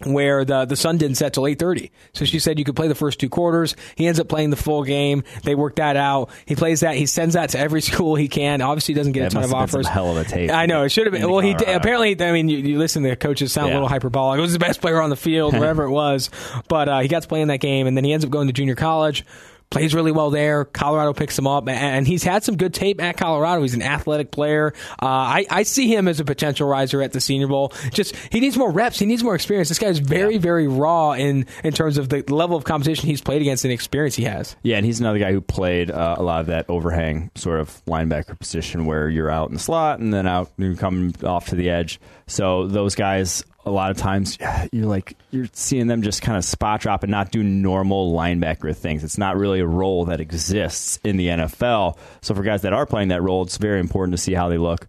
where 0.03 0.43
the 0.43 0.65
the 0.65 0.75
sun 0.75 0.97
didn't 0.97 1.15
set 1.15 1.33
till 1.33 1.47
eight 1.47 1.57
thirty. 1.57 1.89
So 2.13 2.25
she 2.25 2.39
said 2.39 2.59
you 2.59 2.65
could 2.65 2.75
play 2.75 2.87
the 2.89 2.95
first 2.95 3.17
two 3.19 3.29
quarters. 3.29 3.75
He 3.95 4.07
ends 4.07 4.19
up 4.19 4.27
playing 4.27 4.49
the 4.49 4.57
full 4.57 4.83
game. 4.83 5.23
They 5.43 5.55
work 5.55 5.77
that 5.77 5.95
out. 5.95 6.29
He 6.45 6.55
plays 6.55 6.81
that. 6.81 6.95
He 6.95 7.05
sends 7.05 7.35
that 7.35 7.51
to 7.51 7.59
every 7.59 7.81
school 7.81 8.15
he 8.15 8.27
can. 8.27 8.61
Obviously, 8.61 8.93
he 8.93 8.97
doesn't 8.99 9.13
get 9.13 9.21
That 9.21 9.27
a 9.31 9.35
ton 9.35 9.43
of 9.45 9.49
have 9.51 9.59
been 9.59 9.69
some 9.69 9.79
offers. 9.79 9.87
hell 9.87 10.17
of 10.17 10.25
a 10.25 10.29
tape 10.29 10.51
I 10.51 10.65
know 10.65 10.83
it 10.83 10.89
should 10.89 11.05
have 11.07 11.13
been. 11.13 11.29
Well, 11.29 11.39
he 11.39 11.51
apparently. 11.51 12.19
I 12.21 12.31
mean, 12.33 12.49
you, 12.49 12.57
you 12.57 12.77
listen 12.77 13.03
to 13.03 13.09
the 13.09 13.15
coaches 13.15 13.53
sound 13.53 13.69
a 13.71 13.73
little 13.73 13.87
hyperbolic. 13.89 14.37
It 14.37 14.41
was 14.41 14.53
the 14.53 14.59
best 14.59 14.81
player 14.81 15.01
on 15.01 15.09
the 15.09 15.15
field, 15.15 15.53
wherever 15.57 15.83
it 15.83 15.91
was. 15.91 16.29
But 16.67 16.89
uh, 16.89 16.99
he 16.99 17.07
got 17.07 17.21
to 17.21 17.27
play 17.29 17.41
in 17.41 17.47
that 17.47 17.59
game, 17.61 17.87
and 17.87 17.95
then 17.95 18.03
he 18.03 18.11
ends 18.11 18.25
up 18.25 18.31
going 18.31 18.47
to 18.47 18.53
junior 18.53 18.75
college. 18.75 19.25
Plays 19.69 19.93
really 19.93 20.11
well 20.11 20.29
there. 20.29 20.65
Colorado 20.65 21.13
picks 21.13 21.37
him 21.37 21.47
up, 21.47 21.67
and 21.67 22.07
he's 22.07 22.23
had 22.23 22.43
some 22.43 22.57
good 22.57 22.73
tape 22.73 23.01
at 23.01 23.17
Colorado. 23.17 23.61
He's 23.61 23.73
an 23.73 23.81
athletic 23.81 24.31
player. 24.31 24.73
Uh, 25.01 25.05
I, 25.05 25.45
I 25.49 25.63
see 25.63 25.93
him 25.93 26.07
as 26.07 26.19
a 26.19 26.25
potential 26.25 26.67
riser 26.67 27.01
at 27.01 27.11
the 27.11 27.21
Senior 27.21 27.47
Bowl. 27.47 27.73
Just 27.91 28.15
he 28.31 28.39
needs 28.39 28.57
more 28.57 28.71
reps. 28.71 28.99
He 28.99 29.05
needs 29.05 29.23
more 29.23 29.35
experience. 29.35 29.69
This 29.69 29.79
guy 29.79 29.87
is 29.87 29.99
very, 29.99 30.35
yeah. 30.35 30.39
very 30.39 30.67
raw 30.67 31.11
in 31.13 31.45
in 31.63 31.73
terms 31.73 31.97
of 31.97 32.09
the 32.09 32.23
level 32.23 32.55
of 32.55 32.63
competition 32.63 33.07
he's 33.07 33.21
played 33.21 33.41
against 33.41 33.65
and 33.65 33.73
experience 33.73 34.15
he 34.15 34.23
has. 34.23 34.55
Yeah, 34.63 34.77
and 34.77 34.85
he's 34.85 34.99
another 34.99 35.19
guy 35.19 35.31
who 35.31 35.41
played 35.41 35.91
uh, 35.91 36.15
a 36.17 36.23
lot 36.23 36.41
of 36.41 36.47
that 36.47 36.69
overhang 36.69 37.31
sort 37.35 37.59
of 37.59 37.83
linebacker 37.85 38.37
position 38.39 38.85
where 38.85 39.09
you're 39.09 39.29
out 39.29 39.49
in 39.49 39.55
the 39.55 39.59
slot 39.59 39.99
and 39.99 40.13
then 40.13 40.27
out 40.27 40.51
you 40.57 40.75
come 40.75 41.13
off 41.23 41.47
to 41.47 41.55
the 41.55 41.69
edge. 41.69 41.99
So 42.27 42.67
those 42.67 42.95
guys 42.95 43.43
a 43.65 43.71
lot 43.71 43.91
of 43.91 43.97
times 43.97 44.37
you're 44.71 44.85
like 44.85 45.17
you're 45.31 45.47
seeing 45.53 45.87
them 45.87 46.01
just 46.01 46.21
kind 46.21 46.37
of 46.37 46.45
spot 46.45 46.81
drop 46.81 47.03
and 47.03 47.11
not 47.11 47.31
do 47.31 47.43
normal 47.43 48.13
linebacker 48.13 48.75
things. 48.75 49.03
It's 49.03 49.17
not 49.17 49.37
really 49.37 49.59
a 49.59 49.67
role 49.67 50.05
that 50.05 50.21
exists 50.21 50.99
in 51.03 51.17
the 51.17 51.27
NFL. 51.27 51.97
So 52.21 52.35
for 52.35 52.43
guys 52.43 52.61
that 52.61 52.73
are 52.73 52.85
playing 52.85 53.09
that 53.09 53.21
role, 53.21 53.43
it's 53.43 53.57
very 53.57 53.79
important 53.79 54.13
to 54.13 54.21
see 54.21 54.33
how 54.33 54.49
they 54.49 54.57
look 54.57 54.87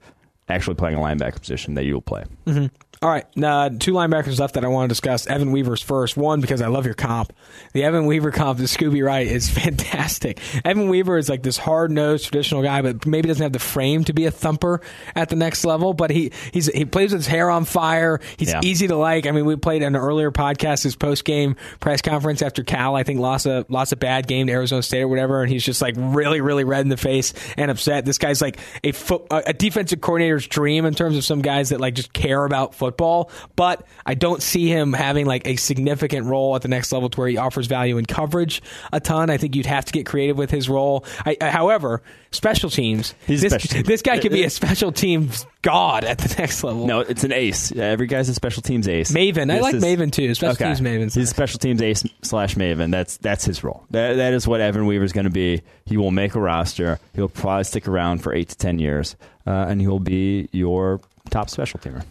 actually 0.48 0.74
playing 0.74 0.96
a 0.96 1.00
linebacker 1.00 1.40
position 1.40 1.74
that 1.74 1.84
you'll 1.84 2.00
play. 2.00 2.24
Mm-hmm. 2.46 2.66
All 3.02 3.10
right, 3.10 3.26
uh, 3.42 3.68
two 3.78 3.92
linebackers 3.92 4.40
left 4.40 4.54
that 4.54 4.64
I 4.64 4.68
want 4.68 4.88
to 4.88 4.88
discuss. 4.88 5.26
Evan 5.26 5.52
Weaver's 5.52 5.82
first. 5.82 6.16
One 6.16 6.40
because 6.40 6.62
I 6.62 6.68
love 6.68 6.86
your 6.86 6.94
comp. 6.94 7.30
The 7.74 7.84
Evan 7.84 8.06
Weaver 8.06 8.30
comp 8.30 8.58
to 8.58 8.64
Scooby 8.64 9.04
Wright 9.04 9.26
is 9.26 9.50
fantastic. 9.50 10.40
Evan 10.64 10.88
Weaver 10.88 11.18
is 11.18 11.28
like 11.28 11.42
this 11.42 11.58
hard 11.58 11.90
nosed 11.90 12.24
traditional 12.24 12.62
guy, 12.62 12.80
but 12.80 13.04
maybe 13.04 13.28
doesn't 13.28 13.42
have 13.42 13.52
the 13.52 13.58
frame 13.58 14.04
to 14.04 14.14
be 14.14 14.24
a 14.24 14.30
thumper 14.30 14.80
at 15.14 15.28
the 15.28 15.36
next 15.36 15.66
level. 15.66 15.92
But 15.92 16.10
he 16.10 16.32
he's 16.52 16.68
he 16.68 16.86
plays 16.86 17.12
with 17.12 17.20
his 17.20 17.26
hair 17.26 17.50
on 17.50 17.66
fire. 17.66 18.18
He's 18.38 18.52
yeah. 18.52 18.60
easy 18.64 18.88
to 18.88 18.96
like. 18.96 19.26
I 19.26 19.30
mean, 19.30 19.44
we 19.44 19.56
played 19.56 19.82
an 19.82 19.94
earlier 19.94 20.30
podcast, 20.30 20.82
his 20.82 20.96
post 20.96 21.26
game 21.26 21.56
press 21.80 22.00
conference 22.00 22.40
after 22.40 22.64
Cal. 22.64 22.96
I 22.96 23.02
think 23.02 23.20
lost 23.20 23.44
a 23.44 23.66
lost 23.68 23.92
a 23.92 23.96
bad 23.96 24.26
game 24.26 24.46
to 24.46 24.54
Arizona 24.54 24.82
State 24.82 25.02
or 25.02 25.08
whatever, 25.08 25.42
and 25.42 25.52
he's 25.52 25.64
just 25.64 25.82
like 25.82 25.96
really 25.98 26.40
really 26.40 26.64
red 26.64 26.80
in 26.80 26.88
the 26.88 26.96
face 26.96 27.34
and 27.58 27.70
upset. 27.70 28.06
This 28.06 28.16
guy's 28.16 28.40
like 28.40 28.58
a 28.82 28.92
foot, 28.92 29.26
a 29.30 29.52
defensive 29.52 30.00
coordinator's 30.36 30.46
dream 30.46 30.84
in 30.84 30.94
terms 30.94 31.16
of 31.16 31.24
some 31.24 31.42
guys 31.42 31.70
that 31.70 31.80
like 31.80 31.94
just 31.94 32.12
care 32.12 32.44
about 32.44 32.74
football 32.74 33.30
but 33.54 33.86
I 34.04 34.14
don't 34.14 34.42
see 34.42 34.68
him 34.68 34.92
having 34.92 35.26
like 35.26 35.46
a 35.46 35.56
significant 35.56 36.26
role 36.26 36.54
at 36.56 36.62
the 36.62 36.68
next 36.68 36.92
level 36.92 37.08
to 37.08 37.20
where 37.20 37.28
he 37.28 37.36
offers 37.36 37.66
value 37.66 37.98
in 37.98 38.06
coverage 38.06 38.62
a 38.92 39.00
ton. 39.00 39.30
I 39.30 39.36
think 39.36 39.56
you'd 39.56 39.66
have 39.66 39.84
to 39.86 39.92
get 39.92 40.06
creative 40.06 40.36
with 40.36 40.50
his 40.50 40.68
role. 40.68 41.04
I, 41.24 41.36
however, 41.40 42.02
special 42.30 42.70
teams. 42.70 43.14
This, 43.26 43.40
special 43.40 43.82
this 43.82 44.02
guy 44.02 44.18
could 44.18 44.32
be 44.32 44.44
a 44.44 44.50
special 44.50 44.92
teams 44.92 45.46
god 45.62 46.04
at 46.04 46.18
the 46.18 46.34
next 46.38 46.62
level. 46.62 46.86
No, 46.86 47.00
it's 47.00 47.24
an 47.24 47.32
ace. 47.32 47.72
Every 47.72 48.06
guy's 48.06 48.28
a 48.28 48.34
special 48.34 48.62
teams 48.62 48.86
ace. 48.86 49.10
Maven. 49.12 49.48
This 49.48 49.58
I 49.58 49.60
like 49.60 49.74
is, 49.74 49.84
Maven 49.84 50.12
too. 50.12 50.34
Special 50.34 50.52
okay. 50.52 50.66
teams 50.66 50.80
Maven. 50.80 51.12
He's 51.12 51.30
special 51.30 51.58
teams 51.58 51.82
ace 51.82 52.04
slash 52.22 52.54
Maven. 52.54 52.90
That's 52.90 53.16
that's 53.16 53.44
his 53.44 53.64
role. 53.64 53.84
That 53.90 54.14
that 54.14 54.32
is 54.32 54.46
what 54.46 54.60
Evan 54.60 54.86
Weaver's 54.86 55.12
going 55.12 55.24
to 55.24 55.30
be. 55.30 55.62
He 55.84 55.96
will 55.96 56.10
make 56.10 56.34
a 56.34 56.40
roster. 56.40 57.00
He'll 57.14 57.28
probably 57.28 57.64
stick 57.64 57.88
around 57.88 58.22
for 58.22 58.32
eight 58.32 58.50
to 58.50 58.56
ten 58.56 58.78
years, 58.78 59.16
uh, 59.46 59.66
and 59.68 59.80
he 59.80 59.86
will 59.86 60.00
be 60.00 60.48
your 60.52 61.00
top 61.30 61.50
special 61.50 61.80
teamer, 61.80 62.04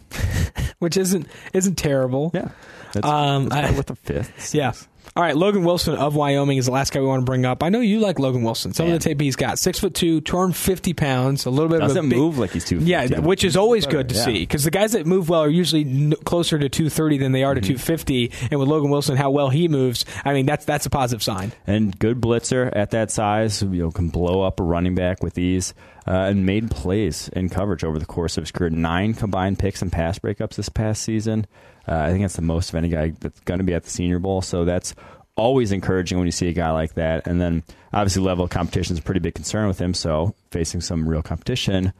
which 0.78 0.96
isn't 0.96 1.26
isn't 1.52 1.76
terrible. 1.76 2.30
Yeah, 2.34 2.48
that's, 2.92 3.06
um, 3.06 3.48
that's 3.48 3.72
I, 3.72 3.76
with 3.76 3.86
the 3.86 3.96
fifth. 3.96 4.54
Yeah. 4.54 4.72
All 5.16 5.22
right, 5.22 5.34
Logan 5.34 5.64
Wilson 5.64 5.94
of 5.94 6.14
Wyoming 6.14 6.58
is 6.58 6.66
the 6.66 6.72
last 6.72 6.92
guy 6.92 7.00
we 7.00 7.06
want 7.06 7.22
to 7.22 7.24
bring 7.24 7.46
up. 7.46 7.62
I 7.62 7.70
know 7.70 7.80
you 7.80 8.00
like 8.00 8.18
Logan 8.18 8.42
Wilson. 8.42 8.74
Some 8.74 8.88
Man. 8.88 8.96
of 8.96 9.02
the 9.02 9.08
tape 9.08 9.18
he's 9.18 9.34
got 9.34 9.58
six 9.58 9.78
foot 9.78 9.94
two, 9.94 10.20
two 10.20 10.36
hundred 10.36 10.56
fifty 10.56 10.92
pounds, 10.92 11.46
a 11.46 11.50
little 11.50 11.70
bit 11.70 11.80
Doesn't 11.80 11.96
of 11.96 12.04
a 12.04 12.08
big, 12.08 12.18
move 12.18 12.38
like 12.38 12.50
he's 12.50 12.66
two. 12.66 12.80
Yeah, 12.80 13.20
which 13.20 13.42
is 13.42 13.56
always 13.56 13.86
good 13.86 14.10
to 14.10 14.14
yeah. 14.14 14.24
see 14.26 14.40
because 14.40 14.64
the 14.64 14.70
guys 14.70 14.92
that 14.92 15.06
move 15.06 15.30
well 15.30 15.40
are 15.40 15.48
usually 15.48 16.14
closer 16.26 16.58
to 16.58 16.68
two 16.68 16.90
thirty 16.90 17.16
than 17.16 17.32
they 17.32 17.44
are 17.44 17.54
to 17.54 17.62
mm-hmm. 17.62 17.72
two 17.72 17.78
fifty. 17.78 18.30
And 18.50 18.60
with 18.60 18.68
Logan 18.68 18.90
Wilson, 18.90 19.16
how 19.16 19.30
well 19.30 19.48
he 19.48 19.68
moves, 19.68 20.04
I 20.22 20.34
mean 20.34 20.44
that's 20.44 20.66
that's 20.66 20.84
a 20.84 20.90
positive 20.90 21.22
sign. 21.22 21.52
And 21.66 21.98
good 21.98 22.20
blitzer 22.20 22.70
at 22.76 22.90
that 22.90 23.10
size, 23.10 23.62
you 23.62 23.84
know, 23.84 23.90
can 23.90 24.10
blow 24.10 24.42
up 24.42 24.60
a 24.60 24.64
running 24.64 24.94
back 24.94 25.22
with 25.22 25.38
ease. 25.38 25.72
Uh, 26.08 26.30
and 26.30 26.46
made 26.46 26.70
plays 26.70 27.28
in 27.30 27.48
coverage 27.48 27.82
over 27.82 27.98
the 27.98 28.06
course 28.06 28.36
of 28.36 28.42
his 28.42 28.52
career. 28.52 28.70
Nine 28.70 29.12
combined 29.12 29.58
picks 29.58 29.82
and 29.82 29.90
pass 29.90 30.20
breakups 30.20 30.54
this 30.54 30.68
past 30.68 31.02
season. 31.02 31.48
Uh, 31.88 31.96
I 31.96 32.10
think 32.10 32.22
that's 32.22 32.36
the 32.36 32.42
most 32.42 32.70
of 32.70 32.74
any 32.74 32.88
guy 32.88 33.12
that's 33.20 33.40
going 33.40 33.58
to 33.58 33.64
be 33.64 33.74
at 33.74 33.84
the 33.84 33.90
Senior 33.90 34.18
Bowl. 34.18 34.42
So 34.42 34.64
that's 34.64 34.94
always 35.36 35.70
encouraging 35.70 36.18
when 36.18 36.26
you 36.26 36.32
see 36.32 36.48
a 36.48 36.52
guy 36.52 36.70
like 36.70 36.94
that. 36.94 37.26
And 37.26 37.40
then 37.40 37.62
obviously 37.92 38.22
level 38.22 38.44
of 38.44 38.50
competition 38.50 38.94
is 38.94 39.00
a 39.00 39.02
pretty 39.02 39.20
big 39.20 39.34
concern 39.34 39.68
with 39.68 39.78
him. 39.78 39.94
So 39.94 40.34
facing 40.50 40.80
some 40.80 41.08
real 41.08 41.22
competition 41.22 41.92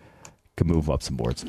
could 0.57 0.67
move 0.67 0.91
up 0.91 1.03
some 1.03 1.17
boards. 1.17 1.45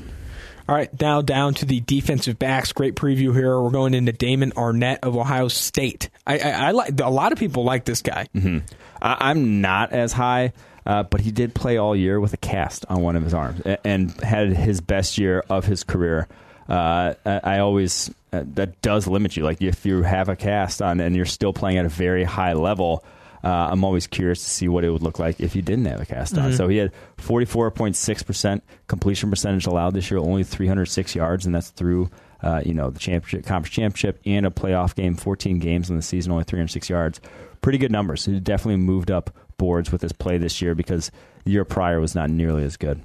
All 0.70 0.76
right, 0.76 0.90
now 1.00 1.22
down 1.22 1.54
to 1.56 1.66
the 1.66 1.80
defensive 1.80 2.38
backs. 2.38 2.74
Great 2.74 2.96
preview 2.96 3.34
here. 3.34 3.58
We're 3.58 3.70
going 3.70 3.94
into 3.94 4.12
Damon 4.12 4.52
Arnette 4.52 5.00
of 5.02 5.16
Ohio 5.16 5.48
State. 5.48 6.10
I, 6.26 6.40
I, 6.40 6.50
I 6.50 6.72
like 6.72 7.00
a 7.00 7.10
lot 7.10 7.32
of 7.32 7.40
people 7.40 7.64
like 7.64 7.86
this 7.86 8.02
guy. 8.02 8.28
Mm-hmm. 8.36 8.60
I, 9.02 9.32
am 9.32 9.62
not 9.62 9.94
as 9.94 10.12
high, 10.12 10.52
uh, 10.86 11.04
but 11.04 11.22
he 11.22 11.32
did 11.32 11.56
play 11.56 11.78
all 11.78 11.96
year 11.96 12.20
with 12.20 12.34
a 12.34 12.38
cast 12.38 12.86
on 12.90 13.02
one 13.02 13.16
of 13.16 13.24
his 13.24 13.34
arms 13.34 13.62
and 13.86 14.12
had 14.22 14.50
his 14.50 14.82
best 14.82 15.18
year 15.18 15.42
of 15.50 15.64
his 15.64 15.86
career 15.86 16.28
uh, 16.70 17.13
I 17.26 17.59
always 17.59 18.13
uh, 18.34 18.43
that 18.55 18.82
does 18.82 19.07
limit 19.07 19.38
you. 19.38 19.43
Like 19.43 19.61
if 19.61 19.86
you 19.86 20.03
have 20.03 20.30
a 20.30 20.36
cast 20.36 20.82
on 20.82 20.99
and 20.99 21.15
you're 21.15 21.26
still 21.26 21.53
playing 21.53 21.78
at 21.78 21.86
a 21.86 21.89
very 21.89 22.24
high 22.24 22.53
level, 22.53 23.05
uh, 23.43 23.70
I'm 23.72 23.84
always 23.84 24.07
curious 24.07 24.43
to 24.43 24.49
see 24.49 24.68
what 24.68 24.84
it 24.84 24.89
would 24.89 25.03
look 25.03 25.20
like 25.20 25.39
if 25.39 25.55
you 25.55 25.61
didn't 25.61 25.86
have 25.86 26.01
a 26.01 26.05
cast 26.05 26.36
mm-hmm. 26.36 26.45
on. 26.45 26.53
So 26.53 26.68
he 26.68 26.78
had 26.78 26.91
44.6 27.18 28.26
percent 28.26 28.63
completion 28.88 29.30
percentage 29.30 29.65
allowed 29.65 29.93
this 29.93 30.11
year, 30.11 30.20
only 30.20 30.43
306 30.43 31.15
yards, 31.15 31.45
and 31.45 31.55
that's 31.55 31.70
through. 31.70 32.09
Uh, 32.39 32.61
you 32.63 32.72
know 32.72 32.91
the 32.91 32.99
championship, 32.99 33.47
conference 33.47 33.74
championship, 33.74 34.22
and 34.24 34.45
a 34.45 34.51
playoff 34.51 34.93
game. 34.93 35.15
14 35.15 35.57
games 35.57 35.89
in 35.89 35.95
the 35.95 36.03
season, 36.03 36.32
only 36.32 36.43
306 36.43 36.88
yards. 36.88 37.20
Pretty 37.61 37.80
good 37.80 37.91
numbers. 37.91 38.26
He 38.26 38.39
definitely 38.39 38.76
moved 38.76 39.09
up 39.09 39.36
boards 39.57 39.91
with 39.91 40.03
his 40.03 40.13
play 40.13 40.38
this 40.38 40.61
year 40.61 40.76
because 40.76 41.09
the 41.45 41.51
year 41.51 41.65
prior 41.65 41.99
was 41.99 42.13
not 42.13 42.30
nearly 42.30 42.63
as 42.63 42.78
good. 42.78 43.01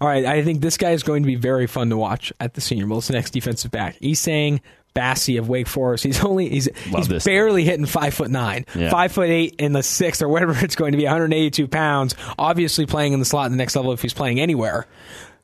All 0.00 0.08
right, 0.08 0.24
I 0.24 0.42
think 0.42 0.60
this 0.60 0.76
guy 0.76 0.90
is 0.90 1.02
going 1.02 1.22
to 1.22 1.26
be 1.26 1.36
very 1.36 1.66
fun 1.66 1.90
to 1.90 1.96
watch 1.96 2.32
at 2.40 2.54
the 2.54 2.60
Senior 2.60 2.86
Bowl. 2.86 2.98
It's 2.98 3.08
the 3.08 3.12
next 3.14 3.30
defensive 3.32 3.70
back. 3.70 3.98
Essang 4.00 4.60
Bassey 4.94 5.38
of 5.38 5.48
Wake 5.48 5.66
Forest. 5.66 6.04
He's 6.04 6.22
only 6.24 6.48
he's 6.48 6.68
Love 6.90 7.06
he's 7.08 7.24
barely 7.24 7.64
guy. 7.64 7.70
hitting 7.70 7.86
five 7.86 8.14
foot 8.14 8.30
nine, 8.30 8.64
yeah. 8.74 8.90
five 8.90 9.12
foot 9.12 9.28
eight 9.28 9.56
in 9.58 9.72
the 9.72 9.82
sixth 9.82 10.22
or 10.22 10.28
whatever 10.28 10.54
it's 10.64 10.76
going 10.76 10.92
to 10.92 10.98
be. 10.98 11.04
182 11.04 11.68
pounds. 11.68 12.14
Obviously 12.38 12.86
playing 12.86 13.12
in 13.12 13.18
the 13.18 13.24
slot 13.24 13.46
in 13.46 13.52
the 13.52 13.58
next 13.58 13.76
level 13.76 13.92
if 13.92 14.02
he's 14.02 14.14
playing 14.14 14.40
anywhere. 14.40 14.86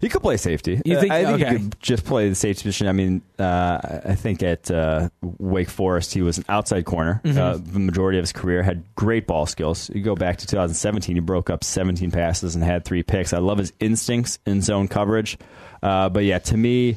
He 0.01 0.09
could 0.09 0.23
play 0.23 0.39
safety. 0.39 0.81
You 0.85 0.99
think? 0.99 1.13
Uh, 1.13 1.15
I 1.15 1.25
think 1.25 1.43
okay. 1.43 1.51
he 1.51 1.59
could 1.59 1.81
just 1.81 2.05
play 2.07 2.31
the 2.31 2.35
safety 2.35 2.63
position. 2.63 2.89
I 2.89 2.93
mean, 2.93 3.21
uh, 3.39 4.01
I 4.07 4.15
think 4.15 4.43
at 4.43 4.71
uh, 4.71 5.11
Wake 5.21 5.69
Forest 5.69 6.15
he 6.15 6.23
was 6.23 6.39
an 6.39 6.45
outside 6.49 6.87
corner. 6.87 7.21
Mm-hmm. 7.23 7.39
Uh, 7.39 7.59
the 7.59 7.79
majority 7.79 8.19
of 8.19 8.23
his 8.23 8.33
career 8.33 8.63
had 8.63 8.83
great 8.95 9.27
ball 9.27 9.45
skills. 9.45 9.91
You 9.95 10.03
go 10.03 10.15
back 10.15 10.39
to 10.39 10.47
2017, 10.47 11.17
he 11.17 11.21
broke 11.21 11.51
up 11.51 11.63
17 11.63 12.11
passes 12.11 12.55
and 12.55 12.65
had 12.65 12.87
three 12.87 13.03
picks. 13.03 13.35
I 13.35 13.39
love 13.39 13.59
his 13.59 13.75
instincts 13.79 14.39
in 14.47 14.63
zone 14.63 14.89
coverage. 14.89 15.37
Uh, 15.83 16.09
but 16.09 16.25
yeah, 16.25 16.39
to 16.39 16.57
me, 16.57 16.97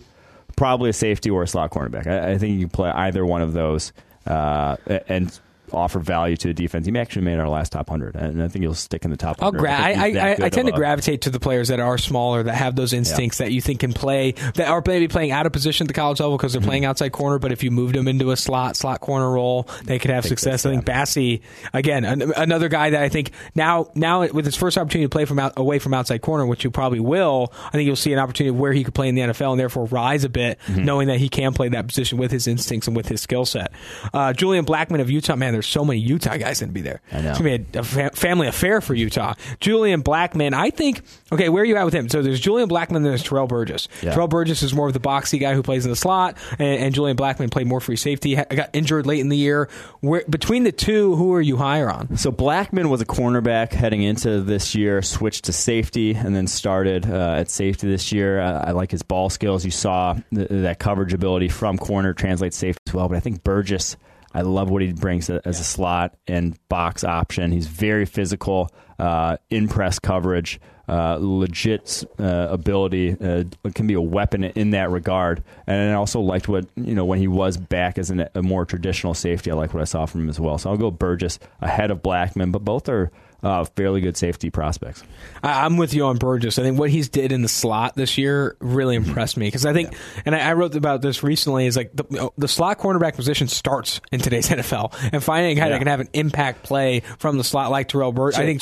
probably 0.56 0.90
a 0.90 0.94
safety 0.94 1.30
or 1.30 1.44
a 1.44 1.48
slot 1.48 1.72
cornerback. 1.72 2.08
I, 2.08 2.32
I 2.32 2.38
think 2.38 2.54
you 2.54 2.68
can 2.68 2.70
play 2.70 2.90
either 2.90 3.26
one 3.26 3.42
of 3.42 3.52
those. 3.52 3.92
Uh, 4.26 4.78
and 5.10 5.38
offer 5.74 6.00
value 6.00 6.36
to 6.38 6.48
the 6.48 6.54
defense. 6.54 6.86
He 6.86 6.98
actually 6.98 7.24
made 7.24 7.40
our 7.40 7.50
last 7.50 7.72
top 7.72 7.90
hundred, 7.90 8.16
and 8.16 8.42
I 8.42 8.48
think 8.48 8.64
he'll 8.64 8.74
stick 8.74 9.06
in 9.06 9.12
the 9.12 9.18
top. 9.18 9.42
100. 9.42 9.60
Gra- 9.60 9.72
I, 9.72 9.92
I, 9.92 10.06
I, 10.06 10.38
I 10.46 10.50
tend 10.50 10.68
to 10.68 10.74
gravitate 10.74 11.22
to 11.22 11.30
the 11.30 11.40
players 11.40 11.70
that 11.70 11.80
are 11.80 11.98
smaller, 11.98 12.44
that 12.44 12.56
have 12.56 12.76
those 12.76 12.94
instincts 12.94 13.40
yeah. 13.40 13.48
that 13.48 13.52
you 13.52 13.62
think 13.62 13.80
can 13.80 13.94
play, 13.94 14.32
that 14.56 14.68
are 14.68 14.84
maybe 14.86 15.08
playing 15.08 15.32
out 15.32 15.46
of 15.46 15.54
position 15.54 15.86
at 15.86 15.88
the 15.88 15.94
college 15.94 16.20
level 16.20 16.38
because 16.38 16.54
they're 16.54 16.62
mm-hmm. 16.62 16.70
playing 16.70 16.86
outside 16.86 17.12
corner. 17.12 17.40
But 17.40 17.52
if 17.52 17.64
you 17.64 17.72
moved 17.72 17.96
them 17.96 18.08
into 18.08 18.32
a 18.32 18.38
slot 18.38 18.76
slot 18.76 19.02
corner 19.02 19.32
role, 19.32 19.68
they 19.84 20.00
could 20.00 20.12
have 20.12 20.26
success. 20.26 20.66
I 20.66 20.72
think 20.72 20.86
Bassey, 20.86 21.42
again, 21.74 22.06
an, 22.06 22.34
another 22.36 22.70
guy 22.70 22.92
that 22.92 23.02
I 23.02 23.10
think 23.10 23.32
now 23.56 23.90
now 23.96 24.28
with 24.28 24.46
his 24.46 24.56
first 24.56 24.78
opportunity 24.78 25.06
to 25.06 25.10
play 25.10 25.26
from 25.26 25.40
out, 25.40 25.54
away 25.58 25.80
from 25.80 25.94
outside 25.94 26.22
corner, 26.22 26.46
which 26.46 26.64
you 26.64 26.72
probably 26.72 27.00
will, 27.00 27.54
I 27.66 27.72
think 27.72 27.86
you'll 27.86 27.96
see 27.96 28.14
an 28.14 28.20
opportunity 28.20 28.52
where 28.52 28.74
he 28.74 28.84
could 28.84 28.94
play 28.94 29.10
in 29.10 29.16
the 29.16 29.22
NFL 29.22 29.52
and 29.52 29.60
therefore 29.60 29.86
rise 29.86 30.24
a 30.24 30.30
bit, 30.30 30.60
mm-hmm. 30.68 30.86
knowing 30.86 31.08
that 31.08 31.20
he 31.20 31.30
can 31.30 31.54
play 31.54 31.70
that 31.70 31.88
position 31.88 32.18
with 32.18 32.32
his 32.32 32.48
instincts 32.48 32.88
and 32.88 32.96
with 32.96 33.08
his 33.08 33.22
skill 33.22 33.46
set. 33.46 33.72
Uh, 34.14 34.34
Julian 34.34 34.66
Blackmon 34.66 35.02
of 35.02 35.10
Utah, 35.10 35.36
man, 35.36 35.54
there's 35.64 35.72
so 35.72 35.86
many 35.86 36.00
Utah 36.00 36.38
guy's 36.38 36.60
going 36.60 36.70
to 36.70 36.74
be 36.74 36.82
there. 36.82 37.02
I 37.12 37.22
know. 37.22 37.30
It's 37.32 37.40
going 37.40 37.66
to 37.66 37.72
be 37.72 37.78
a, 37.78 37.82
a 37.82 37.84
fa- 37.84 38.12
family 38.14 38.48
affair 38.48 38.82
for 38.82 38.94
Utah. 38.94 39.34
Julian 39.60 40.04
Blackmon, 40.04 40.54
I 40.54 40.70
think, 40.70 41.02
okay, 41.32 41.50
where 41.50 41.64
are 41.64 41.66
you 41.66 41.78
at 41.78 41.86
with 41.86 41.94
him? 41.94 42.10
So 42.10 42.22
there's 42.22 42.40
Julian 42.40 42.70
Blackmon, 42.70 42.98
and 42.98 43.06
there's 43.06 43.24
Terrell 43.24 43.48
Burgess. 43.48 43.88
Yeah. 44.02 44.12
Terrell 44.14 44.28
Burgess 44.28 44.62
is 44.64 44.74
more 44.74 44.88
of 44.88 44.94
the 44.94 45.00
boxy 45.00 45.40
guy 45.40 45.54
who 45.54 45.64
plays 45.64 45.86
in 45.86 45.92
the 45.92 45.96
slot, 45.96 46.38
and, 46.60 46.84
and 46.84 46.96
Julian 46.96 47.18
Blackmon 47.18 47.50
played 47.50 47.68
more 47.68 47.80
free 47.80 47.96
safety. 47.96 48.36
He 48.36 48.36
got 48.36 48.70
injured 48.74 49.06
late 49.06 49.20
in 49.22 49.30
the 49.30 49.38
year. 49.38 49.70
Where, 50.02 50.24
between 50.30 50.64
the 50.64 50.72
two, 50.72 51.16
who 51.16 51.34
are 51.34 51.42
you 51.42 51.58
higher 51.58 51.90
on? 51.90 52.18
So 52.18 52.32
Blackmon 52.32 52.90
was 52.90 53.02
a 53.02 53.06
cornerback 53.06 53.72
heading 53.72 54.04
into 54.04 54.42
this 54.42 54.76
year, 54.76 55.02
switched 55.02 55.46
to 55.46 55.54
safety, 55.54 56.14
and 56.14 56.36
then 56.36 56.48
started 56.48 57.06
uh, 57.10 57.36
at 57.38 57.50
safety 57.50 57.88
this 57.88 58.12
year. 58.12 58.40
Uh, 58.42 58.66
I 58.68 58.72
like 58.72 58.92
his 58.92 59.04
ball 59.04 59.30
skills. 59.30 59.64
You 59.64 59.72
saw 59.72 60.18
th- 60.34 60.50
that 60.50 60.80
coverage 60.80 61.14
ability 61.14 61.50
from 61.50 61.78
corner 61.78 62.14
translates 62.14 62.58
safety 62.58 62.82
as 62.88 62.94
well, 62.94 63.08
but 63.08 63.16
I 63.18 63.20
think 63.22 63.44
Burgess 63.44 63.96
I 64.34 64.42
love 64.42 64.70
what 64.70 64.82
he 64.82 64.94
brings 64.94 65.30
as 65.30 65.60
a 65.60 65.64
slot 65.64 66.16
and 66.28 66.58
box 66.70 67.04
option. 67.04 67.52
He's 67.52 67.68
very 67.68 68.06
physical, 68.06 68.70
uh, 69.00 69.38
in 69.50 69.68
press 69.68 70.00
coverage, 70.00 70.60
uh, 70.88 71.18
legit 71.20 72.04
uh, 72.20 72.48
ability. 72.50 73.16
Uh, 73.20 73.44
can 73.74 73.88
be 73.88 73.94
a 73.94 74.02
weapon 74.02 74.44
in 74.44 74.72
that 74.72 74.90
regard. 74.90 75.44
And 75.68 75.92
I 75.92 75.94
also 75.94 76.20
liked 76.20 76.48
what 76.48 76.66
you 76.76 76.96
know 76.96 77.06
when 77.06 77.20
he 77.20 77.28
was 77.28 77.58
back 77.58 77.98
as 77.98 78.10
an, 78.10 78.28
a 78.34 78.42
more 78.42 78.66
traditional 78.66 79.14
safety. 79.14 79.52
I 79.52 79.56
like 79.56 79.74
what 79.74 79.82
I 79.82 79.86
saw 79.86 80.06
from 80.06 80.22
him 80.22 80.30
as 80.30 80.40
well. 80.40 80.58
So 80.58 80.70
I'll 80.70 80.78
go 80.78 80.92
Burgess 80.92 81.40
ahead 81.62 81.92
of 81.92 82.02
Blackmon, 82.02 82.52
but 82.52 82.64
both 82.64 82.90
are 82.90 83.12
uh, 83.44 83.66
fairly 83.66 84.02
good 84.02 84.16
safety 84.16 84.50
prospects. 84.50 85.04
I, 85.44 85.66
am 85.66 85.78
with 85.78 85.94
you 85.94 86.06
on 86.06 86.18
Burgess. 86.18 86.58
I 86.58 86.64
think 86.64 86.80
what 86.80 86.90
he's 86.90 87.10
did 87.10 87.32
in 87.32 87.42
the 87.42 87.50
slot 87.50 87.96
this 87.96 88.18
year 88.18 88.56
really 88.60 88.98
mm-hmm. 88.98 89.10
impressed 89.10 89.38
me 89.38 89.48
because 89.48 89.66
I 89.66 89.74
think, 89.74 89.92
yeah. 89.92 90.22
and 90.28 90.36
I, 90.36 90.50
I, 90.50 90.54
wrote 90.54 90.76
about 90.76 91.02
this 91.02 91.24
recently, 91.24 91.68
is 91.68 91.76
like 91.76 91.92
the, 91.94 92.32
the, 92.38 92.48
slot 92.48 92.80
cornerback 92.80 93.16
position 93.16 93.48
starts 93.48 94.00
in 94.12 94.22
today's 94.22 94.48
NFL, 94.50 94.96
and 95.12 95.22
finding 95.22 95.58
a 95.58 95.60
guy 95.60 95.66
yeah. 95.66 95.74
that 95.74 95.80
can 95.80 95.88
have 95.88 96.00
an 96.00 96.10
impact 96.14 96.64
play 96.64 97.02
from 97.20 97.38
the 97.38 97.44
slot 97.44 97.70
like 97.70 97.90
Terrell 97.90 98.14
Burgess, 98.14 98.40
I 98.40 98.46
think 98.46 98.62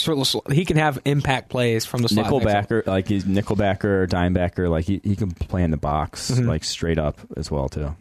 he 0.52 0.66
can 0.66 0.78
have 0.78 1.00
impact 1.06 1.50
plays 1.50 1.86
from 1.86 2.02
the 2.02 2.10
slot. 2.10 2.26
Nickelbacker, 2.26 2.88
like 2.88 3.08
he's 3.08 3.26
nickelbacker 3.26 3.84
or 3.84 4.08
dimebacker, 4.08 4.70
like 4.70 4.86
he, 4.86 5.00
he 5.04 5.16
can 5.16 5.32
play 5.32 5.64
in 5.64 5.72
the 5.72 5.78
box 5.78 6.32
mm-hmm. 6.32 6.48
like 6.48 6.64
straight 6.64 6.98
up 6.98 7.20
as 7.38 7.52
well 7.52 7.70
too. 7.70 7.96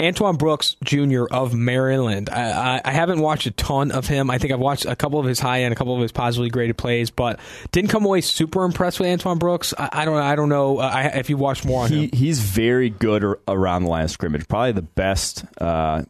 Antoine 0.00 0.36
Brooks 0.36 0.76
Jr. 0.82 1.24
of 1.30 1.54
Maryland. 1.54 2.30
I, 2.30 2.50
I, 2.50 2.80
I, 2.86 2.92
haven't 2.92 3.20
watched 3.20 3.46
a 3.46 3.50
ton 3.50 3.92
of 3.92 4.06
him. 4.06 4.30
I 4.30 4.38
think 4.38 4.52
I've 4.52 4.60
watched 4.60 4.86
a 4.86 4.96
couple 4.96 5.20
of 5.20 5.26
his 5.26 5.38
high 5.38 5.62
end, 5.62 5.72
a 5.72 5.76
couple 5.76 5.94
of 5.94 6.00
his 6.00 6.10
positively 6.10 6.48
graded 6.48 6.78
plays, 6.78 7.10
but 7.10 7.38
didn't 7.70 7.90
come 7.90 8.04
away 8.04 8.22
super 8.22 8.64
impressed 8.64 8.98
with 8.98 9.08
Antoine 9.08 9.38
Brooks. 9.38 9.74
I, 9.76 9.90
I 9.92 10.04
don't, 10.06 10.16
I 10.16 10.36
don't 10.36 10.48
know 10.48 10.78
uh, 10.78 11.10
if 11.14 11.28
you 11.28 11.36
watched 11.36 11.66
more 11.66 11.84
on 11.84 11.90
he, 11.90 12.04
him. 12.04 12.10
He's 12.12 12.40
very 12.40 12.88
good 12.88 13.24
around 13.46 13.84
the 13.84 13.90
line 13.90 14.04
of 14.04 14.10
scrimmage. 14.10 14.48
Probably 14.48 14.72
the 14.72 14.82
best, 14.82 15.44
uh, 15.60 16.02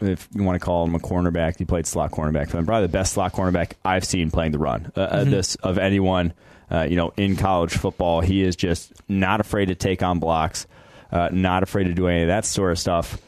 if 0.00 0.28
you 0.32 0.44
want 0.44 0.60
to 0.60 0.64
call 0.64 0.84
him 0.84 0.94
a 0.94 1.00
cornerback. 1.00 1.58
He 1.58 1.64
played 1.64 1.86
slot 1.86 2.12
cornerback. 2.12 2.50
Probably 2.50 2.82
the 2.82 2.88
best 2.88 3.14
slot 3.14 3.32
cornerback 3.32 3.72
I've 3.84 4.04
seen 4.04 4.30
playing 4.30 4.52
the 4.52 4.58
run. 4.58 4.92
Uh, 4.96 5.00
uh, 5.00 5.20
mm-hmm. 5.20 5.30
This 5.30 5.56
of 5.56 5.78
anyone. 5.78 6.32
Uh, 6.70 6.86
you 6.88 6.96
know, 6.96 7.12
in 7.18 7.36
college 7.36 7.72
football, 7.72 8.22
he 8.22 8.42
is 8.42 8.56
just 8.56 8.94
not 9.06 9.40
afraid 9.40 9.66
to 9.66 9.74
take 9.74 10.02
on 10.02 10.18
blocks, 10.18 10.66
uh, 11.10 11.28
not 11.30 11.62
afraid 11.62 11.84
to 11.84 11.92
do 11.92 12.06
any 12.08 12.22
of 12.22 12.28
that 12.28 12.46
sort 12.46 12.72
of 12.72 12.78
stuff 12.78 13.18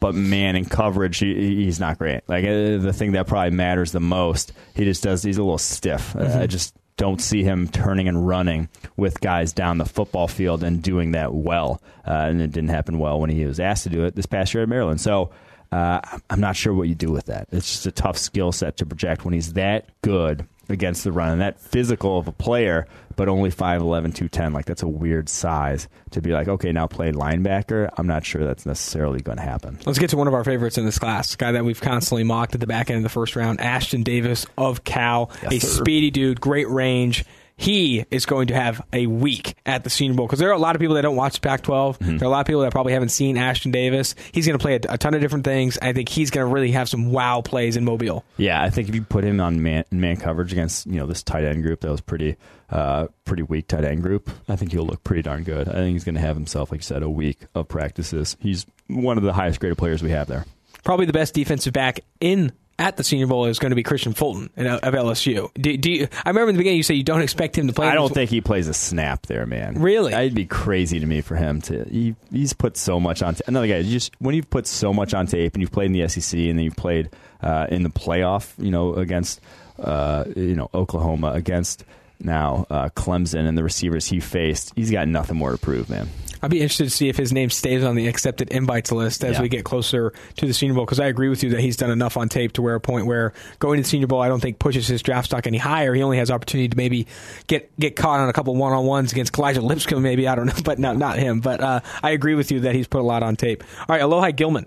but 0.00 0.14
man, 0.14 0.56
in 0.56 0.64
coverage, 0.64 1.18
he, 1.18 1.64
he's 1.64 1.80
not 1.80 1.98
great. 1.98 2.20
Like 2.28 2.44
uh, 2.44 2.78
the 2.78 2.92
thing 2.92 3.12
that 3.12 3.26
probably 3.26 3.50
matters 3.50 3.92
the 3.92 4.00
most, 4.00 4.52
he 4.74 4.84
just 4.84 5.02
does. 5.02 5.22
He's 5.22 5.38
a 5.38 5.42
little 5.42 5.58
stiff. 5.58 6.12
Mm-hmm. 6.12 6.38
I 6.38 6.46
just 6.46 6.74
don't 6.96 7.20
see 7.20 7.42
him 7.42 7.68
turning 7.68 8.08
and 8.08 8.26
running 8.26 8.68
with 8.96 9.20
guys 9.20 9.52
down 9.52 9.78
the 9.78 9.86
football 9.86 10.28
field 10.28 10.62
and 10.62 10.82
doing 10.82 11.12
that 11.12 11.32
well. 11.32 11.80
Uh, 12.06 12.26
and 12.28 12.42
it 12.42 12.52
didn't 12.52 12.70
happen 12.70 12.98
well 12.98 13.20
when 13.20 13.30
he 13.30 13.44
was 13.44 13.60
asked 13.60 13.84
to 13.84 13.88
do 13.88 14.04
it 14.04 14.14
this 14.14 14.26
past 14.26 14.52
year 14.52 14.64
at 14.64 14.68
Maryland. 14.68 15.00
So 15.00 15.30
uh, 15.70 16.00
I'm 16.28 16.40
not 16.40 16.56
sure 16.56 16.74
what 16.74 16.88
you 16.88 16.94
do 16.94 17.10
with 17.10 17.26
that. 17.26 17.48
It's 17.52 17.70
just 17.70 17.86
a 17.86 17.92
tough 17.92 18.18
skill 18.18 18.52
set 18.52 18.78
to 18.78 18.86
project 18.86 19.24
when 19.24 19.34
he's 19.34 19.52
that 19.54 19.88
good 20.02 20.46
against 20.68 21.04
the 21.04 21.12
run 21.12 21.32
and 21.32 21.40
that 21.40 21.60
physical 21.60 22.18
of 22.18 22.28
a 22.28 22.32
player, 22.32 22.86
but 23.16 23.28
only 23.28 23.50
5'11, 23.50 24.14
210. 24.14 24.52
Like, 24.52 24.66
that's 24.66 24.82
a 24.82 24.88
weird 24.88 25.28
size 25.28 25.88
to 26.10 26.20
be 26.20 26.32
like, 26.32 26.48
okay, 26.48 26.72
now 26.72 26.86
play 26.86 27.12
linebacker. 27.12 27.90
I'm 27.96 28.06
not 28.06 28.24
sure 28.24 28.44
that's 28.44 28.66
necessarily 28.66 29.20
going 29.20 29.38
to 29.38 29.44
happen. 29.44 29.78
Let's 29.86 29.98
get 29.98 30.10
to 30.10 30.16
one 30.16 30.28
of 30.28 30.34
our 30.34 30.44
favorites 30.44 30.78
in 30.78 30.84
this 30.84 30.98
class, 30.98 31.34
guy 31.36 31.52
that 31.52 31.64
we've 31.64 31.80
constantly 31.80 32.24
mocked 32.24 32.54
at 32.54 32.60
the 32.60 32.66
back 32.66 32.90
end 32.90 32.98
of 32.98 33.02
the 33.02 33.08
first 33.08 33.34
round, 33.36 33.58
Ashtyn 33.58 34.04
Davis 34.04 34.46
of 34.56 34.84
Cal, 34.84 35.30
yes, 35.42 35.52
a 35.52 35.58
sir. 35.60 35.82
speedy 35.82 36.10
dude, 36.10 36.40
great 36.40 36.68
range 36.68 37.24
he 37.58 38.04
is 38.12 38.24
going 38.24 38.46
to 38.46 38.54
have 38.54 38.80
a 38.92 39.08
week 39.08 39.56
at 39.66 39.82
the 39.82 39.90
Senior 39.90 40.14
Bowl 40.14 40.26
because 40.26 40.38
there 40.38 40.48
are 40.48 40.52
a 40.52 40.58
lot 40.58 40.76
of 40.76 40.80
people 40.80 40.94
that 40.94 41.02
don't 41.02 41.16
watch 41.16 41.40
Pac-12. 41.40 41.98
Mm-hmm. 41.98 42.16
There 42.18 42.26
are 42.26 42.30
a 42.30 42.32
lot 42.32 42.40
of 42.40 42.46
people 42.46 42.62
that 42.62 42.70
probably 42.70 42.92
haven't 42.92 43.08
seen 43.08 43.36
Ashtyn 43.36 43.72
Davis. 43.72 44.14
He's 44.30 44.46
going 44.46 44.56
to 44.56 44.62
play 44.62 44.76
a, 44.76 44.94
a, 44.94 44.96
ton 44.96 45.12
of 45.12 45.20
different 45.20 45.44
things. 45.44 45.76
I 45.82 45.92
think 45.92 46.08
he's 46.08 46.30
going 46.30 46.46
to 46.46 46.54
really 46.54 46.70
have 46.70 46.88
some 46.88 47.10
wow 47.10 47.40
plays 47.40 47.76
in 47.76 47.84
Mobile. 47.84 48.24
Yeah, 48.36 48.62
I 48.62 48.70
think 48.70 48.88
if 48.88 48.94
you 48.94 49.02
put 49.02 49.24
him 49.24 49.40
on 49.40 49.60
man, 49.60 49.84
man 49.90 50.18
coverage 50.18 50.52
against 50.52 50.86
you 50.86 50.94
know 50.94 51.06
this 51.06 51.24
tight 51.24 51.44
end 51.44 51.64
group 51.64 51.80
that 51.80 51.90
was 51.90 52.00
pretty 52.00 52.36
uh, 52.70 53.08
pretty 53.24 53.42
weak 53.42 53.66
tight 53.66 53.84
end 53.84 54.04
group, 54.04 54.30
I 54.48 54.54
think 54.54 54.70
he'll 54.70 54.86
look 54.86 55.02
pretty 55.02 55.22
darn 55.22 55.42
good. 55.42 55.68
I 55.68 55.72
think 55.72 55.94
he's 55.94 56.04
going 56.04 56.14
to 56.14 56.20
have 56.20 56.36
himself, 56.36 56.70
like 56.70 56.78
you 56.78 56.84
said, 56.84 57.02
a 57.02 57.10
week 57.10 57.40
of 57.56 57.66
practices. 57.66 58.36
He's 58.38 58.66
one 58.86 59.18
of 59.18 59.24
the 59.24 59.32
highest 59.32 59.58
graded 59.58 59.78
players 59.78 60.00
we 60.00 60.10
have 60.10 60.28
there. 60.28 60.46
Probably 60.84 61.06
the 61.06 61.12
best 61.12 61.34
defensive 61.34 61.72
back 61.72 62.00
in 62.20 62.52
at 62.78 62.96
the 62.96 63.04
Senior 63.04 63.26
Bowl 63.26 63.46
is 63.46 63.58
going 63.58 63.70
to 63.70 63.76
be 63.76 63.82
Kristian 63.82 64.16
Fulton 64.16 64.50
of 64.56 64.80
LSU. 64.80 65.52
Do, 65.54 65.76
do 65.76 65.90
you, 65.90 66.08
I 66.24 66.30
remember 66.30 66.50
in 66.50 66.54
the 66.56 66.58
beginning 66.58 66.76
you 66.76 66.82
said 66.82 66.96
you 66.96 67.02
don't 67.02 67.22
expect 67.22 67.58
him 67.58 67.66
to 67.66 67.72
play. 67.72 67.88
I 67.88 67.94
don't 67.94 68.12
think 68.12 68.30
he 68.30 68.40
plays 68.40 68.68
a 68.68 68.74
snap 68.74 69.26
there, 69.26 69.46
man. 69.46 69.80
Really? 69.80 70.12
It'd 70.12 70.34
be 70.34 70.46
crazy 70.46 71.00
to 71.00 71.06
me 71.06 71.20
for 71.20 71.36
him 71.36 71.60
to. 71.62 71.84
He, 71.84 72.14
he's 72.30 72.52
put 72.52 72.76
so 72.76 73.00
much 73.00 73.22
on. 73.22 73.34
T- 73.34 73.42
another 73.46 73.66
guy, 73.66 73.82
just 73.82 74.12
when 74.20 74.34
you've 74.34 74.50
put 74.50 74.66
so 74.66 74.92
much 74.92 75.14
on 75.14 75.26
tape 75.26 75.54
and 75.54 75.60
you've 75.60 75.72
played 75.72 75.86
in 75.86 75.92
the 75.92 76.08
SEC 76.08 76.38
and 76.38 76.58
then 76.58 76.64
you've 76.64 76.76
played 76.76 77.10
uh, 77.42 77.66
in 77.70 77.82
the 77.82 77.90
playoff, 77.90 78.52
you 78.58 78.70
know, 78.70 78.94
against 78.94 79.40
uh, 79.78 80.24
you 80.36 80.54
know 80.54 80.70
Oklahoma, 80.74 81.32
against 81.32 81.84
now 82.20 82.66
uh, 82.70 82.88
Clemson 82.90 83.46
and 83.46 83.56
the 83.56 83.64
receivers 83.64 84.06
he 84.06 84.20
faced, 84.20 84.72
he's 84.76 84.90
got 84.90 85.08
nothing 85.08 85.36
more 85.36 85.52
to 85.52 85.58
prove, 85.58 85.88
man. 85.88 86.08
I'd 86.42 86.50
be 86.50 86.60
interested 86.60 86.84
to 86.84 86.90
see 86.90 87.08
if 87.08 87.16
his 87.16 87.32
name 87.32 87.50
stays 87.50 87.84
on 87.84 87.96
the 87.96 88.06
accepted 88.06 88.50
invites 88.50 88.92
list 88.92 89.24
as 89.24 89.36
yeah. 89.36 89.42
we 89.42 89.48
get 89.48 89.64
closer 89.64 90.12
to 90.36 90.46
the 90.46 90.54
Senior 90.54 90.74
Bowl 90.74 90.84
because 90.84 91.00
I 91.00 91.06
agree 91.06 91.28
with 91.28 91.42
you 91.42 91.50
that 91.50 91.60
he's 91.60 91.76
done 91.76 91.90
enough 91.90 92.16
on 92.16 92.28
tape 92.28 92.52
to 92.54 92.62
where 92.62 92.74
a 92.74 92.80
point 92.80 93.06
where 93.06 93.32
going 93.58 93.78
to 93.78 93.82
the 93.82 93.88
Senior 93.88 94.06
Bowl 94.06 94.20
I 94.20 94.28
don't 94.28 94.40
think 94.40 94.58
pushes 94.58 94.86
his 94.86 95.02
draft 95.02 95.26
stock 95.26 95.46
any 95.46 95.58
higher. 95.58 95.94
He 95.94 96.02
only 96.02 96.18
has 96.18 96.30
opportunity 96.30 96.68
to 96.68 96.76
maybe 96.76 97.06
get 97.46 97.74
get 97.78 97.96
caught 97.96 98.20
on 98.20 98.28
a 98.28 98.32
couple 98.32 98.54
one 98.56 98.72
on 98.72 98.84
ones 98.84 99.12
against 99.12 99.36
Elijah 99.36 99.60
Lipscomb, 99.60 100.02
maybe 100.02 100.28
I 100.28 100.34
don't 100.34 100.46
know, 100.46 100.54
but 100.64 100.78
no, 100.78 100.92
not 100.92 101.18
him. 101.18 101.40
But 101.40 101.60
uh, 101.60 101.80
I 102.02 102.10
agree 102.10 102.34
with 102.34 102.50
you 102.50 102.60
that 102.60 102.74
he's 102.74 102.86
put 102.86 103.00
a 103.00 103.04
lot 103.04 103.22
on 103.22 103.36
tape. 103.36 103.64
All 103.80 103.86
right, 103.88 104.02
Alohi 104.02 104.34
Gilman 104.34 104.66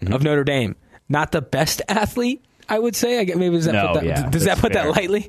mm-hmm. 0.00 0.12
of 0.12 0.22
Notre 0.22 0.44
Dame, 0.44 0.76
not 1.08 1.32
the 1.32 1.42
best 1.42 1.82
athlete. 1.88 2.44
I 2.68 2.78
would 2.78 2.94
say. 2.94 3.18
I 3.18 3.24
get 3.24 3.36
maybe 3.36 3.56
does 3.56 3.64
that 3.64 3.72
no, 3.72 3.88
put 3.88 3.94
that, 3.94 4.04
yeah, 4.04 4.30
does 4.30 4.44
that 4.44 4.58
put 4.58 4.72
fair. 4.72 4.84
that 4.84 4.90
lightly? 4.90 5.28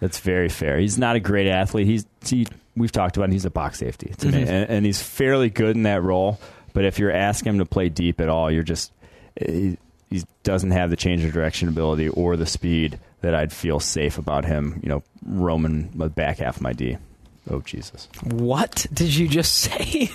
That's 0.00 0.20
very 0.20 0.50
fair. 0.50 0.78
He's 0.78 0.98
not 0.98 1.16
a 1.16 1.20
great 1.20 1.46
athlete. 1.46 1.86
He's 1.86 2.04
he 2.26 2.46
we've 2.76 2.92
talked 2.92 3.16
about. 3.16 3.30
He's 3.30 3.44
a 3.44 3.50
box 3.50 3.78
safety 3.78 4.12
to 4.18 4.26
mm-hmm. 4.26 4.36
me, 4.36 4.42
and, 4.42 4.70
and, 4.70 4.86
he's 4.86 5.02
fairly 5.02 5.50
good 5.50 5.76
in 5.76 5.82
that 5.84 6.02
role. 6.02 6.38
But 6.72 6.84
if 6.84 6.98
you're 6.98 7.12
asking 7.12 7.54
him 7.54 7.58
to 7.58 7.66
play 7.66 7.88
deep 7.88 8.20
at 8.20 8.28
all, 8.28 8.50
you're 8.50 8.62
just 8.62 8.92
he, 9.38 9.76
he 10.10 10.24
doesn't 10.42 10.70
have 10.70 10.90
the 10.90 10.96
change 10.96 11.24
of 11.24 11.32
direction 11.32 11.68
ability 11.68 12.08
or 12.08 12.36
the 12.36 12.46
speed 12.46 12.98
that 13.20 13.34
I'd 13.34 13.52
feel 13.52 13.80
safe 13.80 14.18
about 14.18 14.44
him. 14.44 14.80
You 14.82 14.88
know, 14.88 15.02
roaming 15.24 15.90
the 15.94 16.08
back 16.08 16.38
half 16.38 16.56
of 16.56 16.62
my 16.62 16.72
D. 16.72 16.96
Oh 17.50 17.60
Jesus! 17.60 18.08
What 18.22 18.86
did 18.92 19.14
you 19.14 19.28
just 19.28 19.54
say? 19.58 20.10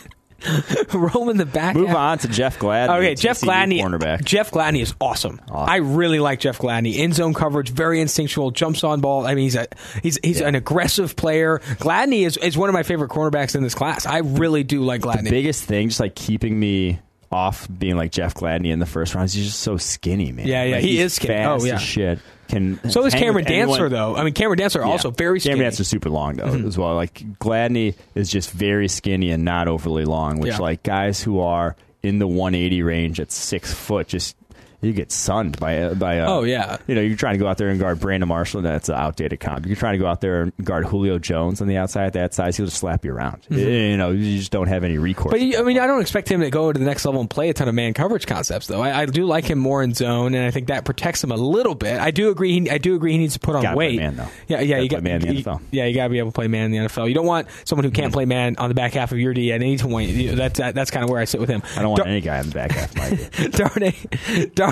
Roman 0.94 1.38
the 1.38 1.46
back. 1.46 1.76
Move 1.76 1.90
on 1.90 2.20
to 2.20 2.28
Jeff 2.28 2.60
Gladney. 2.60 2.98
Okay, 2.98 3.16
Jeff 3.16 3.42
Gladney. 3.42 3.82
Cornerback. 3.82 4.24
Jeff 4.24 4.52
Gladney 4.52 4.82
is 4.82 4.94
awesome. 5.02 5.42
awesome. 5.50 5.70
I 5.70 5.78
really 5.78 6.20
like 6.20 6.40
Jeff 6.40 6.60
Gladney. 6.60 6.98
In 6.98 7.14
zone 7.14 7.34
coverage, 7.34 7.70
very 7.70 8.02
instinctual, 8.02 8.52
jumps 8.52 8.84
on 8.84 9.02
ball. 9.02 9.26
I 9.26 9.36
mean, 9.36 9.44
he's 9.46 9.56
a 9.56 9.68
he's 10.04 10.20
he's 10.24 10.40
yeah. 10.40 10.48
an 10.48 10.56
aggressive 10.56 11.16
player. 11.16 11.60
Gladney 11.80 12.26
is 12.26 12.38
is 12.38 12.58
one 12.58 12.70
of 12.70 12.74
my 12.74 12.84
favorite 12.84 13.10
cornerbacks 13.10 13.56
in 13.56 13.64
this 13.64 13.76
class. 13.76 14.06
I 14.06 14.20
really 14.20 14.64
do 14.64 14.84
like 14.84 15.02
Gladney. 15.02 15.26
The 15.26 15.30
biggest 15.32 15.64
thing, 15.64 15.90
just 15.90 16.00
like 16.00 16.16
keeping 16.16 16.60
me 16.60 17.00
off 17.32 17.68
being 17.78 17.98
like 17.98 18.12
Jeff 18.12 18.34
Gladney 18.34 18.72
in 18.72 18.80
the 18.80 18.86
first 18.86 19.14
round. 19.14 19.30
He's 19.30 19.46
just 19.46 19.60
so 19.60 19.78
skinny, 19.78 20.32
man. 20.32 20.48
Yeah, 20.48 20.64
yeah, 20.64 20.76
like, 20.76 20.84
he 20.84 21.00
is 21.00 21.14
skinny. 21.14 21.44
oh 21.46 21.64
yeah, 21.64 21.78
shit. 21.78 22.20
Can 22.48 22.80
so 22.90 23.06
is 23.06 23.14
Cameron 23.14 23.46
Dantzler 23.46 23.90
though. 23.90 24.16
I 24.16 24.24
mean, 24.24 24.34
Cameron 24.34 24.60
Dantzler 24.60 24.82
yeah. 24.82 24.92
also 24.92 25.12
very 25.12 25.40
skinny. 25.40 25.56
Cameron 25.56 25.74
Dantzler 25.74 25.86
super 25.86 26.10
long 26.10 26.38
though 26.38 26.46
mm-hmm. 26.46 26.68
as 26.68 26.78
well. 26.78 26.96
Like 26.96 27.16
Gladney 27.40 27.96
is 28.16 28.30
just 28.30 28.52
very 28.52 28.88
skinny 28.88 29.32
and 29.32 29.44
not 29.44 29.68
overly 29.68 30.06
long, 30.06 30.40
which 30.40 30.54
yeah. 30.54 30.60
like 30.60 30.84
guys 30.84 31.22
who 31.22 31.42
are 31.42 31.76
in 32.04 32.20
the 32.20 32.28
180 32.28 32.84
range 32.84 33.20
at 33.20 33.32
six 33.32 33.74
foot 33.74 34.08
just 34.08 34.38
you 34.82 34.94
get 34.94 35.12
sunned 35.12 35.60
by 35.60 35.94
by. 35.94 36.20
oh 36.20 36.44
yeah. 36.44 36.78
You 36.88 36.96
know, 36.96 37.02
you're 37.02 37.18
trying 37.18 37.34
to 37.34 37.40
go 37.40 37.48
out 37.48 37.58
there 37.58 37.70
and 37.70 37.80
guard 37.80 38.00
Brandon 38.00 38.30
Marshall. 38.30 38.60
And 38.60 38.68
that's 38.68 38.90
an 38.90 38.96
outdated 38.96 39.40
comp. 39.40 39.66
You're 39.66 39.76
trying 39.76 39.94
to 39.94 40.00
go 40.00 40.08
out 40.08 40.22
there 40.22 40.44
and 40.44 40.54
guard 40.64 40.86
Julio 40.86 41.18
Jones 41.18 41.62
on 41.62 41.68
the 41.68 41.78
outside 41.78 42.06
at 42.06 42.14
that 42.14 42.34
size. 42.34 42.58
He'll 42.58 42.68
just 42.68 42.78
slap 42.78 43.04
you 43.04 43.14
around. 43.14 43.42
Mm-hmm. 43.44 43.58
You 43.58 43.98
know, 43.98 44.12
you 44.12 44.38
just 44.38 44.52
don't 44.52 44.68
have 44.68 44.84
any 44.84 44.98
recourse. 44.98 45.32
But 45.32 45.42
I 45.42 45.64
mean, 45.64 45.80
I 45.80 45.88
don't 45.88 46.02
expect 46.02 46.30
him 46.30 46.42
to 46.42 46.50
go 46.50 46.72
to 46.72 46.78
the 46.78 46.86
next 46.86 47.06
level 47.06 47.22
and 47.22 47.30
play 47.30 47.50
a 47.50 47.54
ton 47.54 47.68
of 47.68 47.76
man 47.76 47.94
coverage 47.94 48.28
concepts, 48.28 48.68
though. 48.68 48.82
I, 48.82 49.02
I 49.02 49.06
do 49.06 49.26
like 49.26 49.46
him 49.46 49.58
more 49.58 49.82
in 49.82 49.94
zone, 49.94 50.36
and 50.36 50.46
I 50.46 50.52
think 50.52 50.68
that 50.68 50.86
protects 50.86 51.24
him 51.24 51.32
a 51.32 51.36
little 51.36 51.76
bit. 51.76 52.00
I 52.00 52.12
do 52.12 52.30
agree. 52.30 52.60
He, 52.60 52.70
I 52.70 52.78
do 52.78 52.96
agree. 52.96 53.14
He 53.14 53.18
needs 53.18 53.34
to 53.34 53.40
put 53.40 53.56
on 53.56 53.64
gotta 53.64 53.78
weight. 53.78 53.98
man, 53.98 54.16
though. 54.16 54.28
Yeah, 54.48 54.62
yeah. 54.62 54.78
You 54.78 54.90
got 54.90 55.04
man 55.04 55.26
in 55.26 55.36
the 55.36 55.42
NFL. 55.42 55.62
yeah, 55.72 55.86
you 55.86 55.96
got 55.96 56.04
to 56.04 56.10
be 56.10 56.20
able 56.20 56.32
to 56.32 56.36
play 56.36 56.48
man 56.48 56.66
in 56.66 56.72
the 56.72 56.78
NFL. 56.90 57.08
You 57.08 57.16
don't 57.16 57.26
want 57.26 57.48
someone 57.66 57.84
who 57.84 57.92
can't 57.92 58.08
mm-hmm. 58.08 58.14
play 58.14 58.26
man 58.26 58.56
on 58.58 58.70
the 58.70 58.76
back 58.76 58.94
half 58.94 59.12
of 59.12 59.18
your 59.18 59.34
D 59.34 59.52
at 59.52 59.62
any 59.62 59.78
point. 59.78 60.36
That's 60.36 60.60
that's 60.60 60.92
kind 60.92 61.04
of 61.04 61.10
where 61.10 61.20
I 61.20 61.26
sit 61.26 61.40
with 61.40 61.50
him. 61.50 61.64
I 61.76 61.82
don't 61.82 61.90
want 61.90 61.98
Dar- 62.00 62.08
any 62.08 62.22
guy 62.22 62.40
on 62.40 62.50
the 62.50 62.54
back 62.54 62.72
half 62.72 62.92
of 62.92 62.98
my 62.98 63.10
D. 63.10 63.48
Darnay, 63.58 63.96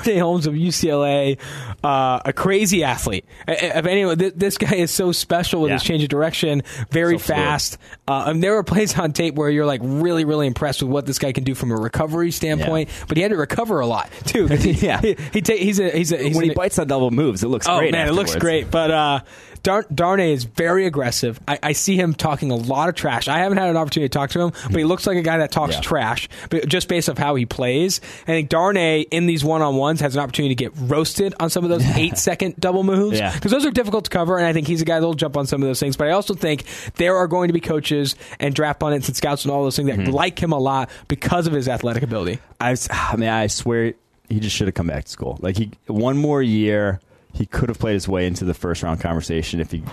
Darnay 0.04 0.20
Holmes 0.20 0.48
of 0.48 0.54
UCLA, 0.54 1.40
uh, 1.84 2.20
a 2.26 2.34
crazy 2.34 2.84
athlete. 2.84 3.26
If 3.48 3.86
anyone, 3.86 4.18
this 4.18 4.58
guy 4.58 4.76
is 4.76 4.92
so 4.92 5.12
special 5.12 5.62
with 5.62 5.70
yeah. 5.70 5.76
his 5.76 5.84
change 5.84 6.04
of 6.04 6.10
direction, 6.10 6.64
very 6.90 7.18
so 7.18 7.34
fast. 7.34 7.78
Uh, 8.08 8.26
and 8.28 8.44
there 8.44 8.54
were 8.54 8.64
plays 8.64 8.98
on 8.98 9.14
tape 9.14 9.36
where 9.36 9.50
you're 9.50 9.66
like 9.66 9.82
really, 9.84 10.26
really 10.26 10.48
impressed 10.48 10.82
with 10.82 10.92
what 10.92 11.06
this 11.06 11.20
guy 11.20 11.32
can 11.32 11.44
do 11.44 11.56
from 11.56 11.72
a 11.72 11.76
recovery 11.76 12.32
standpoint. 12.32 12.90
Yeah. 12.90 13.06
But 13.08 13.18
he 13.18 13.24
had 13.24 13.32
to 13.32 13.38
recover 13.38 13.80
a 13.80 13.88
lot 13.88 14.10
too. 14.26 14.48
yeah, 14.60 15.02
he, 15.02 15.16
he 15.34 15.42
ta- 15.42 15.54
he's 15.54 15.80
a 15.80 15.90
he's 15.90 16.12
a 16.12 16.18
he's 16.18 16.36
when 16.36 16.46
he 16.46 16.54
bites 16.54 16.80
on 16.80 16.88
double 16.88 17.12
moves, 17.12 17.44
it 17.44 17.48
looks 17.48 17.68
oh 17.68 17.80
great. 17.80 17.92
man, 17.92 18.08
afterwards. 18.08 18.30
it 18.30 18.34
looks 18.34 18.42
great. 18.42 18.72
But 18.72 18.92
uh, 18.92 19.20
Dar- 19.66 19.88
Darnay 19.94 20.32
is 20.32 20.44
very 20.44 20.86
aggressive. 20.86 21.40
I, 21.48 21.58
I 21.64 21.72
see 21.72 21.96
him 21.98 22.14
talking 22.14 22.52
a 22.52 22.56
lot 22.56 22.88
of 22.88 22.94
trash. 22.94 23.28
I 23.28 23.40
haven't 23.40 23.58
had 23.58 23.68
an 23.68 23.78
opportunity 23.78 24.10
to 24.10 24.16
talk 24.16 24.30
to 24.30 24.40
him, 24.40 24.52
but 24.66 24.76
he 24.76 24.84
looks 24.84 25.08
like 25.08 25.18
a 25.18 25.24
guy 25.24 25.40
that 25.40 25.52
talks 25.52 25.74
Yeah. 25.74 25.82
trash, 25.82 26.30
but 26.52 26.70
just 26.70 26.88
based 26.88 27.10
off 27.10 27.18
how 27.18 27.34
he 27.34 27.48
plays. 27.48 28.00
I 28.24 28.26
think 28.28 28.50
Darnay 28.50 29.02
in 29.02 29.26
these 29.26 29.44
one 29.44 29.64
on 29.64 29.76
ones 29.76 30.02
has 30.02 30.16
an 30.16 30.22
opportunity 30.22 30.54
to 30.54 30.64
get 30.64 30.72
roasted 30.76 31.34
on 31.40 31.50
some 31.50 31.64
of 31.64 31.72
those 31.72 31.84
eight 31.98 32.18
second 32.20 32.58
double 32.60 32.84
moves 32.84 33.18
Yeah. 33.18 33.34
because 33.34 33.52
those 33.52 33.66
are 33.66 33.72
difficult 33.72 34.04
to 34.06 34.12
cover, 34.12 34.38
and 34.38 34.46
I 34.46 34.54
think 34.54 34.68
he's 34.68 34.84
a 34.84 34.86
guy 34.86 35.00
that'll 35.00 35.16
jump 35.16 35.36
on 35.36 35.48
some 35.48 35.64
of 35.64 35.68
those 35.68 35.80
things. 35.80 35.98
But 35.98 36.10
I 36.10 36.12
also 36.12 36.36
think 36.36 36.64
there 36.98 37.16
are 37.16 37.28
going 37.28 37.48
to 37.48 37.54
be 37.54 37.60
coaches 37.60 38.16
and 38.40 38.54
draft 38.54 38.80
pundits 38.80 39.08
and 39.08 39.18
scouts 39.18 39.46
and 39.46 39.52
all 39.52 39.64
those 39.64 39.76
things 39.76 39.90
that 39.90 39.98
mm-hmm. 39.98 40.12
like 40.12 40.38
him 40.38 40.52
a 40.52 40.60
lot 40.60 40.92
because 41.08 41.48
of 41.48 41.54
his 41.54 41.68
athletic 41.68 42.04
ability. 42.04 42.40
I, 42.62 42.78
I 42.92 43.16
mean, 43.16 43.30
I 43.30 43.48
swear 43.48 43.96
he 44.30 44.40
just 44.40 44.56
should 44.56 44.68
have 44.68 44.76
come 44.76 44.88
back 44.88 45.06
to 45.06 45.12
school. 45.12 45.40
Like 45.42 45.58
he, 45.58 45.72
one 45.88 46.18
more 46.18 46.44
year, 46.44 47.00
he 47.36 47.46
could 47.46 47.70
have 47.70 47.78
played 47.80 47.94
his 47.94 48.08
way 48.08 48.26
into 48.26 48.46
the 48.46 48.54
first 48.54 48.82
round 48.84 49.00
conversation 49.02 49.60
if 49.60 49.72
he 49.72 49.84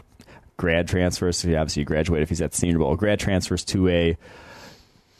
grad 0.56 0.88
transfers. 0.88 1.42
If 1.44 1.50
he 1.50 1.56
obviously 1.56 1.84
graduated, 1.84 2.22
if 2.22 2.28
he's 2.28 2.40
at 2.42 2.52
the 2.52 2.56
Senior 2.56 2.78
Bowl, 2.78 2.96
grad 2.96 3.18
transfers 3.20 3.64
to 3.66 3.88
a 3.88 4.16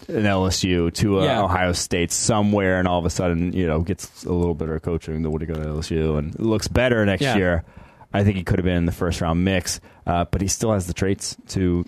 an 0.09 0.25
LSU 0.25 0.93
to 0.95 1.21
a 1.21 1.25
Yeah. 1.25 1.43
Ohio 1.43 1.73
State 1.73 2.11
somewhere, 2.11 2.79
and 2.81 2.89
all 2.89 2.99
of 2.99 3.05
a 3.07 3.11
sudden, 3.11 3.53
you 3.53 3.67
know, 3.69 3.81
gets 3.83 4.25
a 4.25 4.33
little 4.33 4.55
better 4.55 4.79
coaching. 4.81 5.23
Then 5.23 5.31
would 5.31 5.43
he 5.43 5.47
go 5.47 5.55
to 5.55 5.61
LSU 5.61 6.19
and 6.19 6.37
looks 6.41 6.67
better 6.69 7.07
next 7.07 7.23
Yeah. 7.23 7.37
year? 7.37 7.65
I 8.13 8.25
think 8.25 8.37
he 8.37 8.43
could 8.43 8.59
have 8.59 8.65
been 8.65 8.77
in 8.77 8.85
the 8.87 8.93
first 8.93 9.21
round 9.21 9.45
mix, 9.45 9.81
uh, 10.07 10.27
but 10.31 10.43
he 10.43 10.49
still 10.49 10.73
has 10.73 10.87
the 10.87 10.93
traits 10.93 11.37
to 11.51 11.85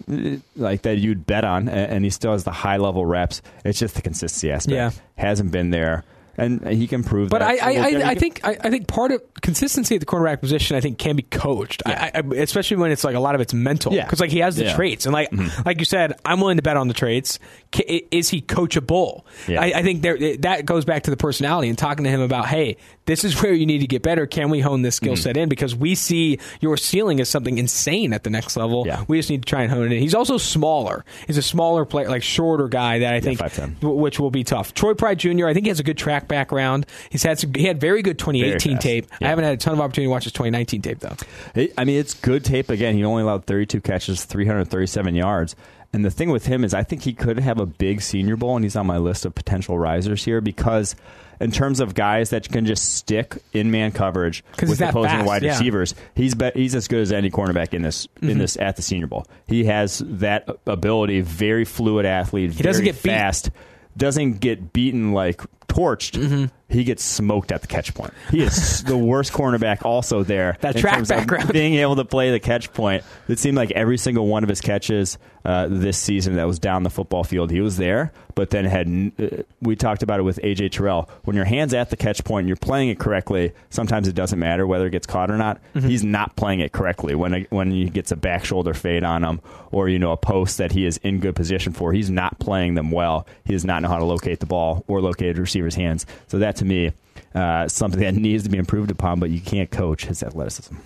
like 0.57 0.83
that 0.83 0.99
you'd 0.99 1.27
bet 1.27 1.45
on, 1.45 1.69
a- 1.69 1.73
and 1.73 2.03
he 2.05 2.09
still 2.11 2.33
has 2.33 2.45
the 2.45 2.51
high 2.53 2.77
level 2.79 3.05
reps. 3.05 3.43
It's 3.65 3.79
just 3.81 3.97
the 3.97 4.01
consistency 4.03 4.51
aspect. 4.51 4.75
Yeah. 4.75 4.91
hasn't 5.23 5.51
been 5.53 5.71
there, 5.71 6.03
and 6.37 6.67
he 6.67 6.87
can 6.87 7.05
prove. 7.05 7.31
That. 7.31 7.39
But 7.39 7.39
that. 7.41 7.49
I, 7.51 7.57
So 7.75 7.81
I, 7.81 7.91
we'll 7.93 8.03
I, 8.07 8.11
I 8.11 8.15
think 8.15 8.41
I, 8.45 8.57
I 8.61 8.71
think 8.71 8.87
part 8.89 9.13
of 9.13 9.23
consistency 9.41 9.95
at 9.95 10.01
the 10.01 10.07
cornerback 10.07 10.41
position, 10.41 10.77
I 10.77 10.81
think, 10.81 10.99
can 10.99 11.17
be 11.17 11.23
coached. 11.23 11.83
I, 11.87 12.11
I, 12.15 12.19
especially 12.37 12.79
when 12.79 12.91
it's 12.91 13.05
like 13.05 13.15
a 13.15 13.21
lot 13.21 13.35
of 13.35 13.41
it's 13.41 13.55
mental. 13.55 13.93
Yeah. 13.93 14.05
because 14.05 14.21
like 14.21 14.31
he 14.31 14.39
has 14.41 14.57
the 14.57 14.65
Yeah. 14.65 14.69
Mm-hmm. 14.71 14.77
traits, 14.77 15.07
and 15.07 15.13
like 15.13 15.29
like 15.67 15.79
you 15.79 15.85
said, 15.85 16.15
I'm 16.25 16.41
willing 16.41 16.57
to 16.57 16.63
bet 16.63 16.77
on 16.77 16.89
the 16.89 16.95
traits. 16.95 17.39
Is 17.87 18.29
he 18.31 18.41
coachable? 18.41 19.25
Yeah. 19.49 19.61
I, 19.61 19.67
I 19.77 19.83
think 19.83 20.03
there 20.03 20.37
that 20.39 20.65
goes 20.65 20.85
back 20.85 21.05
to 21.05 21.11
the 21.11 21.17
personality 21.17 21.69
and 21.69 21.77
talking 21.79 22.05
to 22.05 22.11
him 22.11 22.21
about, 22.21 22.47
hey, 22.47 22.77
this 23.07 23.25
is 23.25 23.41
where 23.43 23.53
you 23.53 23.67
need 23.67 23.79
to 23.81 23.87
get 23.87 24.03
better. 24.03 24.27
Can 24.27 24.49
we 24.51 24.61
hone 24.61 24.83
this 24.83 24.95
Mm-hmm. 24.95 25.07
skill 25.07 25.17
set 25.17 25.37
in? 25.37 25.49
Because 25.49 25.75
we 25.75 25.95
see 25.97 26.39
your 26.61 26.77
ceiling 26.77 27.21
as 27.21 27.29
something 27.29 27.59
insane 27.59 28.13
at 28.13 28.23
the 28.23 28.31
next 28.31 28.57
level. 28.57 28.85
Yeah. 28.87 29.05
We 29.09 29.19
just 29.19 29.29
need 29.29 29.43
to 29.43 29.47
try 29.51 29.63
and 29.63 29.73
hone 29.73 29.87
it 29.87 29.93
in. 29.93 29.99
He's 30.01 30.15
also 30.15 30.39
smaller. 30.39 31.05
He's 31.27 31.37
a 31.37 31.43
smaller 31.43 31.85
player, 31.85 32.09
like 32.09 32.23
shorter 32.23 32.69
guy 32.69 33.01
that 33.01 33.13
I 33.13 33.21
think 33.21 33.41
5'10". 33.41 33.81
w- 33.81 34.01
which 34.01 34.21
will 34.21 34.31
be 34.31 34.45
tough. 34.45 34.73
Troy 34.73 34.95
Pride 34.95 35.19
Jr. 35.19 35.47
I 35.49 35.53
think 35.55 35.67
he 35.67 35.69
has 35.71 35.81
a 35.81 35.85
good 35.85 35.99
track 35.99 36.24
background. 36.29 36.87
He's 37.11 37.23
had 37.23 37.39
some, 37.39 37.53
he 37.55 37.65
had 37.65 37.81
very 37.81 38.03
good 38.03 38.19
2018 38.19 38.73
fast. 38.75 38.83
tape. 38.83 39.07
I 39.21 39.29
haven't 39.29 39.45
had 39.45 39.55
a 39.55 39.57
ton 39.57 39.75
of 39.75 39.81
opportunity 39.81 40.07
to 40.07 40.11
watch 40.11 40.25
his 40.25 40.33
2019 40.33 40.83
tape 40.83 41.01
though. 41.01 41.17
It- 41.55 41.73
I 41.79 41.85
mean, 41.85 41.99
it's 41.99 42.15
good 42.15 42.45
tape. 42.45 42.71
Again, 42.71 42.95
he 42.95 43.05
only 43.05 43.23
allowed 43.23 43.47
32 43.47 43.81
catches, 43.81 44.25
337 44.25 45.15
yards. 45.15 45.57
And 45.93 46.05
the 46.05 46.11
thing 46.11 46.31
with 46.31 46.47
him 46.47 46.65
is, 46.65 46.75
I 46.75 46.83
think 46.83 47.03
he 47.03 47.13
could 47.13 47.39
have 47.39 47.61
a 47.61 47.67
big 47.67 48.01
Senior 48.03 48.37
Bowl, 48.37 48.57
and 48.57 48.65
he's 48.65 48.75
on 48.75 48.85
my 48.85 48.99
list 48.99 49.25
of 49.25 49.33
potential 49.33 49.79
risers 49.79 50.25
here 50.25 50.41
because, 50.41 50.97
in 51.41 51.53
terms 51.53 51.79
of 51.79 51.95
guys 51.95 52.31
that 52.31 52.49
can 52.49 52.67
just 52.67 52.97
stick 52.97 53.37
in 53.53 53.71
man 53.71 53.93
coverage 53.93 54.43
with 54.61 54.81
opposing 54.81 55.11
fast, 55.11 55.27
wide 55.27 55.43
yeah. 55.45 55.51
receivers, 55.53 55.95
he's 56.17 56.35
be, 56.35 56.51
he's 56.55 56.75
as 56.75 56.89
good 56.89 56.99
as 57.01 57.13
any 57.13 57.31
cornerback 57.31 57.75
in 57.75 57.83
this 57.83 58.09
Mm-hmm. 58.09 58.29
in 58.31 58.39
this 58.39 58.57
at 58.57 58.75
the 58.75 58.83
Senior 58.83 59.07
Bowl. 59.07 59.25
He 59.47 59.67
has 59.67 60.03
that 60.05 60.49
ability. 60.67 61.21
Very 61.21 61.65
fluid 61.65 62.07
athlete. 62.07 62.55
He 62.55 62.65
doesn't 62.65 62.83
very 62.83 62.93
get 62.93 63.01
beat. 63.01 63.11
fast. 63.11 63.51
Doesn't 63.97 64.41
get 64.41 64.73
beaten 64.73 65.13
like 65.13 65.43
torched. 65.75 66.13
Mm-hmm. 66.13 66.45
He 66.69 66.85
gets 66.85 67.05
smoked 67.05 67.53
at 67.53 67.61
the 67.61 67.67
catch 67.67 67.95
point. 67.95 68.13
He 68.31 68.43
is 68.43 68.83
the 68.85 68.97
worst 68.97 69.33
cornerback 69.33 69.85
also 69.85 70.23
there. 70.23 70.57
That 70.61 70.77
in 70.77 70.81
track 70.81 70.95
terms 70.97 71.11
of 71.11 71.19
background. 71.19 71.53
being 71.53 71.75
able 71.75 71.97
to 71.97 72.05
play 72.05 72.31
the 72.31 72.41
catch 72.41 72.73
point. 72.73 73.05
It 73.29 73.39
seemed 73.39 73.57
like 73.57 73.71
every 73.73 73.99
single 73.99 74.27
one 74.27 74.43
of 74.43 74.49
his 74.49 74.61
catches 74.61 75.19
uh, 75.45 75.69
this 75.69 75.99
season 75.99 76.37
that 76.37 76.47
was 76.47 76.59
down 76.59 76.85
the 76.85 76.91
football 76.91 77.23
field, 77.23 77.51
he 77.51 77.61
was 77.61 77.77
there. 77.77 78.13
But 78.35 78.51
then 78.51 78.65
had 78.65 79.13
uh, 79.19 79.43
we 79.61 79.77
talked 79.77 80.03
about 80.03 80.19
it 80.19 80.23
with 80.23 80.41
AJ 80.43 80.73
Terrell. 80.73 81.09
When 81.25 81.37
your 81.37 81.45
hands 81.45 81.75
at 81.75 81.91
the 81.91 81.97
catch 81.97 82.25
point, 82.25 82.45
and 82.45 82.49
you're 82.49 82.57
playing 82.57 82.89
it 82.89 82.99
correctly. 82.99 83.53
Sometimes 83.71 84.09
it 84.09 84.15
doesn't 84.15 84.39
matter 84.39 84.67
whether 84.67 84.87
it 84.87 84.91
gets 84.91 85.07
caught 85.07 85.31
or 85.31 85.37
not. 85.37 85.61
Mm-hmm. 85.75 85.89
He's 85.89 86.03
not 86.03 86.35
playing 86.37 86.61
it 86.61 86.73
correctly 86.73 87.15
when 87.15 87.35
it, 87.35 87.51
when 87.51 87.71
he 87.71 87.89
gets 87.91 88.11
a 88.11 88.17
back 88.17 88.45
shoulder 88.45 88.75
fade 88.75 89.05
on 89.05 89.23
him, 89.23 89.41
or 89.71 89.89
you 89.89 89.99
know 89.99 90.13
a 90.13 90.17
post 90.17 90.59
that 90.59 90.73
he 90.73 90.87
is 90.87 90.97
in 90.99 91.21
good 91.21 91.37
position 91.37 91.73
for. 91.73 91.93
He's 91.93 92.11
not 92.11 92.39
playing 92.39 92.75
them 92.75 92.91
well. 92.91 93.27
He 93.45 93.53
does 93.53 93.65
not 93.65 93.83
know 93.83 93.89
how 93.89 93.99
to 93.99 94.05
locate 94.05 94.41
the 94.41 94.47
ball 94.47 94.85
or 94.89 95.01
locate 95.01 95.37
a 95.37 95.41
receiver's 95.41 95.75
hands. 95.75 96.07
So 96.29 96.39
that 96.39 96.57
to 96.57 96.65
me. 96.65 96.93
Uh, 97.35 97.67
something 97.67 97.99
that 97.99 98.15
needs 98.15 98.45
to 98.45 98.49
be 98.49 98.59
improved 98.59 98.93
upon, 98.93 99.19
but 99.19 99.29
you 99.29 99.41
can't 99.41 99.69
coach 99.71 100.05
his 100.05 100.23
athleticism. 100.23 100.77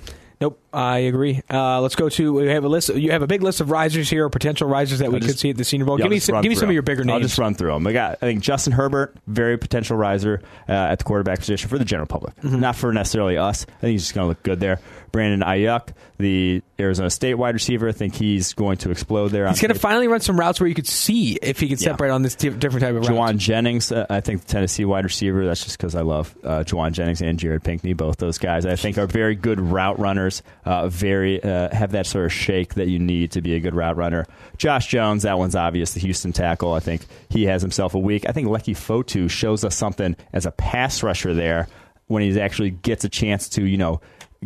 Nope, 0.41 0.61
I 0.73 0.99
agree. 0.99 1.43
Uh, 1.51 1.81
let's 1.81 1.97
go 1.97 2.09
to 2.09 2.33
we 2.35 2.47
have 2.49 2.63
a 2.63 2.69
list. 2.69 2.95
You 2.95 3.11
have 3.11 3.23
a 3.23 3.27
big 3.27 3.43
list 3.43 3.61
of 3.61 3.71
risers 3.73 4.09
here, 4.09 4.27
or 4.27 4.31
potential 4.31 4.69
risers 4.69 5.01
that 5.01 5.11
we 5.11 5.17
I'll 5.21 5.27
could 5.27 5.37
see 5.39 5.51
at 5.51 5.57
the 5.57 5.65
Senior 5.65 5.85
Bowl. 5.87 5.99
Yeah, 5.99 6.05
give 6.05 6.11
me 6.13 6.21
some, 6.21 6.41
give 6.43 6.49
me 6.51 6.55
some 6.55 6.69
of 6.69 6.73
your 6.75 6.83
bigger 6.83 7.03
names. 7.03 7.15
I'll 7.15 7.21
just 7.21 7.39
run 7.39 7.55
through 7.55 7.73
them. 7.73 7.85
I 7.89 7.93
got, 7.93 8.13
I 8.13 8.27
think, 8.27 8.41
Justin 8.43 8.73
Herbert, 8.73 9.17
very 9.27 9.59
potential 9.59 9.97
riser 9.97 10.41
uh, 10.69 10.73
at 10.73 10.99
the 11.01 11.05
quarterback 11.05 11.41
position 11.41 11.69
for 11.69 11.77
the 11.77 11.85
general 11.85 12.07
public, 12.07 12.37
Mm-hmm. 12.37 12.61
not 12.61 12.77
for 12.77 12.93
necessarily 12.93 13.37
us. 13.37 13.67
I 13.69 13.81
think 13.81 13.91
he's 13.93 14.03
just 14.03 14.15
going 14.15 14.27
to 14.27 14.29
look 14.29 14.43
good 14.45 14.61
there. 14.61 14.81
Brandon 15.13 15.41
Aiyuk, 15.41 15.89
the 16.19 16.63
Arizona 16.79 17.11
State 17.11 17.35
wide 17.35 17.55
receiver, 17.55 17.89
I 17.89 17.93
think 17.93 18.15
he's 18.15 18.53
going 18.53 18.77
to 18.79 18.91
explode 18.91 19.29
there. 19.29 19.49
He's 19.49 19.61
going 19.61 19.73
to 19.73 19.79
finally 19.79 20.09
run 20.09 20.21
some 20.21 20.39
routes 20.39 20.61
where 20.61 20.69
you 20.69 20.75
could 20.75 20.87
see 20.87 21.39
if 21.43 21.61
he 21.61 21.69
could 21.69 21.81
Yeah. 21.81 21.93
separate 21.93 22.11
on 22.11 22.23
this 22.23 22.35
di- 22.35 22.51
different 22.51 22.85
type 22.85 22.95
of 22.95 23.09
route. 23.09 23.11
Jauan 23.11 23.39
Jennings, 23.39 23.91
uh, 23.91 24.07
I 24.11 24.21
think 24.21 24.43
the 24.43 24.49
Tennessee 24.49 24.85
wide 24.85 25.05
receiver. 25.05 25.45
That's 25.47 25.65
just 25.65 25.79
because 25.79 25.95
I 25.95 26.03
love 26.03 26.35
uh, 26.45 26.65
Jauan 26.65 26.93
Jennings 26.93 27.21
and 27.23 27.39
Jared 27.39 27.63
Pinkney. 27.65 27.93
Both 27.95 28.19
those 28.19 28.39
guys, 28.39 28.67
I 28.67 28.77
think, 28.77 28.99
are 28.99 29.07
very 29.07 29.35
good 29.35 29.61
route 29.61 29.99
runners. 29.99 30.43
Uh, 30.65 30.89
very 30.89 31.43
uh, 31.43 31.75
have 31.75 31.93
that 31.93 32.07
sort 32.07 32.27
of 32.27 32.33
shake 32.33 32.75
that 32.75 32.89
you 32.89 32.99
need 32.99 33.33
to 33.33 33.41
be 33.41 33.55
a 33.55 33.61
good 33.61 33.75
route 33.75 33.97
runner. 33.97 34.27
Josh 34.57 34.89
Jones, 34.89 35.23
that 35.23 35.39
one's 35.39 35.55
obvious. 35.57 35.95
The 35.95 36.01
Houston 36.01 36.33
tackle. 36.33 36.73
I 36.75 36.81
think 36.81 37.03
he 37.29 37.45
has 37.45 37.63
himself 37.63 37.95
a 37.95 37.99
week. 37.99 38.29
I 38.29 38.33
think 38.33 38.49
Leki 38.49 38.75
Fotu 38.77 39.31
shows 39.31 39.65
us 39.65 39.77
something 39.77 40.17
as 40.33 40.47
a 40.47 40.51
pass 40.51 41.03
rusher 41.03 41.35
there 41.35 41.69
when 42.09 42.23
he 42.23 42.41
actually 42.41 42.71
gets 42.71 43.05
a 43.05 43.09
chance 43.09 43.49
to, 43.51 43.65
you 43.65 43.77
know, 43.77 44.01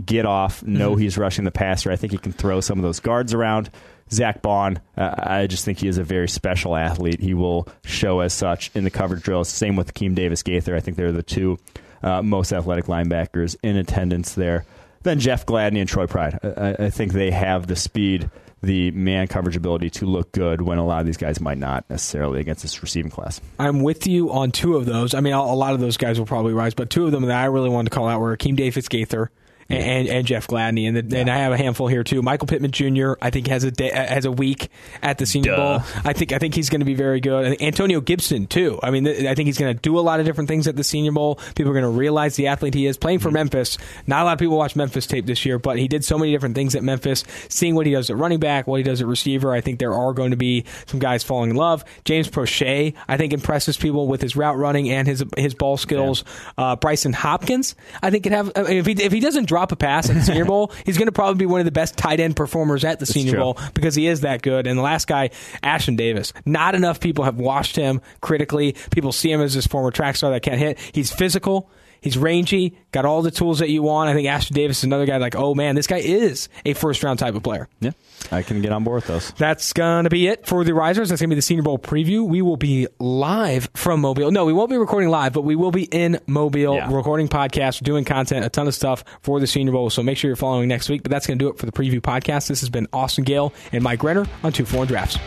get 0.04 0.26
off, 0.26 0.62
know 0.62 0.96
he's 0.96 1.18
rushing 1.18 1.44
the 1.44 1.50
passer. 1.50 1.90
I 1.90 1.96
think 1.96 2.12
he 2.12 2.18
can 2.18 2.32
throw 2.32 2.60
some 2.60 2.78
of 2.78 2.82
those 2.82 3.00
guards 3.00 3.34
around. 3.34 3.70
Zack 4.10 4.42
Baun, 4.42 4.78
uh, 4.96 5.14
I 5.16 5.46
just 5.46 5.64
think 5.64 5.78
he 5.78 5.88
is 5.88 5.96
a 5.96 6.04
very 6.04 6.28
special 6.28 6.76
athlete. 6.76 7.20
He 7.20 7.32
will 7.32 7.66
show 7.84 8.20
as 8.20 8.34
such 8.34 8.70
in 8.74 8.84
the 8.84 8.90
coverage 8.90 9.22
drills. 9.22 9.48
Same 9.48 9.74
with 9.74 9.94
Keem 9.94 10.14
Davis 10.14 10.42
Gaither. 10.42 10.76
I 10.76 10.80
think 10.80 10.98
they're 10.98 11.12
the 11.12 11.22
two 11.22 11.58
uh, 12.02 12.22
most 12.22 12.52
athletic 12.52 12.86
linebackers 12.86 13.56
in 13.62 13.76
attendance 13.76 14.34
there. 14.34 14.66
Then 15.02 15.18
Jeff 15.18 15.46
Gladney 15.46 15.80
and 15.80 15.88
Troy 15.88 16.06
Pride. 16.06 16.38
I, 16.42 16.86
I 16.86 16.90
think 16.90 17.12
they 17.12 17.30
have 17.30 17.66
the 17.66 17.76
speed, 17.76 18.30
the 18.62 18.90
man 18.92 19.26
coverage 19.28 19.56
ability 19.56 19.90
to 19.90 20.06
look 20.06 20.30
good 20.32 20.60
when 20.60 20.78
a 20.78 20.86
lot 20.86 21.00
of 21.00 21.06
these 21.06 21.16
guys 21.16 21.40
might 21.40 21.58
not 21.58 21.88
necessarily 21.88 22.40
against 22.40 22.62
this 22.62 22.82
receiving 22.82 23.10
class. 23.10 23.40
I'm 23.58 23.82
with 23.82 24.06
you 24.06 24.30
on 24.30 24.52
two 24.52 24.76
of 24.76 24.84
those. 24.84 25.14
I 25.14 25.20
mean, 25.20 25.32
a 25.32 25.40
a 25.40 25.56
lot 25.56 25.74
of 25.74 25.80
those 25.80 25.96
guys 25.96 26.18
will 26.18 26.26
probably 26.26 26.52
rise, 26.52 26.74
but 26.74 26.90
two 26.90 27.06
of 27.06 27.12
them 27.12 27.22
that 27.24 27.40
I 27.40 27.46
really 27.46 27.70
wanted 27.70 27.90
to 27.90 27.94
call 27.96 28.08
out 28.08 28.20
were 28.20 28.36
Akeem 28.36 28.56
Davis 28.56 28.88
Gaither. 28.88 29.30
And, 29.72 30.08
and, 30.08 30.26
Jeff 30.26 30.46
Gladney, 30.46 30.86
and, 30.86 30.96
the, 30.96 31.18
and 31.18 31.30
I 31.30 31.38
have 31.38 31.52
a 31.52 31.56
handful 31.56 31.86
here 31.88 32.04
too. 32.04 32.22
Michael 32.22 32.46
Pittman 32.46 32.70
Jr. 32.70 33.14
I 33.20 33.30
think 33.30 33.46
has 33.48 33.64
a 33.64 33.70
day, 33.70 33.90
has 33.90 34.24
a 34.24 34.32
week 34.32 34.68
at 35.02 35.18
the 35.18 35.26
Senior 35.26 35.52
Duh. 35.52 35.78
Bowl. 35.78 35.86
I 36.04 36.12
think 36.12 36.32
I 36.32 36.38
think 36.38 36.54
he's 36.54 36.70
going 36.70 36.80
to 36.80 36.86
be 36.86 36.94
very 36.94 37.20
good. 37.20 37.60
Antonio 37.62 38.00
Gibson 38.00 38.46
too. 38.46 38.78
I 38.82 38.90
mean, 38.90 39.04
th- 39.04 39.26
I 39.26 39.34
think 39.34 39.46
he's 39.46 39.58
going 39.58 39.74
to 39.74 39.80
do 39.80 39.98
a 39.98 40.00
lot 40.00 40.20
of 40.20 40.26
different 40.26 40.48
things 40.48 40.66
at 40.66 40.76
the 40.76 40.84
Senior 40.84 41.12
Bowl. 41.12 41.36
People 41.54 41.70
are 41.70 41.74
going 41.74 41.84
to 41.84 41.98
realize 41.98 42.36
the 42.36 42.48
athlete 42.48 42.74
he 42.74 42.86
is. 42.86 42.96
Playing 42.96 43.18
for 43.18 43.30
Memphis, 43.30 43.78
not 44.06 44.22
a 44.22 44.24
lot 44.24 44.32
of 44.34 44.38
people 44.38 44.56
watch 44.56 44.76
Memphis 44.76 45.06
tape 45.06 45.26
this 45.26 45.44
year, 45.44 45.58
but 45.58 45.78
he 45.78 45.88
did 45.88 46.04
so 46.04 46.18
many 46.18 46.32
different 46.32 46.54
things 46.54 46.74
at 46.74 46.82
Memphis. 46.82 47.24
Seeing 47.48 47.74
what 47.74 47.86
he 47.86 47.92
does 47.92 48.10
at 48.10 48.16
running 48.16 48.40
back, 48.40 48.66
what 48.66 48.78
he 48.78 48.82
does 48.82 49.00
at 49.00 49.06
receiver, 49.06 49.52
I 49.52 49.60
think 49.60 49.78
there 49.78 49.94
are 49.94 50.12
going 50.12 50.30
to 50.30 50.36
be 50.36 50.64
some 50.86 51.00
guys 51.00 51.22
falling 51.22 51.50
in 51.50 51.56
love. 51.56 51.84
James 52.04 52.28
Proche, 52.28 52.94
I 53.08 53.16
think, 53.16 53.32
impresses 53.32 53.76
people 53.76 54.08
with 54.08 54.20
his 54.20 54.36
route 54.36 54.56
running 54.56 54.90
and 54.90 55.06
his 55.06 55.24
his 55.36 55.54
ball 55.54 55.76
skills. 55.76 56.24
Uh, 56.58 56.76
Brycen 56.76 57.14
Hopkins, 57.14 57.74
I 58.02 58.10
think, 58.10 58.24
could 58.24 58.32
have. 58.32 58.52
If 58.56 58.86
he 58.86 58.92
if 58.92 59.12
he 59.12 59.20
doesn't 59.20 59.46
drop 59.46 59.61
a 59.70 59.76
pass 59.76 60.10
at 60.10 60.16
the 60.16 60.22
Senior 60.22 60.44
Bowl, 60.46 60.72
he's 60.84 60.98
going 60.98 61.06
to 61.06 61.12
probably 61.12 61.38
be 61.38 61.46
one 61.46 61.60
of 61.60 61.64
the 61.64 61.70
best 61.70 61.96
tight 61.96 62.18
end 62.18 62.34
performers 62.34 62.84
at 62.84 62.98
the 62.98 63.06
Senior 63.06 63.32
true. 63.32 63.40
Bowl 63.40 63.58
because 63.74 63.94
he 63.94 64.08
is 64.08 64.22
that 64.22 64.42
good. 64.42 64.66
And 64.66 64.76
the 64.76 64.82
last 64.82 65.06
guy, 65.06 65.30
Ashtyn 65.62 65.96
Davis. 65.96 66.32
Not 66.44 66.74
enough 66.74 66.98
people 66.98 67.24
have 67.24 67.36
watched 67.36 67.76
him 67.76 68.00
critically. 68.20 68.74
People 68.90 69.12
see 69.12 69.30
him 69.30 69.40
as 69.40 69.54
this 69.54 69.66
former 69.66 69.92
track 69.92 70.16
star 70.16 70.30
that 70.30 70.42
can't 70.42 70.58
hit. 70.58 70.78
He's 70.92 71.12
physical. 71.12 71.70
He's 72.02 72.18
rangy, 72.18 72.76
got 72.90 73.04
all 73.06 73.22
the 73.22 73.30
tools 73.30 73.60
that 73.60 73.70
you 73.70 73.82
want. 73.82 74.10
I 74.10 74.14
think 74.14 74.28
Ashtyn 74.28 74.52
Davis 74.54 74.78
is 74.78 74.84
another 74.84 75.06
guy 75.06 75.16
like, 75.16 75.34
oh 75.36 75.54
man, 75.54 75.74
this 75.76 75.86
guy 75.86 75.98
is 75.98 76.48
a 76.66 76.74
first 76.74 77.02
round 77.02 77.18
type 77.18 77.34
of 77.34 77.42
player. 77.42 77.68
Yeah, 77.80 77.92
I 78.30 78.42
can 78.42 78.60
get 78.60 78.72
on 78.72 78.84
board 78.84 78.96
with 78.96 79.06
those. 79.06 79.30
That's 79.38 79.72
going 79.72 80.04
to 80.04 80.10
be 80.10 80.26
it 80.26 80.46
for 80.46 80.64
the 80.64 80.74
Risers. 80.74 81.08
That's 81.08 81.20
going 81.22 81.30
to 81.30 81.34
be 81.36 81.38
the 81.38 81.42
Senior 81.42 81.62
Bowl 81.62 81.78
preview. 81.78 82.26
We 82.26 82.42
will 82.42 82.56
be 82.58 82.88
live 82.98 83.70
from 83.74 84.00
Mobile. 84.00 84.30
No, 84.32 84.44
we 84.44 84.52
won't 84.52 84.68
be 84.68 84.76
recording 84.76 85.08
live, 85.10 85.32
but 85.32 85.42
we 85.42 85.56
will 85.56 85.70
be 85.70 85.84
in 85.84 86.18
Mobile 86.26 86.74
Yeah. 86.74 86.92
recording 86.94 87.28
podcasts, 87.28 87.82
doing 87.82 88.04
content, 88.04 88.44
a 88.44 88.48
ton 88.50 88.66
of 88.66 88.74
stuff 88.74 89.04
for 89.22 89.38
the 89.40 89.46
Senior 89.46 89.72
Bowl. 89.72 89.88
So 89.88 90.02
make 90.02 90.18
sure 90.18 90.28
you're 90.28 90.36
following 90.36 90.68
next 90.68 90.88
week. 90.88 91.02
But 91.04 91.10
that's 91.12 91.26
going 91.26 91.38
to 91.38 91.44
do 91.44 91.48
it 91.50 91.58
for 91.58 91.66
the 91.66 91.72
preview 91.72 92.00
podcast. 92.00 92.48
This 92.48 92.60
has 92.60 92.68
been 92.68 92.88
Austin 92.92 93.24
Gayle 93.24 93.54
and 93.72 93.82
Mike 93.84 94.02
Renner 94.02 94.26
on 94.42 94.52
2 94.52 94.64
4 94.64 94.86
Drafts. 94.86 95.18